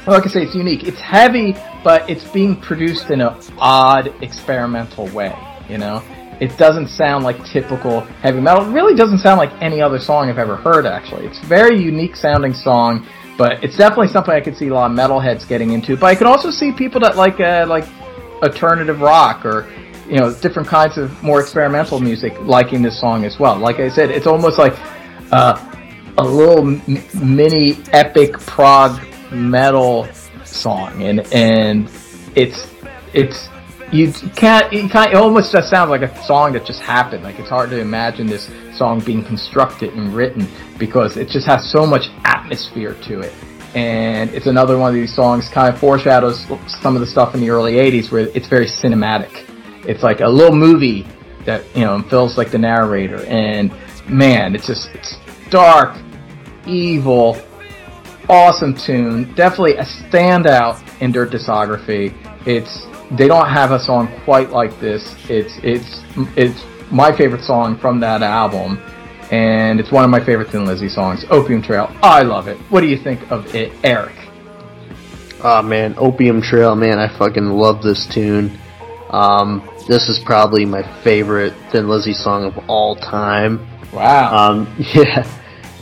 [0.07, 0.85] like I say, it's unique.
[0.85, 5.35] It's heavy, but it's being produced in an odd, experimental way.
[5.69, 6.01] You know,
[6.39, 8.65] it doesn't sound like typical heavy metal.
[8.65, 10.85] It really doesn't sound like any other song I've ever heard.
[10.85, 13.05] Actually, it's a very unique sounding song,
[13.37, 15.95] but it's definitely something I could see a lot of metalheads getting into.
[15.95, 17.87] But I could also see people that like uh, like
[18.41, 19.67] alternative rock or
[20.07, 23.57] you know different kinds of more experimental music liking this song as well.
[23.57, 24.73] Like I said, it's almost like
[25.31, 25.63] uh,
[26.17, 26.81] a little m-
[27.13, 28.99] mini epic prog
[29.31, 30.07] metal
[30.43, 31.89] song, and and
[32.35, 32.71] it's
[33.13, 33.49] it's
[33.91, 37.23] you can't you can't it almost just sounds like a song that just happened.
[37.23, 41.69] Like it's hard to imagine this song being constructed and written because it just has
[41.69, 43.33] so much atmosphere to it.
[43.75, 46.45] And it's another one of these songs kind of foreshadows
[46.81, 49.45] some of the stuff in the early 80s where it's very cinematic.
[49.85, 51.05] It's like a little movie
[51.45, 53.23] that, you know, feels like the narrator.
[53.25, 53.71] And
[54.07, 55.17] man, it's just, it's
[55.49, 55.97] dark,
[56.65, 57.39] evil,
[58.29, 59.33] awesome tune.
[59.35, 62.15] Definitely a standout in their discography.
[62.45, 65.15] It's they don't have a song quite like this.
[65.29, 66.03] It's it's
[66.35, 68.81] it's my favorite song from that album,
[69.31, 71.25] and it's one of my favorite Thin Lizzy songs.
[71.29, 71.91] Opium Trail.
[72.03, 72.57] I love it.
[72.69, 74.15] What do you think of it, Eric?
[75.43, 78.57] Oh man, Opium Trail, man, I fucking love this tune.
[79.09, 83.65] Um, this is probably my favorite Thin Lizzy song of all time.
[83.93, 84.51] Wow.
[84.51, 85.25] Um, yeah,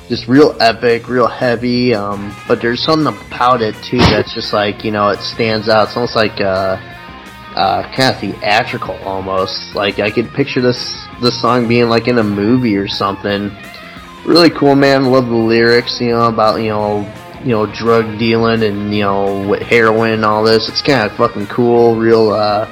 [0.08, 1.96] just real epic, real heavy.
[1.96, 5.88] Um, but there's something about it too that's just like you know it stands out.
[5.88, 6.78] It's almost like uh,
[7.56, 9.74] uh, kind of theatrical almost.
[9.74, 13.52] Like I could picture this this song being like in a movie or something.
[14.26, 15.06] Really cool, man.
[15.06, 17.12] Love the lyrics, you know, about you know
[17.42, 20.68] you know drug dealing and you know with heroin and all this.
[20.68, 21.96] It's kind of fucking cool.
[21.96, 22.68] Real, uh,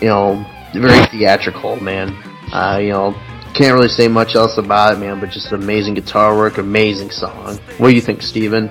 [0.00, 0.44] you know,
[0.74, 2.10] very theatrical, man.
[2.52, 3.18] Uh, you know,
[3.54, 5.20] can't really say much else about it, man.
[5.20, 7.56] But just amazing guitar work, amazing song.
[7.78, 8.70] What do you think, Steven?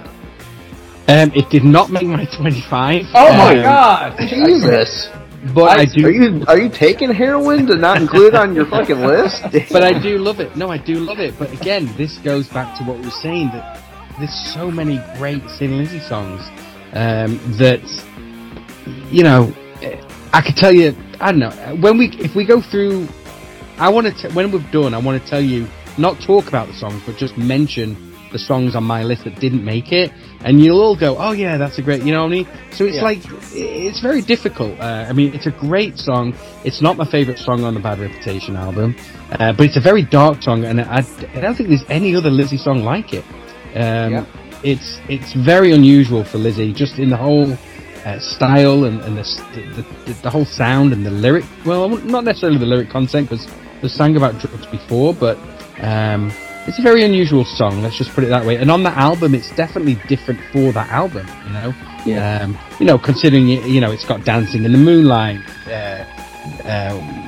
[1.08, 3.06] Um, it did not make my 25.
[3.14, 4.18] oh my um, god!
[4.20, 5.10] Jesus.
[5.54, 6.08] But I, I- do.
[6.08, 9.44] Are you are you taking heroin to not include it on your fucking list?
[9.72, 10.56] but I do love it.
[10.56, 11.38] No, I do love it.
[11.38, 13.80] But again, this goes back to what we were saying that
[14.18, 16.42] there's so many great Thin Lizzy songs
[16.94, 17.82] um, that
[19.12, 19.54] you know.
[20.34, 20.96] I could tell you.
[21.22, 23.08] I don't know when we if we go through.
[23.78, 24.94] I want to when we've done.
[24.94, 25.68] I want to tell you
[25.98, 29.64] not talk about the songs, but just mention the songs on my list that didn't
[29.64, 30.12] make it,
[30.44, 32.48] and you'll all go, "Oh yeah, that's a great," you know what I mean?
[32.72, 33.04] So it's Yeah.
[33.04, 33.20] like
[33.54, 34.80] it's very difficult.
[34.80, 36.34] Uh, I mean, it's a great song.
[36.64, 38.96] It's not my favorite song on the Bad Reputation album,
[39.40, 41.04] uh, but it's a very dark song, and I,
[41.36, 43.24] I don't think there's any other Lizzy song like it.
[43.76, 44.26] Um, Yeah.
[44.64, 47.52] It's it's very unusual for Lizzy, just in the whole
[48.06, 49.24] uh, style and, and the,
[49.54, 51.46] the, the the whole sound and the lyric.
[51.66, 53.48] Well, not necessarily the lyric content because
[53.82, 55.38] they sang about drugs before, but
[55.82, 56.32] um,
[56.68, 57.82] it's a very unusual song.
[57.82, 58.56] Let's just put it that way.
[58.58, 61.28] And on that album, it's definitely different for that album.
[61.48, 61.74] You know,
[62.06, 62.40] Yeah.
[62.44, 65.40] um, you know, considering it, you know, it's got dancing in the moonlight.
[65.68, 66.06] Uh,
[66.68, 67.22] uh,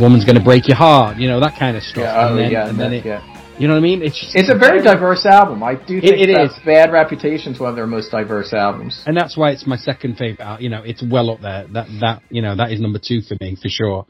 [0.00, 2.04] Woman's gonna break your heart, you know that kind of stuff.
[2.04, 3.22] Yeah, oh, then, yeah, and then that- it, yeah.
[3.58, 4.00] you know what I mean?
[4.02, 5.62] It's just, It's a very diverse album.
[5.62, 6.52] I do think it that is.
[6.64, 9.02] Bad Reputation's one of their most diverse albums.
[9.06, 10.62] and that's why it's my second favorite.
[10.62, 11.66] You know, it's well up there.
[11.72, 14.06] That that you know that is number two for me for sure.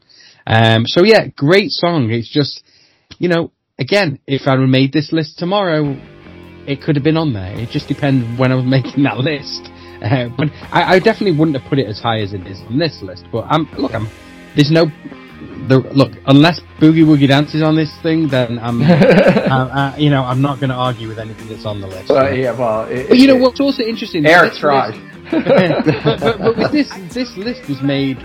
[0.47, 2.09] Um, so yeah, great song.
[2.09, 2.63] It's just,
[3.19, 5.95] you know, again, if I had made this list tomorrow,
[6.67, 7.57] it could have been on there.
[7.59, 9.69] It just depends when I was making that list.
[10.01, 12.77] Uh, but I, I definitely wouldn't have put it as high as it is on
[12.77, 13.25] this list.
[13.31, 14.07] But I'm look, I'm
[14.55, 14.85] there's no.
[15.67, 20.09] The, look, unless Boogie Woogie Dance is on this thing, then I'm, uh, uh, you
[20.09, 22.07] know, I'm not going to argue with anything that's on the list.
[22.07, 24.25] But yeah, well, it, But you know it- what's also interesting?
[24.25, 24.93] Eric tried.
[25.31, 28.17] but, but, but this this list was made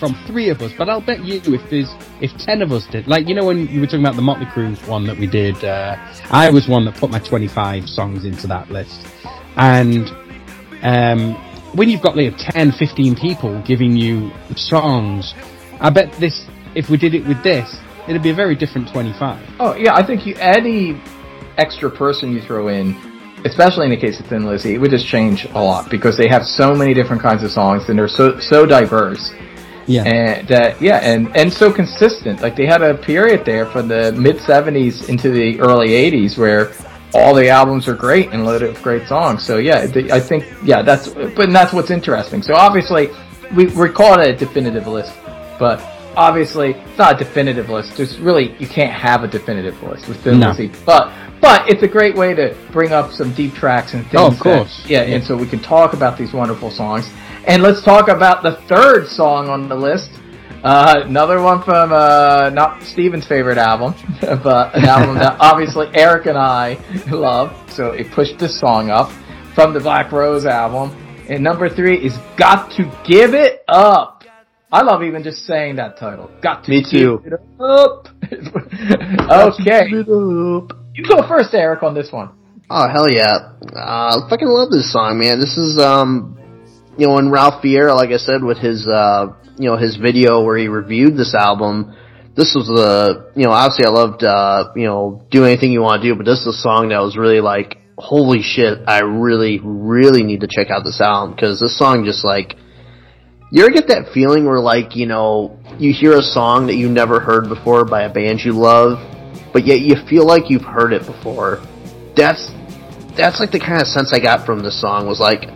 [0.00, 0.72] from three of us.
[0.76, 3.68] But I'll bet you if there's if ten of us did, like you know when
[3.68, 5.96] you were talking about the Motley Crue one that we did, uh,
[6.30, 9.06] I was one that put my 25 songs into that list,
[9.56, 10.08] and
[10.82, 11.34] um,
[11.76, 15.34] when you've got like 10, 15 people giving you songs,
[15.80, 17.76] I bet this if we did it with this,
[18.08, 19.56] it'd be a very different 25.
[19.60, 21.00] Oh yeah, I think you any
[21.58, 22.96] extra person you throw in,
[23.44, 26.28] especially in the case of Thin Lizzy, it would just change a lot because they
[26.28, 29.30] have so many different kinds of songs and they're so so diverse
[29.90, 30.04] Yeah.
[30.04, 30.48] and
[30.80, 32.40] yeah and and so consistent.
[32.40, 36.72] Like they had a period there from the mid '70s into the early '80s where
[37.12, 39.44] all the albums are great and loaded with great songs.
[39.44, 42.40] So yeah, the, I think yeah that's but that's what's interesting.
[42.42, 43.08] So obviously
[43.56, 45.12] we we call it a definitive list,
[45.58, 45.80] but
[46.16, 47.96] obviously it's not a definitive list.
[47.96, 50.54] There's really you can't have a definitive list with Thin No.
[50.86, 54.20] But but it's a great way to bring up some deep tracks and things.
[54.22, 54.84] Oh, of that- course.
[54.86, 57.10] yeah, and so we can talk about these wonderful songs.
[57.46, 60.10] And let's talk about the third song on the list.
[60.62, 66.26] Uh, another one from uh, not Steven's favorite album, but an album that obviously Eric
[66.26, 66.76] and I
[67.10, 67.56] love.
[67.70, 69.10] So it pushed this song up
[69.54, 70.90] from the Black Rose album.
[71.30, 74.24] And number three is "Got to Give It Up."
[74.70, 76.30] I love even just saying that title.
[76.42, 77.20] Got to Me too.
[77.24, 78.08] give it up.
[79.54, 82.30] okay, you go first, Eric, on this one.
[82.68, 83.54] Oh hell yeah!
[83.74, 85.40] Uh, fucking love this song, man.
[85.40, 86.39] This is um,
[87.00, 90.42] you know, when Ralph Vieira, like I said, with his uh, you know, his video
[90.42, 91.94] where he reviewed this album.
[92.34, 96.00] This was the, you know, obviously I loved, uh, you know, do anything you want
[96.02, 99.60] to do, but this is a song that was really like, holy shit, I really,
[99.62, 102.56] really need to check out this album because this song just like,
[103.52, 106.88] you ever get that feeling where like, you know, you hear a song that you
[106.88, 108.96] never heard before by a band you love,
[109.52, 111.60] but yet you feel like you've heard it before.
[112.16, 112.48] That's,
[113.14, 115.50] that's like the kind of sense I got from this song was like,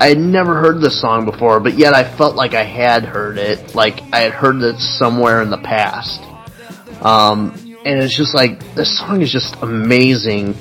[0.00, 3.36] I had never heard this song before, but yet I felt like I had heard
[3.36, 6.22] it, like I had heard it somewhere in the past.
[7.02, 7.52] Um,
[7.84, 10.56] and it's just like, this song is just amazing.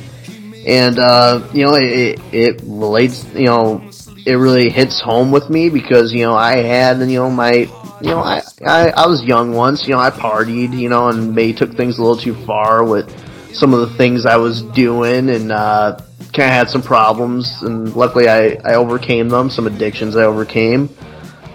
[0.67, 3.81] And, uh, you know, it, it relates, you know,
[4.25, 8.09] it really hits home with me because, you know, I had, you know, my, you
[8.09, 11.53] know, I, I, I was young once, you know, I partied, you know, and maybe
[11.53, 13.09] took things a little too far with
[13.55, 15.97] some of the things I was doing and, uh,
[16.33, 20.89] kind of had some problems and luckily I, I overcame them, some addictions I overcame.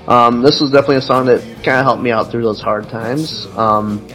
[0.09, 2.89] Um, this was definitely a song that kind of helped me out through those hard
[2.89, 3.47] times.
[3.57, 4.07] Um,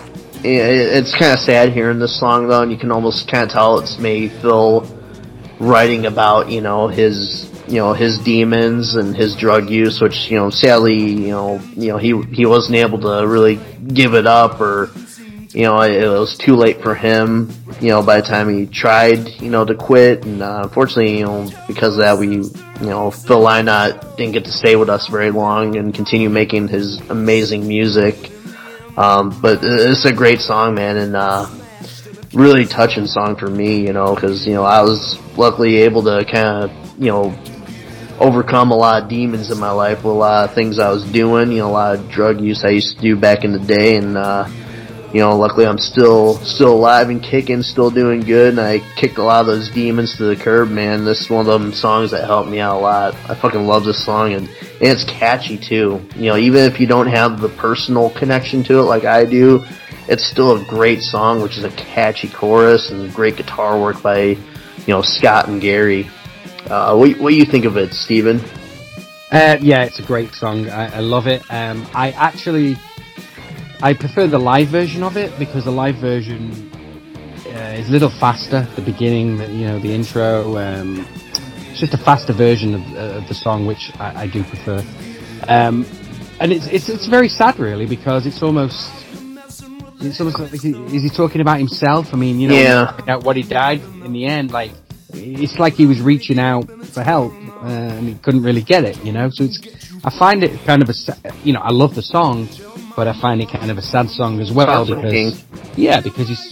[0.43, 3.49] it, it's kind of sad hearing this song though, and you can almost kind of
[3.49, 4.85] tell it's maybe Phil
[5.59, 10.37] writing about, you know, his, you know, his demons and his drug use, which, you
[10.37, 14.61] know, sadly, you know, you know, he, he wasn't able to really give it up
[14.61, 14.89] or,
[15.53, 19.27] you know, it, was too late for him, you know, by the time he tried,
[19.41, 20.23] you know, to quit.
[20.23, 24.45] And, uh, unfortunately, you know, because of that, we, you know, Phil Lynott didn't get
[24.45, 28.31] to stay with us very long and continue making his amazing music.
[28.95, 31.49] Um, but it's a great song, man, and, uh,
[32.33, 36.25] really touching song for me, you know, cause, you know, I was luckily able to
[36.31, 37.35] kind of, you know,
[38.19, 41.03] overcome a lot of demons in my life with a lot of things I was
[41.11, 43.59] doing, you know, a lot of drug use I used to do back in the
[43.59, 44.47] day and, uh,
[45.13, 49.17] you know, luckily I'm still, still alive and kicking, still doing good, and I kicked
[49.17, 51.05] a lot of those demons to the curb, man.
[51.05, 53.15] This is one of them songs that helped me out a lot.
[53.27, 56.01] I fucking love this song, and, and it's catchy too.
[56.15, 59.65] You know, even if you don't have the personal connection to it like I do,
[60.07, 64.19] it's still a great song, which is a catchy chorus and great guitar work by,
[64.21, 64.37] you
[64.87, 66.09] know, Scott and Gary.
[66.67, 68.39] Uh, what, what do you think of it, Steven?
[69.31, 70.67] Uh, yeah, it's a great song.
[70.69, 71.43] I, I love it.
[71.51, 72.77] Um, I actually,
[73.81, 76.69] I prefer the live version of it because the live version
[77.47, 78.67] uh, is a little faster.
[78.75, 80.57] The beginning, the, you know, the intro.
[80.57, 81.07] Um,
[81.71, 84.83] it's just a faster version of, uh, of the song, which I, I do prefer.
[85.47, 85.85] Um,
[86.41, 88.91] and it's, it's it's very sad, really, because it's almost
[90.01, 92.13] it's almost like he, is he talking about himself?
[92.13, 93.15] I mean, you know, Yeah.
[93.17, 94.51] what he died in the end.
[94.51, 94.71] Like
[95.13, 97.31] it's like he was reaching out for help
[97.63, 99.03] uh, and he couldn't really get it.
[99.05, 99.59] You know, so it's
[100.03, 100.93] I find it kind of a
[101.43, 102.47] you know I love the song,
[102.99, 105.41] but I find it kind of a sad song as well because
[105.77, 106.43] yeah, because he's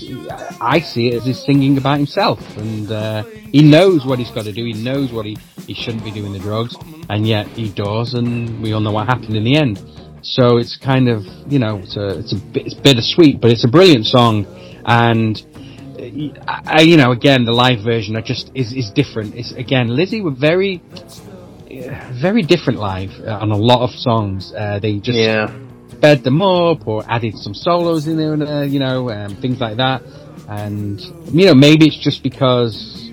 [0.61, 4.45] I see it as he's singing about himself and uh, he knows what he's got
[4.45, 4.63] to do.
[4.63, 6.73] He knows what he he shouldn't be doing the drugs,
[7.09, 9.83] and yet he does, and we all know what happened in the end.
[10.21, 13.65] So it's kind of you know it's a it's a bit, it's bittersweet, but it's
[13.65, 14.45] a brilliant song,
[14.85, 15.35] and
[16.47, 19.35] uh, I, you know again the live version I just is is different.
[19.35, 20.81] It's again Lizzy were very
[21.69, 24.53] uh, very different live uh, on a lot of songs.
[24.53, 25.51] Uh, they just Yeah.
[25.97, 29.59] Sped them up or added some solos in there and uh, you know um, things
[29.59, 30.01] like that.
[30.47, 31.01] And
[31.33, 33.09] you know maybe it's just because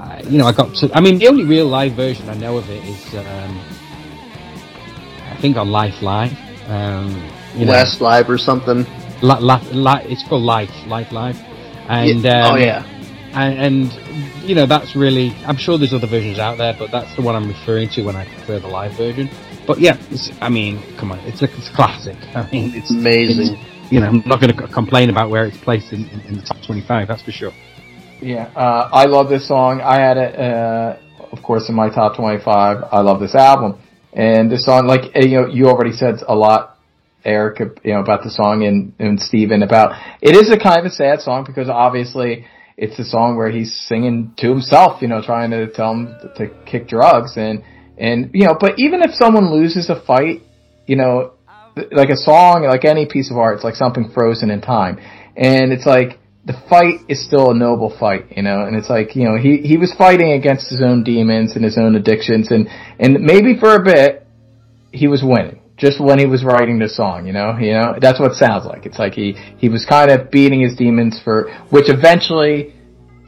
[0.00, 0.90] uh, you know I got to.
[0.94, 3.60] I mean the only real live version I know of it is um,
[5.30, 6.32] I think on Life Live.
[6.68, 7.10] Um,
[7.54, 8.84] you know, Last Live or something.
[9.22, 11.36] Li- li- li- it's called Life, Life Live,
[11.88, 12.46] and Yeah.
[12.46, 12.84] um, oh yeah.
[13.34, 15.34] and, and you know that's really.
[15.46, 18.16] I'm sure there's other versions out there, but that's the one I'm referring to when
[18.16, 19.28] I prefer the live version.
[19.68, 22.16] But yeah, it's, I mean, come on, it's a, it's a classic.
[22.34, 23.54] I mean, it's Amazing.
[23.54, 26.34] it's- you know, I'm not going to complain about where it's placed in, in, in
[26.36, 27.08] the top 25.
[27.08, 27.52] That's for sure.
[28.20, 29.80] Yeah, uh, I love this song.
[29.80, 30.96] I had it, uh,
[31.32, 32.84] of course, in my top 25.
[32.92, 33.80] I love this album.
[34.12, 36.76] And this song, like, you know, you already said a lot,
[37.24, 40.84] Eric, you know, about the song and, and Steven about, it is a kind of
[40.86, 42.44] a sad song because obviously
[42.76, 46.48] it's a song where he's singing to himself, you know, trying to tell him to
[46.66, 47.62] kick drugs and,
[47.98, 50.42] and, you know, but even if someone loses a fight,
[50.86, 51.32] you know,
[51.92, 54.98] like a song, like any piece of art, it's like something frozen in time,
[55.36, 56.18] and it's like
[56.48, 59.58] the fight is still a noble fight, you know, and it's like, you know, he,
[59.58, 62.68] he was fighting against his own demons and his own addictions and,
[62.98, 64.26] and maybe for a bit,
[64.90, 65.60] he was winning.
[65.76, 68.64] Just when he was writing the song, you know, you know, that's what it sounds
[68.64, 68.86] like.
[68.86, 72.74] It's like he, he was kind of beating his demons for, which eventually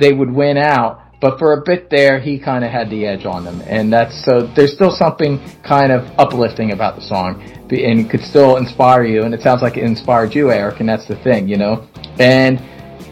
[0.01, 3.27] they would win out, but for a bit there, he kind of had the edge
[3.27, 3.63] on them.
[3.67, 8.57] And that's, so there's still something kind of uplifting about the song and could still
[8.57, 9.23] inspire you.
[9.23, 11.87] And it sounds like it inspired you, Eric, and that's the thing, you know,
[12.19, 12.61] and,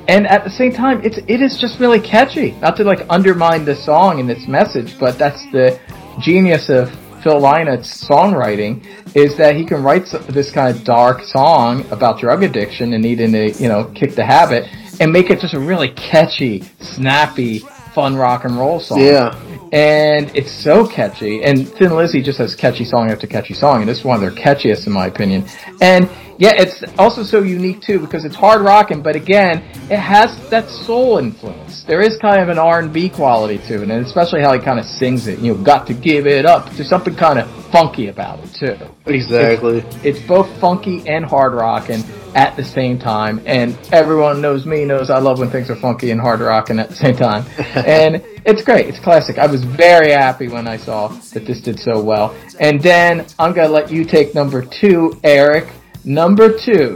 [0.09, 2.53] and at the same time, it's it is just really catchy.
[2.63, 5.79] Not to like undermine the song and its message, but that's the
[6.19, 6.91] genius of
[7.23, 12.43] Phil Lynott's songwriting is that he can write this kind of dark song about drug
[12.43, 14.65] addiction and needing to you know kick the habit
[15.01, 17.63] and make it just a really catchy, snappy,
[17.95, 19.01] fun rock and roll song.
[19.01, 19.39] Yeah.
[19.73, 21.43] And it's so catchy.
[21.43, 24.21] And Thin Lizzy just has catchy song after catchy song, and this is one of
[24.21, 25.45] their catchiest in my opinion.
[25.81, 26.09] And
[26.39, 29.59] yeah, it's also so unique too because it's hard rocking, but again,
[29.91, 31.83] it has that soul influence.
[31.83, 34.61] There is kind of an R and B quality to it, and especially how he
[34.61, 35.41] kind of sings it.
[35.41, 36.71] You know, got to give it up.
[36.71, 38.77] There's something kind of funky about it too.
[39.07, 39.79] Exactly.
[39.79, 42.05] It's, it's both funky and hard rocking
[42.37, 46.13] at the same time, and everyone knows me knows I love when things are funky
[46.13, 48.87] and hard rocking at the same time, and it's great.
[48.87, 49.39] It's classic.
[49.39, 52.37] I was very happy when I saw that this did so well.
[52.61, 55.69] And then I'm gonna let you take number two, Eric.
[56.09, 56.95] Number two.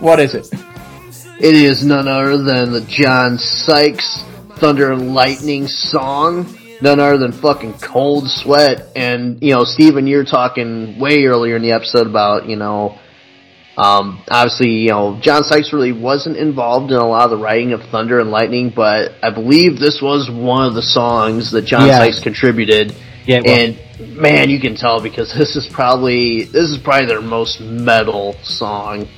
[0.00, 0.48] What is it?
[1.40, 4.24] It is none other than the John Sykes
[4.56, 6.58] Thunder and Lightning song.
[6.82, 8.88] None other than fucking Cold Sweat.
[8.96, 12.98] And, you know, Steven, you're talking way earlier in the episode about, you know,
[13.76, 17.74] um, obviously, you know, John Sykes really wasn't involved in a lot of the writing
[17.74, 21.86] of Thunder and Lightning, but I believe this was one of the songs that John
[21.86, 21.98] Yeah.
[21.98, 22.92] Sykes contributed.
[23.26, 23.78] Yeah, and
[24.16, 29.08] man, you can tell because this is probably this is probably their most metal song.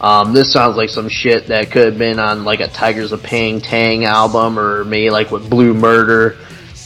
[0.00, 3.22] Um, this sounds like some shit that could have been on like a Tygers of
[3.22, 6.38] Pan Tang album or maybe like with Blue Murder.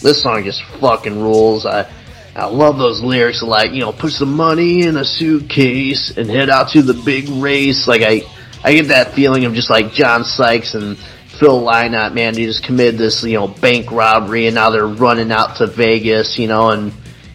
[0.03, 1.65] This song just fucking rules.
[1.65, 1.91] I
[2.35, 6.51] I love those lyrics like, you know, put some money in a suitcase and head
[6.51, 7.89] out to the big race.
[7.89, 8.21] Like I
[8.63, 10.99] I get that feeling of just like John Sykes and
[11.39, 15.31] Phil Lynott, man, they just committed this, you know, bank robbery and now they're running
[15.31, 16.93] out to Vegas, you know, and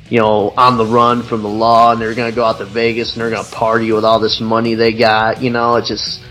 [0.09, 3.13] you know, on the run from the law and they're gonna go out to Vegas
[3.13, 6.21] and they're gonna party with all this money they got, you know, it's just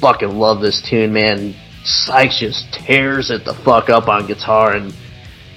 [0.00, 1.54] fucking love this tune, man.
[1.84, 4.92] Sykes just tears it the fuck up on guitar and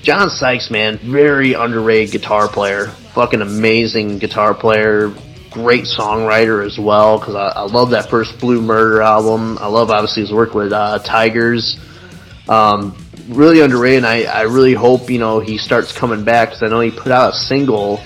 [0.03, 2.87] John Sykes, man, very underrated guitar player.
[3.13, 5.13] Fucking amazing guitar player.
[5.53, 9.57] Great songwriter as well, because I, I love that first Blue Murder album.
[9.59, 11.79] I love obviously his work with uh, Tygers.
[12.49, 12.97] Um,
[13.29, 14.03] really underrated.
[14.03, 16.91] And I, I really hope you know he starts coming back because I know he
[16.91, 18.01] put out a single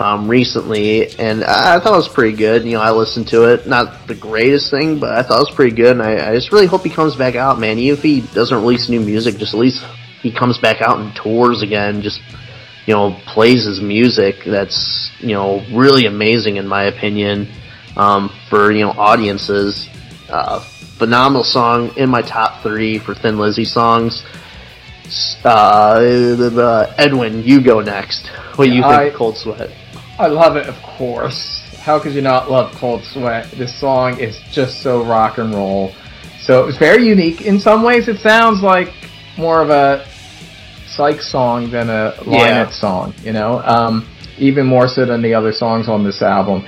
[0.00, 2.64] um, recently, and I, I thought it was pretty good.
[2.64, 3.66] You know, I listened to it.
[3.66, 5.92] Not the greatest thing, but I thought it was pretty good.
[5.92, 7.78] And I, I just really hope he comes back out, man.
[7.78, 9.84] Even if he doesn't release new music, just at least
[10.22, 12.02] he comes back out and tours again.
[12.02, 12.20] Just
[12.86, 14.44] you know, plays his music.
[14.44, 17.48] That's you know really amazing in my opinion
[17.96, 19.88] um, for you know audiences.
[20.28, 24.24] Uh, phenomenal song in my top three for Thin Lizzy songs.
[25.44, 28.28] Uh, Edwin, you go next.
[28.56, 28.94] What do you think?
[28.94, 29.70] I- of Cold Sweat.
[30.18, 31.60] I love it, of course.
[31.80, 33.50] How could you not love Cold Sweat?
[33.50, 35.92] This song is just so rock and roll.
[36.40, 37.42] So it's very unique.
[37.42, 38.92] In some ways, it sounds like
[39.36, 40.06] more of a
[40.94, 43.60] Sykes song than a Lynott song, you know?
[43.60, 44.08] Um,
[44.38, 46.64] even more so than the other songs on this album.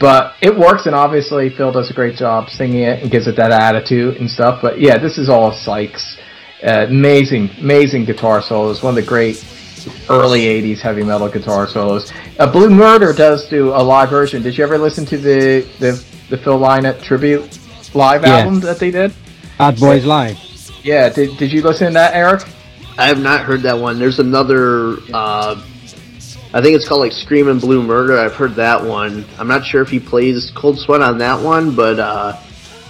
[0.00, 3.36] But it works, and obviously Phil does a great job singing it and gives it
[3.36, 4.60] that attitude and stuff.
[4.62, 6.18] But yeah, this is all Sykes.
[6.62, 8.82] Uh, amazing, amazing guitar solos.
[8.82, 9.44] One of the great
[10.10, 12.12] early 80s heavy metal guitar solos.
[12.38, 14.42] Uh, Blue Murder does do a live version.
[14.42, 17.58] Did you ever listen to the, the, the Phil Lynott tribute
[17.94, 18.38] live Yeah.
[18.38, 19.12] album that they did?
[19.56, 20.38] Bad Boys Live.
[20.84, 22.42] Yeah, did, did you listen to that, Eric?
[22.98, 24.00] I have not heard that one.
[24.00, 24.96] There's another.
[25.14, 25.62] Uh,
[26.52, 28.18] I think it's called like Screaming Blue Murder.
[28.18, 29.24] I've heard that one.
[29.38, 32.36] I'm not sure if he plays Cold Sweat on that one, but uh,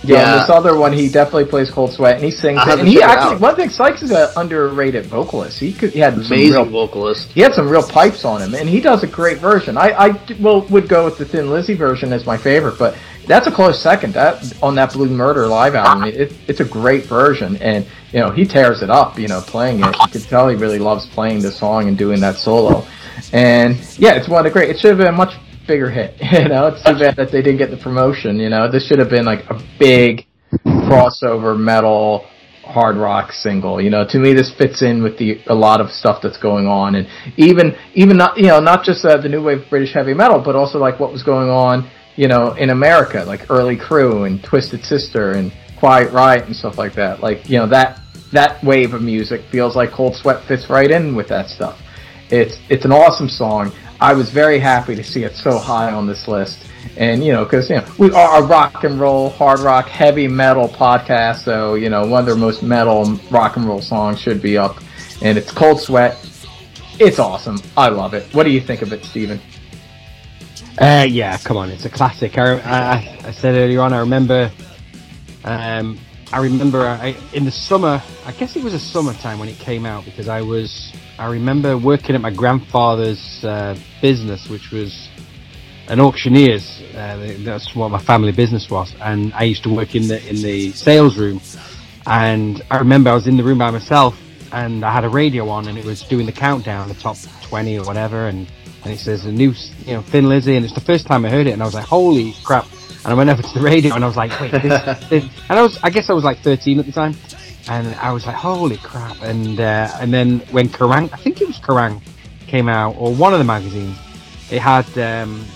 [0.09, 2.78] Yeah, this other one, he definitely plays Cold Sweat, and he sings it.
[2.78, 3.41] And he actually, out.
[3.41, 5.59] one thing, Sykes is an underrated vocalist.
[5.59, 7.31] He could, he had some amazing real, vocalist.
[7.33, 9.77] he had some real pipes on him, and he does a great version.
[9.77, 12.97] I, I well would go with the Thin Lizzy version as my favorite, but
[13.27, 14.15] that's a close second.
[14.15, 18.31] That on that Blue Murder live album, it, it's a great version, and you know
[18.31, 19.19] he tears it up.
[19.19, 22.20] You know, playing it, you can tell he really loves playing the song and doing
[22.20, 22.87] that solo.
[23.33, 24.70] And yeah, it's one of the great.
[24.70, 25.35] It should have been much
[25.69, 26.15] bigger hit.
[26.33, 28.41] You know, it's too bad that they didn't get the promotion.
[28.41, 30.27] You know, this should have been like a big
[30.65, 32.27] crossover metal
[32.65, 33.81] hard rock single.
[33.81, 36.67] You know, to me, this fits in with the a lot of stuff that's going
[36.67, 37.07] on, and
[37.37, 40.57] even even not you know not just uh, the new wave British heavy metal, but
[40.57, 41.89] also like what was going on
[42.19, 46.77] you know, in America, like Mötley Crüe and Twisted Sister and Quiet Riot and stuff
[46.77, 47.21] like that.
[47.21, 48.01] Like, you know, that
[48.33, 51.79] that wave of music feels like Cold Sweat fits right in with that stuff.
[52.31, 53.73] It's it's an awesome song.
[54.00, 56.65] I was very happy to see it so high on this list.
[56.97, 60.28] And you know, because you know we are a rock and roll, hard rock, heavy
[60.28, 64.40] metal podcast, so you know one of their most metal rock and roll songs should
[64.40, 64.78] be up.
[65.23, 66.16] And it's Cold Sweat.
[67.00, 67.60] It's awesome.
[67.76, 68.32] I love it.
[68.34, 69.40] What do you think of it, Steven?
[70.81, 72.39] Uh, yeah, come on, it's a classic.
[72.39, 74.50] I, I, I said earlier on, I remember,
[75.44, 75.98] um,
[76.31, 79.86] I remember I, in the summer, I guess it was a summertime when it came
[79.86, 85.08] out because I was, I remember working at my grandfather's uh, business, which was
[85.89, 86.82] an auctioneer's.
[86.94, 90.36] Uh, that's what my family business was, and I used to work in the in
[90.42, 91.40] the sales room.
[92.07, 94.20] And I remember I was in the room by myself,
[94.52, 97.78] and I had a radio on, and it was doing the countdown, the top twenty
[97.78, 98.47] or whatever, and
[98.84, 99.55] and it says a new,
[99.86, 101.74] you know, Thin Lizzy, and it's the first time I heard it, and I was
[101.74, 102.66] like, holy crap!
[103.05, 105.59] And I went over to the radio, and I was like, wait, this, this, and
[105.59, 107.15] I was, I guess I was like 13 at the time,
[107.68, 109.23] and I was like, holy crap!
[109.23, 112.02] And uh, and then when Kerrang, I think it was Kerrang,
[112.47, 113.97] came out, or one of the magazines,
[114.51, 115.47] it had, um,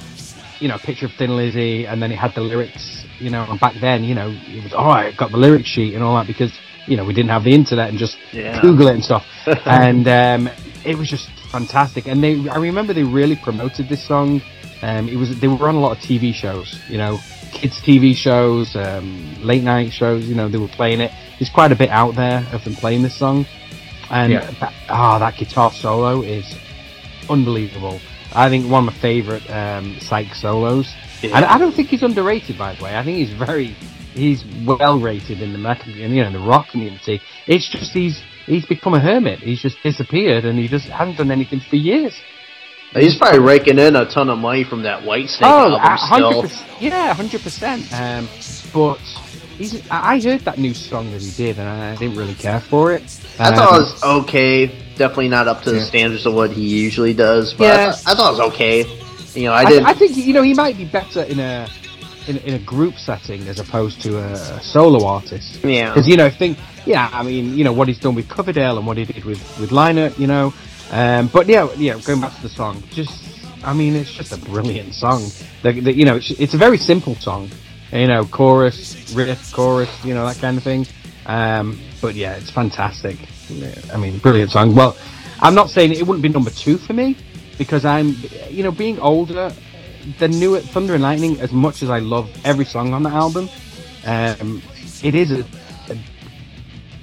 [0.60, 3.44] you know, a picture of Thin Lizzy, and then it had the lyrics, you know,
[3.48, 6.14] and back then, you know, it was, oh, I got the lyric sheet and all
[6.16, 6.52] that because
[6.86, 8.60] you know we didn't have the internet and just Yeah.
[8.60, 9.24] Google it and stuff,
[9.66, 10.48] and um,
[10.84, 12.06] it was just fantastic.
[12.06, 14.40] And they, I remember they really promoted this song.
[14.82, 17.18] Um, it was they were on a lot of TV shows, you know,
[17.52, 20.26] kids TV shows, um, late night shows.
[20.26, 21.12] You know, they were playing it.
[21.38, 23.46] There's quite a bit out there of them playing this song,
[24.10, 24.50] and Yeah.
[24.60, 26.44] that, ah, that guitar solo is
[27.30, 28.00] unbelievable.
[28.34, 32.58] I think one of my favourite um, Sykes solos, and I don't think he's underrated.
[32.58, 33.76] By the way, I think he's very,
[34.14, 37.20] he's well rated in the metal, you know, in the rock community.
[37.46, 39.40] It's just he's he's become a hermit.
[39.40, 42.14] He's just disappeared, and he just hasn't done anything for years.
[42.94, 46.42] He's probably raking in a ton of money from that Whitesnake Oh, album still.
[46.42, 47.90] 100%, yeah, hundred percent.
[47.92, 48.28] Um,
[48.72, 48.96] but
[49.56, 52.60] he's, I I heard that new song that he did, and I didn't really care
[52.60, 53.02] for it.
[53.38, 54.66] I thought Um, it was okay.
[54.96, 57.92] Definitely not up to the standards of what he usually does, but I, Yeah.
[57.92, 58.98] thought, I thought it was okay.
[59.34, 59.86] You know, I I, didn't.
[59.86, 61.66] I think you know he might be better in a
[62.28, 65.64] in, in a group setting as opposed to a, a solo artist.
[65.64, 65.88] yeah.
[65.88, 68.86] Because you know, think yeah, I mean, you know what he's done with Coverdale and
[68.86, 70.52] what he did with with Lynott, you know.
[70.92, 73.32] Um, but yeah, yeah, going back to the song, just
[73.64, 75.22] I mean, it's just a brilliant song.
[75.62, 77.50] The, the, you know, it's, it's a very simple song.
[77.92, 80.86] You know, chorus, riff, chorus, you know that kind of thing.
[81.26, 83.16] Um, but yeah, it's fantastic.
[83.92, 84.74] I mean, brilliant song.
[84.74, 84.96] Well,
[85.40, 87.16] I'm not saying it wouldn't be number two for me
[87.58, 88.16] because I'm,
[88.48, 89.52] you know, being older.
[90.18, 93.48] The new Thunder and Lightning, as much as I love every song on the album,
[94.04, 94.60] um,
[95.02, 95.44] it is a,
[95.92, 95.98] a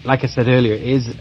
[0.04, 1.16] like I said earlier, it is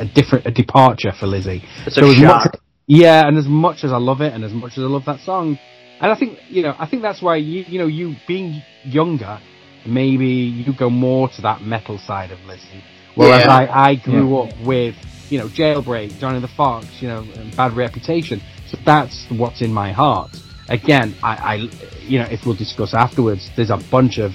[0.00, 1.62] a different a departure for Lizzy.
[1.86, 2.44] It's a as shock.
[2.52, 5.04] Much, yeah, and as much as I love it, and as much as I love
[5.06, 5.58] that song,
[6.00, 9.40] and I think you know, I think that's why you you know you being younger,
[9.86, 12.82] maybe you go more to that metal side of Lizzy,
[13.14, 13.56] whereas Yeah.
[13.56, 14.94] I I grew up with
[15.30, 19.72] you know Jailbreak, Johnny the Fox, you know, and Bad Reputation, so that's what's in
[19.72, 20.30] my heart.
[20.68, 21.54] Again, I, I
[22.02, 24.32] you know if we'll discuss afterwards, there's a bunch of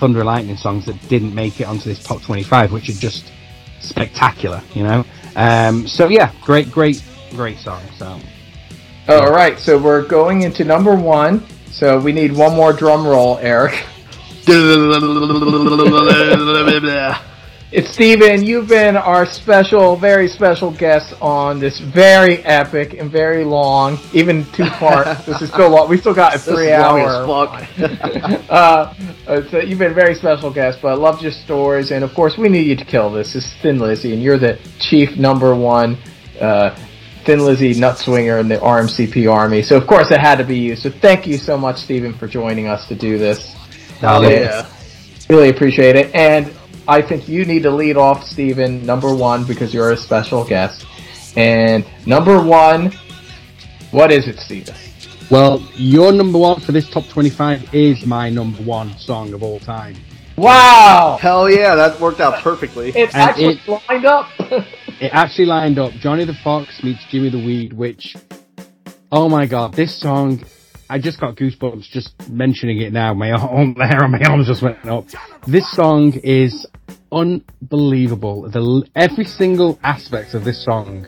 [0.00, 3.30] Thunder and Lightning songs that didn't make it onto this top 25, which are just
[3.84, 5.04] spectacular, you know.
[5.36, 7.82] Um, so yeah, great, great, great song.
[7.98, 8.18] So
[9.08, 11.44] All right, so we're going into number one.
[11.70, 13.84] So we need one more drum roll, Eric.
[17.74, 18.44] It's Steven.
[18.44, 24.44] You've been our special, very special guest on this very epic and very long, even
[24.52, 25.08] two part.
[25.26, 25.88] this is still long.
[25.88, 27.00] We still got a three hour.
[28.48, 28.94] uh,
[29.26, 32.14] uh, so you've been a very special guest, but I loved your stories, and of
[32.14, 33.32] course, we need you to kill this.
[33.32, 35.98] This is Thin Lizzy, and you're the chief number one
[36.40, 36.78] uh,
[37.24, 39.62] Thin Lizzy nut swinger in the RMCP Army.
[39.62, 40.76] So of course, it had to be you.
[40.76, 43.52] So thank you so much, Stephen, for joining us to do this.
[44.00, 44.64] Oh, yeah.
[45.28, 46.54] Really appreciate it, and
[46.86, 50.86] I think you need to lead off, Stephen, number one, because you're a special guest.
[51.36, 52.92] And number one,
[53.90, 54.74] what is it, Stephen?
[55.30, 59.58] Well, your number one for this top 25 is my number one song of all
[59.58, 59.96] time.
[60.36, 61.16] Wow!
[61.20, 62.88] Hell yeah, that worked out perfectly.
[62.90, 64.28] It And actually it- lined up.
[65.00, 68.14] It actually lined up Johnny the Fox meets Jimmy the Weed, which,
[69.10, 70.44] oh my god, this song,
[70.88, 73.14] I just got goosebumps just mentioning it now.
[73.14, 75.06] My arm, the hair on my arms just went up.
[75.46, 76.66] This song is
[77.10, 78.50] unbelievable.
[78.50, 81.06] The every single aspect of this song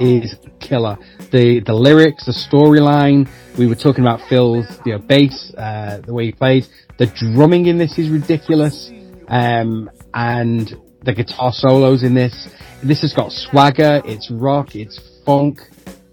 [0.00, 0.98] is killer.
[1.32, 3.28] The the lyrics, the storyline.
[3.58, 6.68] We were talking about Phil's you know, bass, uh, the way he plays.
[6.98, 8.90] The drumming in this is ridiculous,
[9.28, 12.48] um, and the guitar solos in this.
[12.82, 14.02] This has got swagger.
[14.04, 14.76] It's rock.
[14.76, 15.60] It's funk.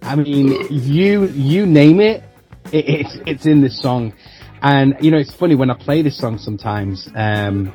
[0.01, 2.24] I mean, you you name it,
[2.72, 4.14] it it's it's in this song,
[4.61, 7.09] And you know, it's funny when I play this song sometimes.
[7.16, 7.74] Um,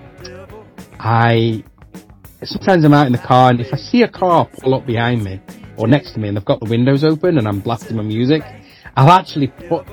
[0.98, 1.62] I
[2.44, 5.24] sometimes I'm out in the car, and if I see a car pull up behind
[5.24, 5.40] me
[5.76, 8.42] or next to me, and they've got the windows open, and I'm blasting my music,
[8.96, 9.86] I'll actually put,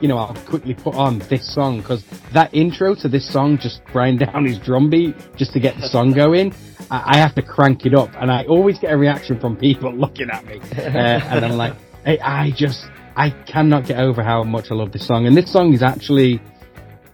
[0.00, 3.84] you know, I'll quickly put on this song because that intro to this song just
[3.86, 6.54] grind down his drum beat just to get the song going.
[6.90, 10.30] I, have to crank it up, and I always get a reaction from people looking
[10.30, 11.74] at me, uh, and I'm like,
[12.06, 12.86] I, I just,
[13.18, 16.40] I cannot get over how much I love this song, and this song is actually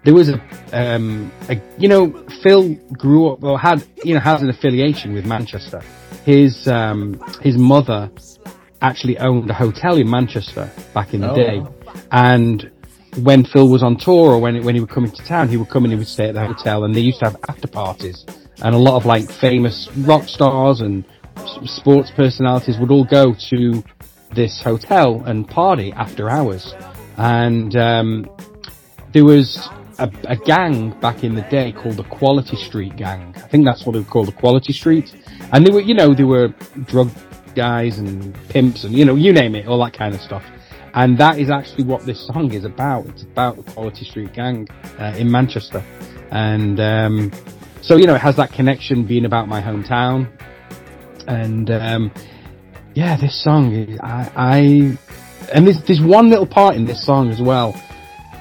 [0.04, 0.38] there was a,
[0.72, 5.24] um, a, you know, Phil grew up or had, you know, has an affiliation with
[5.24, 5.80] Manchester.
[6.26, 8.10] His, um, his mother
[8.82, 11.34] actually owned a hotel in Manchester back in the Oh.
[11.34, 11.62] day.
[12.12, 12.70] And
[13.22, 15.70] when Phil was on tour or when, when he would come into town, he would
[15.70, 18.26] come and he would stay at the hotel and they used to have after parties.
[18.62, 21.04] And a lot of like famous rock stars and
[21.64, 23.82] sports personalities would all go to
[24.34, 26.74] this hotel and party after hours.
[27.16, 28.26] And, um,
[29.12, 33.32] there was a, a gang back in the day called the Quality Street Gang.
[33.36, 35.14] I think that's what they were called, the Quality Street.
[35.52, 36.48] And they were, you know, they were
[36.86, 37.10] drug
[37.54, 40.42] guys and pimps and, you know, you name it, all that kind of stuff.
[40.94, 43.06] And that is actually what this song is about.
[43.06, 45.84] It's about the Quality Street Gang uh, in Manchester.
[46.30, 47.32] And um,
[47.80, 50.28] so, you know, it has that connection being about my hometown.
[51.26, 52.12] And um,
[52.94, 54.58] yeah, this song, I, I
[55.52, 57.74] and there's, there's one little part in this song as well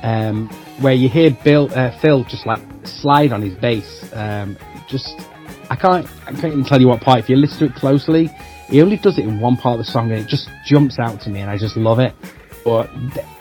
[0.03, 0.47] um,
[0.79, 4.09] where you hear Bill uh, Phil just like slide on his bass.
[4.13, 4.57] Um,
[4.87, 5.27] just
[5.69, 7.19] I can't I can't even tell you what part.
[7.19, 8.27] If you listen to it closely,
[8.67, 11.19] he only does it in one part of the song, and it just jumps out
[11.21, 12.13] to me, and I just love it.
[12.63, 12.89] But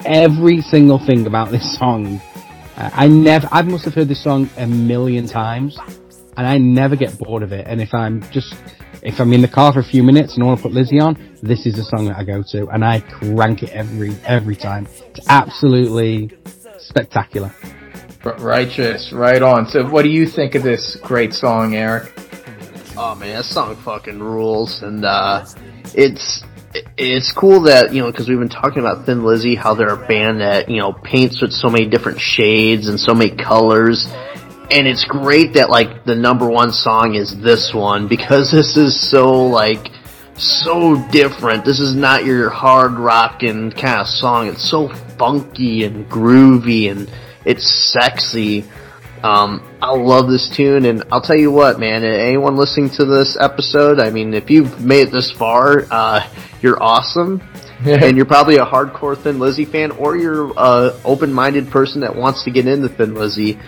[0.05, 2.21] every single thing about this song,
[2.77, 5.79] uh, I never I must have heard this song a million times,
[6.36, 7.67] and I never get bored of it.
[7.67, 8.55] And if I'm just
[9.02, 11.01] if I'm in the car for a few minutes and I want to put Lizzy
[11.01, 14.57] on, this is the song that I go to, and I crank it every every
[14.57, 14.86] time.
[15.15, 16.31] It's absolutely
[16.78, 17.52] spectacular.
[18.39, 19.67] Righteous, right on.
[19.67, 22.12] So, what do you think of this great song, Eric?
[22.97, 25.44] Oh man, that song fucking rules, and uh,
[25.94, 26.44] it's
[26.97, 30.07] it's cool that you know because we've been talking about Thin Lizzy, how they're a
[30.07, 34.07] band that you know paints with so many different shades and so many colors,
[34.73, 39.10] and it's great that like the number one song is this one because this is
[39.10, 39.91] so like
[40.36, 41.65] so different.
[41.65, 44.49] This is not your hard rockin' kind of song.
[44.49, 47.10] It's so funky and groovy and
[47.44, 48.65] it's sexy.
[49.23, 52.02] Um, I love this tune, and I'll tell you what, man.
[52.02, 56.28] Anyone listening to this episode, I mean, if you've made it this far, uh,
[56.60, 57.41] you're awesome,
[57.84, 62.42] and you're probably a hardcore Thin Lizzy fan, or you're a open-minded person that wants
[62.44, 63.60] to get into Thin Lizzy.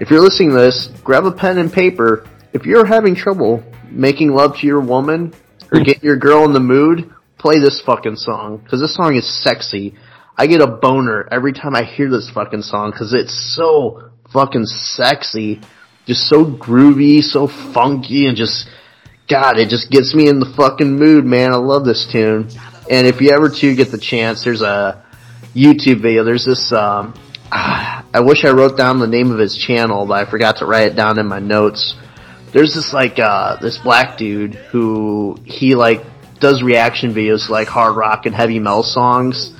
[0.00, 2.26] If you're listening to this, grab a pen and paper.
[2.54, 5.34] If you're having trouble making love to your woman
[5.70, 9.28] or getting your girl in the mood, play this fucking song because this song is
[9.28, 9.94] sexy.
[10.38, 14.64] I get a boner every time I hear this fucking song because it's so fucking
[14.64, 15.60] sexy,
[16.06, 18.70] just so groovy, so funky, and just
[19.28, 21.52] God, it just gets me in the fucking mood, man.
[21.52, 22.48] I love this tune.
[22.90, 25.04] And if you ever too get the chance, there's a
[25.54, 26.24] YouTube video.
[26.24, 26.72] There's this.
[26.72, 27.12] Um,
[28.12, 30.92] I wish I wrote down the name of his channel, but I forgot to write
[30.92, 31.94] it down in my notes.
[32.52, 36.02] There's this like uh, this black dude who he like
[36.40, 39.52] does reaction videos to like hard rock and heavy metal songs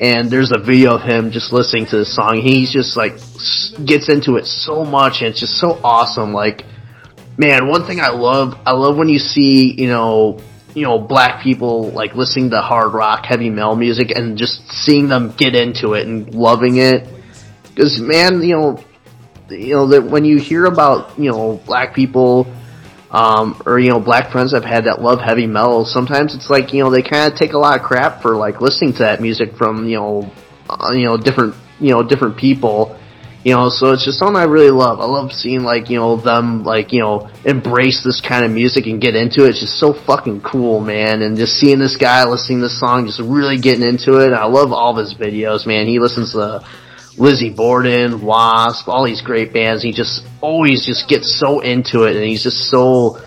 [0.00, 2.40] and there's a video of him just listening to the song.
[2.40, 3.12] He's just like
[3.84, 6.32] gets into it so much, and it's just so awesome.
[6.32, 6.64] Like,
[7.36, 10.40] man, one thing I love, I love when you see, you know,
[10.74, 15.08] you know, black people like listening to hard rock, heavy metal music, and just seeing
[15.08, 17.06] them get into it and loving it.
[17.74, 18.84] Because man, you know,
[19.48, 22.46] you know that when you hear about you know black people
[23.10, 25.84] um, or you know black friends I've had that love heavy metal.
[25.84, 28.60] Sometimes it's like you know they kind of take a lot of crap for like
[28.60, 30.32] listening to that music from you know
[30.68, 32.96] uh, you know different you know different people.
[33.42, 35.00] You know, so it's just something I really love.
[35.00, 38.86] I love seeing like you know them like you know embrace this kind of music
[38.86, 39.50] and get into it.
[39.50, 41.22] It's just so fucking cool, man.
[41.22, 44.34] And just seeing this guy listening to this song, just really getting into it.
[44.34, 45.86] I love all of his videos, man.
[45.86, 46.62] He listens to
[47.20, 49.82] Lizzy Borden, Wasp, all these great bands.
[49.82, 53.20] He just always just gets so into it, and he's just so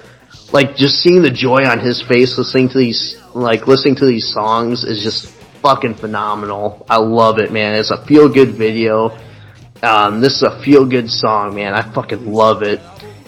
[0.52, 4.34] like just seeing the joy on his face listening to these like listening to these
[4.34, 5.28] songs is just
[5.62, 6.86] fucking phenomenal.
[6.90, 7.76] I love it, man.
[7.76, 9.18] It's a feel good video.
[9.84, 11.74] Um, this is a feel good song, man.
[11.74, 12.82] I fucking love it.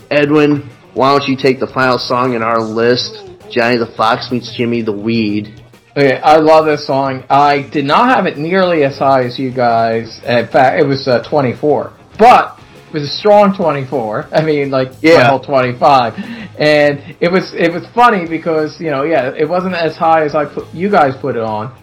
[0.09, 3.21] Edwin, why don't you take the final song in our list?
[3.51, 5.61] Johnny the Fox meets Jimmy the Weed.
[5.97, 7.23] Okay, I love this song.
[7.29, 10.17] I did not have it nearly as high as you guys.
[10.25, 12.59] In fact, it was uh, 24, but
[12.89, 14.27] it was a strong 24.
[14.33, 15.19] I mean, like Yeah.
[15.31, 16.19] level 25,
[16.59, 20.35] and it was it was funny because you know, yeah, it wasn't as high as
[20.35, 21.73] I put you guys put it on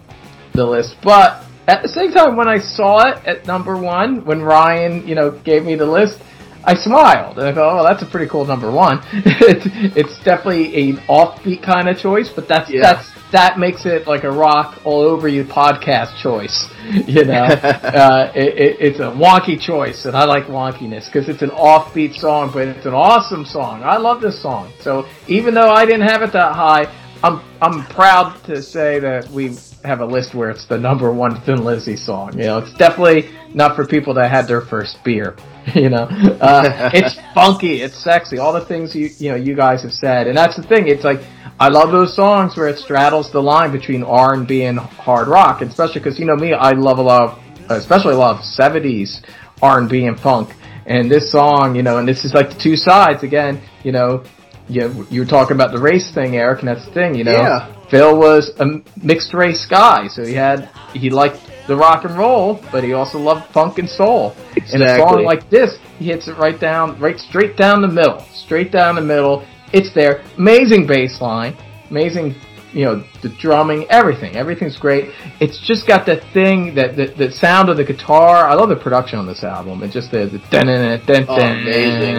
[0.53, 4.43] the list, but at the same time, when I saw it at number one, when
[4.43, 6.19] Ryan, you know, gave me the list,
[6.63, 9.65] I smiled and I thought, "Oh, that's a pretty cool number one." it's,
[9.97, 12.81] it's definitely an offbeat kind of choice, but that's Yeah.
[12.81, 16.69] that's that makes it like a rock all over you podcast choice.
[16.83, 21.41] You know, uh, it, it, it's a wonky choice, and I like wonkiness because it's
[21.41, 23.83] an offbeat song, but it's an awesome song.
[23.83, 24.69] I love this song.
[24.81, 29.29] So even though I didn't have it that high, I'm I'm proud to say that
[29.29, 29.55] we
[29.85, 32.37] have a list where it's the number one Thin Lizzy song.
[32.37, 35.37] You know, it's definitely not for people that had their first beer.
[35.75, 36.07] You know,
[36.41, 40.27] uh, it's funky, it's sexy, all the things you you know you guys have said,
[40.27, 40.87] and that's the thing.
[40.87, 41.21] It's like
[41.59, 45.27] I love those songs where it straddles the line between R and B and hard
[45.27, 48.35] rock, and especially because you know me, I love a lot, of, especially a lot
[48.37, 49.23] of '70s
[49.61, 50.49] R and B and funk.
[50.85, 53.61] And this song, you know, and this is like the two sides again.
[53.83, 54.23] You know,
[54.67, 57.15] you you were talking about the race thing, Eric, and that's the thing.
[57.15, 57.87] You know, Yeah.
[57.89, 58.65] Phil was a
[59.01, 63.17] mixed race guy, so he had he liked the rock and roll, but he also
[63.17, 64.35] loved funk and soul.
[64.55, 64.73] Exactly.
[64.73, 68.19] And a song like this, he hits it right down, right straight down the middle,
[68.33, 69.45] straight down the middle.
[69.71, 71.55] It's there, amazing bass line,
[71.89, 72.35] amazing,
[72.73, 75.11] you know, the drumming, everything, everything's great.
[75.39, 78.47] It's just got that thing, that the, the sound of the guitar.
[78.47, 79.81] I love the production on this album.
[79.83, 82.15] It just the the dun dun dun amazing.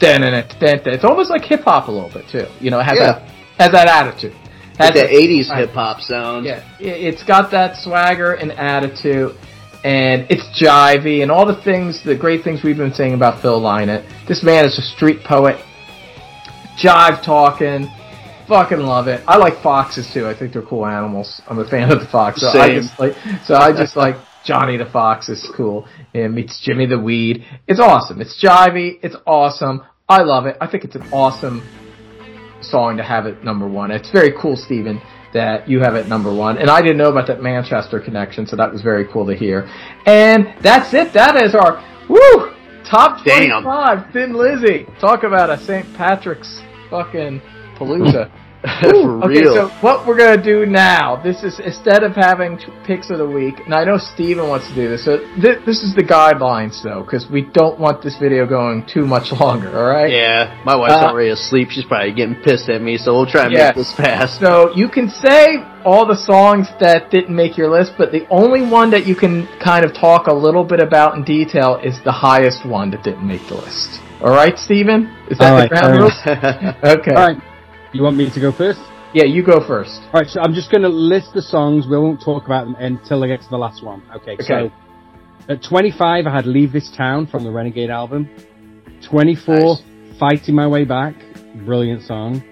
[0.00, 2.46] dun dun dun It's almost like hip hop a little bit too.
[2.60, 3.12] You know, it has Yeah.
[3.12, 3.22] that
[3.58, 4.34] has that attitude.
[4.84, 6.44] Like Has that that- 80s hip hop sound.
[6.46, 9.34] yeah, it- it's got that swagger and attitude,
[9.84, 13.60] and it's jivey, and all the things, the great things we've been saying about Phil
[13.60, 14.02] Lynott.
[14.26, 15.56] This man is a street poet,
[16.78, 17.90] jive talking,
[18.48, 19.22] fucking love it.
[19.26, 20.26] I like foxes too.
[20.28, 21.40] I think they're cool animals.
[21.48, 22.40] I'm a fan of the fox.
[22.40, 22.82] So I Same.
[22.82, 26.98] just like, so I just like Johnny the Fox is cool, and meets Jimmy the
[26.98, 27.44] Weed.
[27.68, 28.20] It's awesome.
[28.20, 28.98] It's jivey.
[29.02, 29.82] It's awesome.
[30.08, 30.56] I love it.
[30.60, 31.62] I think it's an awesome
[32.72, 33.92] song to have it number one.
[33.92, 35.00] It's very cool, Stephen,
[35.32, 36.58] that you have it number one.
[36.58, 39.68] And I didn't know about that Manchester connection, so that was very cool to hear.
[40.06, 41.12] And that's it.
[41.12, 41.72] That is our
[42.08, 42.50] woo
[42.84, 43.62] top Damn.
[43.62, 44.12] twenty-five.
[44.12, 44.86] Thin Lizzy.
[45.00, 45.86] Talk about a St.
[45.94, 46.60] Patrick's
[46.90, 47.40] fucking
[47.76, 48.30] palooza.
[48.80, 51.16] For Ooh, okay, so what we're gonna do now?
[51.20, 54.68] This is instead of having t- picks of the week, and I know Steven wants
[54.68, 55.04] to do this.
[55.04, 59.04] So th- this is the guidelines, though, because we don't want this video going too
[59.04, 59.76] much longer.
[59.76, 60.12] All right?
[60.12, 61.70] Yeah, my wife's Uh, already asleep.
[61.70, 63.66] She's probably getting pissed at me, so we'll try and Yeah.
[63.66, 64.38] make this fast.
[64.38, 68.62] So you can say all the songs that didn't make your list, but the only
[68.62, 72.12] one that you can kind of talk a little bit about in detail is the
[72.12, 74.00] highest one that didn't make the list.
[74.22, 75.10] All right, Steven?
[75.28, 76.76] Is that All the right, ground fair rules?
[77.00, 77.14] Okay.
[77.16, 77.42] All right.
[77.92, 78.80] You want me to go first?
[79.14, 80.00] Yeah, you go first.
[80.14, 81.86] All right, so I'm just going to list the songs.
[81.86, 84.02] We won't talk about them until I get to the last one.
[84.16, 84.44] Okay, Okay.
[84.44, 84.72] so
[85.48, 88.28] at 25, I had Leave This Town from the Renegade album.
[89.02, 89.82] 24, Nice.
[90.18, 91.14] Fighting My Way Back,
[91.66, 92.42] brilliant song.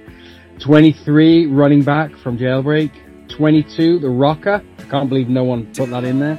[0.60, 2.90] 23, Running Back from Jailbreak.
[3.28, 4.62] 22, The Rocker.
[4.78, 6.36] I can't believe no one put that in there.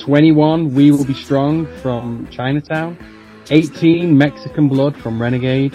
[0.00, 2.98] 21, We Will Be Strong from Chinatown.
[3.48, 5.72] 18, Mexican Blood from Renegade.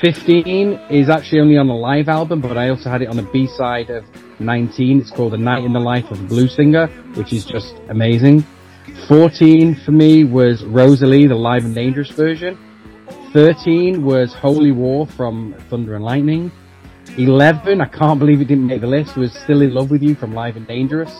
[0.00, 3.22] 15 is actually only on the live album, but I also had it on the
[3.22, 4.02] B-side of
[4.40, 4.98] 19.
[4.98, 8.42] It's called A Night in the Life of a Blues Singer, which is just amazing.
[9.08, 12.58] 14 for me was Rosalie, the live and dangerous version.
[13.34, 16.50] 13 was Holy War from Thunder and Lightning.
[17.18, 20.14] 11, I can't believe it didn't make the list, was Still in Love with You
[20.14, 21.14] from Live and Dangerous.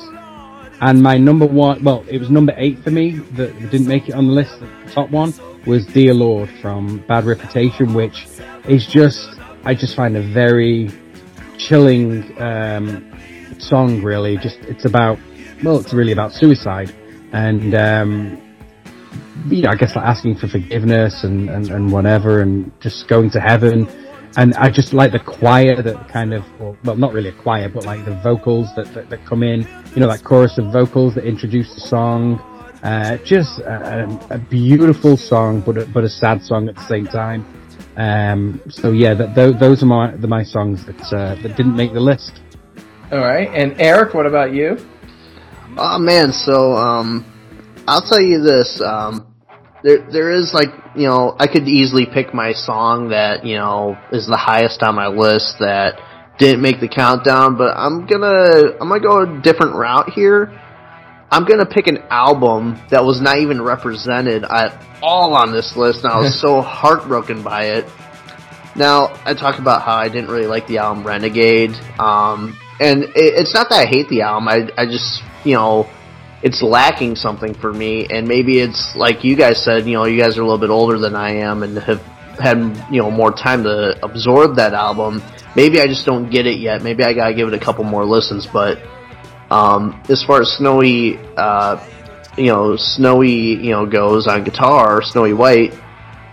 [0.80, 4.14] And my number one, well, it was number eight for me that didn't make it
[4.14, 4.58] on the list.
[4.58, 5.34] The top one
[5.66, 8.26] was Dear Lord from Bad Reputation, which
[8.68, 9.28] is just,
[9.64, 10.90] I just find a very
[11.58, 13.12] chilling um,
[13.58, 14.02] song.
[14.02, 15.18] Really, just it's about,
[15.62, 16.94] well, it's really about suicide,
[17.32, 18.40] and um,
[19.48, 23.30] you know, I guess like asking for forgiveness and, and, and whatever, and just going
[23.30, 23.88] to heaven.
[24.36, 27.68] And I just like the choir that kind of, well, well not really a choir,
[27.68, 31.16] but like the vocals that, that, that come in, you know, that chorus of vocals
[31.16, 32.38] that introduce the song.
[32.82, 36.86] Uh, just a, a, a beautiful song, but a, but a sad song at the
[36.86, 37.44] same time.
[37.96, 41.76] Um, so yeah, that, tho- those are my the, my songs that uh, that didn't
[41.76, 42.40] make the list.
[43.12, 43.48] All right.
[43.52, 44.78] And Eric, what about you?
[45.76, 47.24] Oh man, so um,
[47.86, 48.80] I'll tell you this.
[48.80, 49.26] Um,
[49.82, 53.98] there there is like you know I could easily pick my song that you know
[54.12, 56.00] is the highest on my list that
[56.38, 60.58] didn't make the countdown, but I'm gonna I'm gonna go a different route here.
[61.30, 66.04] I'm gonna pick an album that was not even represented at all on this list,
[66.04, 67.86] and I was so heartbroken by it.
[68.74, 73.12] Now I talked about how I didn't really like the album Renegade, um, and it,
[73.14, 74.48] it's not that I hate the album.
[74.48, 75.88] I I just you know
[76.42, 79.86] it's lacking something for me, and maybe it's like you guys said.
[79.86, 82.02] You know, you guys are a little bit older than I am and have
[82.38, 82.58] had
[82.90, 85.22] you know more time to absorb that album.
[85.54, 86.82] Maybe I just don't get it yet.
[86.82, 88.80] Maybe I gotta give it a couple more listens, but
[89.50, 91.84] Um, as far as Snowy, uh,
[92.36, 95.74] you know, Snowy, you know, goes on guitar, Snowy White.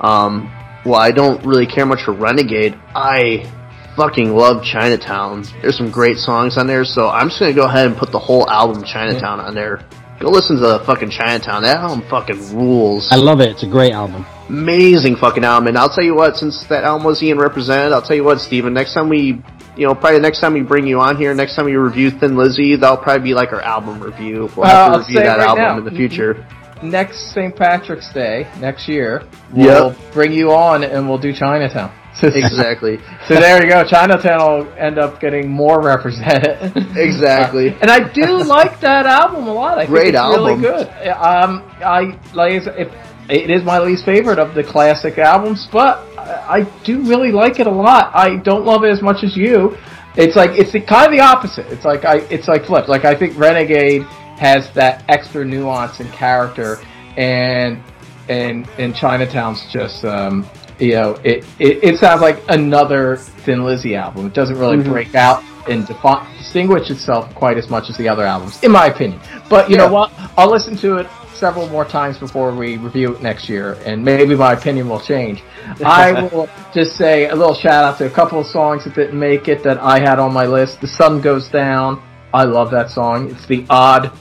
[0.02, 0.54] Um,
[0.86, 2.78] well, I don't really care much for Renegade.
[2.96, 3.52] I
[3.96, 5.44] fucking love Chinatown.
[5.62, 8.20] There's some great songs on there, so I'm just gonna go ahead and put the
[8.20, 9.82] whole album Chinatown on there.
[10.20, 11.64] Go listen to the fucking Chinatown.
[11.64, 13.08] That album fucking rules.
[13.12, 13.50] I love it.
[13.50, 14.26] It's a great album.
[14.50, 15.68] Amazing fucking album.
[15.68, 18.40] And I'll tell you what, since that album was Ian represented, I'll tell you what,
[18.40, 19.44] Steven, next time we,
[19.78, 22.10] you know, probably the next time we bring you on here, next time we review
[22.12, 24.50] Thin Lizzy, that'll probably be like our album review.
[24.56, 25.78] We'll Uh, have to review that right album now.
[25.78, 26.46] in the future.
[26.84, 27.56] Next St.
[27.56, 31.92] Patrick's Day next year, we'll bring you on and we'll do Chinatown.
[32.24, 33.00] Exactly.
[33.28, 33.84] So there you go.
[33.84, 36.74] Chinatown will end up getting more represented.
[36.98, 37.76] Exactly.
[37.82, 39.78] and I do like that album a lot.
[39.78, 40.62] I think Great it's album.
[40.62, 40.88] really good.
[41.10, 42.92] Um, I like it.
[43.30, 47.60] It is my least favorite of the classic albums, but I, I do really like
[47.60, 48.12] it a lot.
[48.16, 49.78] I don't love it as much as you.
[50.16, 51.68] It's like it's the, kind of the opposite.
[51.68, 52.88] It's like I it's like flipped.
[52.90, 54.04] Like I think Renegade
[54.40, 56.80] has that extra nuance and character,
[57.18, 57.84] and
[58.30, 60.48] and and Chinatown's just um,
[60.80, 64.26] you know it, it it sounds like another Thin Lizzy album.
[64.28, 64.86] It doesn't really Mhm.
[64.90, 68.88] break out and defi- distinguish itself quite as much as the other albums, in my
[68.88, 69.20] opinion.
[69.50, 70.12] But you know what?
[70.38, 71.08] I'll listen to it
[71.40, 75.44] several more times before we review it next year, and maybe my opinion will change.
[75.86, 79.20] I will just say a little shout out to a couple of songs that didn't
[79.20, 80.82] make it that I had on my list.
[80.82, 82.02] The Sun Goes Down.
[82.34, 83.32] I love that song.
[83.32, 84.12] It's the odd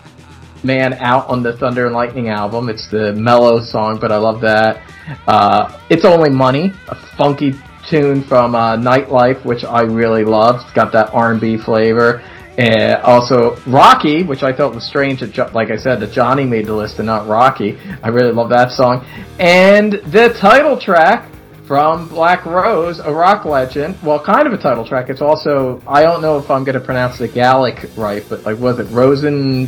[0.62, 2.68] man out on the Thunder and Lightning album.
[2.68, 4.82] It's the mellow song, but I love that.
[5.26, 7.54] Uh, it's Only Money, a funky
[7.88, 10.60] tune from uh, Nightlife, which I really love.
[10.62, 12.22] It's got that R&B flavor.
[12.58, 16.44] And also Rocky, which I felt was strange that, Jo- like I said, that Johnny
[16.44, 17.78] made the list and not Rocky.
[18.02, 19.04] I really love that song.
[19.38, 21.28] And the title track
[21.66, 24.00] from Black Rose, a rock legend.
[24.02, 25.10] Well, kind of a title track.
[25.10, 28.58] It's also, I don't know if I'm going to pronounce the Gaelic right, but like,
[28.58, 29.66] was it Rosen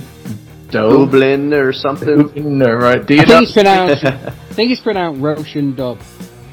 [0.71, 1.11] Dove?
[1.11, 2.31] Dublin or something.
[2.59, 3.05] No, right.
[3.05, 3.31] Do you I know?
[3.39, 4.05] think it's pronounced.
[4.05, 5.99] I think it's pronounced Roshan Dub.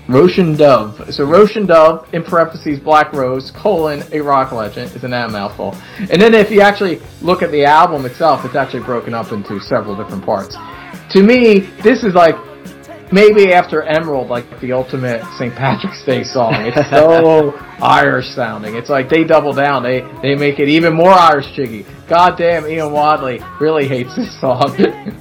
[0.08, 1.14] Roshan Dove.
[1.14, 5.76] So Roshan Dove, in parentheses, Black Rose, colon, a rock legend, isn't that a mouthful?
[5.98, 9.60] And then if you actually look at the album itself, it's actually broken up into
[9.60, 10.56] several different parts.
[11.12, 12.36] To me, this is like,
[13.12, 15.54] maybe after Emerald, like the ultimate St.
[15.56, 16.54] Patrick's Day song.
[16.56, 18.76] It's so Irish sounding.
[18.76, 19.84] It's like they double down.
[19.84, 21.86] They, they make it even more Irish jiggy.
[22.08, 24.76] Goddamn, Ian Wadley really hates this song.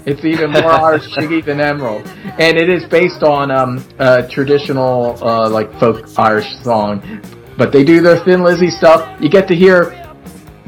[0.06, 2.06] it's even more Irish jiggy than Emerald.
[2.38, 7.22] And it is based on, um, a traditional, uh, like folk Irish song.
[7.56, 9.18] But they do their Thin Lizzy stuff.
[9.20, 9.98] You get to hear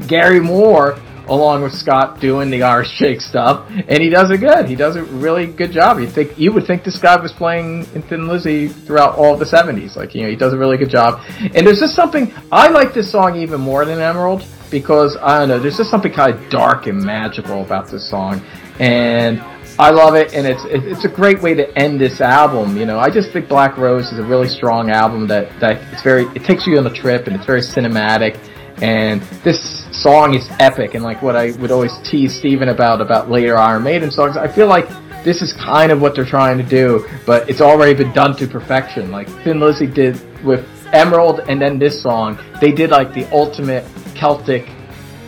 [0.07, 0.97] Gary Moore
[1.29, 4.67] along with Scott doing the Irish Shake stuff, and he does it good.
[4.67, 5.99] He does a really good job.
[5.99, 9.45] You think you would think this guy was playing in Thin Lizzy throughout all the
[9.45, 9.95] '70s.
[9.95, 11.21] Like you know, he does a really good job.
[11.39, 15.49] And there's just something I like this song even more than Emerald because I don't
[15.49, 15.59] know.
[15.59, 18.41] There's just something kind of dark and magical about this song,
[18.79, 19.41] and.
[19.79, 22.77] I love it, and it's it's a great way to end this album.
[22.77, 26.01] You know, I just think Black Rose is a really strong album that that it's
[26.01, 28.39] very it takes you on a trip and it's very cinematic.
[28.81, 33.29] And this song is epic, and like what I would always tease Steven about about
[33.29, 34.87] later Iron Maiden songs, I feel like
[35.23, 38.47] this is kind of what they're trying to do, but it's already been done to
[38.47, 39.11] perfection.
[39.11, 43.83] Like Thin Lizzy did with Emerald, and then this song, they did like the ultimate
[44.15, 44.65] Celtic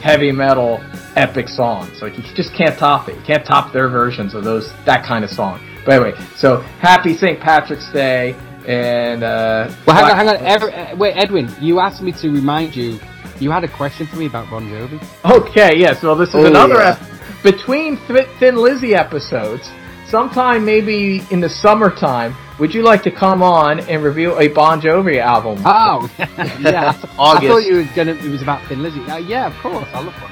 [0.01, 0.79] heavy metal
[1.15, 2.01] epic songs.
[2.01, 3.15] Like you just can't top it.
[3.15, 5.59] You can't top their versions of those that kind of song.
[5.85, 7.39] But anyway, so happy St.
[7.39, 8.35] Patrick's Day,
[8.67, 10.35] and uh, Well, hang on, hang on.
[10.37, 12.99] Ed- uh, wait, Edwin, you asked me to remind you.
[13.39, 15.01] You had a question for me about Bon Jovi.
[15.25, 16.03] Okay, yes.
[16.03, 16.97] Well, this is Oh, another yeah.
[16.99, 19.69] ep- between Th- Thin Lizzy episodes.
[20.07, 24.81] Sometime maybe in the summertime, would you like to come on and review a Bon
[24.81, 25.61] Jovi album?
[25.65, 26.09] Oh,
[26.59, 26.89] yeah.
[26.89, 26.91] I
[27.39, 28.13] thought you were gonna.
[28.13, 29.01] It was about Thin Lizzy.
[29.01, 29.87] Uh, yeah, of course.
[29.93, 30.31] I love one.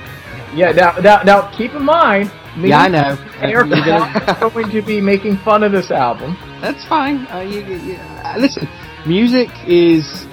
[0.58, 0.72] yeah.
[0.72, 2.32] Now, now, now, keep in mind.
[2.58, 3.18] Me Yeah, I know.
[3.40, 6.36] and You're Eric gonna- are going to be making fun of this album.
[6.60, 7.28] That's fine.
[7.32, 7.96] Uh, you, you, you-
[8.26, 8.68] uh, listen,
[9.06, 10.26] music is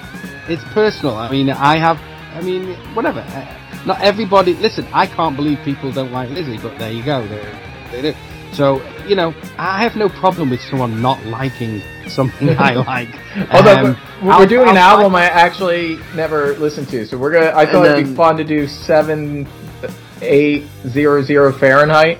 [0.49, 1.15] it's personal.
[1.17, 2.01] I mean, I have.
[2.35, 3.21] I mean, whatever.
[3.21, 3.47] Uh,
[3.87, 4.55] not everybody.
[4.55, 7.27] Listen, I can't believe people don't like Lizzy, but there you go.
[7.27, 7.45] They
[7.93, 8.19] they do.
[8.53, 13.09] So you know, I have no problem with someone not liking something I like.
[13.53, 13.83] Although Um,
[14.23, 17.53] we're, we're I'll- doing an I'll- album I actually never listened to, so we're gonna.
[17.55, 19.47] I thought it'd be fun to do seven,
[20.23, 22.19] eight, zero, zero Fahrenheit.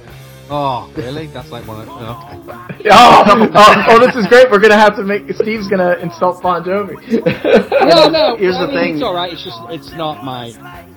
[0.51, 1.27] Oh, really?
[1.29, 1.81] That's like one.
[1.81, 2.41] Of, okay.
[2.91, 3.25] Oh,
[3.55, 4.51] oh, oh, this is great.
[4.51, 6.97] We're gonna have to make Steve's gonna insult Bon Jovi.
[7.89, 8.37] No, no.
[8.39, 8.95] Here's I the mean, thing.
[8.97, 9.33] It's all right.
[9.33, 10.47] It's just it's not my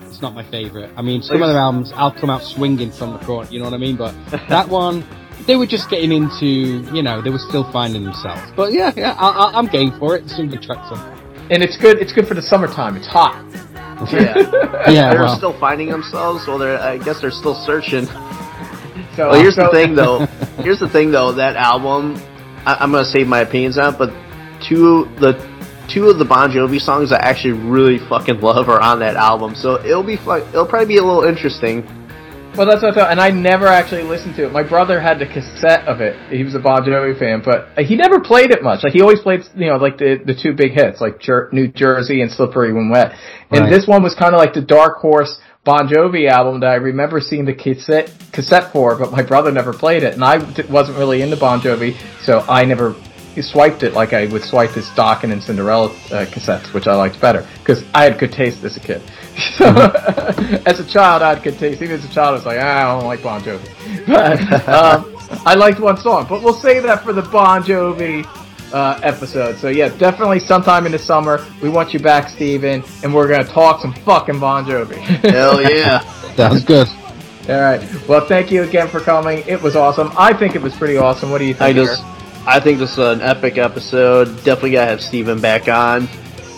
[0.02, 0.90] it's not my favorite.
[0.96, 3.50] I mean, some of their albums I'll come out swinging from the court.
[3.50, 3.96] You know what I mean?
[3.96, 4.14] But
[4.50, 5.02] that one,
[5.46, 6.46] they were just getting into.
[6.94, 8.42] You know, they were still finding themselves.
[8.54, 10.28] But yeah, yeah, I, I, I'm game for it.
[10.28, 11.48] Some good tracks on.
[11.50, 11.98] and it's good.
[12.02, 12.96] It's good for the summertime.
[12.96, 13.34] It's hot.
[14.12, 14.34] Yeah,
[14.90, 15.36] Yeah, they're well.
[15.36, 16.46] still finding themselves.
[16.46, 18.06] Well, they're I guess they're still searching.
[19.18, 20.26] So, Well, here's so- the thing, though.
[20.62, 21.32] Here's the thing, though.
[21.32, 22.14] That album,
[22.64, 24.10] I, I'm gonna save my opinions on, but
[24.62, 25.32] two the
[25.88, 29.54] two of the Bon Jovi songs I actually really fucking love are on that album.
[29.56, 30.42] So it'll be fun.
[30.50, 31.82] It'll probably be a little interesting.
[32.56, 34.52] Well, that's what I thought, and I never actually listened to it.
[34.52, 36.14] My brother had the cassette of it.
[36.32, 38.82] He was a Bon Jovi fan, but he never played it much.
[38.84, 41.66] Like he always played, you know, like the the two big hits, like Jer- New
[41.68, 43.14] Jersey and Slippery When Wet.
[43.50, 43.70] And Right.
[43.70, 47.20] this one was kind of like the dark horse Bon Jovi album that I remember
[47.20, 51.20] seeing the cassette cassette for, but my brother never played it, and I wasn't really
[51.20, 52.96] into Bon Jovi, so I never
[53.42, 57.20] swiped it like I would swipe his Dokken and Cinderella uh, cassettes, which I liked
[57.20, 59.02] better because I had good taste as a kid.
[59.58, 59.66] So,
[60.66, 61.82] as a child, I had good taste.
[61.82, 64.06] Even as a child, I was like, ah, I don't like Bon Jovi.
[64.06, 65.14] But um,
[65.46, 66.26] I liked one song.
[66.28, 68.24] But we'll save that for the Bon Jovi
[68.72, 69.56] uh, episode.
[69.56, 73.44] So yeah, definitely sometime in the summer, we want you back, Steven, and we're gonna
[73.44, 74.96] talk some fucking Bon Jovi.
[75.30, 76.00] Hell yeah!
[76.34, 76.88] Sounds good.
[77.48, 77.82] All right.
[78.06, 79.42] Well, thank you again for coming.
[79.46, 80.12] It was awesome.
[80.18, 81.30] I think it was pretty awesome.
[81.30, 81.62] What do you think?
[81.62, 82.46] I just, Eric?
[82.46, 84.26] I think this is an epic episode.
[84.44, 86.08] Definitely gotta have Steven back on.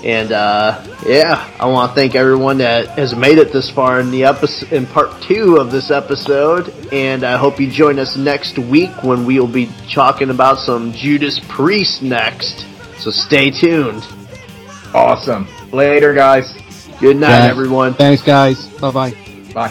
[0.05, 4.11] And uh, yeah, I want to thank everyone that has made it this far in
[4.11, 6.73] the episode, in part two of this episode.
[6.93, 10.93] And I hope you join us next week when we will be talking about some
[10.93, 12.67] Judas Priest next.
[12.99, 14.03] So stay tuned.
[14.95, 15.47] awesome.
[15.71, 16.53] Later, guys.
[17.01, 17.51] Good night, Yeah.
[17.51, 17.95] everyone.
[17.95, 18.67] Thanks, guys.
[18.81, 19.15] Bye, bye
[19.55, 19.71] bye.